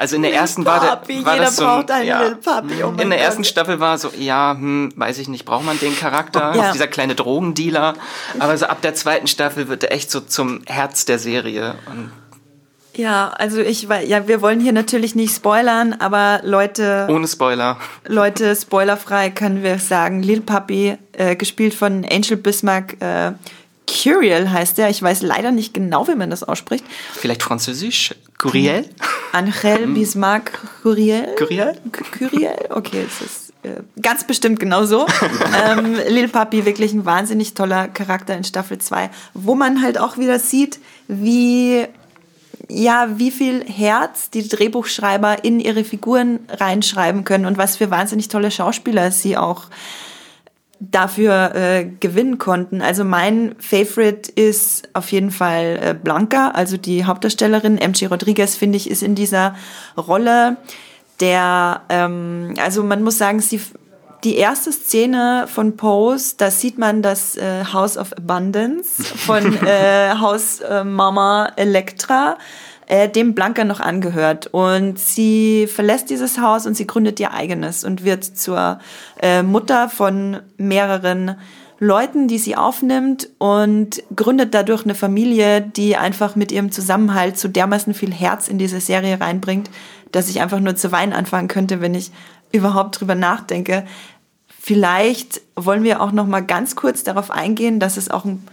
Also 0.00 0.16
in 0.16 0.22
der 0.22 0.32
ersten 0.32 0.64
war, 0.64 0.80
der, 0.80 1.24
war 1.26 1.34
Jeder 1.34 1.44
das 1.44 1.56
so 1.56 1.64
braucht 1.64 1.90
einen 1.90 2.06
ja, 2.06 2.22
Lil 2.22 2.36
Papi. 2.36 2.82
Oh 2.82 2.94
in 2.98 3.10
der 3.10 3.20
ersten 3.20 3.44
Staffel 3.44 3.80
war 3.80 3.98
so, 3.98 4.10
ja, 4.18 4.56
hm, 4.58 4.94
weiß 4.96 5.18
ich 5.18 5.28
nicht, 5.28 5.44
braucht 5.44 5.66
man 5.66 5.78
den 5.78 5.94
Charakter, 5.94 6.54
ja. 6.56 6.72
dieser 6.72 6.86
kleine 6.86 7.14
Drogendealer. 7.14 7.92
Aber 8.38 8.56
so 8.56 8.64
ab 8.64 8.80
der 8.80 8.94
zweiten 8.94 9.26
Staffel 9.26 9.68
wird 9.68 9.84
er 9.84 9.92
echt 9.92 10.10
so 10.10 10.20
zum 10.20 10.62
Herz 10.64 11.04
der 11.04 11.18
Serie. 11.18 11.74
Und 11.84 12.10
ja, 12.96 13.28
also 13.36 13.60
ich, 13.60 13.82
ja, 13.82 14.26
wir 14.26 14.40
wollen 14.40 14.60
hier 14.60 14.72
natürlich 14.72 15.14
nicht 15.14 15.36
spoilern, 15.36 15.92
aber 15.92 16.40
Leute. 16.44 17.06
Ohne 17.10 17.28
Spoiler. 17.28 17.76
Leute, 18.06 18.56
spoilerfrei 18.56 19.28
können 19.28 19.62
wir 19.62 19.78
sagen. 19.78 20.22
Lil 20.22 20.40
Papi, 20.40 20.96
äh, 21.12 21.36
gespielt 21.36 21.74
von 21.74 22.06
Angel 22.10 22.38
Bismarck, 22.38 22.96
äh, 23.00 23.32
Curiel 23.90 24.50
heißt 24.50 24.78
er. 24.78 24.88
Ich 24.88 25.02
weiß 25.02 25.22
leider 25.22 25.50
nicht 25.50 25.74
genau, 25.74 26.06
wie 26.06 26.14
man 26.14 26.30
das 26.30 26.42
ausspricht. 26.42 26.84
Vielleicht 27.12 27.42
französisch? 27.42 28.14
Curiel? 28.38 28.88
Angel. 29.32 29.88
Bismarck 29.88 30.58
Curiel? 30.82 31.34
Curiel? 31.36 31.76
Curiel? 32.16 32.54
Okay, 32.70 33.04
es 33.06 33.20
ist 33.20 33.52
äh, 33.62 33.82
ganz 34.00 34.24
bestimmt 34.24 34.60
genau 34.60 34.84
so. 34.84 35.06
ähm, 35.66 35.96
Lil 36.08 36.28
Papi, 36.28 36.64
wirklich 36.64 36.92
ein 36.92 37.04
wahnsinnig 37.04 37.54
toller 37.54 37.88
Charakter 37.88 38.36
in 38.36 38.44
Staffel 38.44 38.78
2, 38.78 39.10
wo 39.34 39.54
man 39.54 39.82
halt 39.82 39.98
auch 39.98 40.18
wieder 40.18 40.38
sieht, 40.38 40.78
wie 41.08 41.86
ja, 42.68 43.08
wie 43.16 43.32
viel 43.32 43.64
Herz 43.64 44.30
die 44.30 44.46
Drehbuchschreiber 44.46 45.44
in 45.44 45.58
ihre 45.58 45.82
Figuren 45.82 46.38
reinschreiben 46.48 47.24
können 47.24 47.46
und 47.46 47.58
was 47.58 47.76
für 47.76 47.90
wahnsinnig 47.90 48.28
tolle 48.28 48.52
Schauspieler 48.52 49.10
sie 49.10 49.36
auch 49.36 49.64
dafür 50.80 51.54
äh, 51.54 51.84
gewinnen 51.84 52.38
konnten. 52.38 52.80
Also 52.80 53.04
mein 53.04 53.54
Favorite 53.58 54.32
ist 54.32 54.88
auf 54.94 55.12
jeden 55.12 55.30
Fall 55.30 55.78
äh, 55.82 55.94
Blanca, 55.94 56.48
also 56.50 56.78
die 56.78 57.04
Hauptdarstellerin. 57.04 57.76
MG 57.76 58.06
Rodriguez, 58.06 58.56
finde 58.56 58.78
ich, 58.78 58.90
ist 58.90 59.02
in 59.02 59.14
dieser 59.14 59.54
Rolle 59.96 60.56
der, 61.20 61.82
ähm, 61.90 62.54
also 62.58 62.82
man 62.82 63.02
muss 63.02 63.18
sagen, 63.18 63.40
sie, 63.40 63.60
die 64.24 64.36
erste 64.36 64.72
Szene 64.72 65.46
von 65.48 65.76
Pose, 65.76 66.34
da 66.38 66.50
sieht 66.50 66.78
man 66.78 67.02
das 67.02 67.36
äh, 67.36 67.64
House 67.72 67.98
of 67.98 68.14
Abundance 68.14 69.04
von 69.04 69.54
äh, 69.66 70.14
Haus 70.18 70.60
äh, 70.60 70.82
Mama 70.82 71.52
Electra 71.56 72.38
äh, 72.90 73.08
dem 73.08 73.34
Blanca 73.34 73.62
noch 73.62 73.78
angehört. 73.78 74.48
Und 74.48 74.98
sie 74.98 75.68
verlässt 75.68 76.10
dieses 76.10 76.40
Haus 76.40 76.66
und 76.66 76.76
sie 76.76 76.88
gründet 76.88 77.20
ihr 77.20 77.32
eigenes 77.32 77.84
und 77.84 78.02
wird 78.02 78.24
zur 78.24 78.80
äh, 79.22 79.44
Mutter 79.44 79.88
von 79.88 80.40
mehreren 80.56 81.36
Leuten, 81.78 82.26
die 82.26 82.38
sie 82.38 82.56
aufnimmt 82.56 83.28
und 83.38 84.02
gründet 84.16 84.54
dadurch 84.54 84.84
eine 84.84 84.96
Familie, 84.96 85.60
die 85.60 85.96
einfach 85.96 86.34
mit 86.34 86.50
ihrem 86.50 86.72
Zusammenhalt 86.72 87.38
so 87.38 87.46
dermaßen 87.46 87.94
viel 87.94 88.12
Herz 88.12 88.48
in 88.48 88.58
diese 88.58 88.80
Serie 88.80 89.20
reinbringt, 89.20 89.70
dass 90.10 90.28
ich 90.28 90.40
einfach 90.40 90.58
nur 90.58 90.74
zu 90.74 90.90
weinen 90.90 91.12
anfangen 91.12 91.46
könnte, 91.46 91.80
wenn 91.80 91.94
ich 91.94 92.10
überhaupt 92.50 93.00
drüber 93.00 93.14
nachdenke. 93.14 93.84
Vielleicht 94.48 95.42
wollen 95.54 95.84
wir 95.84 96.02
auch 96.02 96.10
noch 96.10 96.26
mal 96.26 96.44
ganz 96.44 96.74
kurz 96.74 97.04
darauf 97.04 97.30
eingehen, 97.30 97.78
dass 97.78 97.96
es 97.96 98.10
auch 98.10 98.24
ein 98.24 98.44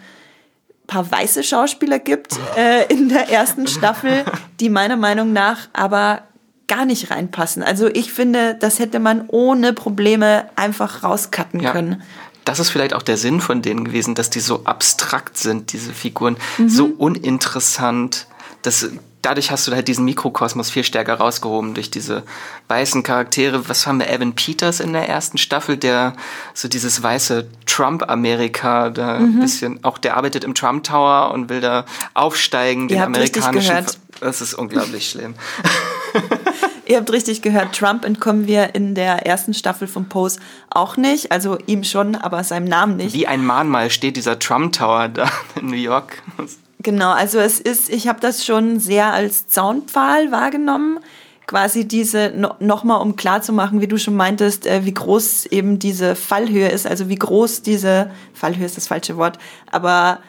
paar 0.88 1.12
weiße 1.12 1.44
Schauspieler 1.44 2.00
gibt 2.00 2.40
äh, 2.58 2.86
in 2.88 3.10
der 3.10 3.30
ersten 3.30 3.68
Staffel, 3.68 4.26
die 4.60 4.70
meiner 4.70 4.96
Meinung 4.96 5.34
nach 5.34 5.70
aber 5.74 6.24
gar 6.68 6.86
nicht 6.86 7.12
reinpassen. 7.12 7.64
Also 7.64 7.88
ich 7.88 8.12
finde, 8.12 8.56
das 8.56 8.80
hätte 8.80 9.00
man 9.00 9.26
ohne 9.28 9.74
Probleme 9.74 10.50
einfach 10.56 11.04
rauscutten 11.04 11.62
ja. 11.62 11.72
können. 11.72 12.02
Das 12.46 12.60
ist 12.60 12.70
vielleicht 12.70 12.94
auch 12.94 13.04
der 13.04 13.18
Sinn 13.18 13.42
von 13.42 13.62
denen 13.62 13.84
gewesen, 13.84 14.16
dass 14.16 14.30
die 14.30 14.40
so 14.40 14.64
abstrakt 14.64 15.38
sind, 15.38 15.74
diese 15.74 15.92
Figuren, 15.92 16.38
mhm. 16.58 16.70
so 16.70 16.86
uninteressant. 16.86 18.28
Das 18.62 18.90
dadurch 19.22 19.52
hast 19.52 19.68
du 19.68 19.74
halt 19.74 19.88
diesen 19.88 20.06
Mikrokosmos 20.06 20.70
viel 20.70 20.84
stärker 20.84 21.16
rausgehoben 21.16 21.74
durch 21.74 21.92
diese 21.92 22.24
weißen 22.68 23.04
Charaktere. 23.04 23.68
Was 23.70 23.88
haben 23.88 24.00
wir? 24.00 24.10
Evan 24.10 24.34
Peters 24.34 24.80
in 24.80 24.94
der 24.94 25.10
ersten 25.10 25.38
Staffel, 25.38 25.78
der 25.78 26.14
so 26.54 26.68
dieses 26.68 27.04
weiße 27.04 27.48
Trump-Amerika, 27.66 28.90
da 28.90 29.20
mhm. 29.20 29.26
ein 29.26 29.40
bisschen, 29.40 29.84
auch 29.84 29.98
der 29.98 30.18
arbeitet 30.18 30.44
im 30.44 30.56
Trump 30.56 30.84
Tower 30.84 31.32
und 31.34 31.50
will 31.50 31.62
da 31.62 31.86
aufsteigen, 32.14 32.88
den 32.88 32.98
Ihr 32.98 33.06
amerikanischen. 33.06 33.86
Das 34.20 34.42
ist 34.42 34.54
unglaublich 34.56 35.10
schlimm. 35.10 35.36
Ihr 36.86 36.98
habt 36.98 37.12
richtig 37.12 37.42
gehört, 37.42 37.76
Trump 37.76 38.06
entkommen 38.06 38.48
wir 38.48 38.76
in 38.76 38.96
der 38.96 39.26
ersten 39.26 39.54
Staffel 39.54 39.88
von 39.88 40.08
Pose 40.08 40.40
auch 40.70 40.98
nicht. 40.98 41.32
Also 41.32 41.58
ihm 41.66 41.84
schon, 41.84 42.16
aber 42.16 42.44
seinem 42.44 42.66
Namen 42.66 42.98
nicht. 42.98 43.14
Wie 43.14 43.28
ein 43.28 43.46
Mahnmal 43.46 43.90
steht 43.90 44.16
dieser 44.16 44.40
Trump 44.40 44.74
Tower 44.74 45.10
da 45.10 45.30
in 45.60 45.68
New 45.68 45.76
York. 45.76 46.22
Genau, 46.80 47.12
also 47.12 47.40
es 47.40 47.60
ist, 47.60 47.90
ich 47.90 48.08
habe 48.08 48.20
das 48.20 48.46
schon 48.46 48.80
sehr 48.80 49.12
als 49.12 49.48
Zaunpfahl 49.48 50.32
wahrgenommen. 50.32 51.00
Quasi 51.48 51.88
diese, 51.88 52.34
no, 52.36 52.56
nochmal 52.60 53.02
um 53.02 53.16
klarzumachen, 53.16 53.82
wie 53.82 53.88
du 53.88 53.98
schon 53.98 54.16
meintest, 54.16 54.68
äh, 54.68 54.84
wie 54.86 54.94
groß 54.94 55.46
eben 55.48 55.80
diese 55.80 56.16
Fallhöhe 56.16 56.70
ist, 56.70 56.86
also 56.86 57.08
wie 57.08 57.16
groß 57.16 57.62
diese, 57.62 58.12
Fallhöhe 58.34 58.66
ist 58.66 58.76
das 58.76 58.88
falsche 58.88 59.16
Wort, 59.16 59.40
aber 59.72 60.20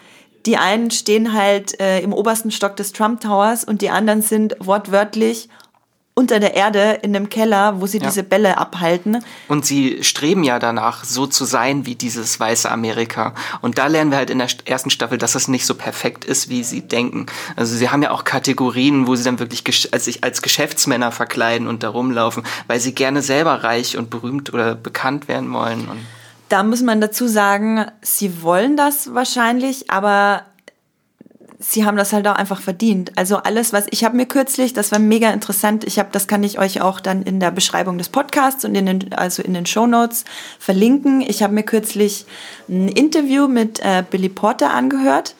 die 0.46 0.56
einen 0.56 0.92
stehen 0.92 1.32
halt 1.32 1.78
äh, 1.80 2.00
im 2.00 2.12
obersten 2.12 2.52
Stock 2.52 2.76
des 2.76 2.92
Trump 2.92 3.20
Towers 3.20 3.64
und 3.64 3.82
die 3.82 3.90
anderen 3.90 4.22
sind 4.22 4.54
wortwörtlich 4.60 5.48
unter 6.18 6.40
der 6.40 6.54
Erde 6.54 6.98
in 7.02 7.14
einem 7.14 7.28
Keller, 7.30 7.80
wo 7.80 7.86
sie 7.86 7.98
Ja. 7.98 8.06
diese 8.08 8.24
Bälle 8.24 8.58
abhalten. 8.58 9.24
Und 9.46 9.64
sie 9.64 10.02
streben 10.02 10.42
ja 10.42 10.58
danach, 10.58 11.04
so 11.04 11.28
zu 11.28 11.44
sein 11.44 11.86
wie 11.86 11.94
dieses 11.94 12.40
weiße 12.40 12.68
Amerika. 12.68 13.34
Und 13.60 13.78
da 13.78 13.86
lernen 13.86 14.10
wir 14.10 14.18
halt 14.18 14.30
in 14.30 14.38
der 14.38 14.48
st- 14.48 14.66
ersten 14.68 14.90
Staffel, 14.90 15.16
dass 15.16 15.36
es 15.36 15.46
nicht 15.46 15.64
so 15.64 15.74
perfekt 15.76 16.24
ist, 16.24 16.48
wie 16.48 16.64
sie 16.64 16.80
denken. 16.80 17.26
Also 17.54 17.76
sie 17.76 17.88
haben 17.90 18.02
ja 18.02 18.10
auch 18.10 18.24
Kategorien, 18.24 19.06
wo 19.06 19.14
sie 19.14 19.22
dann 19.22 19.38
wirklich 19.38 19.62
sich 19.98 20.24
als 20.24 20.42
Geschäftsmänner 20.42 21.12
verkleiden 21.12 21.68
und 21.68 21.84
da 21.84 21.88
rumlaufen, 21.90 22.42
weil 22.66 22.80
sie 22.80 22.94
gerne 22.94 23.22
selber 23.22 23.62
reich 23.62 23.96
und 23.96 24.10
berühmt 24.10 24.52
oder 24.52 24.74
bekannt 24.74 25.28
werden 25.28 25.52
wollen. 25.52 25.88
Und 25.88 26.00
Da 26.48 26.62
muss 26.64 26.82
man 26.82 27.00
dazu 27.00 27.28
sagen, 27.28 27.86
sie 28.02 28.42
wollen 28.42 28.76
das 28.76 29.14
wahrscheinlich, 29.14 29.90
aber 29.90 30.42
sie 31.58 31.84
haben 31.84 31.96
das 31.96 32.12
halt 32.12 32.26
auch 32.28 32.36
einfach 32.36 32.60
verdient. 32.60 33.12
Also 33.16 33.38
alles, 33.38 33.72
was 33.72 33.86
ich 33.90 34.04
habe 34.04 34.16
mir 34.16 34.26
kürzlich, 34.26 34.72
das 34.72 34.92
war 34.92 34.98
mega 34.98 35.30
interessant. 35.30 35.84
Ich 35.84 35.98
habe, 35.98 36.08
das 36.12 36.28
kann 36.28 36.44
ich 36.44 36.58
euch 36.58 36.80
auch 36.80 37.00
dann 37.00 37.22
in 37.22 37.40
der 37.40 37.50
Beschreibung 37.50 37.98
des 37.98 38.08
Podcasts 38.08 38.64
und 38.64 38.74
in 38.74 38.86
den, 38.86 39.12
also 39.12 39.42
in 39.42 39.54
den 39.54 39.66
Show 39.66 39.86
Notes 39.86 40.24
verlinken. 40.58 41.20
Ich 41.20 41.42
habe 41.42 41.54
mir 41.54 41.64
kürzlich 41.64 42.26
ein 42.68 42.88
Interview 42.88 43.48
mit 43.48 43.80
äh, 43.80 44.04
Billy 44.08 44.28
Porter 44.28 44.70
angehört, 44.72 45.34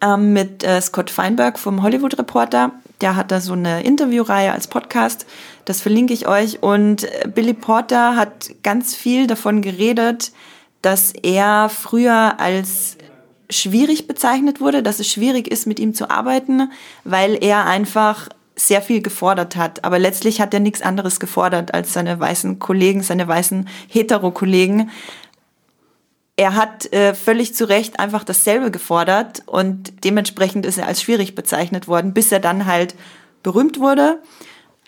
ähm, 0.00 0.32
mit 0.32 0.64
äh, 0.64 0.80
Scott 0.80 1.10
Feinberg 1.10 1.58
vom 1.58 1.82
Hollywood 1.82 2.18
Reporter. 2.18 2.72
Der 3.02 3.16
hat 3.16 3.30
da 3.30 3.40
so 3.40 3.52
eine 3.52 3.82
Interviewreihe 3.82 4.52
als 4.52 4.66
Podcast. 4.66 5.26
Das 5.66 5.82
verlinke 5.82 6.14
ich 6.14 6.26
euch. 6.26 6.62
Und 6.62 7.04
äh, 7.04 7.28
Billy 7.28 7.54
Porter 7.54 8.16
hat 8.16 8.50
ganz 8.62 8.94
viel 8.94 9.26
davon 9.26 9.60
geredet, 9.60 10.32
dass 10.80 11.12
er 11.12 11.68
früher 11.68 12.40
als 12.40 12.96
schwierig 13.50 14.06
bezeichnet 14.06 14.60
wurde, 14.60 14.82
dass 14.82 15.00
es 15.00 15.08
schwierig 15.08 15.48
ist, 15.48 15.66
mit 15.66 15.78
ihm 15.78 15.94
zu 15.94 16.10
arbeiten, 16.10 16.70
weil 17.04 17.42
er 17.42 17.66
einfach 17.66 18.28
sehr 18.56 18.82
viel 18.82 19.02
gefordert 19.02 19.56
hat. 19.56 19.84
Aber 19.84 19.98
letztlich 19.98 20.40
hat 20.40 20.54
er 20.54 20.60
nichts 20.60 20.82
anderes 20.82 21.20
gefordert 21.20 21.74
als 21.74 21.92
seine 21.92 22.18
weißen 22.18 22.58
Kollegen, 22.58 23.02
seine 23.02 23.26
weißen 23.26 23.68
Hetero-Kollegen. 23.88 24.90
Er 26.36 26.54
hat 26.56 26.92
äh, 26.92 27.14
völlig 27.14 27.54
zu 27.54 27.68
Recht 27.68 28.00
einfach 28.00 28.24
dasselbe 28.24 28.70
gefordert 28.70 29.42
und 29.46 30.04
dementsprechend 30.04 30.64
ist 30.64 30.78
er 30.78 30.86
als 30.86 31.02
schwierig 31.02 31.34
bezeichnet 31.34 31.86
worden, 31.88 32.14
bis 32.14 32.32
er 32.32 32.40
dann 32.40 32.66
halt 32.66 32.94
berühmt 33.42 33.78
wurde. 33.78 34.20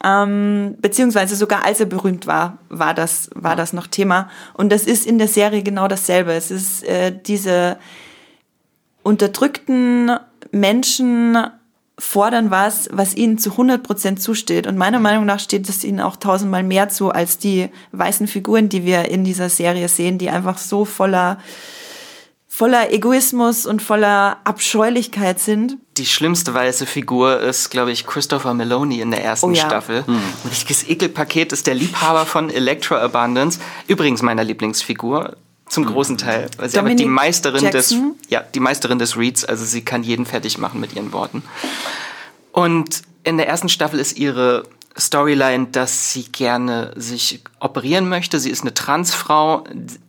Ähm, 0.04 0.76
beziehungsweise 0.80 1.36
sogar 1.36 1.64
als 1.64 1.78
er 1.78 1.86
berühmt 1.86 2.26
war, 2.26 2.58
war 2.68 2.94
das, 2.94 3.30
war 3.34 3.54
das 3.54 3.72
noch 3.72 3.86
Thema. 3.86 4.30
Und 4.54 4.72
das 4.72 4.84
ist 4.84 5.06
in 5.06 5.18
der 5.18 5.28
Serie 5.28 5.62
genau 5.62 5.88
dasselbe. 5.88 6.32
Es 6.32 6.50
ist 6.50 6.84
äh, 6.84 7.12
diese 7.24 7.76
unterdrückten 9.02 10.10
Menschen 10.50 11.38
fordern 11.98 12.50
was, 12.50 12.88
was 12.92 13.14
ihnen 13.14 13.38
zu 13.38 13.50
100% 13.50 14.16
zusteht. 14.16 14.66
Und 14.66 14.76
meiner 14.76 14.98
Meinung 14.98 15.24
nach 15.26 15.40
steht 15.40 15.68
es 15.68 15.84
ihnen 15.84 16.00
auch 16.00 16.16
tausendmal 16.16 16.62
mehr 16.62 16.88
zu 16.88 17.10
als 17.10 17.38
die 17.38 17.68
weißen 17.92 18.26
Figuren, 18.26 18.68
die 18.68 18.84
wir 18.84 19.08
in 19.10 19.24
dieser 19.24 19.48
Serie 19.48 19.88
sehen, 19.88 20.18
die 20.18 20.30
einfach 20.30 20.58
so 20.58 20.84
voller, 20.84 21.38
voller 22.48 22.90
Egoismus 22.92 23.66
und 23.66 23.82
voller 23.82 24.38
Abscheulichkeit 24.44 25.38
sind. 25.38 25.76
die 25.98 26.06
schlimmste 26.06 26.54
weiße 26.54 26.86
Figur 26.86 27.40
ist, 27.40 27.70
glaube 27.70 27.92
ich, 27.92 28.06
Christopher 28.06 28.54
Meloni 28.54 29.00
in 29.00 29.10
der 29.10 29.22
ersten 29.22 29.50
Oh 29.50 29.52
ja. 29.52 29.66
Staffel. 29.66 30.04
Ein 30.06 30.48
richtiges 30.48 30.88
Ekelpaket 30.88 31.52
ist 31.52 31.66
der 31.66 31.74
Liebhaber 31.74 32.24
von 32.26 32.48
Electro 32.50 32.96
Abundance. 32.96 33.60
Übrigens 33.86 34.22
meiner 34.22 34.42
Lieblingsfigur. 34.44 35.36
Zum 35.68 35.86
großen 35.86 36.18
Teil. 36.18 36.50
Weil 36.58 36.68
sie 36.68 36.78
einfach 36.78 36.96
die 36.96 37.06
Meisterin 37.06 37.62
Jackson? 37.62 38.16
des, 38.20 38.30
ja, 38.30 38.40
die 38.40 38.60
Meisterin 38.60 38.98
des 38.98 39.16
Reads, 39.16 39.44
also 39.44 39.64
sie 39.64 39.82
kann 39.82 40.02
jeden 40.02 40.26
fertig 40.26 40.58
machen 40.58 40.80
mit 40.80 40.94
ihren 40.94 41.12
Worten. 41.12 41.42
Und 42.52 43.02
in 43.24 43.38
der 43.38 43.48
ersten 43.48 43.68
Staffel 43.68 43.98
ist 43.98 44.18
ihre 44.18 44.64
Storyline, 44.98 45.68
dass 45.68 46.12
sie 46.12 46.24
gerne 46.24 46.92
sich 46.96 47.42
operieren 47.60 48.08
möchte. 48.08 48.38
Sie 48.38 48.50
ist 48.50 48.62
eine 48.62 48.74
Transfrau, 48.74 49.64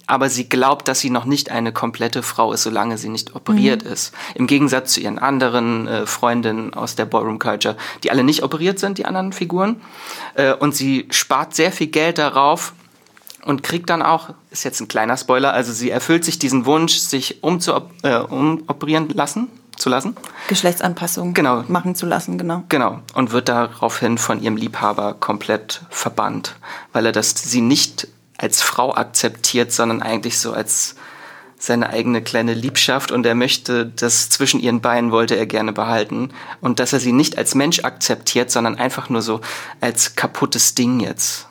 aber 0.08 0.30
sie 0.30 0.50
glaubt, 0.50 0.88
dass 0.88 1.00
sie 1.00 1.10
noch 1.10 1.26
nicht 1.26 1.52
eine 1.52 1.72
komplette 1.72 2.22
Frau 2.22 2.52
ist, 2.52 2.64
solange 2.64 2.98
sie 2.98 3.10
nicht 3.10 3.36
operiert 3.36 3.84
ist. 3.84 4.14
Im 4.36 4.48
Gegensatz 4.48 4.94
zu 4.94 5.00
ihren 5.00 5.20
anderen 5.20 5.88
äh, 5.88 6.06
Freundinnen 6.06 6.74
aus 6.74 6.96
der 6.96 7.06
Ballroom 7.06 7.40
Culture, 7.40 7.78
die 8.04 8.12
alle 8.12 8.24
nicht 8.24 8.44
operiert 8.44 8.80
sind, 8.80 8.98
die 8.98 9.06
anderen 9.06 9.32
Figuren. 9.32 9.82
Äh, 10.34 10.54
und 10.54 10.76
sie 10.76 11.08
spart 11.12 11.56
sehr 11.56 11.72
viel 11.72 11.88
Geld 11.88 12.18
darauf, 12.18 12.74
und 13.46 13.64
kriegt 13.64 13.90
dann 13.90 14.02
auch, 14.02 14.30
ist 14.52 14.64
jetzt 14.64 14.80
ein 14.80 14.88
kleiner 14.88 15.18
Spoiler, 15.18 15.54
also 15.54 15.74
sie 15.74 15.90
erfüllt 15.90 16.26
sich 16.26 16.40
diesen 16.40 16.66
Wunsch, 16.66 16.98
sich 16.98 17.44
umzuop 17.44 17.92
äh, 18.04 18.18
umoperieren 18.18 19.10
lassen, 19.10 19.48
zu 19.78 19.90
lassen. 19.90 20.16
Geschlechtsanpassung 20.48 21.34
Genau. 21.34 21.64
machen 21.68 21.96
zu 21.96 22.06
lassen, 22.06 22.38
genau. 22.38 22.64
Genau. 22.70 23.00
Und 23.16 23.32
wird 23.32 23.50
daraufhin 23.50 24.18
von 24.18 24.42
ihrem 24.42 24.56
Liebhaber 24.56 25.16
komplett 25.16 25.82
verbannt, 25.90 26.56
weil 26.92 27.06
er 27.06 27.12
das 27.12 27.32
sie 27.32 27.62
nicht 27.62 28.08
als 28.38 28.62
Frau 28.62 28.94
akzeptiert, 28.96 29.72
sondern 29.72 30.02
eigentlich 30.02 30.38
so 30.40 30.54
als 30.54 30.96
seine 31.58 31.90
eigene 31.90 32.22
kleine 32.22 32.54
Liebschaft 32.54 33.12
und 33.12 33.26
er 33.26 33.36
möchte 33.36 33.86
das 33.86 34.30
zwischen 34.30 34.60
ihren 34.60 34.82
Beinen 34.82 35.12
wollte 35.12 35.36
er 35.36 35.46
gerne 35.46 35.72
behalten 35.72 36.32
und 36.60 36.80
dass 36.80 36.92
er 36.92 37.00
sie 37.00 37.14
nicht 37.14 37.38
als 37.38 37.56
Mensch 37.56 37.80
akzeptiert, 37.86 38.52
sondern 38.52 38.76
einfach 38.78 39.10
nur 39.10 39.22
so 39.22 39.40
als 39.80 40.16
kaputtes 40.16 40.76
Ding 40.76 41.00
jetzt. 41.00 41.48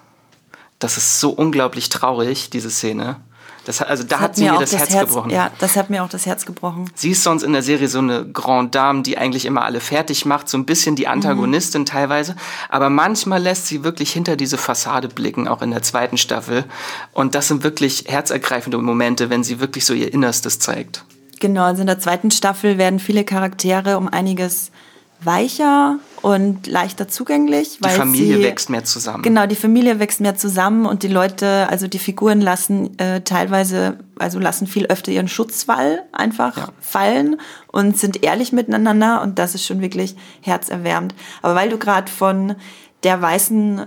Das 0.82 0.96
ist 0.96 1.20
so 1.20 1.30
unglaublich 1.30 1.88
traurig, 1.88 2.50
diese 2.50 2.70
Szene. 2.70 3.16
Das, 3.64 3.80
hat- 3.80 3.88
also 3.88 4.02
da 4.02 4.18
hat, 4.18 4.34
sie 4.34 4.42
mir 4.50 4.58
das, 4.58 4.76
Herz, 4.76 4.90
gebrochen. 4.98 5.30
Ja, 5.30 5.52
das 5.60 5.76
hat 5.76 5.88
mir 5.88 6.02
auch 6.02 6.08
das 6.08 6.26
Herz 6.26 6.44
gebrochen. 6.46 6.90
Sie 6.96 7.10
ist 7.12 7.22
sonst 7.22 7.44
in 7.44 7.52
der 7.52 7.62
Serie 7.62 7.86
so 7.86 8.00
eine 8.00 8.26
Grande 8.26 8.70
Dame, 8.72 9.02
die 9.02 9.16
eigentlich 9.18 9.44
immer 9.44 9.62
alle 9.62 9.78
fertig 9.78 10.24
macht, 10.26 10.48
so 10.48 10.58
ein 10.58 10.64
bisschen 10.66 10.96
die 10.96 11.06
Antagonistin 11.06 11.86
teilweise. 11.86 12.34
Aber 12.68 12.90
manchmal 12.90 13.40
lässt 13.40 13.68
sie 13.68 13.84
wirklich 13.84 14.12
hinter 14.12 14.34
diese 14.34 14.58
Fassade 14.58 15.06
blicken, 15.08 15.46
auch 15.46 15.62
in 15.62 15.70
der 15.70 15.82
zweiten 15.82 16.18
Staffel. 16.18 16.64
Und 17.12 17.36
das 17.36 17.46
sind 17.46 17.62
wirklich 17.62 18.06
herzergreifende 18.08 18.78
Momente, 18.78 19.30
wenn 19.30 19.44
sie 19.44 19.60
wirklich 19.60 19.84
so 19.84 19.94
ihr 19.94 20.12
Innerstes 20.12 20.58
zeigt. 20.58 21.04
Genau, 21.38 21.62
also 21.62 21.82
in 21.82 21.86
der 21.86 22.00
zweiten 22.00 22.32
Staffel 22.32 22.78
werden 22.78 22.98
viele 22.98 23.22
Charaktere 23.22 23.96
um 23.96 24.08
einiges 24.08 24.72
weicher 25.20 25.98
und 26.22 26.66
leichter 26.68 27.08
zugänglich. 27.08 27.78
Die 27.78 27.84
weil 27.84 27.90
Familie 27.90 28.36
sie, 28.38 28.42
wächst 28.44 28.70
mehr 28.70 28.84
zusammen. 28.84 29.22
Genau, 29.22 29.46
die 29.46 29.56
Familie 29.56 29.98
wächst 29.98 30.20
mehr 30.20 30.36
zusammen 30.36 30.86
und 30.86 31.02
die 31.02 31.08
Leute, 31.08 31.66
also 31.68 31.88
die 31.88 31.98
Figuren 31.98 32.40
lassen 32.40 32.96
äh, 32.98 33.20
teilweise, 33.22 33.98
also 34.18 34.38
lassen 34.38 34.66
viel 34.66 34.86
öfter 34.86 35.10
ihren 35.12 35.28
Schutzwall 35.28 36.02
einfach 36.12 36.56
Ja. 36.56 36.68
fallen 36.80 37.40
und 37.66 37.98
sind 37.98 38.22
ehrlich 38.22 38.52
miteinander 38.52 39.20
und 39.22 39.38
das 39.38 39.54
ist 39.54 39.66
schon 39.66 39.80
wirklich 39.80 40.14
herzerwärmend. 40.40 41.14
Aber 41.42 41.54
weil 41.54 41.68
du 41.68 41.76
gerade 41.78 42.10
von 42.10 42.54
der 43.02 43.20
weißen 43.20 43.86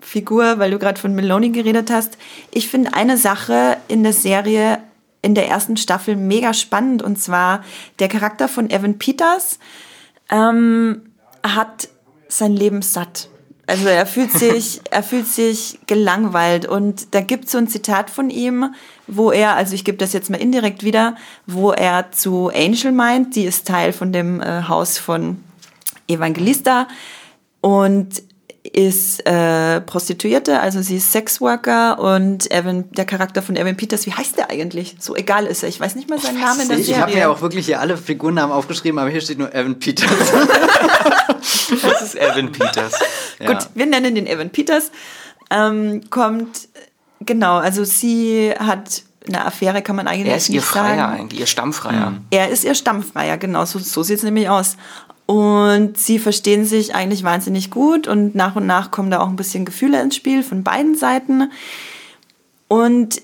Figur, 0.00 0.58
weil 0.58 0.70
du 0.70 0.78
gerade 0.78 1.00
von 1.00 1.14
Meloni 1.14 1.50
geredet 1.50 1.90
hast, 1.90 2.18
ich 2.50 2.68
finde 2.68 2.94
eine 2.94 3.16
Sache 3.18 3.76
in 3.88 4.02
der 4.02 4.12
Serie 4.12 4.78
in 5.22 5.34
der 5.34 5.48
ersten 5.48 5.76
Staffel 5.78 6.16
mega 6.16 6.52
spannend 6.52 7.02
und 7.02 7.18
zwar 7.18 7.64
der 7.98 8.08
Charakter 8.08 8.46
von 8.46 8.68
Evan 8.68 8.98
Peters 8.98 9.58
ähm, 10.30 11.02
hat 11.44 11.88
sein 12.28 12.56
Leben 12.56 12.82
satt. 12.82 13.28
Also 13.66 13.88
er 13.88 14.06
fühlt 14.06 14.32
sich, 14.38 14.80
er 14.90 15.02
fühlt 15.02 15.26
sich 15.26 15.78
gelangweilt 15.86 16.66
und 16.66 17.14
da 17.14 17.20
gibt 17.20 17.46
es 17.46 17.52
so 17.52 17.58
ein 17.58 17.68
Zitat 17.68 18.10
von 18.10 18.30
ihm, 18.30 18.74
wo 19.06 19.30
er, 19.30 19.54
also 19.56 19.74
ich 19.74 19.84
gebe 19.84 19.98
das 19.98 20.12
jetzt 20.12 20.30
mal 20.30 20.40
indirekt 20.40 20.82
wieder, 20.82 21.16
wo 21.46 21.72
er 21.72 22.10
zu 22.12 22.50
Angel 22.54 22.92
meint, 22.92 23.36
die 23.36 23.44
ist 23.44 23.66
Teil 23.66 23.92
von 23.92 24.12
dem 24.12 24.40
äh, 24.40 24.64
Haus 24.68 24.98
von 24.98 25.42
Evangelista 26.08 26.88
und 27.60 28.22
ist 28.72 29.26
äh, 29.26 29.82
Prostituierte, 29.82 30.58
also 30.58 30.80
sie 30.80 30.96
ist 30.96 31.12
Sexworker 31.12 31.98
und 31.98 32.50
Evan, 32.50 32.90
der 32.92 33.04
Charakter 33.04 33.42
von 33.42 33.56
Evan 33.56 33.76
Peters, 33.76 34.06
wie 34.06 34.12
heißt 34.12 34.38
der 34.38 34.50
eigentlich? 34.50 34.96
So 34.98 35.14
egal 35.14 35.46
ist 35.46 35.62
er, 35.62 35.68
ich 35.68 35.78
weiß 35.78 35.94
nicht 35.96 36.08
mal 36.08 36.18
seinen 36.18 36.40
Namen 36.40 36.62
in 36.62 36.68
der 36.68 36.78
Ich, 36.78 36.86
Serie. 36.86 37.00
ich 37.00 37.02
habe 37.02 37.14
mir 37.14 37.30
auch 37.30 37.42
wirklich 37.42 37.66
hier 37.66 37.80
alle 37.80 37.98
Figurennamen 37.98 38.52
aufgeschrieben, 38.54 38.98
aber 38.98 39.10
hier 39.10 39.20
steht 39.20 39.38
nur 39.38 39.54
Evan 39.54 39.78
Peters. 39.78 40.08
Das 41.82 42.02
ist 42.02 42.14
Evan 42.16 42.52
Peters. 42.52 42.94
Ja. 43.40 43.52
Gut, 43.52 43.68
wir 43.74 43.86
nennen 43.86 44.14
den 44.14 44.28
Evan 44.28 44.50
Peters. 44.50 44.92
Ähm, 45.50 46.02
kommt, 46.08 46.68
genau, 47.20 47.56
also 47.56 47.82
sie 47.82 48.52
hat 48.56 49.02
eine 49.26 49.44
Affäre, 49.44 49.82
kann 49.82 49.96
man 49.96 50.06
eigentlich 50.06 50.28
Er 50.28 50.36
ist 50.36 50.48
ihr 50.48 50.56
nicht 50.56 50.64
Freier 50.64 50.96
sagen. 50.96 51.20
eigentlich, 51.20 51.40
ihr 51.40 51.46
Stammfreier. 51.46 52.12
Er 52.30 52.48
ist 52.50 52.62
ihr 52.62 52.76
Stammfreier, 52.76 53.36
genau, 53.38 53.64
so, 53.64 53.80
so 53.80 54.04
sieht 54.04 54.18
es 54.18 54.22
nämlich 54.22 54.48
aus. 54.48 54.76
Und 55.26 55.98
sie 55.98 56.18
verstehen 56.18 56.64
sich 56.64 56.94
eigentlich 56.94 57.24
wahnsinnig 57.24 57.70
gut 57.70 58.06
und 58.06 58.34
nach 58.34 58.54
und 58.56 58.66
nach 58.66 58.90
kommen 58.90 59.10
da 59.10 59.20
auch 59.20 59.28
ein 59.28 59.36
bisschen 59.36 59.64
Gefühle 59.64 60.00
ins 60.00 60.16
Spiel 60.16 60.42
von 60.42 60.62
beiden 60.62 60.94
Seiten. 60.96 61.50
Und 62.68 63.20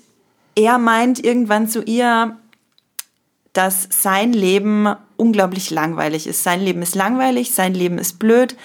er 0.56 0.78
meint 0.78 1.22
irgendwann 1.22 1.68
zu 1.68 1.82
ihr, 1.82 2.36
dass 3.52 3.88
sein 3.90 4.32
Leben 4.32 4.88
unglaublich 5.20 5.70
langweilig 5.70 6.26
ist. 6.26 6.42
Sein 6.42 6.60
Leben 6.60 6.82
ist 6.82 6.94
langweilig, 6.94 7.52
sein 7.52 7.74
Leben 7.74 7.98
ist 7.98 8.18
blöd. 8.18 8.56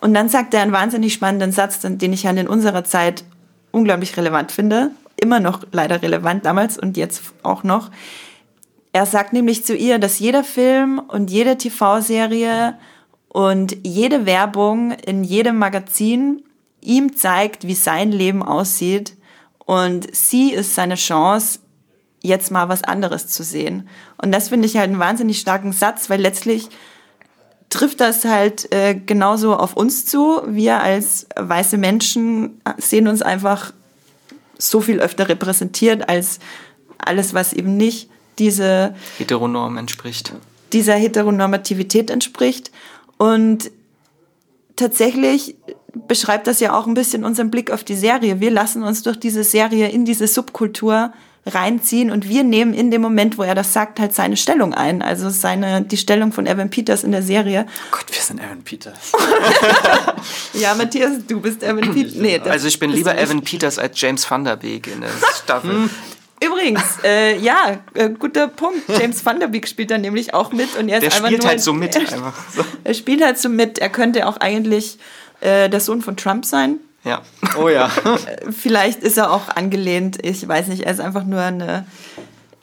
Und 0.00 0.14
dann 0.14 0.28
sagt 0.28 0.52
er 0.52 0.62
einen 0.62 0.72
wahnsinnig 0.72 1.14
spannenden 1.14 1.52
Satz, 1.52 1.80
den 1.80 2.12
ich 2.12 2.24
ja 2.24 2.30
in 2.30 2.48
unserer 2.48 2.84
Zeit 2.84 3.24
unglaublich 3.70 4.16
relevant 4.16 4.52
finde. 4.52 4.90
Immer 5.16 5.40
noch 5.40 5.62
leider 5.72 6.02
relevant 6.02 6.44
damals 6.44 6.78
und 6.78 6.96
jetzt 6.96 7.22
auch 7.42 7.64
noch. 7.64 7.90
Er 8.92 9.06
sagt 9.06 9.32
nämlich 9.32 9.64
zu 9.64 9.74
ihr, 9.74 9.98
dass 9.98 10.18
jeder 10.18 10.44
Film 10.44 10.98
und 10.98 11.30
jede 11.30 11.56
TV-Serie 11.56 12.76
und 13.28 13.76
jede 13.82 14.26
Werbung 14.26 14.92
in 14.92 15.24
jedem 15.24 15.56
Magazin 15.56 16.42
ihm 16.82 17.16
zeigt, 17.16 17.66
wie 17.66 17.74
sein 17.74 18.12
Leben 18.12 18.42
aussieht 18.42 19.16
und 19.64 20.14
sie 20.14 20.52
ist 20.52 20.74
seine 20.74 20.96
Chance, 20.96 21.60
jetzt 22.22 22.50
mal 22.50 22.68
was 22.68 22.84
anderes 22.84 23.26
zu 23.26 23.42
sehen. 23.42 23.88
Und 24.16 24.32
das 24.32 24.48
finde 24.48 24.66
ich 24.66 24.76
halt 24.76 24.90
einen 24.90 24.98
wahnsinnig 24.98 25.38
starken 25.40 25.72
Satz, 25.72 26.08
weil 26.08 26.20
letztlich 26.20 26.68
trifft 27.68 28.00
das 28.00 28.24
halt 28.24 28.72
äh, 28.72 28.94
genauso 28.94 29.56
auf 29.56 29.76
uns 29.76 30.04
zu. 30.04 30.42
Wir 30.46 30.80
als 30.80 31.26
weiße 31.36 31.78
Menschen 31.78 32.60
sehen 32.78 33.08
uns 33.08 33.22
einfach 33.22 33.72
so 34.58 34.80
viel 34.80 35.00
öfter 35.00 35.28
repräsentiert 35.28 36.08
als 36.08 36.38
alles, 36.98 37.34
was 37.34 37.52
eben 37.52 37.76
nicht 37.76 38.08
diese 38.38 38.94
Heteronorm 39.18 39.76
entspricht. 39.76 40.32
Dieser 40.72 40.94
Heteronormativität 40.94 42.10
entspricht. 42.10 42.70
Und 43.18 43.70
tatsächlich 44.76 45.56
beschreibt 45.94 46.46
das 46.46 46.60
ja 46.60 46.78
auch 46.78 46.86
ein 46.86 46.94
bisschen 46.94 47.24
unseren 47.24 47.50
Blick 47.50 47.70
auf 47.70 47.84
die 47.84 47.96
Serie. 47.96 48.40
Wir 48.40 48.50
lassen 48.50 48.82
uns 48.82 49.02
durch 49.02 49.18
diese 49.18 49.44
Serie 49.44 49.88
in 49.88 50.04
diese 50.04 50.26
Subkultur 50.26 51.12
reinziehen 51.44 52.10
und 52.10 52.28
wir 52.28 52.44
nehmen 52.44 52.72
in 52.72 52.90
dem 52.90 53.02
Moment, 53.02 53.36
wo 53.36 53.42
er 53.42 53.54
das 53.54 53.72
sagt, 53.72 53.98
halt 53.98 54.14
seine 54.14 54.36
Stellung 54.36 54.74
ein. 54.74 55.02
Also 55.02 55.28
seine, 55.28 55.82
die 55.82 55.96
Stellung 55.96 56.32
von 56.32 56.46
Evan 56.46 56.70
Peters 56.70 57.02
in 57.02 57.10
der 57.10 57.22
Serie. 57.22 57.66
Oh 57.68 57.96
Gott, 57.96 58.06
wir 58.08 58.20
sind 58.20 58.38
Evan 58.38 58.62
Peters. 58.62 59.12
ja, 60.52 60.74
Matthias, 60.74 61.12
du 61.26 61.40
bist 61.40 61.62
Evan 61.62 61.92
Peters. 61.92 62.14
Nee, 62.14 62.38
also 62.38 62.68
ich 62.68 62.78
bin 62.78 62.92
lieber 62.92 63.18
Evan 63.18 63.42
Peters 63.42 63.78
als 63.78 64.00
James 64.00 64.30
Van 64.30 64.44
Der 64.44 64.56
Beek 64.56 64.86
in 64.86 65.00
der 65.00 65.10
Staffel. 65.42 65.90
Übrigens, 66.44 66.82
äh, 67.04 67.38
ja, 67.38 67.80
äh, 67.94 68.10
guter 68.10 68.48
Punkt. 68.48 68.88
James 68.88 69.24
Van 69.24 69.40
Der 69.40 69.48
Beek 69.48 69.66
spielt 69.68 69.90
da 69.90 69.98
nämlich 69.98 70.34
auch 70.34 70.52
mit 70.52 70.76
und 70.76 70.88
er 70.88 70.98
ist 70.98 71.02
der 71.02 71.12
einfach 71.12 71.26
spielt 71.26 71.42
nur, 71.42 71.50
halt 71.50 71.60
so 71.60 71.72
mit. 71.72 71.94
Er, 71.94 72.00
einfach 72.12 72.34
so. 72.54 72.64
er 72.84 72.94
spielt 72.94 73.24
halt 73.24 73.38
so 73.38 73.48
mit. 73.48 73.78
Er 73.78 73.88
könnte 73.90 74.26
auch 74.26 74.36
eigentlich 74.38 74.98
äh, 75.40 75.68
der 75.68 75.80
Sohn 75.80 76.02
von 76.02 76.16
Trump 76.16 76.44
sein. 76.44 76.78
Ja. 77.04 77.22
Oh 77.58 77.68
ja. 77.68 77.90
Vielleicht 78.50 79.02
ist 79.02 79.18
er 79.18 79.30
auch 79.30 79.48
angelehnt. 79.48 80.24
Ich 80.24 80.46
weiß 80.46 80.68
nicht. 80.68 80.84
Er 80.84 80.92
ist 80.92 81.00
einfach 81.00 81.24
nur 81.24 81.40
eine. 81.40 81.86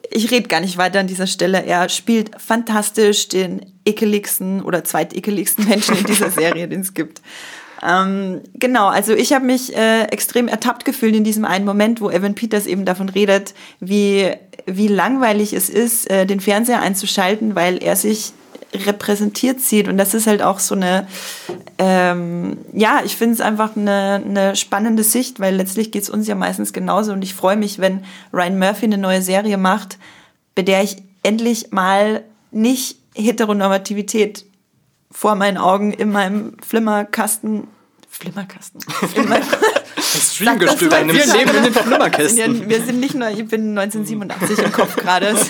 Ich 0.10 0.32
rede 0.32 0.48
gar 0.48 0.62
nicht 0.62 0.78
weiter 0.78 1.00
an 1.00 1.06
dieser 1.06 1.28
Stelle. 1.28 1.64
Er 1.64 1.90
spielt 1.90 2.32
fantastisch 2.42 3.28
den 3.28 3.72
ekeligsten 3.86 4.64
oder 4.64 4.84
zweitekeligsten 4.84 5.68
Menschen 5.68 5.96
in 5.96 6.06
dieser 6.06 6.32
Serie, 6.32 6.68
den 6.68 6.82
es 6.82 6.96
gibt. 6.96 7.22
Ähm, 7.84 8.42
genau, 8.56 8.88
also 8.88 9.14
ich 9.14 9.32
habe 9.32 9.46
mich 9.46 9.76
äh, 9.76 10.06
extrem 10.06 10.48
ertappt 10.48 10.86
gefühlt 10.86 11.16
in 11.16 11.24
diesem 11.24 11.46
einen 11.46 11.66
Moment, 11.66 12.02
wo 12.02 12.10
Evan 12.10 12.36
Peters 12.36 12.66
eben 12.66 12.86
davon 12.86 13.10
redet, 13.10 13.54
wie, 13.80 14.32
wie 14.66 14.88
langweilig 14.88 15.54
es 15.54 15.70
ist, 15.70 16.10
äh, 16.10 16.26
den 16.26 16.40
Fernseher 16.40 16.82
einzuschalten, 16.82 17.56
weil 17.56 17.82
er 17.82 17.96
sich 17.96 18.34
repräsentiert 18.74 19.62
sieht. 19.62 19.88
Und 19.88 19.98
das 19.98 20.14
ist 20.14 20.28
halt 20.28 20.42
auch 20.42 20.60
so 20.60 20.76
eine, 20.76 21.08
ähm, 21.78 22.58
ja, 22.74 23.02
ich 23.04 23.16
finde 23.16 23.34
es 23.34 23.42
einfach 23.42 23.76
eine, 23.76 24.24
eine 24.26 24.56
spannende 24.56 25.04
Sicht, 25.04 25.40
weil 25.40 25.56
letztlich 25.56 25.92
geht 25.92 26.04
es 26.04 26.10
uns 26.10 26.28
ja 26.28 26.36
meistens 26.36 26.74
genauso. 26.74 27.12
Und 27.12 27.24
ich 27.24 27.34
freue 27.34 27.58
mich, 27.58 27.80
wenn 27.80 28.04
Ryan 28.34 28.60
Murphy 28.60 28.86
eine 28.86 28.98
neue 28.98 29.22
Serie 29.22 29.58
macht, 29.58 29.98
bei 30.56 30.62
der 30.62 30.84
ich 30.84 30.98
endlich 31.24 31.72
mal 31.72 32.24
nicht 32.52 32.98
Heteronormativität 33.16 34.46
vor 35.12 35.36
meinen 35.36 35.58
Augen 35.58 35.92
in 35.92 36.12
meinem 36.12 36.56
Flimmerkasten, 36.66 37.68
Flimmerkasten, 38.10 38.82
in 39.16 39.30
meinem 39.30 39.44
Streamgestöber. 39.98 41.08
Wir 41.08 41.26
leben 41.26 41.56
in 41.56 41.64
den 41.64 41.74
Flimmerkästen. 41.74 42.70
Wir 42.70 42.84
sind 42.84 43.00
nicht 43.00 43.16
nur, 43.16 43.30
ich 43.30 43.48
bin 43.48 43.78
1987 43.78 44.60
im 44.60 44.72
Kopf 44.72 44.96
gerade. 44.96 45.36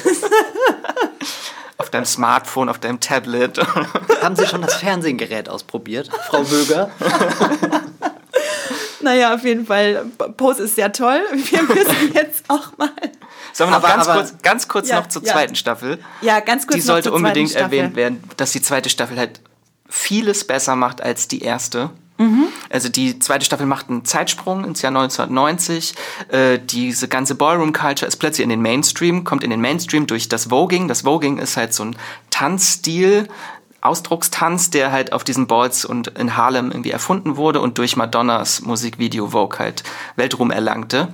auf 1.89 1.91
deinem 1.91 2.05
Smartphone, 2.05 2.69
auf 2.69 2.77
deinem 2.77 2.99
Tablet. 2.99 3.57
Haben 4.21 4.35
Sie 4.35 4.45
schon 4.45 4.61
das 4.61 4.75
Fernsehgerät 4.75 5.49
ausprobiert, 5.49 6.09
Frau 6.27 6.43
Böger? 6.43 6.91
naja, 9.01 9.33
auf 9.33 9.43
jeden 9.43 9.65
Fall. 9.65 10.05
Pose 10.37 10.63
ist 10.63 10.75
sehr 10.75 10.91
toll. 10.91 11.19
Wir 11.31 11.63
müssen 11.63 12.13
jetzt 12.13 12.43
auch 12.47 12.77
mal. 12.77 12.91
Sollen 13.53 13.71
wir 13.71 13.77
noch 13.77 13.83
aber, 13.83 13.87
ganz, 13.87 14.07
aber, 14.07 14.19
kurz, 14.19 14.33
ganz 14.43 14.67
kurz 14.67 14.89
ja, 14.89 14.99
noch 14.99 15.07
zur 15.07 15.23
ja. 15.23 15.33
zweiten 15.33 15.55
Staffel? 15.55 15.97
Ja, 16.21 16.41
ganz 16.41 16.67
kurz. 16.67 16.75
Die 16.75 16.81
sollte 16.81 17.11
unbedingt 17.11 17.55
erwähnt 17.55 17.95
werden, 17.95 18.23
dass 18.37 18.51
die 18.51 18.61
zweite 18.61 18.89
Staffel 18.89 19.17
halt 19.17 19.41
vieles 19.87 20.45
besser 20.45 20.75
macht 20.75 21.01
als 21.01 21.27
die 21.27 21.41
erste. 21.41 21.89
Mhm. 22.20 22.49
Also 22.70 22.89
die 22.89 23.17
zweite 23.20 23.45
Staffel 23.45 23.65
macht 23.65 23.89
einen 23.89 24.03
Zeitsprung 24.03 24.65
ins 24.65 24.82
Jahr 24.82 24.91
1990. 24.91 25.95
Äh, 26.28 26.59
diese 26.59 27.07
ganze 27.07 27.34
Ballroom-Culture 27.34 28.07
ist 28.07 28.17
plötzlich 28.17 28.43
in 28.43 28.49
den 28.49 28.61
Mainstream, 28.61 29.24
kommt 29.24 29.43
in 29.43 29.49
den 29.49 29.61
Mainstream 29.61 30.05
durch 30.05 30.28
das 30.28 30.47
Voging. 30.49 30.89
Das 30.89 31.03
Voging 31.03 31.38
ist 31.38 31.55
halt 31.55 31.74
so 31.74 31.86
ein 31.86 31.95
Tanzstil, 32.30 33.30
Ausdruckstanz, 33.82 34.70
der 34.70 34.91
halt 34.91 35.13
auf 35.13 35.24
diesen 35.24 35.47
Balls 35.47 35.86
und 35.86 36.09
in 36.09 36.36
Harlem 36.36 36.72
irgendwie 36.72 36.91
erfunden 36.91 37.38
wurde 37.38 37.61
und 37.61 37.78
durch 37.78 37.95
Madonnas 37.95 38.61
Musikvideo 38.61 39.30
Vogue 39.30 39.57
halt 39.57 39.84
Weltruhm 40.17 40.51
erlangte. 40.51 41.07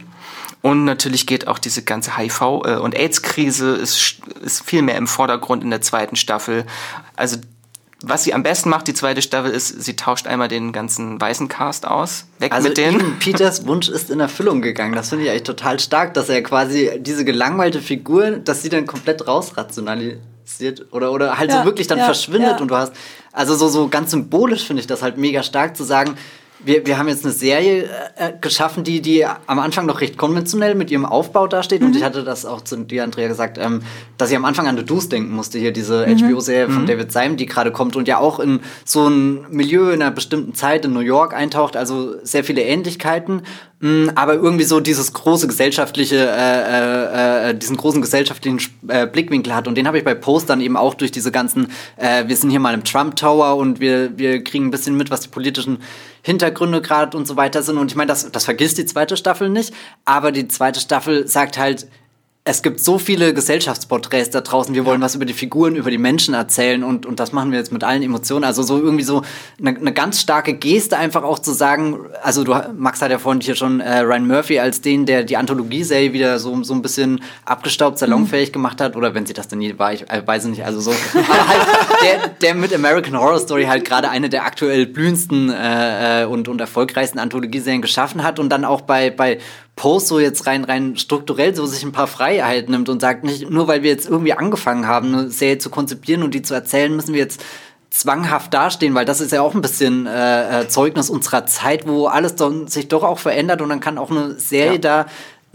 Und 0.64 0.84
natürlich 0.84 1.28
geht 1.28 1.48
auch 1.48 1.60
diese 1.60 1.84
ganze 1.84 2.18
HIV- 2.18 2.68
äh, 2.68 2.78
und 2.78 2.96
AIDS-Krise 2.96 3.76
ist, 3.76 4.22
ist 4.42 4.66
viel 4.66 4.82
mehr 4.82 4.98
im 4.98 5.06
Vordergrund 5.06 5.64
in 5.64 5.70
der 5.70 5.82
zweiten 5.82 6.16
Staffel. 6.16 6.66
Also 7.16 7.38
was 8.08 8.24
sie 8.24 8.34
am 8.34 8.44
besten 8.44 8.70
macht, 8.70 8.88
die 8.88 8.94
zweite 8.94 9.22
Staffel, 9.22 9.52
ist, 9.52 9.84
sie 9.84 9.96
tauscht 9.96 10.28
einmal 10.28 10.48
den 10.48 10.72
ganzen 10.72 11.20
weißen 11.20 11.48
Cast 11.48 11.88
aus. 11.88 12.26
Weg 12.40 12.54
also 12.54 12.68
mit 12.68 12.78
denen. 12.78 13.20
Peters 13.20 13.66
Wunsch 13.68 13.90
ist 13.90 14.10
in 14.12 14.20
Erfüllung 14.20 14.62
gegangen. 14.62 14.94
Das 14.94 15.10
finde 15.10 15.26
ich 15.26 15.32
eigentlich 15.32 15.44
total 15.44 15.80
stark, 15.80 16.14
dass 16.14 16.30
er 16.30 16.42
quasi 16.44 16.92
diese 17.00 17.26
gelangweilte 17.26 17.82
Figur, 17.82 18.32
dass 18.32 18.62
sie 18.62 18.70
dann 18.70 18.86
komplett 18.86 19.28
rausrationalisiert 19.28 20.88
oder, 20.92 21.12
oder 21.12 21.38
halt 21.38 21.52
ja, 21.52 21.60
so 21.60 21.66
wirklich 21.66 21.88
dann 21.88 21.98
ja, 21.98 22.06
verschwindet 22.06 22.52
ja. 22.52 22.58
und 22.58 22.70
du 22.70 22.76
hast, 22.76 22.94
also 23.32 23.56
so, 23.56 23.68
so 23.68 23.88
ganz 23.88 24.12
symbolisch 24.12 24.66
finde 24.66 24.82
ich 24.82 24.88
das 24.88 25.02
halt 25.02 25.18
mega 25.18 25.44
stark 25.44 25.76
zu 25.76 25.84
sagen, 25.84 26.16
wir, 26.66 26.86
wir 26.86 26.98
haben 26.98 27.08
jetzt 27.08 27.24
eine 27.24 27.34
Serie 27.34 27.90
äh, 28.18 28.34
geschaffen, 28.42 28.84
die, 28.84 29.02
die 29.02 29.26
am 29.26 29.60
Anfang 29.60 29.86
noch 29.86 30.02
recht 30.02 30.18
konventionell 30.18 30.76
mit 30.76 30.92
ihrem 30.92 31.06
Aufbau 31.06 31.48
dasteht. 31.48 31.82
Mhm. 31.82 31.88
Und 31.88 31.96
ich 31.96 32.04
hatte 32.04 32.24
das 32.24 32.46
auch 32.46 32.62
zu 32.62 32.78
dir, 32.78 33.04
Andrea, 33.04 33.28
gesagt, 33.28 33.58
ähm, 33.58 33.84
dass 34.18 34.32
ich 34.32 34.36
am 34.36 34.46
Anfang 34.46 34.68
an 34.68 34.76
The 34.76 34.84
Deuce 34.84 35.10
denken 35.10 35.34
musste, 35.34 35.60
hier 35.60 35.72
diese 35.72 36.08
mhm. 36.08 36.18
HBO-Serie 36.18 36.70
von 36.70 36.84
mhm. 36.84 36.88
David 36.88 37.12
Simon, 37.12 37.38
die 37.38 37.46
gerade 37.46 37.72
kommt 37.72 37.96
und 37.96 38.08
ja 38.08 38.18
auch 38.18 38.40
in 38.40 38.60
so 38.84 39.08
ein 39.08 39.46
Milieu 39.50 39.92
in 39.92 40.02
einer 40.02 40.12
bestimmten 40.12 40.56
Zeit 40.56 40.86
in 40.86 40.94
New 40.94 41.00
York 41.00 41.34
eintaucht. 41.34 41.78
Also 41.78 42.16
sehr 42.24 42.44
viele 42.44 42.64
Ähnlichkeiten. 42.64 43.44
Mm, 43.82 44.10
aber 44.16 44.36
irgendwie 44.36 44.64
so 44.64 44.80
dieses 44.80 45.12
große 45.12 45.48
gesellschaftliche, 45.48 46.16
äh, 46.16 47.50
äh, 47.50 47.50
äh, 47.50 47.56
diesen 47.56 47.76
großen 47.76 48.02
gesellschaftlichen 48.02 48.60
äh, 48.88 49.06
Blickwinkel 49.06 49.54
hat. 49.54 49.68
Und 49.68 49.76
den 49.76 49.86
habe 49.86 49.98
ich 49.98 50.06
bei 50.06 50.16
Postern 50.16 50.62
eben 50.62 50.78
auch 50.78 50.94
durch 50.94 51.12
diese 51.12 51.32
ganzen, 51.32 51.68
äh, 51.98 52.26
wir 52.28 52.38
sind 52.38 52.52
hier 52.52 52.62
mal 52.62 52.74
im 52.74 52.86
Trump 52.86 53.18
Tower 53.18 53.58
und 53.58 53.82
wir, 53.82 54.18
wir 54.18 54.44
kriegen 54.44 54.68
ein 54.68 54.72
bisschen 54.72 54.96
mit, 54.96 55.12
was 55.12 55.22
die 55.22 55.28
politischen 55.28 55.80
Hintergründe 56.22 56.82
gerade 56.82 57.18
und 57.18 57.28
so 57.28 57.36
weiter 57.36 57.64
sind. 57.64 57.78
Und 57.78 57.92
ich 57.92 57.98
meine, 57.98 58.08
das, 58.08 58.32
das 58.32 58.46
vergisst 58.46 58.78
die 58.78 58.86
zweite 58.86 59.18
Staffel 59.18 59.50
nicht, 59.50 59.74
aber 60.06 60.32
die 60.32 60.48
zweite 60.48 60.80
Staffel 60.80 61.28
sagt 61.28 61.58
halt, 61.58 61.88
es 62.48 62.62
gibt 62.62 62.80
so 62.80 63.00
viele 63.00 63.34
Gesellschaftsporträts 63.34 64.30
da 64.30 64.42
draußen. 64.42 64.76
Wir 64.76 64.86
wollen 64.86 65.02
was 65.02 65.16
über 65.16 65.26
die 65.26 65.34
Figuren, 65.34 65.76
über 65.76 65.90
die 65.90 65.98
Menschen 65.98 66.36
erzählen 66.36 66.84
und, 66.84 67.08
und 67.08 67.20
das 67.20 67.32
machen 67.32 67.52
wir 67.52 67.58
jetzt 67.58 67.72
mit 67.72 67.84
allen 67.84 68.04
Emotionen. 68.04 68.44
Also 68.44 68.62
so 68.62 68.78
irgendwie 68.78 69.04
so 69.04 69.24
eine, 69.60 69.76
eine 69.76 69.92
ganz 69.92 70.22
starke 70.22 70.54
Geste 70.54 70.96
einfach 70.96 71.24
auch 71.24 71.40
zu 71.40 71.54
sagen, 71.54 72.02
also 72.22 72.44
du, 72.44 72.54
Max 72.78 73.02
hat 73.02 73.10
ja 73.10 73.18
vorhin 73.18 73.42
hier 73.42 73.56
schon 73.56 73.80
äh, 73.80 73.98
Ryan 74.02 74.28
Murphy 74.28 74.60
als 74.60 74.80
den, 74.80 75.08
der 75.08 75.24
die 75.24 75.38
Anthologieserie 75.38 76.14
wieder 76.14 76.38
so, 76.38 76.62
so 76.62 76.76
ein 76.76 76.84
bisschen 76.84 77.20
abgestaubt, 77.46 77.98
salonfähig 77.98 78.54
gemacht 78.54 78.80
hat 78.80 78.96
oder 78.96 79.16
wenn 79.16 79.26
sie 79.26 79.34
das 79.34 79.48
denn 79.48 79.58
nie 79.58 79.80
war, 79.80 79.94
ich 79.94 80.08
äh, 80.12 80.22
weiß 80.24 80.46
nicht, 80.46 80.64
also 80.64 80.80
so. 80.80 80.92
Aber 81.14 81.48
halt 81.48 81.62
der, 82.04 82.28
der 82.28 82.54
mit 82.54 82.72
American 82.76 83.20
Horror 83.20 83.40
Story 83.40 83.64
halt 83.64 83.86
gerade 83.86 84.10
eine 84.10 84.30
der 84.30 84.46
aktuell 84.46 84.86
blühendsten 84.86 85.50
äh, 85.50 86.22
äh 86.22 86.26
und, 86.26 86.48
und 86.48 86.62
erfolgreichsten 86.62 87.18
Anthologieserien 87.18 87.82
geschaffen 87.82 88.22
hat 88.22 88.38
und 88.38 88.50
dann 88.50 88.66
auch 88.66 88.82
bei, 88.82 89.10
bei 89.10 89.40
Post 89.76 90.08
so 90.08 90.20
jetzt 90.20 90.48
rein, 90.48 90.64
rein 90.64 90.96
strukturell 90.96 91.54
so 91.54 91.66
sich 91.66 91.84
ein 91.84 91.92
paar 91.92 92.08
Freiheiten 92.08 92.72
nimmt 92.72 92.88
und 92.90 93.02
sagt, 93.02 93.24
nicht 93.24 93.50
nur 93.50 93.68
weil 93.68 93.84
wir 93.84 93.92
jetzt 93.92 94.08
irgendwie 94.08 94.34
angefangen 94.34 94.88
haben, 94.88 95.14
eine 95.14 95.30
Serie 95.30 95.58
zu 95.58 95.70
konzipieren 95.70 96.24
und 96.24 96.34
die 96.34 96.42
zu 96.42 96.54
erzählen, 96.54 96.96
müssen 96.96 97.14
wir 97.14 97.20
jetzt 97.20 97.44
zwanghaft 97.90 98.54
dastehen, 98.54 98.94
weil 98.94 99.06
das 99.06 99.22
ist 99.22 99.32
ja 99.32 99.42
auch 99.42 99.54
ein 99.54 99.62
bisschen 99.62 100.06
äh, 100.06 100.62
äh 100.62 100.68
Zeugnis 100.68 101.10
unserer 101.10 101.46
Zeit, 101.46 101.88
wo 101.88 102.08
alles 102.08 102.36
dann 102.36 102.68
sich 102.68 102.88
doch 102.88 103.04
auch 103.04 103.20
verändert 103.20 103.62
und 103.62 103.70
dann 103.70 103.80
kann 103.80 103.98
auch 103.98 104.12
eine 104.12 104.38
Serie 104.40 104.74
ja. 104.74 104.78
da 104.78 105.06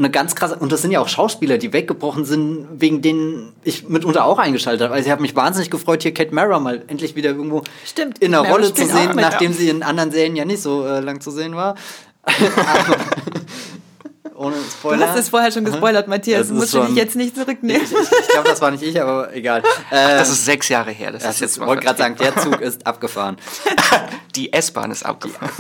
eine 0.01 0.11
ganz 0.11 0.35
krasse, 0.35 0.57
und 0.57 0.73
das 0.73 0.81
sind 0.81 0.91
ja 0.93 1.01
auch 1.01 1.09
Schauspieler, 1.09 1.59
die 1.59 1.75
weggebrochen 1.75 2.25
sind, 2.25 2.67
wegen 2.73 3.03
denen 3.03 3.53
ich 3.65 3.87
mitunter 3.89 4.25
auch 4.25 4.39
eingeschaltet 4.39 4.83
habe. 4.83 4.95
Also 4.95 5.07
ich 5.07 5.13
habe 5.13 5.21
mich 5.21 5.37
wahnsinnig 5.37 5.71
gefreut, 5.71 6.03
hier 6.03 6.15
Kate 6.15 6.35
Mara 6.35 6.59
mal 6.59 6.83
endlich 6.89 7.17
wieder 7.17 7.31
irgendwo 7.31 7.63
Stimmt, 7.85 8.19
in 8.19 8.35
einer 8.35 8.49
Rolle 8.49 8.73
zu 8.73 8.87
sehen, 8.87 9.11
nachdem 9.15 9.53
sie 9.53 9.69
in 9.69 9.83
anderen 9.83 10.11
Serien 10.11 10.37
ja 10.37 10.47
nicht 10.47 10.63
so 10.63 10.87
äh, 10.87 11.01
lang 11.01 11.21
zu 11.21 11.31
sehen 11.31 11.55
war. 11.55 11.75
Ohne 14.41 14.57
Spoiler. 14.71 14.97
Du 14.97 15.07
hast 15.07 15.19
es 15.19 15.29
vorher 15.29 15.53
schon 15.53 15.67
gespoilert, 15.67 16.09
Matthias. 16.09 16.49
Du 16.49 16.55
musst 16.55 16.73
dich 16.73 16.95
jetzt 16.95 17.15
nicht 17.15 17.37
zurücknehmen. 17.37 17.83
Ich, 17.83 17.93
ich, 17.93 17.99
ich 17.99 18.29
glaube, 18.29 18.49
das 18.49 18.63
war 18.63 18.71
nicht 18.71 18.83
ich, 18.83 18.99
aber 18.99 19.35
egal. 19.35 19.63
Äh, 19.91 20.17
das 20.17 20.31
ist 20.31 20.47
sechs 20.47 20.71
Jahre 20.71 20.93
her. 20.93 21.13
Das, 21.13 21.25
das 21.25 21.35
ist 21.35 21.41
jetzt 21.43 21.57
Ich 21.59 21.67
wollte 21.67 21.85
gerade 21.85 21.99
sagen, 21.99 22.17
der 22.17 22.35
Zug 22.37 22.59
ist 22.63 22.87
abgefahren. 22.87 23.37
Die 24.37 24.51
S-Bahn 24.51 24.93
ist 24.93 25.05
abgefahren. 25.05 25.51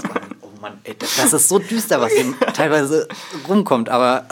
Oh 0.41 0.49
Mann, 0.63 0.79
ey, 0.85 0.97
das 0.99 1.31
ist 1.31 1.49
so 1.49 1.59
düster, 1.59 2.01
was 2.01 2.11
hier 2.13 2.33
teilweise 2.55 3.07
rumkommt, 3.47 3.91
aber 3.91 4.25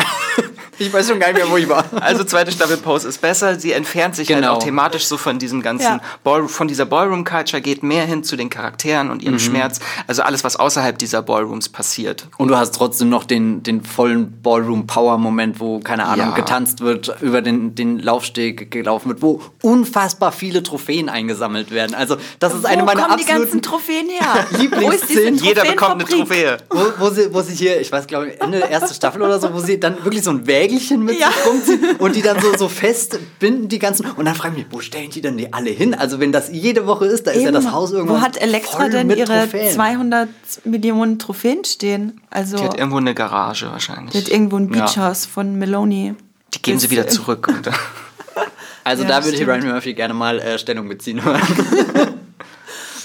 Ich 0.79 0.93
weiß 0.93 1.09
schon 1.09 1.19
gar 1.19 1.29
nicht 1.33 1.39
mehr, 1.43 1.51
wo 1.51 1.57
ich 1.57 1.69
war. 1.69 1.85
Also 2.01 2.25
zweite 2.25 2.53
Staffel 2.53 2.77
Pose 2.77 3.09
ist 3.09 3.21
besser. 3.21 3.59
Sie 3.59 3.73
entfernt 3.73 4.15
sich 4.17 4.29
halt 4.29 4.41
Genau. 4.43 4.55
auch 4.55 4.63
thematisch 4.63 5.07
so 5.07 5.17
von 5.17 5.39
diesem 5.39 5.61
ganzen 5.63 5.85
Ja. 5.85 6.01
Ball, 6.25 6.47
von 6.49 6.69
dieser 6.69 6.87
Ballroom-Culture, 6.87 7.61
geht 7.61 7.83
mehr 7.83 8.05
hin 8.05 8.23
zu 8.23 8.37
den 8.37 8.49
Charakteren 8.51 9.11
und 9.11 9.23
ihrem 9.23 9.35
Mhm. 9.35 9.39
Schmerz. 9.41 9.81
Also 10.07 10.23
alles, 10.23 10.45
was 10.45 10.57
außerhalb 10.57 10.99
dieser 10.99 11.23
Ballrooms 11.23 11.69
passiert. 11.69 12.29
Und 12.37 12.49
du 12.49 12.57
hast 12.57 12.75
trotzdem 12.75 13.09
noch 13.09 13.25
den, 13.25 13.63
den 13.63 13.83
vollen 13.83 14.41
Ballroom-Power-Moment, 14.43 15.61
wo, 15.61 15.81
keine 15.81 16.05
Ahnung, 16.05 16.29
Ja. 16.29 16.35
getanzt 16.35 16.81
wird, 16.81 17.17
über 17.21 17.43
den, 17.43 17.75
den 17.75 17.99
Laufsteg 17.99 18.71
gelaufen 18.71 19.09
wird, 19.09 19.23
wo 19.23 19.43
unfassbar 19.63 20.33
viele 20.33 20.63
Trophäen 20.63 21.09
eingesammelt 21.09 21.71
werden. 21.71 21.95
Also, 21.95 22.17
das 22.39 22.55
ist 22.55 22.65
eine 22.67 22.83
Wo 22.83 22.87
meiner 22.87 23.03
kommen 23.03 23.17
die 23.19 23.25
ganzen 23.25 23.59
absoluten 23.59 23.63
Trophäen 23.63 24.09
her? 24.09 24.47
Lieblingsszenen. 24.59 25.35
Jeder 25.37 25.63
bekommt 25.65 25.95
eine 25.95 26.05
Trophäe. 26.05 26.59
wo, 26.71 26.81
wo, 26.99 27.11
sie, 27.11 27.33
wo 27.35 27.43
sie 27.43 27.55
hier, 27.55 27.81
ich 27.81 27.91
weiß 27.91 28.07
glaube 28.07 28.29
ich, 28.31 28.41
Ende 28.41 28.59
erste 28.59 28.95
Staffel 28.95 29.23
oder 29.23 29.39
so, 29.41 29.53
wo 29.53 29.61
sie 29.61 29.81
dann 29.81 30.03
wirklich 30.05 30.23
so 30.23 30.31
ein 30.31 30.47
Wägelchen 30.69 31.05
mit 31.05 31.19
Ja. 31.19 31.29
sich 31.31 31.47
rumziehen 31.47 31.97
und 31.99 32.17
die 32.17 32.23
dann 32.23 32.41
so, 32.41 32.57
so 32.57 32.69
festbinden, 32.69 33.69
die 33.69 33.79
ganzen. 33.79 34.07
Und 34.11 34.25
dann 34.25 34.35
frage 34.35 34.57
ich 34.57 34.65
mich, 34.65 34.73
wo 34.73 34.81
stellen 34.81 35.11
die 35.11 35.21
denn 35.21 35.37
die 35.37 35.53
alle 35.53 35.71
hin? 35.71 35.95
Also 35.95 36.21
wenn 36.21 36.33
das 36.33 36.49
jede 36.53 36.87
Woche 36.87 37.07
ist, 37.07 37.27
da 37.27 37.31
ist 37.33 37.43
ja 37.43 37.49
Eben. 37.49 37.55
das 37.55 37.73
Haus 37.73 37.93
irgendwo. 37.93 38.15
Wo 38.15 38.21
hat 38.21 38.41
Elektra 38.41 38.79
voll 38.79 38.91
denn 38.91 39.11
ihre 39.11 39.25
Trophäen. 39.43 39.73
200 39.75 40.29
Millionen 40.65 41.19
Trophäen 41.19 41.65
stehen? 41.65 42.21
Also 42.31 42.57
Die 42.59 42.65
hat 42.65 42.79
irgendwo 42.79 42.99
eine 42.99 43.15
Garage 43.15 43.67
wahrscheinlich. 43.71 44.13
die 44.13 44.19
hat 44.19 44.29
irgendwo 44.29 44.57
ein 44.57 44.73
Ja. 44.73 44.85
Beachhaus 44.87 45.27
von 45.27 45.57
Meloni. 45.59 46.15
Die 46.55 46.63
geben 46.63 46.79
sie 46.79 46.91
wieder 46.91 47.07
zurück. 47.09 47.49
Und, 47.49 47.71
Also 48.85 49.03
Ja, 49.03 49.09
da 49.21 49.25
würde 49.25 49.37
ich. 49.37 49.47
Ryan 49.47 49.67
Murphy 49.69 49.93
gerne 49.95 50.15
mal 50.15 50.39
äh, 50.39 50.59
Stellung 50.59 50.89
beziehen. 50.89 51.21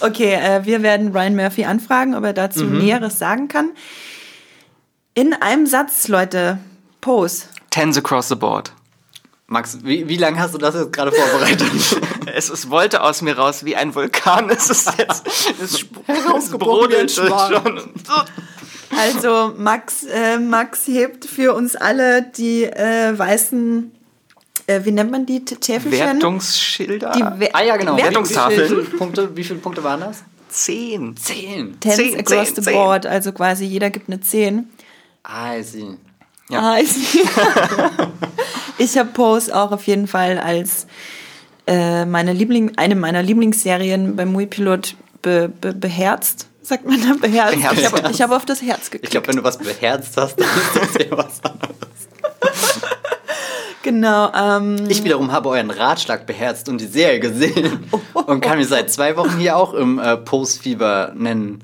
Okay, 0.02 0.34
äh, 0.34 0.66
wir 0.66 0.82
werden 0.84 1.14
Ryan 1.16 1.36
Murphy 1.36 1.64
anfragen, 1.64 2.14
ob 2.16 2.24
er 2.26 2.34
dazu 2.34 2.66
Mhm. 2.66 2.80
Näheres 2.80 3.20
sagen 3.20 3.48
kann. 3.48 3.70
In 5.14 5.34
einem 5.34 5.66
Satz, 5.66 6.08
Leute, 6.10 6.58
Pose. 7.00 7.44
Tens 7.74 7.98
across 7.98 8.28
the 8.30 8.36
board. 8.36 8.72
Max, 9.48 9.80
wie, 9.84 10.08
wie 10.08 10.18
lange 10.18 10.40
hast 10.40 10.54
du 10.54 10.58
das 10.58 10.76
jetzt 10.76 10.94
gerade 10.94 11.12
vorbereitet? 11.12 11.72
Es, 12.36 12.50
es 12.50 12.70
wollte 12.72 13.04
aus 13.04 13.22
mir 13.22 13.38
raus 13.38 13.64
wie 13.66 13.76
ein 13.76 13.94
Vulkan. 13.94 14.50
Es 14.50 14.68
ist 14.70 14.92
jetzt 14.98 15.28
es, 15.62 15.78
sp- 15.78 16.02
es 16.08 16.24
Herausgebrochen 16.26 16.90
wie 16.92 16.96
ein 16.96 17.06
brodelt 17.08 17.12
Schwan. 17.12 17.54
schon. 17.54 17.82
Also 18.98 19.54
Max, 19.58 20.04
äh, 20.04 20.40
Max 20.40 20.88
hebt 20.88 21.26
für 21.26 21.54
uns 21.54 21.76
alle 21.76 22.24
die 22.24 22.64
äh, 22.64 23.18
weißen, 23.18 23.92
äh, 24.68 24.80
wie 24.84 24.92
nennt 24.92 25.12
man 25.12 25.26
die 25.26 25.44
Täfelchen? 25.46 26.00
Wertungsschilder. 26.00 27.12
Die 27.12 27.40
We 27.42 27.54
ah 27.54 27.62
ja, 27.64 27.78
genau. 27.78 27.98
Wer- 27.98 28.06
Wertungstafeln. 28.06 28.72
Wie, 28.72 28.84
viele 28.86 28.98
Punkte, 28.98 29.36
wie 29.38 29.44
viele 29.44 29.60
Punkte 29.60 29.84
waren 29.84 30.00
das? 30.00 30.24
Zehn. 30.50 31.16
Zehn. 31.18 31.80
Tens 31.80 31.96
Zehn, 31.98 32.20
across 32.20 32.46
zehn, 32.48 32.56
the 32.56 32.62
zehn. 32.62 32.74
board, 32.74 33.06
also 33.06 33.32
quasi 33.32 33.66
jeder 33.66 33.90
gibt 33.90 34.08
eine 34.10 34.22
10. 34.22 34.70
Ah, 35.24 35.56
I 35.58 35.64
see. 35.64 35.98
Ja. 36.54 36.78
Ich 38.80 38.98
habe 38.98 39.10
Pose 39.10 39.56
auch 39.56 39.72
auf 39.72 39.86
jeden 39.86 40.08
Fall 40.08 40.40
als 40.40 40.88
äh, 41.68 42.06
meine 42.06 42.34
Liebling, 42.34 42.74
eine 42.78 42.96
meiner 42.96 43.22
Lieblingsserien 43.22 44.16
beim 44.16 44.32
Mui-Pilot 44.32 44.96
be, 45.22 45.50
be, 45.62 45.74
beherzt. 45.74 46.48
Sagt 46.62 46.86
man 46.86 47.00
da 47.02 47.14
beherzt? 47.20 47.56
Beherzt. 47.56 47.80
Ich 47.80 47.86
habe 47.86 48.10
hab 48.10 48.32
auf 48.32 48.46
das 48.46 48.62
Herz 48.62 48.90
geklickt. 48.90 49.06
Ich 49.06 49.12
glaube, 49.12 49.28
wenn 49.28 49.36
du 49.36 49.44
was 49.44 49.58
beherzt 49.58 50.18
hast, 50.18 50.40
dann 50.40 50.48
ist 50.48 50.76
das 50.98 51.06
ja 51.06 51.18
was 51.18 51.44
anderes. 51.44 51.78
genau. 53.84 54.32
Ähm, 54.34 54.86
Ich 54.90 55.04
wiederum 55.04 55.32
habe 55.32 55.50
euren 55.50 55.70
Ratschlag 55.72 56.26
beherzt 56.26 56.68
und 56.68 56.80
die 56.80 56.88
Serie 56.88 57.20
gesehen 57.20 57.86
und 58.14 58.42
kann 58.42 58.58
mich 58.58 58.68
seit 58.68 58.92
zwei 58.92 59.16
Wochen 59.18 59.38
hier 59.38 59.56
auch 59.56 59.74
im 59.74 60.00
äh, 60.00 60.18
Postfieber 60.18 61.14
nennen. 61.16 61.64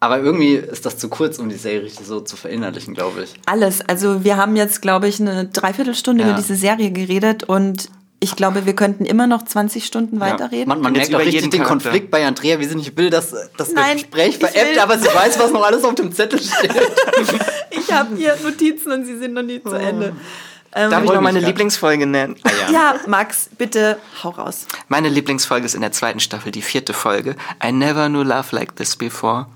Aber 0.00 0.20
irgendwie 0.20 0.54
ist 0.54 0.86
das 0.86 0.96
zu 0.96 1.08
kurz, 1.08 1.38
um 1.38 1.48
die 1.48 1.56
Serie 1.56 1.82
richtig 1.82 2.06
so 2.06 2.20
zu 2.20 2.36
verinnerlichen, 2.36 2.94
glaube 2.94 3.24
ich. 3.24 3.34
alles. 3.46 3.80
Also 3.88 4.22
wir 4.24 4.36
haben 4.36 4.54
jetzt, 4.54 4.80
glaube 4.80 5.08
ich, 5.08 5.20
eine 5.20 5.46
Dreiviertelstunde 5.46 6.22
Ja. 6.22 6.30
über 6.30 6.38
diese 6.38 6.54
Serie 6.54 6.90
geredet 6.92 7.44
und 7.44 7.88
ich 8.20 8.34
glaube, 8.34 8.66
wir 8.66 8.74
könnten 8.74 9.04
immer 9.04 9.26
noch 9.28 9.44
20 9.44 9.84
Stunden 9.86 10.18
weiterreden. 10.18 10.68
Man, 10.68 10.80
man 10.80 10.92
Und 10.92 10.96
jetzt 10.98 11.10
merkt 11.10 11.14
auch 11.14 11.18
über 11.20 11.26
richtig 11.26 11.34
jeden 11.42 11.50
den 11.52 11.62
Charakter. 11.62 11.90
Konflikt 11.90 12.10
bei 12.10 12.26
Andrea, 12.26 12.58
wie 12.58 12.64
sie 12.64 12.74
nicht 12.74 12.96
will, 12.96 13.10
dass 13.10 13.32
das 13.56 13.72
Nein, 13.72 13.96
Gespräch 13.96 14.38
veräppt, 14.38 14.78
aber 14.80 14.98
sie 14.98 15.06
weiß, 15.06 15.38
was 15.38 15.52
noch 15.52 15.62
alles 15.64 15.84
auf 15.84 15.94
dem 15.94 16.10
Zettel 16.12 16.40
steht. 16.40 16.72
ich 17.70 17.92
habe 17.92 18.16
hier 18.16 18.36
Notizen 18.42 18.90
und 18.92 19.04
sie 19.04 19.16
sind 19.18 19.34
noch 19.34 19.42
nie 19.44 19.62
zu 19.62 19.70
Ende. 19.74 20.14
Ähm, 20.74 20.90
Darf 20.90 21.02
ich 21.04 21.10
noch 21.10 21.20
meine. 21.20 21.40
Lieblingsfolge 21.40 22.06
nennen? 22.06 22.36
ja, 22.70 22.94
Max, 23.06 23.48
bitte 23.56 23.98
hau 24.22 24.30
raus. 24.30 24.66
Meine 24.88 25.08
Lieblingsfolge 25.08 25.64
ist 25.66 25.74
in 25.74 25.80
der 25.80 25.92
zweiten 25.92 26.20
Staffel, 26.20 26.52
die 26.52 26.62
vierte 26.62 26.92
Folge. 26.92 27.36
I 27.64 27.72
never 27.72 28.08
knew 28.08 28.22
love 28.22 28.54
like 28.54 28.76
this 28.76 28.94
before. 28.96 29.46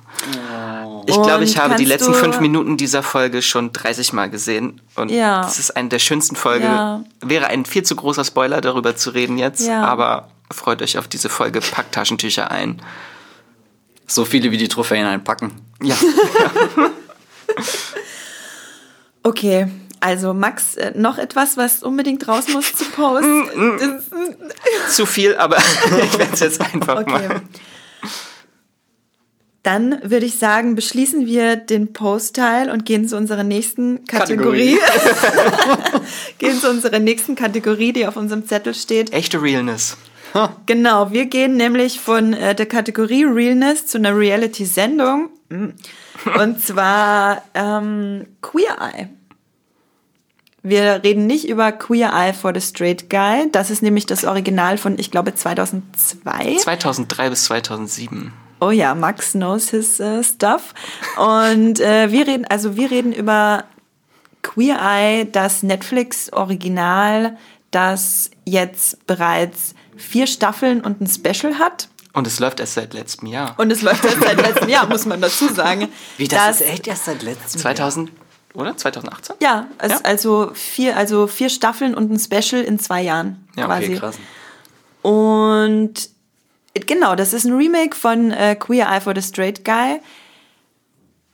Ich 1.06 1.14
glaube, 1.20 1.44
ich 1.44 1.58
habe 1.58 1.74
die 1.76 1.84
letzten 1.84 2.14
fünf 2.14 2.40
Minuten 2.40 2.76
dieser 2.76 3.02
Folge 3.02 3.42
schon 3.42 3.72
30 3.72 4.12
Mal 4.12 4.30
gesehen. 4.30 4.80
Und 4.94 5.10
Ja. 5.10 5.42
das 5.42 5.58
ist 5.58 5.76
eine 5.76 5.88
der 5.88 5.98
schönsten 5.98 6.36
Folgen. 6.36 6.64
Ja. 6.64 7.02
Wäre 7.20 7.46
ein 7.48 7.64
viel 7.64 7.82
zu 7.82 7.96
großer 7.96 8.24
Spoiler, 8.24 8.60
darüber 8.60 8.94
zu 8.96 9.10
reden 9.10 9.36
jetzt. 9.36 9.66
Ja. 9.66 9.84
Aber 9.84 10.28
freut 10.50 10.80
euch 10.80 10.96
auf 10.98 11.08
diese 11.08 11.28
Folge. 11.28 11.60
Packt 11.60 11.92
Taschentücher 11.94 12.50
ein. 12.50 12.80
So 14.06 14.24
viele 14.24 14.50
wie 14.50 14.58
die 14.58 14.68
Trophäen 14.68 15.06
einpacken. 15.06 15.52
Ja. 15.82 15.96
Okay, 19.24 19.68
also 20.02 20.34
Max, 20.34 20.76
äh, 20.76 20.92
noch 20.96 21.16
etwas, 21.18 21.56
was 21.56 21.82
unbedingt 21.82 22.26
raus 22.28 22.48
muss 22.52 22.74
zu 22.74 22.84
Post? 22.86 23.24
Das- 23.78 24.94
zu 24.94 25.06
viel, 25.06 25.36
aber 25.36 25.56
ich 26.04 26.18
werde 26.18 26.32
es 26.34 26.40
jetzt 26.40 26.60
einfach 26.60 27.00
Okay. 27.00 27.10
mal. 27.28 27.40
Dann 29.62 30.00
würde 30.02 30.26
ich 30.26 30.38
sagen, 30.40 30.74
beschließen 30.74 31.24
wir 31.26 31.54
den 31.54 31.92
Post-Teil 31.92 32.68
und 32.68 32.84
gehen 32.84 33.06
zu 33.06 33.16
unserer 33.16 33.44
nächsten 33.44 34.04
Kategorie. 34.06 34.76
gehen 36.38 36.58
zu 36.60 36.68
unserer 36.68 36.98
nächsten 36.98 37.36
Kategorie, 37.36 37.92
die 37.92 38.06
auf 38.08 38.16
unserem 38.16 38.44
Zettel 38.44 38.74
steht. 38.74 39.12
Echte 39.12 39.40
Realness. 39.40 39.96
Genau, 40.66 41.12
wir 41.12 41.26
gehen 41.26 41.56
nämlich 41.56 42.00
von 42.00 42.32
äh, 42.32 42.54
der 42.56 42.66
Kategorie 42.66 43.24
Realness 43.24 43.86
zu 43.86 43.98
einer 43.98 44.16
Reality-Sendung. 44.16 45.28
Mm. 45.50 45.66
Und 46.40 46.60
zwar 46.60 47.42
ähm, 47.54 48.26
Queer 48.40 48.78
Eye. 48.80 49.08
Wir 50.62 51.02
reden 51.02 51.26
nicht 51.26 51.48
über 51.48 51.72
Queer 51.72 52.12
Eye 52.12 52.32
for 52.32 52.52
the 52.54 52.60
Straight 52.60 53.10
Guy. 53.10 53.50
Das 53.50 53.70
ist 53.70 53.82
nämlich 53.82 54.06
das 54.06 54.24
Original 54.24 54.78
von, 54.78 54.96
ich 54.98 55.10
glaube, 55.10 55.34
2002. 55.34 56.56
2003 56.58 57.30
bis 57.30 57.44
2007. 57.44 58.32
Oh 58.60 58.70
ja, 58.70 58.94
Max 58.94 59.32
knows 59.32 59.70
his 59.70 59.98
äh, 59.98 60.22
stuff. 60.22 60.72
Und 61.16 61.80
äh, 61.80 62.12
wir 62.12 62.28
reden, 62.28 62.44
also 62.44 62.76
wir 62.76 62.92
reden 62.92 63.12
über 63.12 63.64
Queer 64.42 64.78
Eye, 64.80 65.24
das 65.24 65.64
Netflix-Original, 65.64 67.36
das 67.72 68.30
jetzt 68.44 69.04
bereits 69.08 69.74
vier 69.96 70.28
Staffeln 70.28 70.80
und 70.80 71.00
ein 71.00 71.08
Special 71.08 71.58
hat. 71.58 71.88
Und 72.12 72.26
es 72.26 72.38
läuft 72.38 72.60
erst 72.60 72.74
seit 72.74 72.94
letztem 72.94 73.26
Jahr. 73.26 73.54
Und 73.58 73.72
es 73.72 73.82
läuft 73.82 74.04
erst 74.04 74.20
seit 74.20 74.40
letztem 74.40 74.68
Jahr, 74.68 74.86
muss 74.86 75.06
man 75.06 75.20
dazu 75.20 75.48
sagen. 75.52 75.88
Wie, 76.18 76.28
das, 76.28 76.60
ist 76.60 76.68
echt 76.68 76.86
erst 76.86 77.06
seit 77.06 77.22
letztem 77.22 77.60
2000, 77.60 78.12
oder? 78.54 78.76
2018? 78.76 79.36
Ja, 79.40 79.66
Ja. 79.86 80.00
Also, 80.02 80.50
vier, 80.54 80.96
also 80.96 81.26
vier 81.26 81.48
Staffeln 81.48 81.94
und 81.94 82.10
ein 82.10 82.18
Special 82.18 82.62
in 82.62 82.78
zwei 82.78 83.02
Jahren. 83.02 83.46
Ja, 83.56 83.66
quasi. 83.66 83.86
Okay, 83.86 83.96
krass. 83.98 84.18
Und 85.02 85.94
genau, 86.74 87.14
das 87.14 87.32
ist 87.32 87.44
ein 87.44 87.54
Remake 87.54 87.96
von 87.96 88.30
äh, 88.30 88.54
Queer 88.56 88.88
Eye 88.88 89.00
for 89.00 89.14
the 89.14 89.22
Straight 89.22 89.64
Guy, 89.64 90.00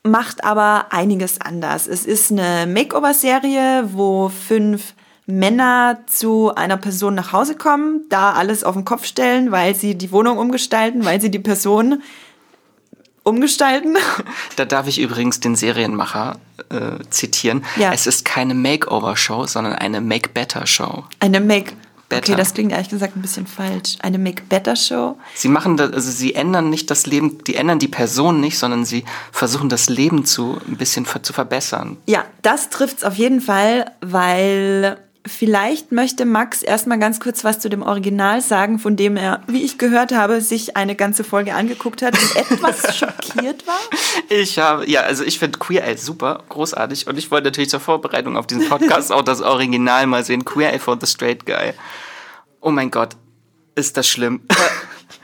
macht 0.03 0.43
aber 0.45 0.87
einiges 0.91 1.41
anders. 1.41 1.87
Es 1.87 2.07
ist 2.07 2.31
eine 2.33 2.67
Makeover-Serie, 2.67 3.91
wo 3.93 4.29
fünf 4.31 4.95
Männer 5.27 5.99
zu 6.07 6.55
einer 6.55 6.79
Person 6.79 7.15
nach 7.15 7.33
Hause 7.33 7.55
kommen, 7.55 8.07
da 8.09 8.33
alles 8.33 8.65
auf 8.65 8.75
den 8.75 8.87
Kopf 8.87 9.05
stellen, 9.05 9.53
weil 9.53 9.75
sie 9.75 9.95
die 9.95 10.11
Wohnung 10.11 10.39
umgestalten, 10.39 11.05
weil 11.05 11.21
sie 11.21 11.31
die 11.31 11.39
Person 11.39 12.03
umgestalten. 13.29 13.97
Da 14.57 14.65
darf 14.65 14.89
ich 14.89 15.01
übrigens 15.01 15.41
den 15.41 15.55
Serienmacher 15.55 16.39
äh, 16.71 17.05
zitieren. 17.11 17.65
Ja. 17.77 17.93
Es 17.93 18.07
ist 18.07 18.25
keine 18.25 18.55
Makeover-Show, 18.55 19.47
sondern 19.47 19.75
eine 19.75 20.01
Make-Better-Show. 20.01 21.05
Eine 21.21 21.41
Make... 21.41 21.73
Better. 22.09 22.33
Okay, 22.33 22.39
das 22.39 22.55
klingt 22.55 22.73
ehrlich 22.73 22.89
gesagt 22.89 23.17
ein 23.17 23.23
bisschen 23.23 23.47
falsch. 23.47 23.97
Eine 24.01 24.17
Make-Better-Show. 24.19 25.19
Sie 25.35 25.49
machen 25.49 25.77
das, 25.77 25.93
also 25.93 26.11
sie 26.11 26.35
ändern 26.35 26.71
nicht 26.71 26.91
das 26.91 27.07
Leben, 27.07 27.45
die 27.45 27.57
ändern 27.57 27.79
die 27.79 27.89
Person 27.89 28.41
nicht, 28.41 28.59
sondern 28.59 28.87
sie 28.87 29.05
versuchen 29.31 29.69
das 29.69 29.91
Leben 29.91 30.25
zu 30.25 30.59
ein 30.67 30.79
bisschen 30.79 31.05
zu 31.05 31.35
verbessern. 31.35 31.99
Ja, 32.07 32.25
das 32.41 32.71
trifft's 32.71 33.05
auf 33.05 33.15
jeden 33.15 33.43
Fall, 33.43 33.93
weil 34.01 34.97
vielleicht 35.29 35.93
möchte 35.93 36.25
Max 36.25 36.63
erstmal 36.63 36.99
ganz 36.99 37.21
kurz 37.21 37.45
was 37.45 37.61
zu 37.61 37.69
dem 37.69 37.83
Original 37.83 38.41
sagen, 38.41 38.79
von 38.79 38.97
dem 38.97 39.17
er, 39.17 39.43
wie 39.47 39.63
ich 39.63 39.79
gehört 39.79 40.13
habe, 40.13 40.41
sich 40.41 40.77
eine 40.77 40.97
ganze 40.97 41.25
Folge 41.25 41.55
angeguckt 41.55 42.03
hat 42.03 42.15
und 42.15 42.37
etwas 42.37 42.97
schockiert 42.99 43.67
war. 43.67 43.79
Ich 44.29 44.59
habe, 44.59 44.89
ja, 44.89 45.03
also 45.03 45.25
ich 45.25 45.39
finde 45.39 45.59
Queer 45.59 45.85
Eye 45.85 45.97
super, 45.97 46.43
großartig 46.49 47.07
und 47.07 47.19
ich 47.19 47.31
wollte 47.31 47.49
natürlich 47.49 47.71
zur 47.71 47.81
Vorbereitung 47.81 48.37
auf 48.37 48.47
diesen 48.47 48.69
Podcast 48.69 49.13
auch 49.13 49.23
das 49.23 49.41
Original 49.41 50.07
mal 50.07 50.25
sehen. 50.25 50.45
Queer 50.45 50.73
Eye 50.73 50.79
for 50.79 50.99
the 51.01 51.07
Straight 51.07 51.47
Guy. 51.47 51.75
Oh 52.61 52.71
mein 52.71 52.91
Gott, 52.91 53.17
ist 53.75 53.97
das 53.97 54.09
schlimm. 54.09 54.41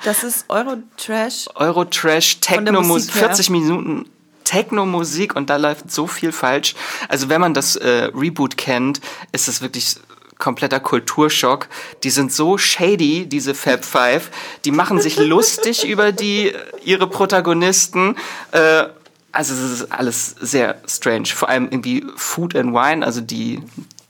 Das 0.04 0.22
ist 0.22 0.44
Eurotrash. 0.48 1.46
Eurotrash, 1.54 2.40
der 2.40 2.64
Techno, 2.64 2.82
Musik 2.82 3.14
her. 3.14 3.26
40 3.26 3.50
Minuten 3.50 4.06
Techno-Musik 4.54 5.34
und 5.34 5.50
da 5.50 5.56
läuft 5.56 5.90
so 5.90 6.06
viel 6.06 6.30
falsch. 6.30 6.76
Also 7.08 7.28
wenn 7.28 7.40
man 7.40 7.54
das 7.54 7.74
äh, 7.74 8.10
Reboot 8.14 8.56
kennt, 8.56 9.00
ist 9.32 9.48
es 9.48 9.62
wirklich 9.62 9.96
kompletter 10.38 10.78
Kulturschock. 10.78 11.66
Die 12.04 12.10
sind 12.10 12.32
so 12.32 12.56
shady, 12.56 13.26
diese 13.26 13.54
Fab 13.54 13.84
Five. 13.84 14.30
Die 14.64 14.70
machen 14.70 15.00
sich 15.00 15.16
lustig 15.34 15.84
über 15.84 16.12
die 16.12 16.52
ihre 16.84 17.08
Protagonisten. 17.08 18.16
Äh, 18.52 18.84
also 19.32 19.54
es 19.54 19.80
ist 19.80 19.92
alles 19.92 20.36
sehr 20.40 20.80
strange. 20.86 21.26
Vor 21.26 21.48
allem 21.48 21.64
irgendwie 21.64 22.06
Food 22.14 22.54
and 22.54 22.74
Wine, 22.74 23.04
also 23.04 23.20
die 23.20 23.60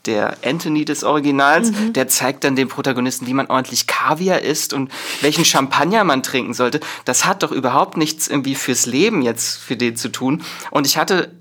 der 0.06 0.36
Anthony 0.44 0.84
des 0.84 1.04
Originals, 1.04 1.70
mhm. 1.70 1.92
der 1.92 2.08
zeigt 2.08 2.44
dann 2.44 2.56
dem 2.56 2.68
Protagonisten, 2.68 3.26
wie 3.26 3.34
man 3.34 3.46
ordentlich 3.46 3.86
Kaviar 3.86 4.40
isst 4.42 4.72
und 4.72 4.90
welchen 5.20 5.44
Champagner 5.44 6.04
man 6.04 6.22
trinken 6.22 6.54
sollte. 6.54 6.80
Das 7.04 7.24
hat 7.24 7.42
doch 7.42 7.52
überhaupt 7.52 7.96
nichts 7.96 8.28
irgendwie 8.28 8.54
fürs 8.54 8.86
Leben 8.86 9.22
jetzt 9.22 9.58
für 9.58 9.76
den 9.76 9.96
zu 9.96 10.10
tun. 10.10 10.42
Und 10.70 10.86
ich 10.86 10.96
hatte 10.96 11.32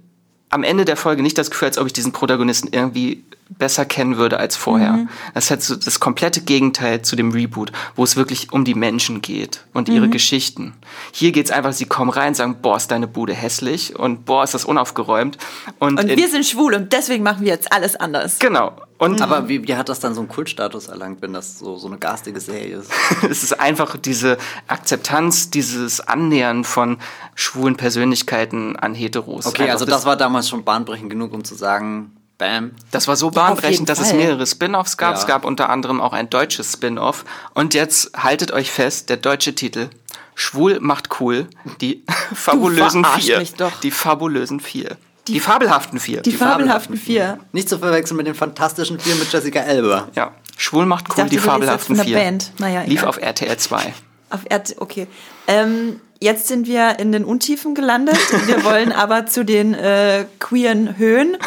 am 0.49 0.63
Ende 0.63 0.85
der 0.85 0.97
Folge 0.97 1.23
nicht 1.23 1.37
das 1.37 1.49
Gefühl, 1.49 1.69
als 1.69 1.77
ob 1.77 1.87
ich 1.87 1.93
diesen 1.93 2.11
Protagonisten 2.11 2.69
irgendwie 2.71 3.23
besser 3.57 3.85
kennen 3.85 4.17
würde 4.17 4.39
als 4.39 4.55
vorher. 4.55 4.93
Mhm. 4.93 5.09
Das 5.33 5.45
ist 5.45 5.49
halt 5.51 5.63
so 5.63 5.75
das 5.75 5.99
komplette 5.99 6.41
Gegenteil 6.41 7.01
zu 7.01 7.15
dem 7.15 7.31
Reboot, 7.31 7.71
wo 7.95 8.03
es 8.03 8.15
wirklich 8.15 8.51
um 8.51 8.65
die 8.65 8.75
Menschen 8.75 9.21
geht 9.21 9.65
und 9.73 9.89
ihre 9.89 10.07
mhm. 10.07 10.11
Geschichten. 10.11 10.73
Hier 11.11 11.31
geht 11.31 11.45
es 11.45 11.51
einfach, 11.51 11.73
sie 11.73 11.85
kommen 11.85 12.09
rein, 12.09 12.33
sagen, 12.33 12.57
boah, 12.61 12.77
ist 12.77 12.91
deine 12.91 13.07
Bude 13.07 13.33
hässlich 13.33 13.97
und 13.97 14.25
boah, 14.25 14.43
ist 14.43 14.53
das 14.53 14.65
unaufgeräumt. 14.65 15.37
Und, 15.79 15.99
und 15.99 16.09
wir 16.09 16.29
sind 16.29 16.45
schwul 16.45 16.73
und 16.73 16.93
deswegen 16.93 17.23
machen 17.23 17.41
wir 17.41 17.51
jetzt 17.51 17.71
alles 17.71 17.95
anders. 17.95 18.39
Genau. 18.39 18.73
Und 19.03 19.21
Aber 19.21 19.49
wie, 19.49 19.67
wie 19.67 19.75
hat 19.75 19.89
das 19.89 19.99
dann 19.99 20.13
so 20.13 20.21
einen 20.21 20.29
Kultstatus 20.29 20.87
erlangt, 20.87 21.21
wenn 21.21 21.33
das 21.33 21.59
so, 21.59 21.77
so 21.77 21.87
eine 21.87 21.97
garstige 21.97 22.39
Serie 22.39 22.77
ist? 22.77 22.91
es 23.29 23.43
ist 23.43 23.59
einfach 23.59 23.97
diese 23.97 24.37
Akzeptanz, 24.67 25.49
dieses 25.49 25.99
Annähern 25.99 26.63
von 26.63 26.99
schwulen 27.35 27.75
Persönlichkeiten 27.75 28.77
an 28.77 28.93
Heteros. 28.93 29.45
Okay, 29.45 29.63
einfach 29.63 29.73
also 29.73 29.85
das, 29.85 29.95
das 29.95 30.05
war 30.05 30.15
damals 30.15 30.47
schon 30.47 30.63
bahnbrechend 30.63 31.09
genug, 31.09 31.33
um 31.33 31.43
zu 31.43 31.55
sagen, 31.55 32.13
Bam. 32.43 32.71
Das 32.91 33.07
war 33.07 33.15
so 33.15 33.31
bahnbrechend, 33.31 33.87
dass 33.87 33.99
Fall. 33.99 34.07
es 34.07 34.13
mehrere 34.13 34.45
Spin-offs 34.45 34.97
gab. 34.97 35.13
Ja. 35.13 35.19
Es 35.21 35.27
gab 35.27 35.45
unter 35.45 35.69
anderem 35.69 36.01
auch 36.01 36.11
ein 36.11 36.29
deutsches 36.29 36.73
Spin-off. 36.73 37.23
Und 37.53 37.73
jetzt 37.73 38.11
haltet 38.17 38.51
euch 38.51 38.69
fest, 38.69 39.09
der 39.09 39.15
deutsche 39.15 39.55
Titel 39.55 39.89
Schwul 40.35 40.79
macht 40.81 41.21
cool. 41.21 41.47
Die 41.79 42.03
fabulösen 42.33 43.05
vier. 43.05 43.45
Die 43.81 43.91
fabulösen 43.91 44.59
vier. 44.59 44.97
Die, 45.29 45.33
die, 45.33 45.39
fabelhaften 45.39 46.01
vier. 46.01 46.21
Die, 46.21 46.31
die 46.31 46.35
fabelhaften 46.35 46.97
vier. 46.97 47.39
Nicht 47.53 47.69
zu 47.69 47.79
verwechseln 47.79 48.17
mit 48.17 48.27
den 48.27 48.35
fantastischen 48.35 48.99
vier 48.99 49.15
mit 49.15 49.31
Jessica 49.31 49.61
Elba. 49.61 50.09
Ja. 50.15 50.33
Schwul 50.57 50.85
macht 50.85 51.09
cool, 51.11 51.15
dachte, 51.15 51.29
die 51.29 51.37
fabelhaften 51.37 51.95
vier. 51.95 52.17
Band. 52.17 52.51
Naja, 52.57 52.81
Lief 52.81 52.99
egal. 52.99 53.07
auf 53.09 53.17
RTL 53.19 53.55
2. 53.55 53.93
Auf 54.31 54.41
RTL, 54.49 54.75
okay. 54.79 55.07
Ähm, 55.47 56.01
jetzt 56.19 56.49
sind 56.49 56.67
wir 56.67 56.99
in 56.99 57.13
den 57.13 57.23
Untiefen 57.23 57.73
gelandet. 57.73 58.17
Wir 58.47 58.65
wollen 58.65 58.91
aber 58.91 59.27
zu 59.27 59.45
den 59.45 59.73
äh, 59.73 60.25
queeren 60.39 60.97
Höhen 60.97 61.37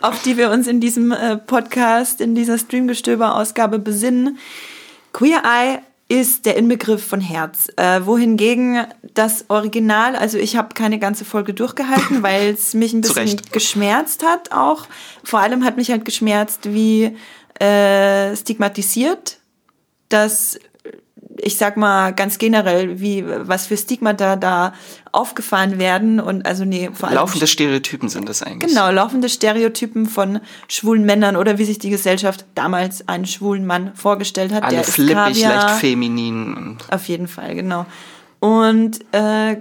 auf 0.00 0.22
die 0.22 0.36
wir 0.36 0.50
uns 0.50 0.66
in 0.66 0.80
diesem 0.80 1.12
äh, 1.12 1.36
Podcast, 1.36 2.20
in 2.20 2.34
dieser 2.34 2.58
Streamgestöber-Ausgabe 2.58 3.78
besinnen. 3.78 4.38
Queer 5.12 5.42
Eye 5.44 5.78
ist 6.08 6.44
der 6.44 6.56
Inbegriff 6.56 7.06
von 7.06 7.20
Herz. 7.20 7.68
Äh, 7.76 8.04
wohingegen 8.04 8.84
das 9.14 9.44
Original, 9.48 10.16
also 10.16 10.38
ich 10.38 10.56
habe 10.56 10.74
keine 10.74 10.98
ganze 10.98 11.24
Folge 11.24 11.54
durchgehalten, 11.54 12.22
weil 12.22 12.50
es 12.50 12.74
mich 12.74 12.92
ein 12.92 13.00
bisschen 13.00 13.40
geschmerzt 13.52 14.24
hat 14.24 14.50
auch. 14.52 14.86
Vor 15.22 15.40
allem 15.40 15.64
hat 15.64 15.76
mich 15.76 15.90
halt 15.90 16.04
geschmerzt, 16.04 16.72
wie 16.72 17.16
äh, 17.60 18.34
stigmatisiert 18.34 19.38
das 20.08 20.58
ich 21.42 21.56
sag 21.56 21.76
mal 21.76 22.12
ganz 22.12 22.38
generell, 22.38 23.00
wie 23.00 23.24
was 23.26 23.66
für 23.66 23.76
Stigmata 23.76 24.36
da 24.36 24.72
aufgefahren 25.12 25.78
werden 25.78 26.20
und 26.20 26.46
also 26.46 26.64
nee, 26.64 26.90
vor 26.92 27.08
allem 27.08 27.16
laufende 27.16 27.46
Stereotypen 27.46 28.08
sind 28.08 28.28
das 28.28 28.42
eigentlich. 28.42 28.70
Genau, 28.70 28.90
laufende 28.90 29.28
Stereotypen 29.28 30.06
von 30.06 30.40
schwulen 30.68 31.04
Männern 31.04 31.36
oder 31.36 31.58
wie 31.58 31.64
sich 31.64 31.78
die 31.78 31.90
Gesellschaft 31.90 32.44
damals 32.54 33.08
einen 33.08 33.26
schwulen 33.26 33.66
Mann 33.66 33.92
vorgestellt 33.94 34.52
hat. 34.52 34.62
Alle 34.62 34.76
der 34.76 34.84
flippig, 34.84 35.14
Kaviar. 35.14 35.54
leicht 35.54 35.80
feminin. 35.80 36.78
Auf 36.90 37.06
jeden 37.08 37.28
Fall, 37.28 37.54
genau. 37.54 37.86
Und 38.38 39.00
äh, 39.12 39.56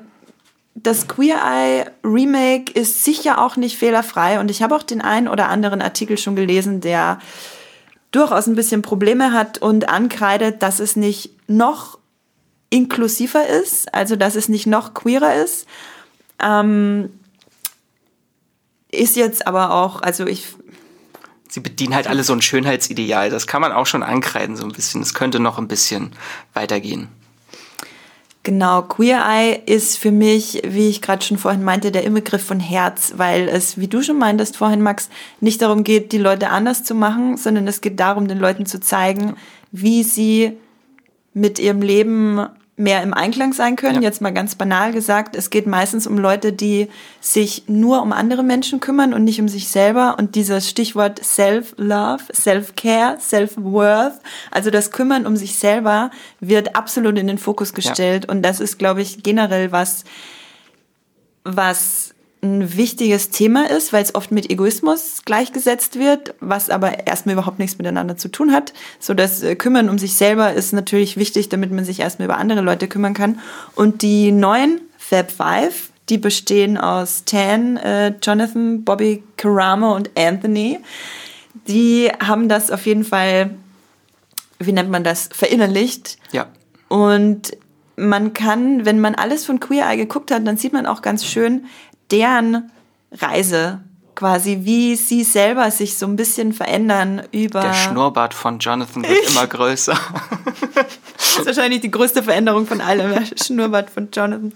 das 0.75 1.07
Queer 1.07 1.39
Eye 1.43 1.85
Remake 2.03 2.71
ist 2.71 3.03
sicher 3.03 3.43
auch 3.43 3.57
nicht 3.57 3.77
fehlerfrei 3.77 4.39
und 4.39 4.49
ich 4.51 4.61
habe 4.61 4.75
auch 4.75 4.83
den 4.83 5.01
einen 5.01 5.27
oder 5.27 5.49
anderen 5.49 5.81
Artikel 5.81 6.17
schon 6.17 6.35
gelesen, 6.35 6.81
der 6.81 7.19
durchaus 8.11 8.47
ein 8.47 8.55
bisschen 8.55 8.81
Probleme 8.81 9.33
hat 9.33 9.59
und 9.59 9.89
ankreidet, 9.89 10.61
dass 10.63 10.79
es 10.79 10.95
nicht 10.95 11.31
noch 11.47 11.99
inklusiver 12.69 13.47
ist, 13.47 13.93
also 13.93 14.15
dass 14.15 14.35
es 14.35 14.49
nicht 14.49 14.67
noch 14.67 14.93
queerer 14.93 15.35
ist. 15.35 15.67
Ähm, 16.41 17.09
ist 18.91 19.15
jetzt 19.15 19.45
aber 19.47 19.71
auch, 19.71 20.01
also 20.01 20.25
ich. 20.25 20.47
Sie 21.47 21.59
bedienen 21.59 21.95
halt 21.95 22.07
alle 22.07 22.23
so 22.23 22.33
ein 22.33 22.41
Schönheitsideal. 22.41 23.29
Das 23.29 23.47
kann 23.47 23.61
man 23.61 23.71
auch 23.71 23.87
schon 23.87 24.03
ankreiden, 24.03 24.55
so 24.55 24.63
ein 24.63 24.71
bisschen. 24.71 25.01
Es 25.01 25.13
könnte 25.13 25.39
noch 25.39 25.57
ein 25.57 25.67
bisschen 25.67 26.11
weitergehen. 26.53 27.07
Genau, 28.43 28.83
Queer 28.83 29.25
Eye 29.25 29.61
ist 29.65 29.97
für 29.97 30.11
mich, 30.11 30.61
wie 30.65 30.87
ich 30.87 31.01
gerade 31.01 31.23
schon 31.23 31.37
vorhin 31.37 31.63
meinte, 31.63 31.91
der 31.91 32.05
Inbegriff 32.05 32.43
von 32.43 32.61
Herz, 32.61 33.13
weil 33.17 33.49
es, 33.49 33.77
wie 33.77 33.87
du 33.87 34.01
schon 34.01 34.17
meintest 34.17 34.55
vorhin, 34.55 34.81
Max, 34.81 35.09
nicht 35.41 35.61
darum 35.61 35.83
geht, 35.83 36.13
die 36.13 36.17
Leute 36.17 36.49
anders 36.49 36.85
zu 36.85 36.95
machen, 36.95 37.35
sondern 37.35 37.67
es 37.67 37.81
geht 37.81 37.99
darum, 37.99 38.29
den 38.29 38.39
Leuten 38.39 38.65
zu 38.65 38.79
zeigen, 38.79 39.35
wie 39.71 40.03
sie 40.03 40.53
mit 41.33 41.59
ihrem 41.59 41.81
Leben 41.81 42.47
mehr 42.79 43.03
im 43.03 43.13
Einklang 43.13 43.51
sein 43.53 43.75
können. 43.75 44.01
Ja. 44.01 44.09
Jetzt 44.09 44.21
mal 44.21 44.31
ganz 44.31 44.55
banal 44.55 44.93
gesagt, 44.93 45.35
es 45.35 45.49
geht 45.49 45.67
meistens 45.67 46.07
um 46.07 46.17
Leute, 46.17 46.53
die 46.53 46.87
sich 47.19 47.63
nur 47.67 48.01
um 48.01 48.13
andere 48.13 48.41
Menschen 48.41 48.79
kümmern 48.79 49.13
und 49.13 49.25
nicht 49.25 49.41
um 49.41 49.49
sich 49.49 49.67
selber. 49.67 50.15
Und 50.17 50.35
dieses 50.35 50.69
Stichwort 50.69 51.23
Self-Love, 51.23 52.23
Self-Care, 52.33 53.17
Self-Worth, 53.19 54.19
also 54.49 54.71
das 54.71 54.91
Kümmern 54.91 55.27
um 55.27 55.35
sich 55.35 55.57
selber, 55.57 56.09
wird 56.39 56.75
absolut 56.77 57.17
in 57.19 57.27
den 57.27 57.37
Fokus 57.37 57.73
gestellt. 57.73 58.25
Ja. 58.25 58.31
Und 58.31 58.43
das 58.43 58.61
ist, 58.61 58.79
glaube 58.79 59.01
ich, 59.01 59.23
generell 59.23 59.73
was, 59.73 60.05
was 61.43 62.08
ein 62.41 62.77
wichtiges 62.77 63.31
Thema 63.31 63.69
ist, 63.69 63.91
weil 63.91 64.01
es 64.01 64.15
oft 64.15 64.31
mit 64.31 64.49
Egoismus 64.49 65.23
gleichgesetzt 65.25 65.99
wird, 65.99 66.35
was 66.39 66.69
aber 66.69 67.05
erstmal 67.05 67.33
überhaupt 67.33 67.59
nichts 67.59 67.77
miteinander 67.77 68.15
zu 68.15 68.29
tun 68.29 68.53
hat. 68.53 68.73
So 68.99 69.13
das 69.13 69.43
äh, 69.43 69.55
Kümmern 69.55 69.89
um 69.89 69.97
sich 69.97 70.15
selber 70.15 70.53
ist 70.53 70.71
natürlich 70.71 71.17
wichtig, 71.17 71.49
damit 71.49 71.71
man 71.71 71.83
sich 71.83 71.99
erstmal 71.99 72.27
über 72.27 72.37
andere 72.37 72.61
Leute 72.61 72.87
kümmern 72.87 73.13
kann. 73.13 73.39
Und 73.75 74.01
die 74.01 74.31
neuen 74.31 74.79
Fab 74.97 75.31
Five, 75.31 75.89
die 76.07 76.17
bestehen 76.17 76.77
aus 76.77 77.25
Tan, 77.25 77.75
äh, 77.77 78.13
Jonathan, 78.21 78.83
Bobby 78.85 79.23
Karamo 79.35 79.95
und 79.95 80.09
Anthony. 80.17 80.79
Die 81.67 82.09
haben 82.21 82.47
das 82.47 82.71
auf 82.71 82.85
jeden 82.85 83.03
Fall, 83.03 83.51
wie 84.59 84.71
nennt 84.71 84.89
man 84.89 85.03
das, 85.03 85.29
verinnerlicht. 85.33 86.17
Ja. 86.31 86.47
Und 86.87 87.51
man 87.99 88.33
kann, 88.33 88.85
wenn 88.85 88.99
man 88.99 89.15
alles 89.15 89.45
von 89.45 89.59
Queer 89.59 89.87
Eye 89.89 89.97
geguckt 89.97 90.31
hat, 90.31 90.47
dann 90.47 90.57
sieht 90.57 90.73
man 90.73 90.85
auch 90.85 91.01
ganz 91.01 91.25
schön, 91.25 91.65
deren 92.11 92.71
Reise 93.11 93.81
quasi, 94.19 94.59
wie 94.63 94.97
sie 94.97 95.23
selber 95.23 95.71
sich 95.71 95.97
so 95.97 96.05
ein 96.05 96.17
bisschen 96.17 96.51
verändern 96.51 97.21
über. 97.31 97.61
Der 97.61 97.73
Schnurrbart 97.73 98.33
von 98.33 98.59
Jonathan 98.59 99.03
wird 99.03 99.17
ich. 99.23 99.29
immer 99.29 99.47
größer. 99.47 99.97
das 101.15 101.37
ist 101.37 101.45
wahrscheinlich 101.45 101.79
die 101.79 101.89
größte 101.89 102.21
Veränderung 102.21 102.67
von 102.67 102.81
allem, 102.81 103.11
der 103.11 103.23
Schnurrbart 103.41 103.89
von 103.89 104.09
Jonathan. 104.11 104.51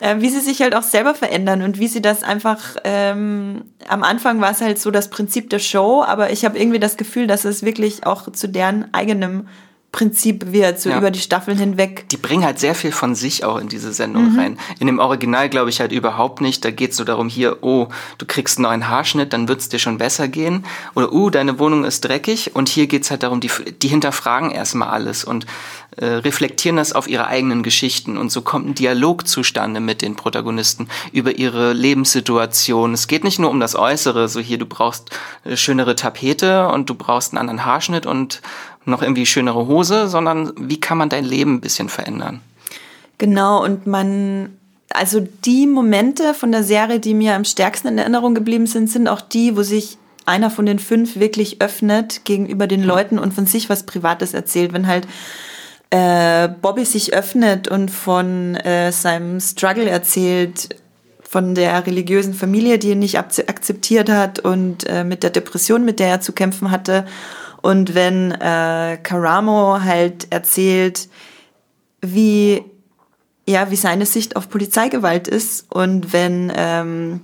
Äh, 0.00 0.16
wie 0.20 0.30
sie 0.30 0.40
sich 0.40 0.62
halt 0.62 0.74
auch 0.74 0.82
selber 0.82 1.14
verändern 1.14 1.60
und 1.60 1.78
wie 1.78 1.88
sie 1.88 2.00
das 2.00 2.22
einfach, 2.22 2.76
ähm, 2.84 3.64
am 3.86 4.02
Anfang 4.02 4.40
war 4.40 4.52
es 4.52 4.62
halt 4.62 4.78
so 4.78 4.90
das 4.90 5.10
Prinzip 5.10 5.50
der 5.50 5.58
Show, 5.58 6.02
aber 6.02 6.30
ich 6.30 6.46
habe 6.46 6.58
irgendwie 6.58 6.80
das 6.80 6.96
Gefühl, 6.96 7.26
dass 7.26 7.44
es 7.44 7.62
wirklich 7.62 8.06
auch 8.06 8.32
zu 8.32 8.48
deren 8.48 8.92
eigenem 8.94 9.48
Prinzip 9.94 10.50
wird, 10.50 10.80
so 10.80 10.90
ja. 10.90 10.98
über 10.98 11.12
die 11.12 11.20
Staffeln 11.20 11.56
hinweg. 11.56 12.08
Die 12.08 12.16
bringen 12.16 12.44
halt 12.44 12.58
sehr 12.58 12.74
viel 12.74 12.90
von 12.90 13.14
sich 13.14 13.44
auch 13.44 13.58
in 13.58 13.68
diese 13.68 13.92
Sendung 13.92 14.32
mhm. 14.32 14.38
rein. 14.40 14.58
In 14.80 14.88
dem 14.88 14.98
Original 14.98 15.48
glaube 15.48 15.70
ich 15.70 15.78
halt 15.78 15.92
überhaupt 15.92 16.40
nicht. 16.40 16.64
Da 16.64 16.72
geht 16.72 16.90
es 16.90 16.96
so 16.96 17.04
darum, 17.04 17.28
hier, 17.28 17.58
oh, 17.62 17.86
du 18.18 18.26
kriegst 18.26 18.58
einen 18.58 18.64
neuen 18.64 18.88
Haarschnitt, 18.88 19.32
dann 19.32 19.46
wird 19.46 19.60
es 19.60 19.68
dir 19.68 19.78
schon 19.78 19.98
besser 19.98 20.26
gehen. 20.26 20.64
Oder, 20.96 21.12
uh, 21.12 21.30
deine 21.30 21.60
Wohnung 21.60 21.84
ist 21.84 22.00
dreckig. 22.00 22.56
Und 22.56 22.68
hier 22.68 22.88
geht 22.88 23.04
es 23.04 23.12
halt 23.12 23.22
darum, 23.22 23.38
die, 23.38 23.52
die 23.82 23.86
hinterfragen 23.86 24.50
erstmal 24.50 24.88
alles 24.88 25.22
und 25.22 25.46
äh, 25.96 26.06
reflektieren 26.06 26.76
das 26.76 26.92
auf 26.92 27.06
ihre 27.06 27.28
eigenen 27.28 27.62
Geschichten. 27.62 28.18
Und 28.18 28.32
so 28.32 28.42
kommt 28.42 28.66
ein 28.66 28.74
Dialog 28.74 29.28
zustande 29.28 29.78
mit 29.78 30.02
den 30.02 30.16
Protagonisten 30.16 30.88
über 31.12 31.38
ihre 31.38 31.72
Lebenssituation. 31.72 32.94
Es 32.94 33.06
geht 33.06 33.22
nicht 33.22 33.38
nur 33.38 33.50
um 33.50 33.60
das 33.60 33.76
Äußere, 33.76 34.28
so 34.28 34.40
hier, 34.40 34.58
du 34.58 34.66
brauchst 34.66 35.10
äh, 35.44 35.56
schönere 35.56 35.94
Tapete 35.94 36.66
und 36.66 36.90
du 36.90 36.96
brauchst 36.96 37.32
einen 37.32 37.38
anderen 37.38 37.64
Haarschnitt 37.64 38.06
und 38.06 38.42
noch 38.84 39.02
irgendwie 39.02 39.26
schönere 39.26 39.66
Hose, 39.66 40.08
sondern 40.08 40.52
wie 40.58 40.80
kann 40.80 40.98
man 40.98 41.08
dein 41.08 41.24
Leben 41.24 41.54
ein 41.54 41.60
bisschen 41.60 41.88
verändern? 41.88 42.40
Genau, 43.18 43.64
und 43.64 43.86
man, 43.86 44.56
also 44.92 45.26
die 45.44 45.66
Momente 45.66 46.34
von 46.34 46.52
der 46.52 46.64
Serie, 46.64 47.00
die 47.00 47.14
mir 47.14 47.34
am 47.34 47.44
stärksten 47.44 47.88
in 47.88 47.98
Erinnerung 47.98 48.34
geblieben 48.34 48.66
sind, 48.66 48.90
sind 48.90 49.08
auch 49.08 49.20
die, 49.20 49.56
wo 49.56 49.62
sich 49.62 49.98
einer 50.26 50.50
von 50.50 50.66
den 50.66 50.78
fünf 50.78 51.16
wirklich 51.16 51.60
öffnet 51.60 52.24
gegenüber 52.24 52.66
den 52.66 52.82
Leuten 52.82 53.18
und 53.18 53.34
von 53.34 53.46
sich 53.46 53.68
was 53.68 53.84
Privates 53.84 54.34
erzählt. 54.34 54.72
Wenn 54.72 54.86
halt 54.86 55.06
äh, 55.90 56.48
Bobby 56.48 56.84
sich 56.84 57.14
öffnet 57.14 57.68
und 57.68 57.90
von 57.90 58.56
äh, 58.56 58.90
seinem 58.90 59.38
Struggle 59.40 59.88
erzählt, 59.88 60.76
von 61.34 61.54
der 61.56 61.84
religiösen 61.84 62.32
Familie, 62.32 62.78
die 62.78 62.90
ihn 62.90 63.00
nicht 63.00 63.18
akzeptiert 63.18 64.08
hat 64.08 64.38
und 64.38 64.86
äh, 64.86 65.02
mit 65.02 65.24
der 65.24 65.30
Depression, 65.30 65.84
mit 65.84 65.98
der 65.98 66.08
er 66.08 66.20
zu 66.20 66.32
kämpfen 66.32 66.70
hatte. 66.70 67.06
Und 67.64 67.94
wenn 67.94 68.30
äh, 68.30 68.98
Karamo 69.02 69.78
halt 69.80 70.26
erzählt, 70.30 71.08
wie 72.02 72.62
ja, 73.46 73.70
wie 73.70 73.76
seine 73.76 74.04
Sicht 74.04 74.36
auf 74.36 74.50
Polizeigewalt 74.50 75.28
ist 75.28 75.72
und 75.72 76.12
wenn 76.12 76.52
ähm, 76.54 77.22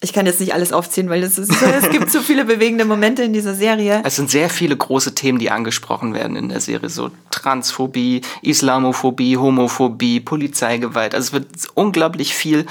ich 0.00 0.12
kann 0.12 0.26
jetzt 0.26 0.40
nicht 0.40 0.54
alles 0.54 0.72
aufziehen, 0.72 1.08
weil 1.08 1.22
es, 1.22 1.38
ist, 1.38 1.52
es 1.62 1.88
gibt 1.90 2.10
so 2.10 2.20
viele 2.20 2.44
bewegende 2.46 2.84
Momente 2.84 3.22
in 3.22 3.32
dieser 3.32 3.54
Serie. 3.54 4.02
Es 4.04 4.16
sind 4.16 4.28
sehr 4.28 4.50
viele 4.50 4.76
große 4.76 5.14
Themen, 5.14 5.38
die 5.38 5.52
angesprochen 5.52 6.12
werden 6.12 6.34
in 6.34 6.48
der 6.48 6.60
Serie. 6.60 6.88
So 6.88 7.12
Transphobie, 7.30 8.22
Islamophobie, 8.42 9.36
Homophobie, 9.36 10.18
Polizeigewalt. 10.18 11.14
Also 11.14 11.26
es 11.28 11.32
wird 11.32 11.46
unglaublich 11.74 12.34
viel 12.34 12.66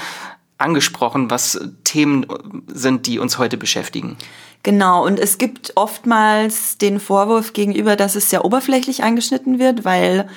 angesprochen, 0.58 1.30
was 1.30 1.58
Themen 1.84 2.26
sind, 2.66 3.06
die 3.06 3.18
uns 3.18 3.38
heute 3.38 3.56
beschäftigen. 3.56 4.18
Genau, 4.66 5.06
und 5.06 5.20
es 5.20 5.38
gibt 5.38 5.74
oftmals 5.76 6.76
den 6.76 6.98
Vorwurf 6.98 7.52
gegenüber, 7.52 7.94
dass 7.94 8.16
es 8.16 8.30
sehr 8.30 8.44
oberflächlich 8.44 9.04
angeschnitten 9.04 9.60
wird, 9.60 9.84
weil 9.84 10.28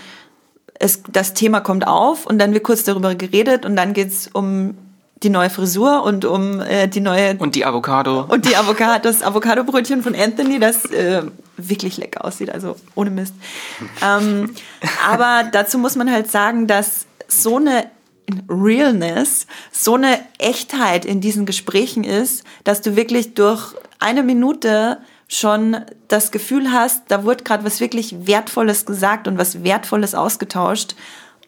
es, 0.75 1.01
das 1.11 1.33
Thema 1.33 1.61
kommt 1.61 1.87
auf 1.87 2.27
und 2.27 2.37
dann 2.37 2.53
wird 2.53 2.63
kurz 2.63 2.83
darüber 2.83 3.15
geredet 3.15 3.65
und 3.65 3.75
dann 3.75 3.93
geht's 3.93 4.29
um 4.31 4.77
die 5.23 5.31
neue 5.31 5.49
Frisur 5.49 6.03
und 6.03 6.25
um 6.25 6.61
äh, 6.61 6.87
die 6.87 6.99
neue 6.99 7.37
und 7.39 7.55
die 7.55 7.65
Avocado 7.65 8.27
und 8.29 8.45
die 8.45 8.55
Avocado 8.55 8.99
das 9.01 9.23
Avocado-Brötchen 9.23 10.03
von 10.03 10.13
Anthony, 10.13 10.59
das 10.59 10.85
äh, 10.85 11.23
wirklich 11.57 11.97
lecker 11.97 12.23
aussieht, 12.23 12.51
also 12.51 12.75
ohne 12.93 13.09
Mist. 13.09 13.33
ähm, 14.05 14.53
aber 15.09 15.49
dazu 15.51 15.79
muss 15.79 15.95
man 15.95 16.11
halt 16.11 16.29
sagen, 16.29 16.67
dass 16.67 17.07
so 17.27 17.57
eine 17.57 17.85
Realness, 18.47 19.47
so 19.71 19.95
eine 19.95 20.19
Echtheit 20.37 21.03
in 21.03 21.19
diesen 21.19 21.47
Gesprächen 21.47 22.03
ist, 22.03 22.43
dass 22.63 22.81
du 22.81 22.95
wirklich 22.95 23.33
durch 23.33 23.73
eine 23.99 24.23
Minute 24.23 24.99
schon 25.27 25.77
das 26.07 26.31
Gefühl 26.31 26.71
hast, 26.71 27.03
da 27.09 27.23
wurde 27.23 27.43
gerade 27.43 27.63
was 27.63 27.79
wirklich 27.79 28.25
Wertvolles 28.25 28.85
gesagt 28.85 29.27
und 29.27 29.37
was 29.37 29.63
Wertvolles 29.63 30.15
ausgetauscht. 30.15 30.95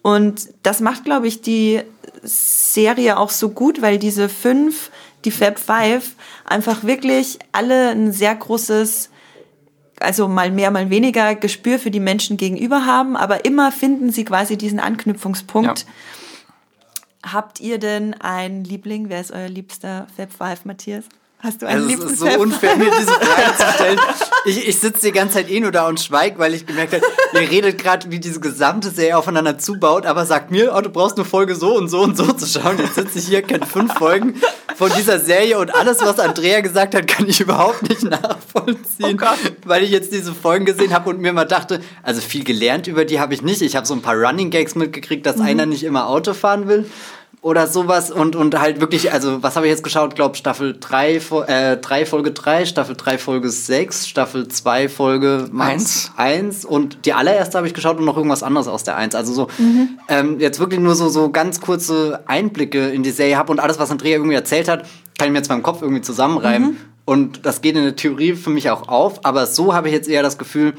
Und 0.04 0.49
das 0.64 0.82
macht, 0.82 1.04
glaube 1.06 1.28
ich, 1.28 1.41
die 1.41 1.82
Serie 2.22 3.18
auch 3.18 3.30
so 3.30 3.49
gut, 3.49 3.82
weil 3.82 3.97
diese 3.97 4.30
fünf, 4.30 4.91
die 5.26 5.32
Fab 5.32 5.60
Five, 5.60 6.16
einfach 6.45 6.84
wirklich 6.84 7.39
alle 7.52 7.89
ein 7.89 8.12
sehr 8.12 8.36
großes, 8.36 9.10
also 9.99 10.28
mal 10.28 10.52
mehr, 10.52 10.72
mal 10.72 10.89
weniger 10.89 11.36
Gespür 11.36 11.80
für 11.80 11.91
die 11.91 11.99
Menschen 11.99 12.38
gegenüber 12.38 12.86
haben, 12.86 13.16
aber 13.16 13.45
immer 13.45 13.72
finden 13.72 14.12
sie 14.12 14.26
quasi 14.26 14.58
diesen 14.58 14.80
Anknüpfungspunkt. 14.80 15.86
Ja. 17.24 17.32
Habt 17.34 17.60
ihr 17.60 17.78
denn 17.78 18.16
einen 18.16 18.64
Liebling? 18.64 19.10
Wer 19.10 19.22
ist 19.22 19.32
euer 19.32 19.49
liebster 19.49 20.08
Fab 20.16 20.34
Five, 20.34 20.66
Matthias? 20.66 21.06
Hast 21.44 21.62
du 21.62 21.68
einen 21.68 21.89
also 21.89 22.06
Es 22.06 22.12
ist 22.12 22.20
so 22.20 22.28
unfair, 22.39 22.76
mir 22.76 22.92
diese 22.92 23.12
Frage 23.12 23.58
zu 23.58 23.74
stellen. 23.74 24.00
Ich, 24.46 24.68
ich 24.68 24.80
sitze 24.80 25.08
die 25.08 25.12
ganze 25.12 25.36
Zeit 25.36 25.50
eh 25.50 25.60
nur 25.60 25.72
da 25.72 25.88
und 25.88 26.00
schweige, 26.00 26.38
weil 26.38 26.54
ich 26.54 26.68
gemerkt 26.68 26.94
habe, 26.94 27.04
ihr 27.34 27.50
redet 27.50 27.80
gerade, 27.80 28.12
wie 28.12 28.20
diese 28.20 28.39
gesamte 28.39 28.92
Serie 28.92 29.18
aufeinander 29.18 29.58
zubaut, 29.58 30.06
aber 30.06 30.26
sagt 30.26 30.52
mir, 30.52 30.74
oh, 30.76 30.82
du 30.82 30.89
brauchst 30.89 31.18
eine 31.18 31.26
Folge 31.26 31.56
so 31.56 31.76
und 31.76 31.89
so 31.89 32.02
und 32.02 32.16
so 32.16 32.32
zu 32.32 32.46
schauen. 32.46 32.78
Jetzt 32.78 32.96
sitze 32.96 33.18
ich 33.18 33.28
hier, 33.28 33.42
kenne 33.42 33.66
fünf 33.66 33.94
Folgen 33.94 34.36
von 34.76 34.92
dieser 34.96 35.20
Serie 35.20 35.58
und 35.58 35.74
alles, 35.74 36.02
was 36.02 36.20
Andrea 36.20 36.62
gesagt 36.62 36.94
hat, 36.94 37.08
kann 37.08 37.28
ich 37.28 37.42
überhaupt 37.42 37.88
nicht 37.89 38.04
nachvollziehen, 38.04 39.20
oh 39.22 39.36
weil 39.66 39.84
ich 39.84 39.89
jetzt 39.89 40.14
diese 40.14 40.34
Folgen 40.34 40.66
gesehen 40.66 40.94
habe 40.94 41.10
und 41.10 41.20
mir 41.20 41.34
mal 41.34 41.46
dachte, 41.46 41.82
also 42.04 42.22
viel 42.22 42.44
gelernt 42.44 42.88
über 42.88 43.04
die 43.06 43.20
habe 43.20 43.34
ich 43.34 43.42
nicht. 43.42 43.62
Ich 43.62 43.76
habe 43.76 43.88
so 43.88 43.94
ein 43.96 44.02
paar 44.02 44.16
Running 44.16 44.52
Gags 44.52 44.76
mitgekriegt, 44.76 45.26
dass 45.26 45.38
mhm. 45.38 45.46
einer 45.46 45.66
nicht 45.66 45.84
immer 45.84 46.08
Auto 46.08 46.34
fahren 46.34 46.68
will 46.68 46.86
oder 47.42 47.66
sowas 47.66 48.12
und, 48.12 48.36
und 48.36 48.60
halt 48.60 48.82
wirklich, 48.82 49.12
also 49.12 49.42
was 49.42 49.56
habe 49.56 49.66
ich 49.66 49.72
jetzt 49.72 49.84
geschaut? 49.84 50.16
Glaube 50.16 50.38
Staffel 50.38 50.78
3, 50.80 51.16
äh, 51.48 51.78
3 51.78 52.06
Folge 52.06 52.32
3, 52.32 52.66
Staffel 52.66 52.96
3 52.96 53.18
Folge 53.18 53.50
6, 53.50 54.08
Staffel 54.08 54.48
2 54.48 54.88
Folge 54.89 55.50
1. 55.58 56.12
1 56.18 56.66
und 56.66 57.06
die 57.06 57.14
allererste 57.14 57.58
habe 57.58 57.66
ich 57.66 57.74
geschaut 57.74 57.98
und 57.98 58.06
noch 58.06 58.16
irgendwas 58.16 58.44
anderes 58.44 58.68
aus 58.68 58.84
der 58.84 58.96
1. 58.96 59.16
Also 59.16 59.34
so 59.34 59.48
mhm. 59.58 59.98
ähm, 60.08 60.39
jetzt 60.39 60.60
wirklich 60.60 60.80
nur 60.80 60.94
so, 60.94 61.10
so 61.10 61.32
ganz 61.32 61.60
kurze 61.62 62.22
Einblicke 62.28 62.89
in 62.89 63.02
die 63.02 63.10
Serie 63.10 63.38
habe 63.38 63.52
und 63.52 63.60
alles, 63.60 63.80
was 63.80 63.89
Andrea 63.89 64.18
irgendwie 64.18 64.36
erzählt 64.36 64.68
hat, 64.68 64.86
kann 65.18 65.28
ich 65.28 65.32
mir 65.32 65.39
jetzt 65.39 65.50
beim 65.50 65.64
Kopf 65.64 65.82
irgendwie 65.82 66.02
zusammenreimen. 66.02 66.72
Mhm. 66.72 66.78
Und 67.06 67.46
das 67.48 67.62
geht 67.62 67.76
in 67.76 67.84
der 67.84 67.96
Theorie 67.96 68.34
für 68.36 68.52
mich 68.52 68.70
auch 68.70 68.88
auf, 68.88 69.26
aber 69.26 69.48
so 69.48 69.74
habe 69.74 69.88
ich 69.88 69.94
jetzt 69.96 70.08
eher 70.08 70.22
das 70.22 70.38
Gefühl, 70.38 70.76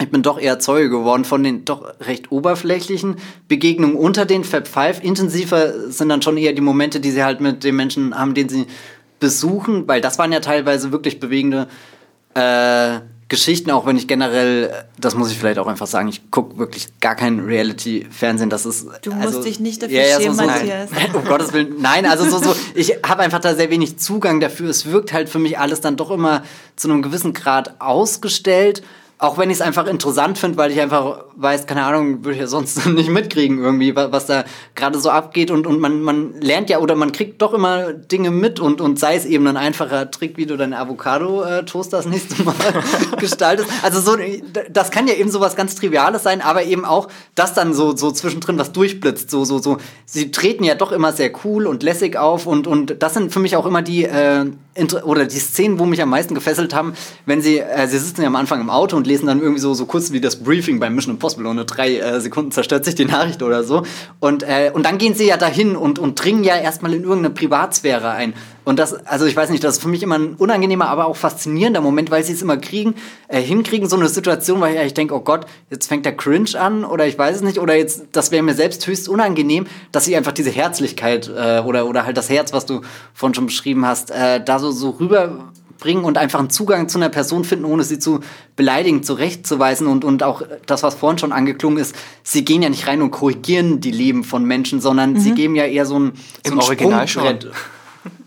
ich 0.00 0.10
bin 0.10 0.22
doch 0.22 0.38
eher 0.38 0.58
Zeuge 0.58 0.90
geworden 0.90 1.24
von 1.24 1.42
den 1.42 1.64
doch 1.64 1.92
recht 2.00 2.30
oberflächlichen 2.30 3.16
Begegnungen 3.48 3.96
unter 3.96 4.26
den 4.26 4.44
Fab 4.44 4.68
Five. 4.68 5.02
Intensiver 5.02 5.90
sind 5.90 6.08
dann 6.08 6.22
schon 6.22 6.36
eher 6.36 6.52
die 6.52 6.60
Momente, 6.60 7.00
die 7.00 7.10
sie 7.10 7.24
halt 7.24 7.40
mit 7.40 7.64
den 7.64 7.74
Menschen 7.74 8.16
haben, 8.16 8.34
den 8.34 8.48
sie 8.48 8.66
besuchen, 9.18 9.88
weil 9.88 10.00
das 10.00 10.18
waren 10.18 10.32
ja 10.32 10.40
teilweise 10.40 10.92
wirklich 10.92 11.18
bewegende 11.18 11.66
äh, 12.34 13.00
Geschichten, 13.28 13.70
auch 13.72 13.84
wenn 13.84 13.96
ich 13.96 14.06
generell, 14.06 14.72
das 14.98 15.14
muss 15.14 15.30
ich 15.30 15.38
vielleicht 15.38 15.58
auch 15.58 15.66
einfach 15.66 15.86
sagen, 15.88 16.08
ich 16.08 16.30
gucke 16.30 16.56
wirklich 16.56 16.88
gar 17.00 17.14
kein 17.14 17.40
Reality-Fernsehen. 17.40 18.48
Das 18.48 18.64
ist. 18.64 18.86
Du 19.02 19.12
musst 19.12 19.26
also, 19.26 19.42
dich 19.42 19.60
nicht 19.60 19.82
dafür 19.82 20.00
ja, 20.00 20.06
ja, 20.06 20.20
schämen, 20.20 20.34
so, 20.34 20.42
so, 20.42 20.46
Matthias. 20.46 20.90
Um 21.14 21.24
Gottes 21.24 21.52
Willen. 21.52 21.74
Nein, 21.80 22.06
also 22.06 22.24
so, 22.24 22.38
so, 22.38 22.56
ich 22.74 23.00
habe 23.04 23.22
einfach 23.22 23.40
da 23.40 23.54
sehr 23.54 23.68
wenig 23.68 23.98
Zugang 23.98 24.40
dafür. 24.40 24.70
Es 24.70 24.86
wirkt 24.86 25.12
halt 25.12 25.28
für 25.28 25.38
mich 25.38 25.58
alles 25.58 25.82
dann 25.82 25.96
doch 25.96 26.10
immer 26.10 26.42
zu 26.76 26.88
einem 26.88 27.02
gewissen 27.02 27.34
Grad 27.34 27.80
ausgestellt 27.80 28.82
auch 29.20 29.36
wenn 29.36 29.50
ich 29.50 29.56
es 29.56 29.60
einfach 29.60 29.86
interessant 29.86 30.38
finde, 30.38 30.56
weil 30.58 30.70
ich 30.70 30.80
einfach 30.80 31.24
weiß, 31.34 31.66
keine 31.66 31.82
Ahnung, 31.84 32.24
würde 32.24 32.34
ich 32.34 32.40
ja 32.40 32.46
sonst 32.46 32.86
nicht 32.90 33.10
mitkriegen 33.10 33.58
irgendwie, 33.58 33.94
was 33.96 34.26
da 34.26 34.44
gerade 34.76 34.98
so 34.98 35.10
abgeht 35.10 35.50
und, 35.50 35.66
und 35.66 35.80
man, 35.80 36.00
man 36.02 36.40
lernt 36.40 36.70
ja 36.70 36.78
oder 36.78 36.94
man 36.94 37.10
kriegt 37.10 37.42
doch 37.42 37.52
immer 37.52 37.92
Dinge 37.92 38.30
mit 38.30 38.60
und, 38.60 38.80
und 38.80 38.98
sei 38.98 39.16
es 39.16 39.24
eben 39.24 39.46
ein 39.48 39.56
einfacher 39.56 40.10
Trick, 40.12 40.36
wie 40.36 40.46
du 40.46 40.56
deinen 40.56 40.72
Avocado-Toast 40.72 41.92
das 41.92 42.06
nächste 42.06 42.44
Mal 42.44 42.54
gestaltest. 43.18 43.68
Also 43.82 44.00
so, 44.00 44.16
das 44.70 44.92
kann 44.92 45.08
ja 45.08 45.14
eben 45.14 45.30
so 45.30 45.40
was 45.40 45.56
ganz 45.56 45.74
Triviales 45.74 46.22
sein, 46.22 46.40
aber 46.40 46.62
eben 46.62 46.84
auch, 46.84 47.08
dass 47.34 47.54
dann 47.54 47.74
so, 47.74 47.96
so 47.96 48.12
zwischendrin 48.12 48.56
was 48.56 48.70
durchblitzt, 48.70 49.30
so, 49.30 49.44
so, 49.44 49.58
so. 49.58 49.78
Sie 50.06 50.30
treten 50.30 50.62
ja 50.62 50.76
doch 50.76 50.92
immer 50.92 51.12
sehr 51.12 51.32
cool 51.44 51.66
und 51.66 51.82
lässig 51.82 52.16
auf 52.16 52.46
und, 52.46 52.68
und 52.68 53.02
das 53.02 53.14
sind 53.14 53.32
für 53.32 53.40
mich 53.40 53.56
auch 53.56 53.66
immer 53.66 53.82
die, 53.82 54.04
äh, 54.04 54.46
oder 55.02 55.26
die 55.26 55.38
Szenen, 55.38 55.80
wo 55.80 55.86
mich 55.86 56.00
am 56.00 56.10
meisten 56.10 56.34
gefesselt 56.34 56.72
haben, 56.72 56.92
wenn 57.26 57.42
sie, 57.42 57.58
äh, 57.58 57.88
sie 57.88 57.98
sitzen 57.98 58.22
ja 58.22 58.28
am 58.28 58.36
Anfang 58.36 58.60
im 58.60 58.70
Auto 58.70 58.96
und 58.96 59.07
lesen 59.08 59.26
dann 59.26 59.40
irgendwie 59.40 59.60
so, 59.60 59.74
so 59.74 59.86
kurz 59.86 60.12
wie 60.12 60.20
das 60.20 60.36
Briefing 60.36 60.78
beim 60.78 60.94
Mission 60.94 61.14
Impossible 61.14 61.50
in 61.50 61.66
drei 61.66 61.98
äh, 61.98 62.20
Sekunden 62.20 62.52
zerstört 62.52 62.84
sich 62.84 62.94
die 62.94 63.04
Nachricht 63.04 63.42
oder 63.42 63.64
so. 63.64 63.82
Und, 64.20 64.42
äh, 64.44 64.70
und 64.72 64.84
dann 64.86 64.98
gehen 64.98 65.14
sie 65.14 65.26
ja 65.26 65.36
dahin 65.36 65.74
und, 65.74 65.98
und 65.98 66.22
dringen 66.22 66.44
ja 66.44 66.56
erstmal 66.56 66.94
in 66.94 67.02
irgendeine 67.02 67.30
Privatsphäre 67.30 68.10
ein. 68.10 68.34
Und 68.64 68.78
das, 68.78 68.92
also 69.06 69.24
ich 69.24 69.34
weiß 69.34 69.48
nicht, 69.48 69.64
das 69.64 69.76
ist 69.76 69.82
für 69.82 69.88
mich 69.88 70.02
immer 70.02 70.18
ein 70.18 70.34
unangenehmer, 70.34 70.88
aber 70.90 71.06
auch 71.06 71.16
faszinierender 71.16 71.80
Moment, 71.80 72.10
weil 72.10 72.22
sie 72.22 72.34
es 72.34 72.42
immer 72.42 72.58
kriegen, 72.58 72.94
äh, 73.28 73.40
hinkriegen, 73.40 73.88
so 73.88 73.96
eine 73.96 74.08
Situation, 74.08 74.60
weil 74.60 74.86
ich 74.86 74.92
denke, 74.92 75.14
oh 75.14 75.20
Gott, 75.20 75.46
jetzt 75.70 75.86
fängt 75.86 76.04
der 76.04 76.14
Cringe 76.14 76.50
an 76.60 76.84
oder 76.84 77.06
ich 77.06 77.18
weiß 77.18 77.36
es 77.36 77.42
nicht, 77.42 77.58
oder 77.58 77.74
jetzt, 77.74 78.02
das 78.12 78.30
wäre 78.30 78.42
mir 78.42 78.52
selbst 78.52 78.86
höchst 78.86 79.08
unangenehm, 79.08 79.66
dass 79.90 80.04
sie 80.04 80.14
einfach 80.14 80.32
diese 80.32 80.50
Herzlichkeit 80.50 81.32
äh, 81.34 81.60
oder, 81.60 81.86
oder 81.88 82.04
halt 82.04 82.18
das 82.18 82.28
Herz, 82.28 82.52
was 82.52 82.66
du 82.66 82.82
vorhin 83.14 83.34
schon 83.34 83.46
beschrieben 83.46 83.86
hast, 83.86 84.10
äh, 84.10 84.44
da 84.44 84.58
so, 84.58 84.70
so 84.70 84.98
rüberbringen 85.78 86.04
und 86.04 86.18
einfach 86.18 86.38
einen 86.38 86.50
Zugang 86.50 86.88
zu 86.88 86.98
einer 86.98 87.08
Person 87.08 87.44
finden, 87.44 87.64
ohne 87.64 87.84
sie 87.84 87.98
zu 87.98 88.20
beleidigen, 88.56 89.02
zurechtzuweisen 89.02 89.86
und, 89.86 90.04
und 90.04 90.22
auch 90.22 90.42
das, 90.66 90.82
was 90.82 90.94
vorhin 90.94 91.18
schon 91.18 91.32
angeklungen 91.32 91.78
ist, 91.78 91.94
sie 92.22 92.44
gehen 92.44 92.62
ja 92.62 92.68
nicht 92.68 92.86
rein 92.86 93.02
und 93.02 93.10
korrigieren 93.10 93.80
die 93.80 93.90
Leben 93.90 94.24
von 94.24 94.44
Menschen, 94.44 94.80
sondern 94.80 95.12
mhm. 95.12 95.20
sie 95.20 95.32
geben 95.32 95.54
ja 95.54 95.64
eher 95.64 95.86
so 95.86 95.98
ein, 95.98 96.12
so 96.44 96.52
Im 96.52 96.58
ein 96.58 96.64
Original 96.64 97.08
schon. 97.08 97.38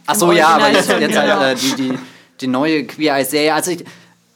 Ach 0.08 0.16
so, 0.16 0.32
ja, 0.32 0.47
aber 0.47 0.72
jetzt, 0.72 0.89
jetzt 0.89 1.18
halt 1.18 1.58
äh, 1.58 1.60
die, 1.60 1.76
die, 1.76 1.93
die 2.41 2.47
neue 2.47 2.86
Queer 2.86 3.18
Eye 3.18 3.24
Serie. 3.24 3.54
Also 3.54 3.72
ich, 3.72 3.86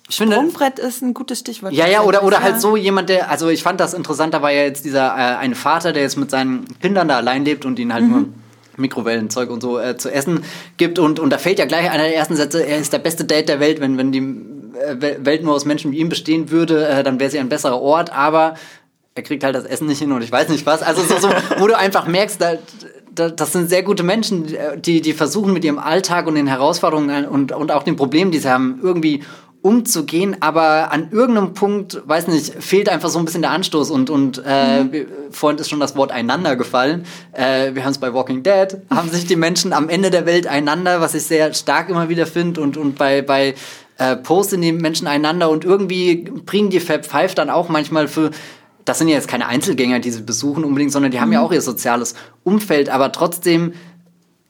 ich 0.07 0.17
finde, 0.17 0.35
Sprungbrett 0.35 0.77
ist 0.77 1.01
ein 1.01 1.13
gutes 1.13 1.39
Stichwort. 1.39 1.73
Ja, 1.73 1.87
ja, 1.87 2.03
oder, 2.03 2.23
oder 2.23 2.41
halt 2.41 2.61
so 2.61 2.77
jemand, 2.77 3.09
der, 3.09 3.29
also 3.31 3.49
ich 3.49 3.63
fand 3.63 3.79
das 3.79 3.93
interessant, 3.93 4.33
da 4.33 4.41
war 4.41 4.51
ja 4.51 4.61
jetzt 4.61 4.85
dieser 4.85 5.07
äh, 5.07 5.37
eine 5.37 5.55
Vater, 5.55 5.91
der 5.91 6.03
jetzt 6.03 6.17
mit 6.17 6.29
seinen 6.29 6.65
Kindern 6.79 7.07
da 7.07 7.17
allein 7.17 7.43
lebt 7.43 7.65
und 7.65 7.79
ihnen 7.79 7.93
halt 7.93 8.03
mhm. 8.03 8.11
nur 8.11 8.25
Mikrowellenzeug 8.77 9.49
und 9.49 9.61
so 9.61 9.79
äh, 9.79 9.97
zu 9.97 10.11
essen 10.11 10.43
gibt. 10.77 10.99
Und, 10.99 11.19
und 11.19 11.29
da 11.29 11.37
fällt 11.37 11.59
ja 11.59 11.65
gleich 11.65 11.89
einer 11.89 12.03
der 12.03 12.15
ersten 12.15 12.35
Sätze, 12.35 12.65
er 12.65 12.77
ist 12.77 12.93
der 12.93 12.99
beste 12.99 13.25
Date 13.25 13.49
der 13.49 13.59
Welt, 13.59 13.81
wenn, 13.81 13.97
wenn 13.97 14.11
die 14.11 14.19
äh, 14.79 15.17
Welt 15.25 15.43
nur 15.43 15.53
aus 15.53 15.65
Menschen 15.65 15.91
wie 15.91 15.97
ihm 15.97 16.09
bestehen 16.09 16.51
würde, 16.51 16.87
äh, 16.87 17.03
dann 17.03 17.19
wäre 17.19 17.29
sie 17.29 17.39
ein 17.39 17.49
besserer 17.49 17.81
Ort, 17.81 18.11
aber 18.11 18.55
er 19.15 19.23
kriegt 19.23 19.43
halt 19.43 19.55
das 19.55 19.65
Essen 19.65 19.87
nicht 19.87 19.99
hin 19.99 20.11
und 20.11 20.21
ich 20.21 20.31
weiß 20.31 20.49
nicht 20.49 20.65
was. 20.65 20.83
Also 20.83 21.01
so, 21.01 21.17
so 21.17 21.29
wo 21.57 21.67
du 21.67 21.77
einfach 21.77 22.07
merkst, 22.07 22.41
da, 22.41 23.29
das 23.29 23.53
sind 23.53 23.69
sehr 23.69 23.83
gute 23.83 24.03
Menschen, 24.03 24.53
die, 24.77 25.01
die 25.01 25.13
versuchen 25.13 25.53
mit 25.53 25.63
ihrem 25.63 25.79
Alltag 25.79 26.27
und 26.27 26.35
den 26.35 26.47
Herausforderungen 26.47 27.25
und, 27.25 27.53
und 27.53 27.71
auch 27.71 27.83
den 27.83 27.95
Problemen, 27.95 28.31
die 28.31 28.39
sie 28.39 28.49
haben, 28.49 28.79
irgendwie 28.83 29.23
umzugehen, 29.65 30.37
aber 30.41 30.91
an 30.91 31.07
irgendeinem 31.09 31.55
Punkt, 31.55 31.99
weiß 32.05 32.27
nicht, 32.27 32.53
fehlt 32.63 32.87
einfach 32.87 33.09
so 33.09 33.17
ein 33.17 33.25
bisschen 33.25 33.41
der 33.41 33.49
Anstoß 33.49 33.89
und, 33.89 34.11
und 34.11 34.39
äh, 34.45 34.83
mhm. 34.83 35.07
vorhin 35.31 35.57
ist 35.57 35.71
schon 35.71 35.79
das 35.79 35.95
Wort 35.95 36.11
einander 36.11 36.55
gefallen. 36.55 37.03
Äh, 37.31 37.73
wir 37.73 37.83
haben 37.83 37.89
es 37.89 37.97
bei 37.97 38.13
Walking 38.13 38.43
Dead, 38.43 38.77
haben 38.91 39.09
sich 39.09 39.25
die 39.25 39.35
Menschen 39.35 39.73
am 39.73 39.89
Ende 39.89 40.11
der 40.11 40.27
Welt 40.27 40.45
einander, 40.45 41.01
was 41.01 41.15
ich 41.15 41.23
sehr 41.23 41.51
stark 41.55 41.89
immer 41.89 42.09
wieder 42.09 42.27
finde 42.27 42.61
und, 42.61 42.77
und 42.77 42.95
bei, 42.99 43.23
bei 43.23 43.55
äh, 43.97 44.15
posten 44.15 44.61
die 44.61 44.71
Menschen 44.71 45.07
einander 45.07 45.49
und 45.49 45.65
irgendwie 45.65 46.29
bringen 46.45 46.69
die 46.69 46.79
Fab 46.79 47.03
Five 47.03 47.33
dann 47.33 47.49
auch 47.49 47.67
manchmal 47.67 48.07
für 48.07 48.29
das 48.83 48.99
sind 48.99 49.07
ja 49.07 49.15
jetzt 49.15 49.27
keine 49.27 49.47
Einzelgänger, 49.47 49.99
die 49.99 50.11
sie 50.11 50.21
besuchen 50.21 50.63
unbedingt, 50.63 50.91
sondern 50.91 51.11
die 51.11 51.19
haben 51.19 51.33
ja 51.33 51.39
mhm. 51.39 51.47
auch 51.47 51.51
ihr 51.51 51.61
soziales 51.61 52.13
Umfeld, 52.43 52.89
aber 52.89 53.11
trotzdem 53.11 53.73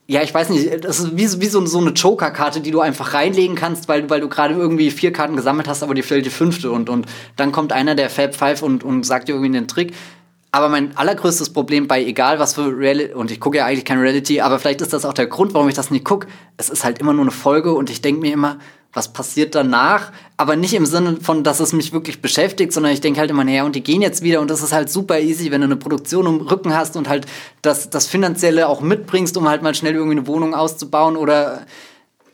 ja, 0.07 0.21
ich 0.21 0.33
weiß 0.33 0.49
nicht, 0.49 0.83
das 0.83 0.99
ist 0.99 1.17
wie, 1.17 1.41
wie 1.41 1.47
so, 1.47 1.65
so 1.65 1.79
eine 1.79 1.89
Joker-Karte, 1.89 2.61
die 2.61 2.69
du 2.69 2.79
einfach 2.79 3.15
reinlegen 3.15 3.55
kannst, 3.55 3.87
weil, 3.87 4.07
weil 4.09 4.21
du 4.21 4.29
gerade 4.29 4.53
irgendwie 4.53 4.91
vier 4.91 5.11
Karten 5.11 5.35
gesammelt 5.35 5.67
hast, 5.67 5.81
aber 5.81 5.95
dir 5.95 6.03
fehlt 6.03 6.25
die 6.25 6.31
fünfte 6.31 6.71
und, 6.71 6.89
und 6.89 7.07
dann 7.37 7.51
kommt 7.51 7.73
einer 7.73 7.95
der 7.95 8.11
Fab 8.11 8.35
Five 8.35 8.61
und, 8.61 8.83
und 8.83 9.03
sagt 9.03 9.27
dir 9.27 9.33
irgendwie 9.33 9.57
einen 9.57 9.67
Trick. 9.67 9.93
Aber 10.55 10.69
mein 10.69 10.95
allergrößtes 10.95 11.49
Problem 11.49 11.85
bei 11.85 12.01
egal 12.01 12.39
was 12.39 12.53
für 12.53 12.67
Reality, 12.67 13.13
und 13.13 13.29
ich 13.29 13.41
gucke 13.41 13.57
ja 13.57 13.65
eigentlich 13.65 13.83
kein 13.83 13.99
Reality, 13.99 14.39
aber 14.39 14.57
vielleicht 14.57 14.79
ist 14.79 14.93
das 14.93 15.03
auch 15.03 15.11
der 15.11 15.27
Grund, 15.27 15.53
warum 15.53 15.67
ich 15.67 15.75
das 15.75 15.91
nicht 15.91 16.05
gucke. 16.05 16.27
Es 16.55 16.69
ist 16.69 16.85
halt 16.85 16.99
immer 16.99 17.11
nur 17.11 17.23
eine 17.23 17.31
Folge 17.31 17.73
und 17.73 17.89
ich 17.89 17.99
denke 17.99 18.21
mir 18.21 18.31
immer, 18.31 18.59
was 18.93 19.11
passiert 19.11 19.53
danach? 19.53 20.13
Aber 20.37 20.55
nicht 20.55 20.73
im 20.73 20.85
Sinne 20.85 21.17
von, 21.21 21.43
dass 21.43 21.59
es 21.59 21.73
mich 21.73 21.91
wirklich 21.91 22.21
beschäftigt, 22.21 22.71
sondern 22.71 22.93
ich 22.93 23.01
denke 23.01 23.19
halt 23.19 23.31
immer, 23.31 23.43
naja, 23.43 23.65
und 23.65 23.75
die 23.75 23.83
gehen 23.83 24.01
jetzt 24.01 24.23
wieder 24.23 24.39
und 24.39 24.49
das 24.49 24.63
ist 24.63 24.71
halt 24.71 24.89
super 24.89 25.19
easy, 25.19 25.51
wenn 25.51 25.59
du 25.59 25.65
eine 25.65 25.75
Produktion 25.75 26.25
im 26.25 26.39
Rücken 26.39 26.73
hast 26.73 26.95
und 26.95 27.09
halt 27.09 27.25
das, 27.61 27.89
das 27.89 28.07
Finanzielle 28.07 28.69
auch 28.69 28.79
mitbringst, 28.79 29.35
um 29.35 29.49
halt 29.49 29.61
mal 29.61 29.75
schnell 29.75 29.95
irgendwie 29.95 30.19
eine 30.19 30.27
Wohnung 30.27 30.55
auszubauen 30.55 31.17
oder 31.17 31.65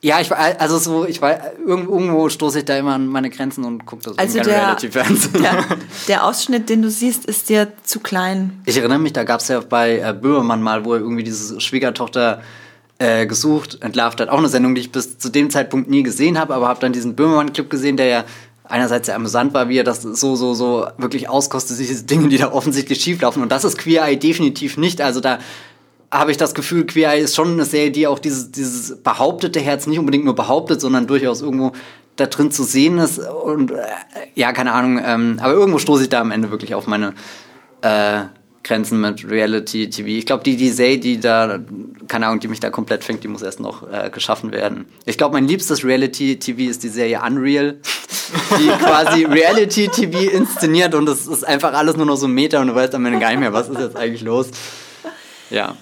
ja, 0.04 0.20
ich 0.20 0.32
also 0.32 0.80
so, 0.80 1.06
ich 1.06 1.22
war 1.22 1.38
irgendwo 1.66 2.28
stoße 2.28 2.60
ich 2.60 2.66
da 2.66 2.76
immer 2.76 2.94
an 2.94 3.06
meine 3.06 3.30
Grenzen 3.30 3.64
und 3.64 3.86
gucke 3.86 4.04
das 4.04 4.18
also 4.18 4.40
der. 4.40 4.76
Der, 4.76 5.66
der, 6.08 6.26
Ausschnitt, 6.26 6.70
den 6.70 6.82
du 6.82 6.90
siehst, 6.90 7.26
ist 7.26 7.50
dir 7.50 7.72
zu 7.84 8.00
klein. 8.00 8.62
Ich 8.66 8.78
erinnere 8.78 8.98
mich, 8.98 9.14
da 9.14 9.24
gab 9.24 9.42
es 9.42 9.48
ja 9.48 9.60
bei 9.60 10.00
äh, 10.00 10.14
Böhmermann 10.20 10.64
mal, 10.64 10.86
wo 10.86 10.94
er 10.94 11.00
irgendwie 11.00 11.24
diese 11.24 11.62
Schwiegertochter 11.62 12.42
äh, 12.98 13.28
gesucht, 13.28 13.78
entlarvt 13.82 14.22
hat. 14.22 14.30
Auch 14.30 14.40
eine 14.40 14.48
Sendung, 14.48 14.74
die 14.74 14.82
ich 14.82 14.92
bis 14.92 15.20
zu 15.20 15.30
dem 15.30 15.52
Zeitpunkt 15.52 15.88
nie 15.88 16.02
gesehen 16.02 16.40
habe, 16.40 16.56
aber 16.56 16.68
habe 16.68 16.80
dann 16.80 16.94
diesen 16.94 17.16
Böhmermann-Clip 17.16 17.70
gesehen, 17.70 17.96
der 17.96 18.08
ja 18.08 18.26
einerseits 18.64 19.06
sehr 19.06 19.16
amüsant 19.16 19.54
war, 19.54 19.70
wie 19.70 19.78
er 19.78 19.84
das 19.84 20.02
so, 20.02 20.36
so, 20.36 20.54
so 20.56 20.88
wirklich 20.98 21.30
auskostet, 21.30 21.78
diese 21.78 22.06
Dinge, 22.06 22.30
die 22.30 22.38
da 22.38 22.52
offensichtlich 22.52 23.02
schieflaufen. 23.02 23.44
Und 23.44 23.52
das 23.52 23.66
ist 23.66 23.78
Queer 23.78 24.06
Eye 24.06 24.18
definitiv 24.18 24.78
nicht. 24.78 25.02
Also 25.02 25.20
da 25.20 25.40
habe 26.12 26.32
ich 26.32 26.38
das 26.38 26.54
Gefühl, 26.54 26.86
Queer 26.86 27.14
Eye 27.14 27.22
ist 27.22 27.36
schon 27.36 27.54
eine 27.54 27.66
Serie, 27.66 27.92
die 27.92 28.06
auch 28.06 28.20
dieses, 28.20 28.52
dieses 28.52 28.98
behauptete 28.98 29.60
Herz 29.60 29.88
nicht 29.88 30.00
unbedingt 30.00 30.26
nur 30.26 30.36
behauptet, 30.36 30.82
sondern 30.82 31.08
durchaus 31.08 31.42
irgendwo 31.42 31.72
da 32.18 32.26
drin 32.26 32.52
zu 32.52 32.64
sehen 32.64 32.98
ist. 32.98 33.20
Und 33.20 33.72
äh, 33.72 33.84
ja, 34.36 34.52
keine 34.52 34.74
Ahnung, 34.74 35.02
ähm, 35.04 35.40
aber 35.42 35.54
irgendwo 35.54 35.80
stoße 35.80 36.04
ich 36.04 36.10
da 36.10 36.20
am 36.22 36.32
Ende 36.32 36.52
wirklich 36.52 36.76
auf 36.76 36.86
meine 36.86 37.14
äh, 37.82 38.24
Grenzen 38.64 39.02
mit 39.02 39.28
Reality 39.28 39.90
TV. 39.90 40.08
Ich 40.10 40.26
glaube, 40.26 40.44
die, 40.44 40.56
die 40.56 40.70
Serie, 40.70 41.00
die 41.00 41.20
da, 41.20 41.60
keine 42.08 42.28
Ahnung, 42.28 42.42
die 42.42 42.48
mich 42.48 42.60
da 42.60 42.70
komplett 42.70 43.04
fängt, 43.04 43.24
die 43.24 43.28
muss 43.28 43.42
erst 43.42 43.60
noch 43.60 43.90
äh, 43.92 44.10
geschaffen 44.12 44.52
werden. 44.52 44.86
Ich 45.06 45.18
glaube, 45.18 45.34
mein 45.34 45.48
liebstes 45.48 45.84
Reality 45.84 46.38
TV 46.38 46.70
ist 46.70 46.84
die 46.84 46.90
Serie 46.90 47.22
Unreal, 47.26 47.78
die 48.60 48.68
quasi 48.68 49.26
Reality 49.26 49.88
TV 49.88 50.30
inszeniert 50.30 50.94
und 50.94 51.10
es 51.10 51.26
ist 51.26 51.48
einfach 51.48 51.74
alles 51.74 51.96
nur 51.96 52.06
noch 52.06 52.18
so 52.18 52.28
ein 52.28 52.34
Meter 52.34 52.60
und 52.60 52.68
du 52.68 52.76
weißt 52.76 52.94
am 52.94 53.06
Ende 53.06 53.20
gar 53.20 53.30
nicht 53.30 53.40
mehr, 53.40 53.54
was 53.54 53.70
ist 53.70 53.80
jetzt 53.80 53.96
eigentlich 53.96 54.22
los. 54.22 54.50
Ja. 55.50 55.76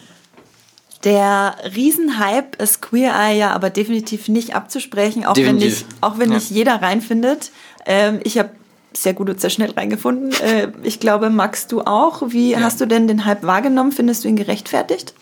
Der 1.04 1.56
Riesenhype 1.76 2.62
ist 2.62 2.82
Queer 2.82 3.14
Eye 3.16 3.38
ja 3.38 3.52
aber 3.52 3.70
definitiv 3.70 4.28
nicht 4.28 4.56
abzusprechen, 4.56 5.26
auch 5.26 5.34
definitiv. 5.34 5.62
wenn 5.62 5.70
nicht, 5.70 5.86
auch 6.02 6.20
wenn 6.20 6.30
ja. 6.30 6.36
nicht 6.36 6.52
jeder 6.52 6.82
reinfindet. 6.82 7.52
Ähm, 7.86 8.20
ich 8.24 8.38
habe 8.38 8.50
sehr 8.94 9.14
gut 9.14 9.30
und 9.30 9.40
sehr 9.40 9.50
schnell 9.50 9.72
reingefunden. 9.72 10.34
Äh, 10.42 10.70
ich 10.84 11.00
glaube, 11.00 11.30
Max, 11.30 11.68
du 11.68 11.82
auch. 11.82 12.24
Wie 12.28 12.52
ja. 12.52 12.60
hast 12.60 12.82
du 12.82 12.86
denn 12.86 13.08
den 13.08 13.26
Hype 13.26 13.44
wahrgenommen? 13.44 13.92
Findest 13.92 14.24
du 14.24 14.28
ihn 14.28 14.36
gerechtfertigt? 14.36 15.14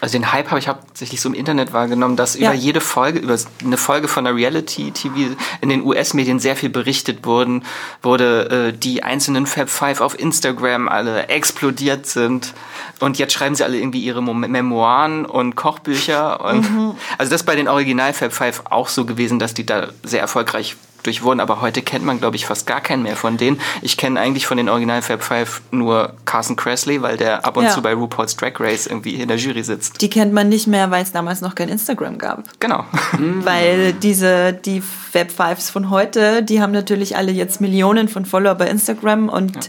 Also 0.00 0.12
den 0.12 0.32
Hype 0.32 0.48
habe 0.50 0.58
ich 0.58 0.68
hauptsächlich 0.68 1.20
so 1.20 1.28
im 1.28 1.34
Internet 1.34 1.72
wahrgenommen, 1.72 2.16
dass 2.16 2.38
ja. 2.38 2.48
über 2.48 2.54
jede 2.54 2.80
Folge, 2.80 3.18
über 3.18 3.36
eine 3.64 3.76
Folge 3.76 4.08
von 4.08 4.24
der 4.24 4.34
Reality-TV 4.34 5.36
in 5.60 5.68
den 5.68 5.84
US-Medien 5.84 6.38
sehr 6.38 6.56
viel 6.56 6.70
berichtet 6.70 7.26
wurden, 7.26 7.64
wurde, 8.02 8.68
äh, 8.68 8.72
die 8.76 9.02
einzelnen 9.02 9.46
Fab 9.46 9.68
Five 9.68 10.00
auf 10.00 10.18
Instagram 10.18 10.88
alle 10.88 11.28
explodiert 11.28 12.06
sind. 12.06 12.54
Und 12.98 13.18
jetzt 13.18 13.32
schreiben 13.32 13.54
sie 13.54 13.64
alle 13.64 13.76
irgendwie 13.76 14.00
ihre 14.00 14.22
Memoiren 14.22 15.26
und 15.26 15.56
Kochbücher. 15.56 16.44
Und 16.44 16.70
mhm. 16.70 16.94
Also 17.18 17.30
das 17.30 17.42
ist 17.42 17.46
bei 17.46 17.56
den 17.56 17.68
Original 17.68 18.12
Fab 18.12 18.32
Five 18.32 18.62
auch 18.70 18.88
so 18.88 19.04
gewesen, 19.04 19.38
dass 19.38 19.54
die 19.54 19.66
da 19.66 19.88
sehr 20.02 20.20
erfolgreich 20.20 20.76
durchwurden, 21.02 21.40
aber 21.40 21.60
heute 21.60 21.82
kennt 21.82 22.04
man, 22.04 22.18
glaube 22.18 22.36
ich, 22.36 22.46
fast 22.46 22.66
gar 22.66 22.80
keinen 22.80 23.02
mehr 23.02 23.16
von 23.16 23.36
denen. 23.36 23.60
Ich 23.82 23.96
kenne 23.96 24.20
eigentlich 24.20 24.46
von 24.46 24.56
den 24.56 24.68
Original 24.68 25.02
Fab 25.02 25.22
Five 25.22 25.62
nur 25.70 26.14
Carson 26.24 26.56
Kressley, 26.56 27.02
weil 27.02 27.16
der 27.16 27.44
ab 27.44 27.56
und 27.56 27.64
ja. 27.64 27.70
zu 27.70 27.82
bei 27.82 27.94
RuPaul's 27.94 28.36
Drag 28.36 28.58
Race 28.60 28.86
irgendwie 28.86 29.14
in 29.14 29.28
der 29.28 29.36
Jury 29.36 29.62
sitzt. 29.62 30.00
Die 30.00 30.10
kennt 30.10 30.32
man 30.32 30.48
nicht 30.48 30.66
mehr, 30.66 30.90
weil 30.90 31.02
es 31.02 31.12
damals 31.12 31.40
noch 31.40 31.54
kein 31.54 31.68
Instagram 31.68 32.18
gab. 32.18 32.44
Genau. 32.60 32.84
weil 33.18 33.92
diese, 33.92 34.52
die 34.52 34.80
Fab 34.80 35.30
Fives 35.30 35.70
von 35.70 35.90
heute, 35.90 36.42
die 36.42 36.60
haben 36.60 36.72
natürlich 36.72 37.16
alle 37.16 37.32
jetzt 37.32 37.60
Millionen 37.60 38.08
von 38.08 38.24
Follower 38.24 38.54
bei 38.54 38.68
Instagram 38.68 39.28
und 39.28 39.56
ja 39.56 39.62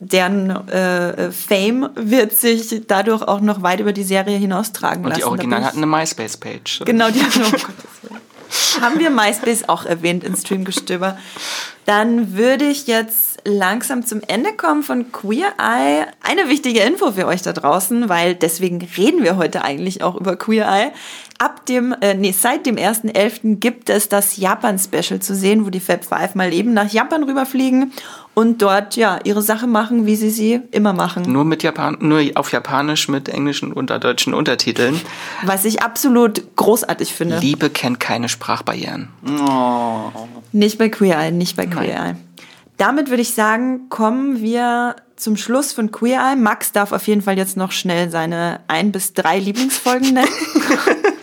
deren 0.00 0.50
äh, 0.68 1.30
Fame 1.30 1.90
wird 1.94 2.32
sich 2.32 2.86
dadurch 2.86 3.22
auch 3.22 3.42
noch 3.42 3.62
weit 3.62 3.80
über 3.80 3.92
die 3.92 4.02
Serie 4.02 4.38
hinaustragen 4.38 5.04
Und 5.04 5.10
lassen. 5.10 5.20
die 5.20 5.24
Original 5.26 5.62
hatten 5.62 5.76
eine 5.76 5.86
MySpace-Page. 5.86 6.82
Genau, 6.86 7.10
die 7.10 7.20
hatten, 7.22 7.42
oh 7.44 7.50
Gottes 7.50 8.00
haben 8.80 8.98
wir 8.98 9.10
MySpace 9.10 9.68
auch 9.68 9.84
erwähnt 9.84 10.24
in 10.24 10.36
Streamgestöber. 10.36 11.18
Dann 11.86 12.36
würde 12.36 12.66
ich 12.66 12.86
jetzt 12.86 13.38
langsam 13.44 14.04
zum 14.04 14.20
Ende 14.26 14.52
kommen 14.52 14.82
von 14.82 15.12
Queer 15.12 15.54
Eye. 15.58 16.06
Eine 16.22 16.48
wichtige 16.48 16.80
Info 16.80 17.12
für 17.12 17.26
euch 17.26 17.42
da 17.42 17.52
draußen, 17.52 18.08
weil 18.08 18.34
deswegen 18.34 18.80
reden 18.96 19.24
wir 19.24 19.36
heute 19.36 19.62
eigentlich 19.62 20.02
auch 20.02 20.16
über 20.16 20.36
Queer 20.36 20.68
Eye. 20.68 20.92
Ab 21.38 21.64
dem, 21.66 21.94
äh, 22.00 22.14
nee, 22.14 22.32
seit 22.32 22.66
dem 22.66 22.76
1.11. 22.76 23.56
gibt 23.56 23.88
es 23.88 24.08
das 24.08 24.36
Japan-Special 24.36 25.20
zu 25.20 25.34
sehen, 25.34 25.64
wo 25.64 25.70
die 25.70 25.80
Fab 25.80 26.04
Five 26.04 26.34
mal 26.34 26.52
eben 26.52 26.74
nach 26.74 26.92
Japan 26.92 27.24
rüberfliegen 27.24 27.92
und 28.40 28.62
dort 28.62 28.96
ja 28.96 29.18
ihre 29.24 29.42
Sache 29.42 29.66
machen, 29.66 30.06
wie 30.06 30.16
sie 30.16 30.30
sie 30.30 30.62
immer 30.70 30.94
machen. 30.94 31.30
Nur 31.30 31.44
mit 31.44 31.62
Japan, 31.62 31.98
nur 32.00 32.22
auf 32.36 32.52
Japanisch 32.52 33.06
mit 33.06 33.28
englischen 33.28 33.70
und 33.70 33.90
deutschen 33.90 34.32
Untertiteln. 34.32 34.98
Was 35.42 35.66
ich 35.66 35.82
absolut 35.82 36.56
großartig 36.56 37.12
finde. 37.12 37.38
Liebe 37.38 37.68
kennt 37.68 38.00
keine 38.00 38.30
Sprachbarrieren. 38.30 39.08
Oh. 39.28 40.10
Nicht 40.52 40.78
bei 40.78 40.88
Queer 40.88 41.18
Eye, 41.18 41.32
nicht 41.32 41.54
bei 41.54 41.66
Queer 41.66 42.02
Eye. 42.02 42.16
Damit 42.78 43.10
würde 43.10 43.20
ich 43.20 43.34
sagen, 43.34 43.90
kommen 43.90 44.40
wir 44.40 44.96
zum 45.16 45.36
Schluss 45.36 45.74
von 45.74 45.92
Queer 45.92 46.30
Eye. 46.30 46.36
Max 46.36 46.72
darf 46.72 46.92
auf 46.92 47.06
jeden 47.08 47.20
Fall 47.20 47.36
jetzt 47.36 47.58
noch 47.58 47.72
schnell 47.72 48.08
seine 48.08 48.60
ein 48.68 48.90
bis 48.90 49.12
drei 49.12 49.38
Lieblingsfolgen 49.38 50.14
nennen. 50.14 50.28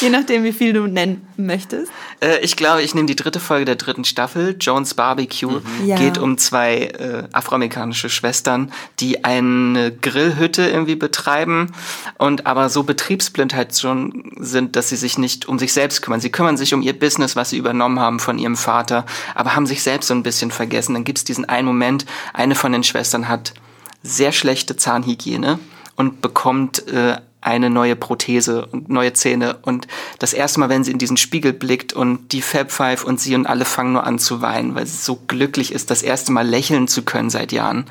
Je 0.00 0.08
nachdem, 0.08 0.44
wie 0.44 0.52
viel 0.52 0.72
du 0.72 0.86
nennen 0.86 1.26
möchtest. 1.36 1.92
Äh, 2.20 2.38
ich 2.40 2.56
glaube, 2.56 2.82
ich 2.82 2.94
nehme 2.94 3.06
die 3.06 3.16
dritte 3.16 3.40
Folge 3.40 3.64
der 3.64 3.76
dritten 3.76 4.04
Staffel. 4.04 4.56
Jones 4.58 4.94
Barbecue 4.94 5.60
mhm. 5.60 5.86
ja. 5.86 5.96
geht 5.96 6.18
um 6.18 6.38
zwei 6.38 6.84
äh, 6.84 7.24
afroamerikanische 7.32 8.08
Schwestern, 8.08 8.72
die 8.98 9.24
eine 9.24 9.92
Grillhütte 9.92 10.68
irgendwie 10.68 10.96
betreiben 10.96 11.72
und 12.18 12.46
aber 12.46 12.68
so 12.68 12.82
betriebsblind 12.82 13.54
halt 13.54 13.78
schon 13.78 14.32
sind, 14.38 14.76
dass 14.76 14.88
sie 14.88 14.96
sich 14.96 15.18
nicht 15.18 15.46
um 15.48 15.58
sich 15.58 15.72
selbst 15.72 16.02
kümmern. 16.02 16.20
Sie 16.20 16.30
kümmern 16.30 16.56
sich 16.56 16.72
um 16.74 16.82
ihr 16.82 16.98
Business, 16.98 17.36
was 17.36 17.50
sie 17.50 17.58
übernommen 17.58 18.00
haben 18.00 18.20
von 18.20 18.38
ihrem 18.38 18.56
Vater, 18.56 19.04
aber 19.34 19.54
haben 19.54 19.66
sich 19.66 19.82
selbst 19.82 20.08
so 20.08 20.14
ein 20.14 20.22
bisschen 20.22 20.50
vergessen. 20.50 20.94
Dann 20.94 21.04
gibt 21.04 21.18
es 21.18 21.24
diesen 21.24 21.44
einen 21.44 21.66
Moment, 21.66 22.06
eine 22.32 22.54
von 22.54 22.72
den 22.72 22.84
Schwestern 22.84 23.28
hat 23.28 23.54
sehr 24.02 24.32
schlechte 24.32 24.76
Zahnhygiene 24.76 25.58
und 25.96 26.22
bekommt 26.22 26.88
äh, 26.88 27.16
eine 27.42 27.70
neue 27.70 27.96
Prothese 27.96 28.66
und 28.66 28.88
neue 28.88 29.12
Zähne. 29.12 29.58
Und 29.62 29.86
das 30.18 30.32
erste 30.32 30.60
Mal, 30.60 30.68
wenn 30.68 30.84
sie 30.84 30.92
in 30.92 30.98
diesen 30.98 31.16
Spiegel 31.16 31.52
blickt 31.52 31.92
und 31.92 32.32
die 32.32 32.42
Fab 32.42 32.70
Five 32.70 33.04
und 33.04 33.20
sie 33.20 33.34
und 33.34 33.46
alle 33.46 33.64
fangen 33.64 33.92
nur 33.92 34.04
an 34.04 34.18
zu 34.18 34.42
weinen, 34.42 34.74
weil 34.74 34.86
sie 34.86 34.98
so 34.98 35.16
glücklich 35.26 35.72
ist, 35.72 35.90
das 35.90 36.02
erste 36.02 36.32
Mal 36.32 36.46
lächeln 36.46 36.88
zu 36.88 37.02
können 37.02 37.30
seit 37.30 37.52
Jahren. 37.52 37.86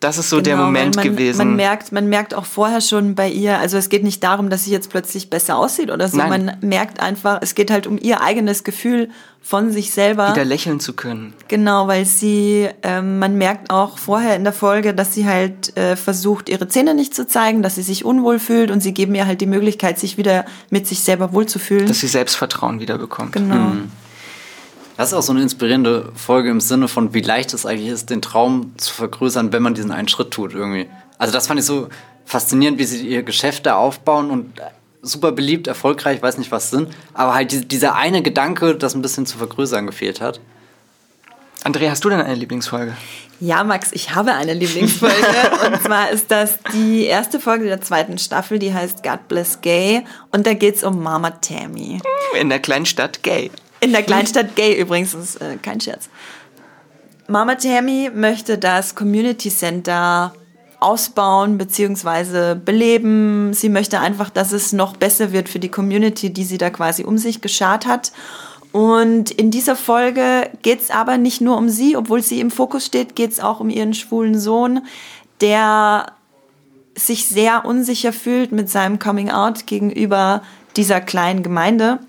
Das 0.00 0.18
ist 0.18 0.30
so 0.30 0.36
genau, 0.36 0.44
der 0.44 0.56
Moment 0.56 0.96
man, 0.96 1.04
gewesen. 1.04 1.38
Man 1.38 1.56
merkt, 1.56 1.92
man 1.92 2.08
merkt 2.08 2.34
auch 2.34 2.44
vorher 2.44 2.80
schon 2.80 3.14
bei 3.14 3.28
ihr, 3.28 3.58
also 3.58 3.76
es 3.76 3.88
geht 3.88 4.04
nicht 4.04 4.22
darum, 4.22 4.50
dass 4.50 4.64
sie 4.64 4.70
jetzt 4.70 4.90
plötzlich 4.90 5.30
besser 5.30 5.56
aussieht 5.56 5.90
oder 5.90 6.08
so. 6.08 6.16
Nein. 6.18 6.46
Man 6.46 6.58
merkt 6.60 7.00
einfach, 7.00 7.38
es 7.40 7.54
geht 7.54 7.70
halt 7.70 7.86
um 7.86 7.98
ihr 7.98 8.20
eigenes 8.20 8.64
Gefühl 8.64 9.10
von 9.44 9.70
sich 9.70 9.92
selber. 9.92 10.30
Wieder 10.30 10.44
lächeln 10.46 10.80
zu 10.80 10.94
können. 10.94 11.34
Genau, 11.48 11.86
weil 11.86 12.06
sie, 12.06 12.66
ähm, 12.82 13.18
man 13.18 13.36
merkt 13.36 13.70
auch 13.70 13.98
vorher 13.98 14.36
in 14.36 14.42
der 14.42 14.54
Folge, 14.54 14.94
dass 14.94 15.12
sie 15.12 15.26
halt 15.26 15.76
äh, 15.76 15.96
versucht, 15.96 16.48
ihre 16.48 16.66
Zähne 16.66 16.94
nicht 16.94 17.14
zu 17.14 17.26
zeigen, 17.26 17.62
dass 17.62 17.74
sie 17.74 17.82
sich 17.82 18.06
unwohl 18.06 18.38
fühlt 18.38 18.70
und 18.70 18.82
sie 18.82 18.94
geben 18.94 19.14
ihr 19.14 19.26
halt 19.26 19.42
die 19.42 19.46
Möglichkeit, 19.46 19.98
sich 19.98 20.16
wieder 20.16 20.46
mit 20.70 20.86
sich 20.86 21.00
selber 21.00 21.34
wohlzufühlen. 21.34 21.86
Dass 21.86 22.00
sie 22.00 22.06
Selbstvertrauen 22.06 22.80
wieder 22.80 22.96
bekommt. 22.96 23.32
Genau. 23.32 23.54
Mhm. 23.54 23.92
Das 24.96 25.08
ist 25.08 25.14
auch 25.14 25.22
so 25.22 25.32
eine 25.32 25.42
inspirierende 25.42 26.10
Folge 26.14 26.48
im 26.48 26.60
Sinne 26.60 26.88
von, 26.88 27.12
wie 27.12 27.20
leicht 27.20 27.52
es 27.52 27.66
eigentlich 27.66 27.88
ist, 27.88 28.08
den 28.08 28.22
Traum 28.22 28.72
zu 28.78 28.94
vergrößern, 28.94 29.52
wenn 29.52 29.62
man 29.62 29.74
diesen 29.74 29.90
einen 29.90 30.08
Schritt 30.08 30.30
tut 30.30 30.54
irgendwie. 30.54 30.86
Also 31.18 31.34
das 31.34 31.48
fand 31.48 31.60
ich 31.60 31.66
so 31.66 31.90
faszinierend, 32.24 32.78
wie 32.78 32.84
sie 32.84 33.06
ihr 33.06 33.22
Geschäft 33.22 33.66
da 33.66 33.76
aufbauen 33.76 34.30
und 34.30 34.54
super 35.04 35.32
beliebt, 35.32 35.66
erfolgreich, 35.66 36.20
weiß 36.20 36.38
nicht 36.38 36.50
was 36.50 36.70
sind, 36.70 36.88
aber 37.12 37.34
halt 37.34 37.70
dieser 37.70 37.94
eine 37.94 38.22
Gedanke, 38.22 38.74
das 38.74 38.94
ein 38.94 39.02
bisschen 39.02 39.26
zu 39.26 39.38
vergrößern 39.38 39.86
gefehlt 39.86 40.20
hat. 40.20 40.40
Andrea, 41.62 41.90
hast 41.90 42.04
du 42.04 42.10
denn 42.10 42.20
eine 42.20 42.34
Lieblingsfolge? 42.34 42.94
Ja, 43.40 43.64
Max, 43.64 43.90
ich 43.92 44.14
habe 44.14 44.32
eine 44.32 44.54
Lieblingsfolge. 44.54 45.14
und 45.66 45.82
zwar 45.82 46.10
ist 46.10 46.30
das 46.30 46.58
die 46.72 47.04
erste 47.04 47.40
Folge 47.40 47.64
der 47.64 47.80
zweiten 47.80 48.18
Staffel, 48.18 48.58
die 48.58 48.72
heißt 48.72 49.02
God 49.02 49.28
Bless 49.28 49.60
Gay. 49.60 50.04
Und 50.30 50.46
da 50.46 50.54
geht 50.54 50.76
es 50.76 50.84
um 50.84 51.02
Mama 51.02 51.30
Tammy. 51.30 52.00
In 52.38 52.48
der 52.48 52.58
kleinen 52.58 52.86
Stadt 52.86 53.22
Gay. 53.22 53.50
In 53.80 53.92
der 53.92 54.02
Kleinstadt 54.02 54.56
Gay 54.56 54.80
übrigens, 54.80 55.12
das 55.12 55.34
ist 55.34 55.42
äh, 55.42 55.56
kein 55.60 55.80
Scherz. 55.80 56.08
Mama 57.28 57.54
Tammy 57.54 58.10
möchte 58.14 58.56
das 58.56 58.94
Community 58.94 59.50
Center 59.50 60.32
ausbauen 60.80 61.58
bzw. 61.58 62.54
beleben. 62.54 63.52
Sie 63.54 63.68
möchte 63.68 64.00
einfach, 64.00 64.30
dass 64.30 64.52
es 64.52 64.72
noch 64.72 64.96
besser 64.96 65.32
wird 65.32 65.48
für 65.48 65.58
die 65.58 65.68
Community, 65.68 66.30
die 66.30 66.44
sie 66.44 66.58
da 66.58 66.70
quasi 66.70 67.04
um 67.04 67.18
sich 67.18 67.40
geschart 67.40 67.86
hat. 67.86 68.12
Und 68.72 69.30
in 69.30 69.50
dieser 69.50 69.76
Folge 69.76 70.50
geht 70.62 70.80
es 70.80 70.90
aber 70.90 71.16
nicht 71.16 71.40
nur 71.40 71.56
um 71.56 71.68
sie, 71.68 71.96
obwohl 71.96 72.22
sie 72.22 72.40
im 72.40 72.50
Fokus 72.50 72.86
steht, 72.86 73.14
geht 73.14 73.30
es 73.30 73.40
auch 73.40 73.60
um 73.60 73.70
ihren 73.70 73.94
schwulen 73.94 74.38
Sohn, 74.38 74.80
der 75.40 76.12
sich 76.96 77.26
sehr 77.26 77.64
unsicher 77.64 78.12
fühlt 78.12 78.52
mit 78.52 78.68
seinem 78.68 78.98
Coming 78.98 79.30
Out 79.30 79.66
gegenüber 79.66 80.42
dieser 80.76 81.00
kleinen 81.00 81.42
Gemeinde. 81.42 82.00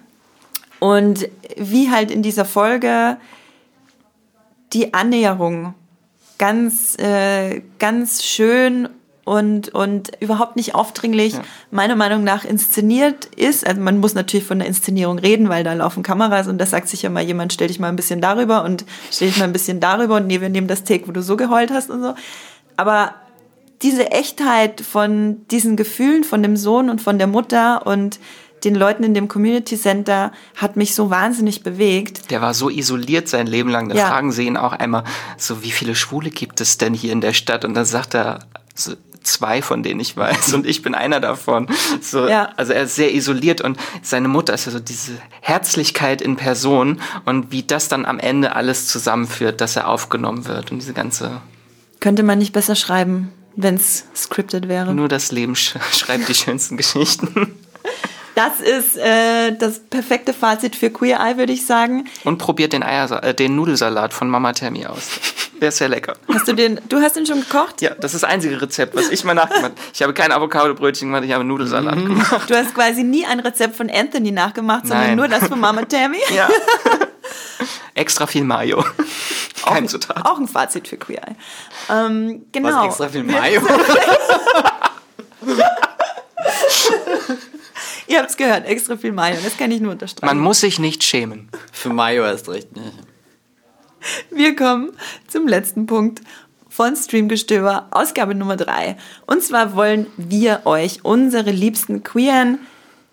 Und 0.80 1.30
wie 1.58 1.92
halt 1.92 2.12
in 2.12 2.24
dieser 2.24 2.46
Folge 2.46 3.18
die 4.74 4.94
Annäherung 4.94 5.74
ganz, 6.38 6.98
äh, 6.98 7.62
ganz 7.80 8.24
schön 8.24 8.90
und, 9.26 9.70
und 9.70 10.12
überhaupt 10.20 10.56
nicht 10.56 10.76
aufdringlich, 10.76 11.34
ja. 11.34 11.42
meiner 11.72 11.96
Meinung 11.96 12.24
nach 12.24 12.46
inszeniert 12.46 13.26
ist. 13.36 13.66
Also 13.66 13.82
man 13.82 13.98
muss 13.98 14.14
natürlich 14.14 14.46
von 14.46 14.60
der 14.60 14.68
Inszenierung 14.68 15.18
reden, 15.18 15.50
weil 15.50 15.64
da 15.64 15.74
laufen 15.74 16.04
Kameras 16.04 16.48
und 16.48 16.60
da 16.60 16.66
sagt 16.66 16.88
sich 16.88 17.02
ja 17.02 17.10
mal 17.10 17.24
jemand, 17.24 17.52
stell 17.52 17.68
dich 17.68 17.80
mal 17.80 17.90
ein 17.90 17.96
bisschen 17.96 18.22
darüber 18.22 18.64
und 18.64 18.86
stell 19.12 19.30
dich 19.30 19.38
mal 19.38 19.46
ein 19.46 19.54
bisschen 19.54 19.80
darüber 19.80 20.18
und 20.18 20.28
nee, 20.28 20.42
wir 20.42 20.50
nehmen 20.50 20.68
das 20.68 20.84
Take, 20.84 21.08
wo 21.08 21.12
du 21.12 21.24
so 21.24 21.36
geheult 21.38 21.72
hast 21.72 21.90
und 21.90 22.02
so. 22.02 22.14
Aber 22.78 23.16
diese 23.82 24.12
Echtheit 24.12 24.82
von 24.82 25.46
diesen 25.50 25.76
Gefühlen 25.76 26.24
von 26.24 26.44
dem 26.44 26.56
Sohn 26.56 26.90
und 26.90 27.02
von 27.02 27.18
der 27.18 27.28
Mutter 27.28 27.86
und 27.88 28.20
den 28.66 28.76
Leuten 28.76 29.04
in 29.04 29.14
dem 29.14 29.28
Community 29.28 29.78
Center 29.78 30.32
hat 30.56 30.76
mich 30.76 30.96
so 30.96 31.10
wahnsinnig 31.10 31.64
bewegt. 31.64 32.32
Der 32.32 32.42
war 32.42 32.54
so 32.54 32.70
isoliert 32.70 33.28
sein 33.30 33.48
Leben 33.48 33.70
lang. 33.70 33.90
Da 33.90 33.96
ja. 33.96 34.08
fragen 34.08 34.32
sie 34.32 34.46
ihn 34.46 34.58
auch 34.58 34.74
einmal 34.74 35.04
so, 35.38 35.64
wie 35.64 35.72
viele 35.72 35.96
Schwule 35.96 36.32
gibt 36.32 36.60
es 36.60 36.78
denn 36.78 36.94
hier 36.94 37.14
in 37.14 37.22
der 37.22 37.34
Stadt? 37.34 37.64
Und 37.64 37.76
dann 37.76 37.86
sagt 37.86 38.16
er, 38.16 38.40
so, 38.74 38.94
zwei, 39.26 39.62
von 39.62 39.84
denen 39.84 40.00
ich 40.00 40.16
weiß 40.16 40.54
und 40.54 40.66
ich 40.66 40.82
bin 40.82 40.96
einer 40.96 41.20
davon. 41.20 41.68
So, 42.02 42.28
ja. 42.28 42.50
Also 42.58 42.74
er 42.74 42.84
ist 42.84 42.96
sehr 42.96 43.14
isoliert 43.14 43.62
und 43.62 43.78
seine 44.02 44.28
Mutter 44.28 44.54
ist 44.54 44.66
ja 44.66 44.72
so 44.72 44.80
diese 44.80 45.14
Herzlichkeit 45.42 46.22
in 46.22 46.36
Person 46.36 47.02
und 47.26 47.52
wie 47.52 47.64
das 47.64 47.88
dann 47.88 48.06
am 48.06 48.20
Ende 48.20 48.56
alles 48.56 48.88
zusammenführt, 48.88 49.62
dass 49.62 49.76
er 49.76 49.88
aufgenommen 49.88 50.46
wird 50.46 50.72
und 50.72 50.80
diese 50.80 50.94
ganze... 50.94 51.42
Könnte 52.00 52.24
man 52.24 52.38
nicht 52.38 52.54
besser 52.54 52.76
schreiben, 52.76 53.32
wenn 53.56 53.76
es 53.76 54.06
scripted 54.16 54.68
wäre. 54.68 54.94
Nur 54.94 55.08
das 55.08 55.32
Leben 55.32 55.56
sch 55.56 55.76
schreibt 55.92 56.30
die 56.30 56.36
schönsten 56.36 56.78
Geschichten. 56.78 57.52
Das 58.36 58.60
ist 58.60 58.98
äh, 58.98 59.54
das 59.54 59.80
perfekte 59.80 60.34
Fazit 60.34 60.76
für 60.76 60.90
Queer 60.90 61.22
Eye, 61.22 61.38
würde 61.38 61.54
ich 61.54 61.66
sagen. 61.66 62.04
Und 62.26 62.38
probiert 62.38 62.74
den, 62.74 62.84
Eier, 62.84 63.24
äh, 63.24 63.34
den 63.34 63.56
Nudelsalat 63.56 64.14
von 64.14 64.30
Mama 64.30 64.52
Tammy 64.52 64.86
aus. 64.86 65.08
Der 65.62 65.70
ist 65.70 65.78
sehr 65.78 65.88
lecker. 65.88 66.18
Hast 66.34 66.46
du 66.50 66.54
den, 66.54 66.82
du 66.90 67.00
hast 67.00 67.16
den 67.16 67.26
schon 67.26 67.40
gekocht? 67.40 67.82
Ja, 67.82 67.92
das 67.92 68.14
ist 68.14 68.24
das 68.24 68.30
einzige 68.30 68.62
Rezept, 68.62 68.94
was 68.94 69.10
ich 69.10 69.24
mal 69.24 69.34
nachgemacht 69.34 69.64
habe. 69.64 69.76
Ich 69.94 70.04
habe 70.04 70.14
kein 70.14 70.34
Avocado-Brötchen 70.34 71.08
gemacht, 71.08 71.24
ich 71.24 71.32
habe 71.32 71.46
Nudelsalat 71.46 71.96
mhm. 71.96 72.08
gemacht. 72.08 72.50
Du 72.50 72.56
hast 72.56 72.76
quasi 72.76 73.04
nie 73.04 73.26
ein 73.26 73.40
Rezept 73.40 73.78
von 73.78 73.90
Anthony 73.90 74.32
nachgemacht, 74.32 74.86
sondern 74.86 75.08
Nein. 75.08 75.16
nur 75.16 75.30
das 75.30 75.48
von 75.48 75.60
Mama 75.60 75.84
Tammy? 75.84 76.20
Ja. 76.36 76.50
Extra 77.94 78.28
viel 78.28 78.44
Mayo. 78.44 78.84
Kein 79.64 79.88
Zutat. 79.88 80.26
Auch 80.26 80.38
ein 80.38 80.50
Fazit 80.50 80.90
für 80.90 80.98
Queer 80.98 81.22
Eye. 81.26 81.36
Ähm, 81.90 82.46
genau. 82.52 82.80
Was, 82.80 82.88
extra 82.88 83.08
viel 83.08 83.24
Mayo? 83.24 83.62
Ihr 88.08 88.20
habt 88.20 88.30
es 88.30 88.38
gehört, 88.38 88.66
extra 88.66 88.98
viel 88.98 89.12
Mayo. 89.12 89.38
Das 89.44 89.58
kann 89.58 89.72
ich 89.72 89.82
nur 89.82 89.94
unterstreichen. 89.94 90.26
Man 90.26 90.44
muss 90.44 90.62
sich 90.62 90.80
nicht 90.80 91.04
schämen. 91.04 91.50
Für 91.72 91.90
Mayo 91.90 92.24
erst 92.24 92.50
recht 92.50 92.76
nicht. 92.76 92.94
Wir 94.30 94.56
kommen 94.56 94.92
zum 95.28 95.48
letzten 95.48 95.88
Punkt 95.88 96.22
von 96.70 96.96
Streamgestöber, 96.96 97.88
Ausgabe 97.92 98.36
Nummer 98.36 98.58
3. 98.58 98.98
Und 99.26 99.42
zwar 99.42 99.76
wollen 99.76 100.08
wir 100.18 100.62
euch 100.66 101.04
unsere 101.04 101.52
liebsten 101.52 102.04
queeren 102.04 102.60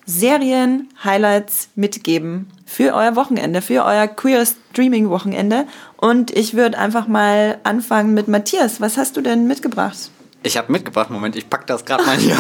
Serien, 0.05 0.89
Highlights 1.05 1.69
mitgeben 1.77 2.49
für 2.67 2.95
euer 2.95 3.15
Wochenende, 3.15 3.63
für 3.63 3.85
euer 3.85 4.09
queer 4.09 4.45
Streaming 4.45 5.11
Wochenende. 5.11 5.67
Und 5.97 6.33
ich 6.33 6.55
würde 6.55 6.79
einfach 6.79 7.07
mal 7.07 7.61
anfangen 7.63 8.13
mit 8.15 8.27
Matthias. 8.27 8.81
Was 8.81 8.97
hast 8.97 9.17
du 9.17 9.21
denn 9.21 9.47
mitgebracht? 9.47 10.11
Ich 10.45 10.57
habe 10.57 10.73
mitgebracht, 10.73 11.11
Moment, 11.11 11.37
ich 11.37 11.49
packe 11.49 11.67
das 11.67 11.85
gerade 11.85 12.05
mal 12.05 12.17
hier 12.17 12.37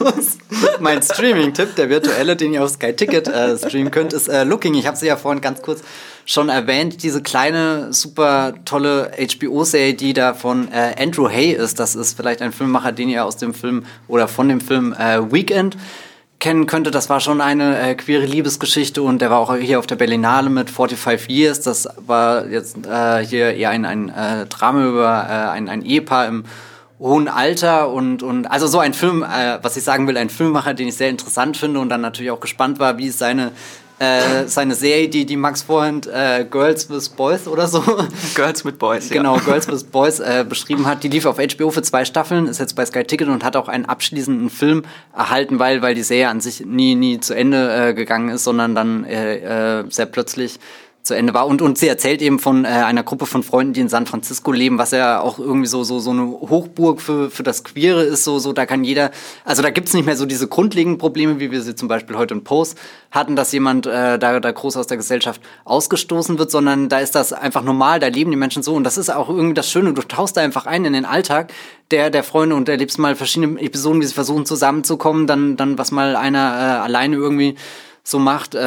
aus. 0.00 0.38
mein 0.80 1.02
Streaming-Tipp, 1.02 1.76
der 1.76 1.88
virtuelle, 1.88 2.34
den 2.34 2.52
ihr 2.52 2.64
auf 2.64 2.70
Sky 2.70 2.92
Ticket 2.92 3.28
äh, 3.28 3.56
streamen 3.56 3.92
könnt, 3.92 4.12
ist 4.12 4.28
äh, 4.28 4.42
Looking. 4.42 4.74
Ich 4.74 4.86
habe 4.86 4.96
sie 4.96 5.06
ja 5.06 5.16
vorhin 5.16 5.40
ganz 5.40 5.62
kurz 5.62 5.82
schon 6.26 6.48
erwähnt. 6.48 7.02
Diese 7.02 7.22
kleine, 7.22 7.92
super 7.92 8.54
tolle 8.64 9.12
HBO-Serie, 9.18 9.94
die 9.94 10.12
da 10.14 10.34
von 10.34 10.68
äh, 10.72 10.94
Andrew 10.98 11.28
Hay 11.28 11.52
ist. 11.52 11.78
Das 11.78 11.94
ist 11.94 12.16
vielleicht 12.16 12.42
ein 12.42 12.52
Filmemacher, 12.52 12.90
den 12.90 13.08
ihr 13.08 13.24
aus 13.24 13.36
dem 13.36 13.54
Film 13.54 13.84
oder 14.08 14.26
von 14.26 14.48
dem 14.48 14.60
Film 14.60 14.92
äh, 14.92 15.32
Weekend 15.32 15.76
kennen 16.40 16.66
könnte. 16.66 16.90
Das 16.90 17.08
war 17.08 17.20
schon 17.20 17.40
eine 17.40 17.78
äh, 17.78 17.94
queere 17.94 18.26
Liebesgeschichte 18.26 19.00
und 19.00 19.22
der 19.22 19.30
war 19.30 19.38
auch 19.38 19.54
hier 19.54 19.78
auf 19.78 19.86
der 19.86 19.96
Berlinale 19.96 20.50
mit 20.50 20.70
45 20.70 21.30
Years. 21.30 21.60
Das 21.60 21.88
war 21.98 22.46
jetzt 22.46 22.76
äh, 22.86 23.24
hier 23.24 23.54
eher 23.54 23.70
ein, 23.70 23.84
ein 23.84 24.08
äh, 24.08 24.46
Drama 24.46 24.86
über 24.86 25.26
äh, 25.28 25.50
ein, 25.50 25.68
ein 25.68 25.82
Ehepaar 25.82 26.26
im 26.26 26.44
hohen 26.98 27.28
Alter 27.28 27.90
und, 27.90 28.22
und 28.22 28.46
also 28.46 28.66
so 28.66 28.78
ein 28.78 28.94
Film, 28.94 29.22
äh, 29.22 29.58
was 29.62 29.76
ich 29.76 29.84
sagen 29.84 30.06
will, 30.06 30.16
ein 30.16 30.30
Filmemacher, 30.30 30.74
den 30.74 30.88
ich 30.88 30.96
sehr 30.96 31.10
interessant 31.10 31.56
finde 31.56 31.80
und 31.80 31.88
dann 31.88 32.00
natürlich 32.00 32.30
auch 32.30 32.40
gespannt 32.40 32.78
war, 32.78 32.98
wie 32.98 33.08
es 33.08 33.18
seine 33.18 33.52
äh, 33.98 34.48
seine 34.48 34.74
Serie, 34.74 35.08
die, 35.08 35.24
die 35.24 35.36
Max 35.36 35.62
vorhin 35.62 36.00
äh, 36.12 36.44
Girls 36.44 36.90
with 36.90 37.08
Boys 37.10 37.46
oder 37.46 37.68
so. 37.68 37.80
Girls 38.34 38.64
with 38.64 38.74
Boys, 38.74 39.08
ja. 39.08 39.16
Genau, 39.16 39.36
Girls 39.38 39.68
with 39.68 39.84
Boys 39.84 40.18
äh, 40.18 40.44
beschrieben 40.48 40.86
hat. 40.86 41.04
Die 41.04 41.08
lief 41.08 41.26
auf 41.26 41.36
HBO 41.36 41.70
für 41.70 41.82
zwei 41.82 42.04
Staffeln, 42.04 42.46
ist 42.46 42.58
jetzt 42.58 42.74
bei 42.74 42.84
Sky 42.84 43.04
Ticket 43.04 43.28
und 43.28 43.44
hat 43.44 43.54
auch 43.54 43.68
einen 43.68 43.84
abschließenden 43.84 44.50
Film 44.50 44.82
erhalten, 45.16 45.60
weil, 45.60 45.80
weil 45.80 45.94
die 45.94 46.02
Serie 46.02 46.28
an 46.28 46.40
sich 46.40 46.64
nie, 46.66 46.96
nie 46.96 47.20
zu 47.20 47.34
Ende 47.34 47.90
äh, 47.90 47.94
gegangen 47.94 48.30
ist, 48.30 48.42
sondern 48.44 48.74
dann 48.74 49.04
äh, 49.04 49.80
äh, 49.80 49.84
sehr 49.88 50.06
plötzlich 50.06 50.58
zu 51.04 51.14
Ende 51.14 51.34
war. 51.34 51.46
Und, 51.46 51.60
und 51.60 51.76
sie 51.76 51.86
erzählt 51.86 52.22
eben 52.22 52.38
von 52.38 52.64
äh, 52.64 52.68
einer 52.68 53.02
Gruppe 53.02 53.26
von 53.26 53.42
Freunden, 53.42 53.74
die 53.74 53.80
in 53.80 53.90
San 53.90 54.06
Francisco 54.06 54.52
leben, 54.52 54.78
was 54.78 54.90
ja 54.90 55.20
auch 55.20 55.38
irgendwie 55.38 55.66
so, 55.66 55.84
so, 55.84 55.98
so 55.98 56.10
eine 56.10 56.24
Hochburg 56.24 57.02
für, 57.02 57.30
für 57.30 57.42
das 57.42 57.62
Queere 57.62 58.02
ist. 58.02 58.24
So, 58.24 58.38
so, 58.38 58.54
da 58.54 58.64
kann 58.64 58.84
jeder, 58.84 59.10
also 59.44 59.62
da 59.62 59.68
gibt's 59.68 59.92
nicht 59.92 60.06
mehr 60.06 60.16
so 60.16 60.24
diese 60.24 60.48
grundlegenden 60.48 60.98
Probleme, 60.98 61.38
wie 61.40 61.50
wir 61.50 61.60
sie 61.60 61.74
zum 61.74 61.88
Beispiel 61.88 62.16
heute 62.16 62.32
in 62.32 62.42
Post 62.42 62.78
hatten, 63.10 63.36
dass 63.36 63.52
jemand 63.52 63.86
äh, 63.86 64.18
da, 64.18 64.40
da 64.40 64.50
groß 64.50 64.78
aus 64.78 64.86
der 64.86 64.96
Gesellschaft 64.96 65.42
ausgestoßen 65.66 66.38
wird, 66.38 66.50
sondern 66.50 66.88
da 66.88 67.00
ist 67.00 67.14
das 67.14 67.34
einfach 67.34 67.62
normal, 67.62 68.00
da 68.00 68.06
leben 68.06 68.30
die 68.30 68.38
Menschen 68.38 68.62
so. 68.62 68.74
Und 68.74 68.84
das 68.84 68.96
ist 68.96 69.10
auch 69.10 69.28
irgendwie 69.28 69.54
das 69.54 69.70
Schöne, 69.70 69.92
du 69.92 70.02
tauchst 70.02 70.38
da 70.38 70.40
einfach 70.40 70.64
ein 70.64 70.86
in 70.86 70.94
den 70.94 71.04
Alltag 71.04 71.52
der, 71.90 72.08
der 72.08 72.24
Freunde 72.24 72.56
und 72.56 72.66
erlebst 72.68 72.98
mal 72.98 73.14
verschiedene 73.14 73.60
Episoden, 73.60 74.00
wie 74.00 74.06
sie 74.06 74.14
versuchen 74.14 74.46
zusammenzukommen, 74.46 75.26
dann, 75.26 75.58
dann 75.58 75.76
was 75.76 75.90
mal 75.90 76.16
einer 76.16 76.38
äh, 76.38 76.82
alleine 76.82 77.16
irgendwie 77.16 77.56
so 78.02 78.18
macht. 78.18 78.54
Äh, 78.54 78.60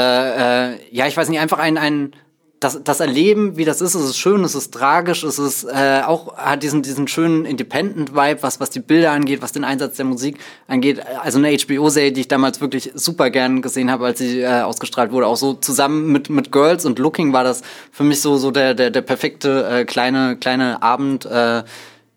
äh, 0.73 0.80
ja, 0.91 1.07
ich 1.07 1.18
weiß 1.18 1.30
nicht, 1.30 1.39
einfach 1.39 1.59
ein, 1.59 1.77
ein 1.77 2.14
das, 2.59 2.84
das 2.84 2.99
Erleben, 2.99 3.55
wie 3.55 3.65
das 3.65 3.81
ist, 3.81 3.93
es 3.93 4.03
ist 4.03 4.17
schön, 4.17 4.43
es 4.43 4.55
ist 4.55 4.73
tragisch, 4.73 5.23
es 5.23 5.38
ist 5.38 5.63
äh, 5.65 6.01
auch 6.05 6.35
hat 6.38 6.63
diesen 6.63 6.81
diesen 6.81 7.07
schönen 7.07 7.45
Independent-Vibe, 7.45 8.41
was 8.41 8.59
was 8.59 8.71
die 8.71 8.79
Bilder 8.79 9.11
angeht, 9.11 9.41
was 9.43 9.51
den 9.51 9.63
Einsatz 9.63 9.97
der 9.97 10.05
Musik 10.05 10.39
angeht. 10.67 11.01
Also 11.21 11.38
eine 11.38 11.55
HBO-Serie, 11.55 12.11
die 12.11 12.21
ich 12.21 12.27
damals 12.27 12.59
wirklich 12.59 12.91
super 12.95 13.29
gern 13.29 13.61
gesehen 13.61 13.91
habe, 13.91 14.05
als 14.05 14.19
sie 14.19 14.41
äh, 14.41 14.61
ausgestrahlt 14.61 15.11
wurde. 15.11 15.27
Auch 15.27 15.38
so 15.38 15.53
zusammen 15.53 16.11
mit 16.11 16.29
mit 16.29 16.51
Girls 16.51 16.85
und 16.85 16.97
Looking 16.97 17.31
war 17.31 17.43
das 17.43 17.61
für 17.91 18.03
mich 18.03 18.21
so 18.21 18.38
so 18.38 18.49
der 18.49 18.73
der 18.73 18.89
der 18.89 19.01
perfekte 19.01 19.67
äh, 19.69 19.85
kleine 19.85 20.38
kleine 20.38 20.81
Abend. 20.81 21.25
Äh, 21.25 21.63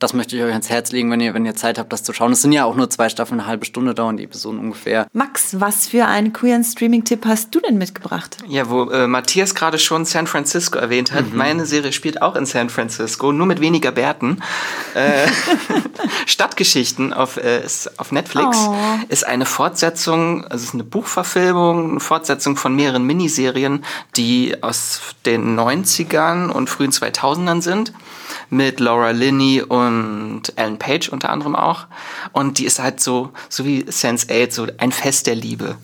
das 0.00 0.14
möchte 0.14 0.34
ich 0.34 0.42
euch 0.42 0.50
ans 0.50 0.70
Herz 0.70 0.92
legen, 0.92 1.10
wenn 1.10 1.20
ihr, 1.20 1.34
wenn 1.34 1.44
ihr 1.44 1.54
Zeit 1.54 1.78
habt, 1.78 1.92
das 1.92 2.02
zu 2.02 2.14
schauen. 2.14 2.32
Es 2.32 2.40
sind 2.40 2.52
ja 2.52 2.64
auch 2.64 2.74
nur 2.74 2.88
zwei 2.88 3.10
Staffeln, 3.10 3.38
eine 3.38 3.46
halbe 3.46 3.66
Stunde 3.66 3.94
dauern 3.94 4.16
die 4.16 4.24
Episoden 4.24 4.58
ungefähr. 4.58 5.06
Max, 5.12 5.60
was 5.60 5.86
für 5.86 6.06
einen 6.06 6.32
queeren 6.32 6.64
Streaming-Tipp 6.64 7.26
hast 7.26 7.54
du 7.54 7.60
denn 7.60 7.76
mitgebracht? 7.76 8.38
Ja, 8.48 8.70
wo 8.70 8.88
äh, 8.90 9.06
Matthias 9.06 9.54
gerade 9.54 9.78
schon 9.78 10.06
San 10.06 10.26
Francisco 10.26 10.78
erwähnt 10.78 11.12
hat. 11.12 11.30
Mhm. 11.30 11.36
Meine 11.36 11.66
Serie 11.66 11.92
spielt 11.92 12.22
auch 12.22 12.34
in 12.34 12.46
San 12.46 12.70
Francisco, 12.70 13.30
nur 13.30 13.46
mit 13.46 13.60
weniger 13.60 13.92
Bärten. 13.92 14.42
Äh, 14.94 15.28
Stadtgeschichten 16.26 17.12
auf, 17.12 17.36
äh, 17.36 17.62
ist 17.62 18.00
auf 18.00 18.10
Netflix 18.10 18.56
oh. 18.56 18.74
ist 19.10 19.26
eine 19.26 19.44
Fortsetzung, 19.44 20.44
also 20.44 20.56
es 20.56 20.64
ist 20.64 20.74
eine 20.74 20.84
Buchverfilmung, 20.84 21.90
eine 21.90 22.00
Fortsetzung 22.00 22.56
von 22.56 22.74
mehreren 22.74 23.04
Miniserien, 23.04 23.84
die 24.16 24.62
aus 24.62 25.00
den 25.26 25.58
90ern 25.58 26.48
und 26.48 26.70
frühen 26.70 26.90
2000ern 26.90 27.60
sind 27.60 27.92
mit 28.50 28.80
Laura 28.80 29.10
Linney 29.10 29.62
und 29.62 30.42
Ellen 30.56 30.78
Page 30.78 31.08
unter 31.08 31.30
anderem 31.30 31.56
auch. 31.56 31.86
Und 32.32 32.58
die 32.58 32.66
ist 32.66 32.80
halt 32.80 33.00
so, 33.00 33.32
so 33.48 33.64
wie 33.64 33.84
Sense8, 33.84 34.50
so 34.50 34.66
ein 34.78 34.92
Fest 34.92 35.26
der 35.26 35.36
Liebe. 35.36 35.76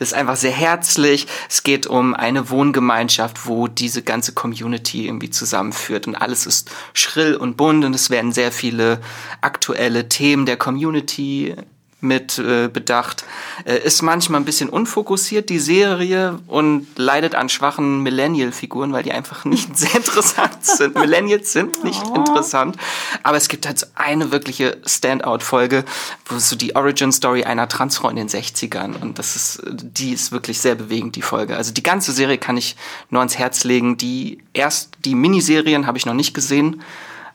Das 0.00 0.12
ist 0.12 0.14
einfach 0.14 0.36
sehr 0.36 0.50
herzlich. 0.50 1.26
Es 1.50 1.62
geht 1.62 1.86
um 1.86 2.14
eine 2.14 2.48
Wohngemeinschaft, 2.48 3.46
wo 3.46 3.68
diese 3.68 4.02
ganze 4.02 4.32
Community 4.32 5.06
irgendwie 5.06 5.28
zusammenführt 5.28 6.06
und 6.06 6.14
alles 6.14 6.46
ist 6.46 6.70
schrill 6.94 7.36
und 7.36 7.58
bunt 7.58 7.84
und 7.84 7.94
es 7.94 8.08
werden 8.08 8.32
sehr 8.32 8.50
viele 8.50 9.02
aktuelle 9.42 10.08
Themen 10.08 10.46
der 10.46 10.56
Community 10.56 11.54
mit 12.00 12.38
äh, 12.38 12.68
bedacht. 12.68 13.24
Äh, 13.64 13.78
ist 13.78 14.02
manchmal 14.02 14.40
ein 14.40 14.44
bisschen 14.44 14.68
unfokussiert, 14.68 15.48
die 15.50 15.58
Serie, 15.58 16.38
und 16.46 16.86
leidet 16.96 17.34
an 17.34 17.48
schwachen 17.48 18.02
Millennial-Figuren, 18.02 18.92
weil 18.92 19.02
die 19.02 19.12
einfach 19.12 19.44
nicht 19.44 19.76
sehr 19.76 19.94
interessant 19.94 20.64
sind. 20.64 20.94
Millennials 20.94 21.52
sind 21.52 21.84
nicht 21.84 22.02
oh. 22.06 22.14
interessant. 22.14 22.76
Aber 23.22 23.36
es 23.36 23.48
gibt 23.48 23.66
halt 23.66 23.78
so 23.78 23.86
eine 23.94 24.32
wirkliche 24.32 24.78
Standout-Folge, 24.84 25.84
wo 26.26 26.38
so 26.38 26.56
die 26.56 26.76
Origin-Story 26.76 27.44
einer 27.44 27.68
Transfrau 27.68 28.08
in 28.08 28.16
den 28.16 28.28
60ern. 28.28 29.00
Und 29.00 29.18
das 29.18 29.36
ist, 29.36 29.62
die 29.66 30.12
ist 30.12 30.32
wirklich 30.32 30.60
sehr 30.60 30.74
bewegend, 30.74 31.16
die 31.16 31.22
Folge. 31.22 31.56
Also 31.56 31.72
die 31.72 31.82
ganze 31.82 32.12
Serie 32.12 32.38
kann 32.38 32.56
ich 32.56 32.76
nur 33.10 33.20
ans 33.20 33.38
Herz 33.38 33.64
legen. 33.64 33.96
Die 33.96 34.38
erst, 34.52 34.90
die 35.04 35.14
Miniserien 35.14 35.86
habe 35.86 35.98
ich 35.98 36.06
noch 36.06 36.14
nicht 36.14 36.34
gesehen. 36.34 36.82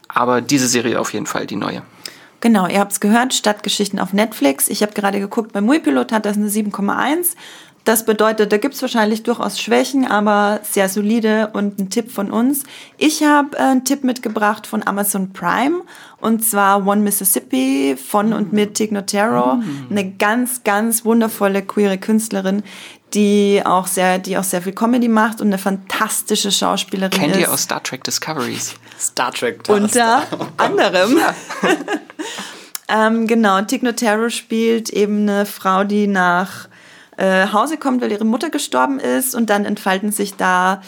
Aber 0.08 0.42
diese 0.42 0.68
Serie 0.68 1.00
auf 1.00 1.14
jeden 1.14 1.26
Fall 1.26 1.46
die 1.46 1.56
neue. 1.56 1.82
Genau, 2.42 2.68
ihr 2.68 2.80
habt 2.80 2.92
es 2.92 3.00
gehört, 3.00 3.34
Stadtgeschichten 3.34 4.00
auf 4.00 4.14
Netflix. 4.14 4.68
Ich 4.68 4.82
habe 4.82 4.94
gerade 4.94 5.20
geguckt, 5.20 5.54
bei 5.54 5.62
Muipilot 5.62 6.12
hat 6.12 6.26
das 6.26 6.38
eine 6.38 6.50
7,1. 6.50 7.36
Das 7.86 8.04
bedeutet, 8.04 8.52
da 8.52 8.58
gibt 8.58 8.74
es 8.74 8.82
wahrscheinlich 8.82 9.22
durchaus 9.22 9.60
Schwächen, 9.60 10.08
aber 10.08 10.60
sehr 10.64 10.90
solide 10.90 11.52
und 11.54 11.80
ein 11.80 11.92
Tipp 11.92 12.12
von 12.12 12.32
uns. 12.32 12.64
Ich 12.98 13.24
habe 13.24 13.56
äh, 13.56 13.62
einen 13.62 13.86
Tipp 13.86 14.04
mitgebracht 14.04 14.66
von 14.66 14.86
Amazon 14.86 15.34
Prime 15.34 15.82
und 16.20 16.44
zwar 16.44 16.88
One 16.88 17.02
Mississippi 17.02 17.96
von 17.96 18.34
und 18.34 18.54
mit 18.54 18.74
Tig 18.74 18.92
Notaro. 18.92 19.58
Mm. 19.58 19.88
Eine 19.92 20.12
ganz, 20.14 20.64
ganz 20.64 21.06
wundervolle 21.06 21.62
queere 21.62 22.00
Künstlerin, 22.00 22.64
die 23.14 23.62
auch 23.64 23.86
sehr, 23.86 24.18
die 24.18 24.36
auch 24.40 24.44
sehr 24.44 24.64
viel 24.64 24.74
Comedy 24.74 25.08
macht 25.08 25.40
und 25.40 25.48
eine 25.48 25.60
fantastische 25.60 26.52
Schauspielerin 26.52 27.12
Kennt 27.12 27.34
ist. 27.34 27.34
Kennt 27.34 27.48
ihr 27.48 27.54
aus 27.54 27.62
Star 27.62 27.84
Trek 27.84 28.04
Discoveries? 28.04 28.74
Star 29.00 29.32
Trek. 29.32 29.62
Unter 29.68 30.24
anderem. 30.58 31.18
ähm, 32.88 33.28
genau, 33.28 33.62
Tig 33.62 33.84
Notaro 33.84 34.30
spielt 34.30 34.90
eben 34.90 35.22
eine 35.30 35.46
Frau, 35.46 35.84
die 35.84 36.08
nach 36.08 36.68
äh, 37.18 37.48
Hause 37.52 37.78
kommt, 37.78 38.02
weil 38.02 38.12
ihre 38.12 38.26
Mutter 38.26 38.50
gestorben 38.50 39.00
ist 39.00 39.36
und 39.36 39.50
dann 39.50 39.66
entfalten 39.66 40.12
sich 40.12 40.36
da 40.36 40.82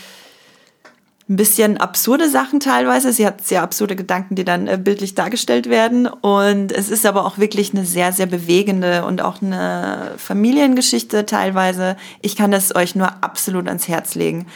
ein 1.29 1.35
bisschen 1.35 1.77
absurde 1.77 2.29
Sachen 2.29 2.61
teilweise. 2.61 3.11
Sie 3.11 3.27
hat 3.27 3.45
sehr 3.45 3.61
absurde 3.61 3.97
Gedanken, 3.97 4.35
die 4.35 4.45
dann 4.45 4.67
äh, 4.67 4.77
bildlich 4.81 5.13
dargestellt 5.13 5.69
werden. 5.69 6.07
Und 6.07 6.71
es 6.71 6.89
ist 6.89 7.05
aber 7.05 7.25
auch 7.25 7.37
wirklich 7.37 7.73
eine 7.73 7.85
sehr, 7.85 8.13
sehr 8.13 8.27
bewegende 8.27 9.03
und 9.03 9.21
auch 9.21 9.41
eine 9.41 10.13
Familiengeschichte 10.17 11.25
teilweise. 11.25 11.97
Ich 12.21 12.37
kann 12.37 12.51
das 12.51 12.73
euch 12.73 12.95
nur 12.95 13.23
absolut 13.23 13.67
ans 13.67 13.89
Herz 13.89 14.15
legen. 14.15 14.47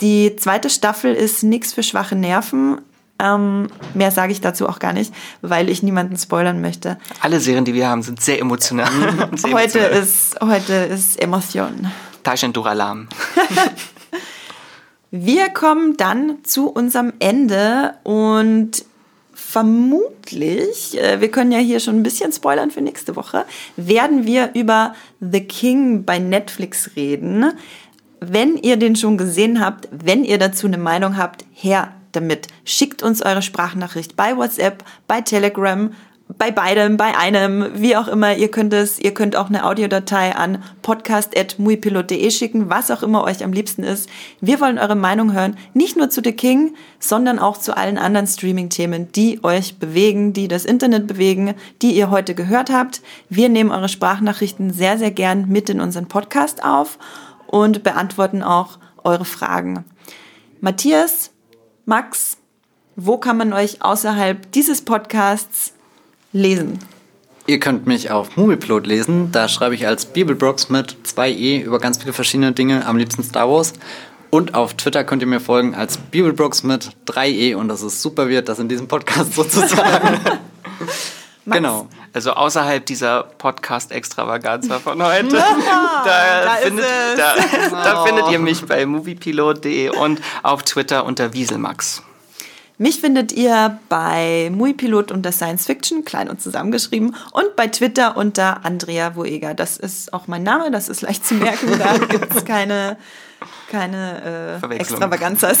Die 0.00 0.36
zweite 0.36 0.70
Staffel 0.70 1.14
ist 1.14 1.42
nichts 1.42 1.72
für 1.72 1.82
schwache 1.82 2.14
Nerven. 2.14 2.80
Ähm, 3.20 3.66
mehr 3.94 4.12
sage 4.12 4.30
ich 4.30 4.40
dazu 4.40 4.68
auch 4.68 4.78
gar 4.78 4.92
nicht, 4.92 5.12
weil 5.42 5.68
ich 5.68 5.82
niemanden 5.82 6.16
spoilern 6.16 6.60
möchte. 6.60 6.98
Alle 7.20 7.40
Serien, 7.40 7.64
die 7.64 7.74
wir 7.74 7.88
haben, 7.88 8.02
sind 8.02 8.20
sehr 8.20 8.40
emotional. 8.40 8.88
sehr 9.34 9.52
heute, 9.52 9.78
emotional. 9.80 9.90
Ist, 9.90 10.40
heute 10.40 10.72
ist 10.74 11.20
Emotion. 11.20 11.90
Taschen 12.22 12.52
Duralam. 12.52 13.08
wir 15.10 15.48
kommen 15.48 15.96
dann 15.96 16.44
zu 16.44 16.68
unserem 16.68 17.12
Ende 17.18 17.94
und 18.04 18.84
vermutlich, 19.38 21.00
äh, 21.00 21.20
wir 21.20 21.30
können 21.30 21.52
ja 21.52 21.58
hier 21.58 21.80
schon 21.80 21.96
ein 21.96 22.02
bisschen 22.02 22.32
spoilern 22.32 22.70
für 22.70 22.82
nächste 22.82 23.16
Woche, 23.16 23.46
werden 23.76 24.26
wir 24.26 24.50
über 24.54 24.94
The 25.20 25.40
King 25.40 26.04
bei 26.04 26.18
Netflix 26.18 26.90
reden. 26.94 27.52
Wenn 28.20 28.56
ihr 28.56 28.76
den 28.76 28.96
schon 28.96 29.16
gesehen 29.16 29.60
habt, 29.60 29.88
wenn 29.90 30.24
ihr 30.24 30.38
dazu 30.38 30.66
eine 30.66 30.78
Meinung 30.78 31.16
habt, 31.16 31.44
her 31.52 31.92
damit. 32.12 32.48
Schickt 32.64 33.02
uns 33.02 33.22
eure 33.22 33.42
Sprachnachricht 33.42 34.16
bei 34.16 34.36
WhatsApp, 34.36 34.82
bei 35.06 35.20
Telegram, 35.20 35.90
bei 36.36 36.50
beidem, 36.50 36.98
bei 36.98 37.16
einem, 37.16 37.70
wie 37.74 37.96
auch 37.96 38.06
immer. 38.06 38.36
Ihr 38.36 38.50
könnt 38.50 38.74
es, 38.74 38.98
ihr 38.98 39.14
könnt 39.14 39.34
auch 39.34 39.48
eine 39.48 39.64
Audiodatei 39.64 40.36
an 40.36 40.62
podcast.muipilot.de 40.82 42.30
schicken, 42.30 42.68
was 42.68 42.90
auch 42.90 43.02
immer 43.02 43.24
euch 43.24 43.42
am 43.42 43.52
liebsten 43.52 43.82
ist. 43.82 44.10
Wir 44.40 44.60
wollen 44.60 44.78
eure 44.78 44.94
Meinung 44.94 45.32
hören, 45.32 45.56
nicht 45.72 45.96
nur 45.96 46.10
zu 46.10 46.20
The 46.22 46.32
King, 46.32 46.74
sondern 46.98 47.38
auch 47.38 47.56
zu 47.56 47.74
allen 47.76 47.96
anderen 47.96 48.26
Streaming-Themen, 48.26 49.10
die 49.12 49.42
euch 49.42 49.78
bewegen, 49.78 50.34
die 50.34 50.48
das 50.48 50.66
Internet 50.66 51.06
bewegen, 51.06 51.54
die 51.80 51.92
ihr 51.92 52.10
heute 52.10 52.34
gehört 52.34 52.70
habt. 52.70 53.00
Wir 53.30 53.48
nehmen 53.48 53.70
eure 53.70 53.88
Sprachnachrichten 53.88 54.70
sehr, 54.70 54.98
sehr 54.98 55.10
gern 55.10 55.48
mit 55.48 55.70
in 55.70 55.80
unseren 55.80 56.08
Podcast 56.08 56.62
auf 56.62 56.98
und 57.48 57.82
beantworten 57.82 58.42
auch 58.42 58.78
eure 59.02 59.24
Fragen. 59.24 59.84
Matthias, 60.60 61.32
Max, 61.86 62.36
wo 62.96 63.16
kann 63.18 63.36
man 63.36 63.52
euch 63.52 63.82
außerhalb 63.82 64.52
dieses 64.52 64.82
Podcasts 64.82 65.72
lesen? 66.32 66.78
Ihr 67.46 67.60
könnt 67.60 67.86
mich 67.86 68.10
auf 68.10 68.36
Movieplot 68.36 68.86
lesen. 68.86 69.32
Da 69.32 69.48
schreibe 69.48 69.74
ich 69.74 69.86
als 69.86 70.04
Bibelbrox 70.04 70.68
mit 70.68 70.96
2e 71.06 71.62
über 71.62 71.78
ganz 71.78 71.96
viele 71.96 72.12
verschiedene 72.12 72.52
Dinge, 72.52 72.84
am 72.84 72.98
liebsten 72.98 73.22
Star 73.22 73.48
Wars. 73.48 73.72
Und 74.30 74.54
auf 74.54 74.74
Twitter 74.74 75.04
könnt 75.04 75.22
ihr 75.22 75.28
mir 75.28 75.40
folgen 75.40 75.74
als 75.74 75.96
Bibelbrox 75.96 76.62
mit 76.62 76.90
3e 77.06 77.54
und 77.54 77.68
das 77.68 77.82
ist 77.82 78.02
super 78.02 78.28
wird, 78.28 78.50
das 78.50 78.58
in 78.58 78.68
diesem 78.68 78.86
Podcast 78.86 79.32
sozusagen. 79.36 80.20
genau. 81.46 81.88
Also 82.18 82.32
außerhalb 82.32 82.84
dieser 82.84 83.22
Podcast-Extravaganza 83.22 84.80
von 84.80 85.00
heute, 85.00 85.28
da, 85.36 86.04
da, 86.04 86.50
findet, 86.56 86.84
da, 87.16 87.34
da, 87.70 88.04
findet, 88.04 88.28
ihr 88.32 88.40
mich 88.40 88.66
bei 88.66 88.84
moviepilot.de 88.86 89.90
und 89.90 90.20
auf 90.42 90.64
Twitter 90.64 91.04
unter 91.06 91.32
Wieselmax. 91.32 92.02
Mich 92.76 93.00
findet 93.00 93.30
ihr 93.30 93.78
bei 93.88 94.50
Muipilot 94.52 95.12
unter 95.12 95.30
Science 95.30 95.66
Fiction, 95.66 96.04
klein 96.04 96.28
und 96.28 96.42
zusammengeschrieben, 96.42 97.14
und 97.30 97.54
bei 97.54 97.68
Twitter 97.68 98.16
unter 98.16 98.64
Andrea 98.64 99.14
Voega. 99.14 99.54
Das 99.54 99.76
ist 99.76 100.12
auch 100.12 100.26
mein 100.26 100.42
Name, 100.42 100.72
das 100.72 100.88
ist 100.88 101.02
leicht 101.02 101.24
zu 101.24 101.34
merken, 101.34 101.78
da 101.78 101.98
gibt 102.04 102.34
es 102.34 102.44
keine, 102.44 102.96
keine 103.70 104.58
äh, 104.60 104.74
Extravaganzas. 104.74 105.58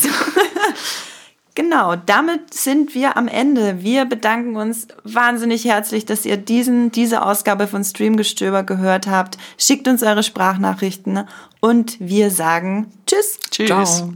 Genau, 1.58 1.96
damit 1.96 2.54
sind 2.54 2.94
wir 2.94 3.16
am 3.16 3.26
Ende. 3.26 3.82
Wir 3.82 4.04
bedanken 4.04 4.54
uns 4.54 4.86
wahnsinnig 5.02 5.64
herzlich, 5.64 6.06
dass 6.06 6.24
ihr 6.24 6.36
diesen, 6.36 6.92
diese 6.92 7.26
Ausgabe 7.26 7.66
von 7.66 7.82
Streamgestöber 7.82 8.62
gehört 8.62 9.08
habt. 9.08 9.38
Schickt 9.58 9.88
uns 9.88 10.04
eure 10.04 10.22
Sprachnachrichten 10.22 11.26
und 11.58 11.96
wir 11.98 12.30
sagen 12.30 12.92
Tschüss. 13.06 13.40
Tschüss. 13.50 13.66
Ciao. 13.66 14.12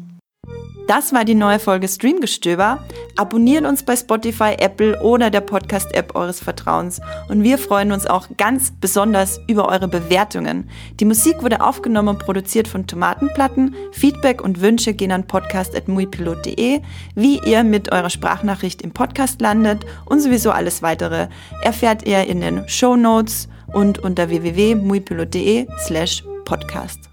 Das 0.92 1.12
war 1.14 1.24
die 1.24 1.34
neue 1.34 1.58
Folge 1.58 1.88
Streamgestöber. 1.88 2.84
Abonniert 3.16 3.64
uns 3.64 3.82
bei 3.82 3.96
Spotify, 3.96 4.56
Apple 4.58 5.00
oder 5.00 5.30
der 5.30 5.40
Podcast-App 5.40 6.14
eures 6.14 6.40
Vertrauens. 6.40 7.00
Und 7.28 7.42
wir 7.42 7.56
freuen 7.56 7.92
uns 7.92 8.06
auch 8.06 8.28
ganz 8.36 8.72
besonders 8.78 9.40
über 9.46 9.68
eure 9.68 9.88
Bewertungen. 9.88 10.68
Die 11.00 11.04
Musik 11.04 11.42
wurde 11.42 11.62
aufgenommen 11.62 12.08
und 12.08 12.18
produziert 12.18 12.68
von 12.68 12.86
Tomatenplatten. 12.86 13.74
Feedback 13.92 14.42
und 14.42 14.60
Wünsche 14.60 14.92
gehen 14.92 15.12
an 15.12 15.26
podcast.muipilot.de. 15.26 16.80
Wie 17.14 17.38
ihr 17.38 17.64
mit 17.64 17.90
eurer 17.92 18.10
Sprachnachricht 18.10 18.82
im 18.82 18.90
Podcast 18.90 19.40
landet 19.40 19.86
und 20.04 20.20
sowieso 20.20 20.50
alles 20.50 20.82
weitere 20.82 21.28
erfährt 21.62 22.06
ihr 22.06 22.24
in 22.24 22.40
den 22.42 22.68
Show 22.68 22.96
Notes 22.96 23.48
und 23.72 23.98
unter 24.00 24.28
www.muipilot.de 24.28 25.68
slash 25.86 26.22
podcast. 26.44 27.11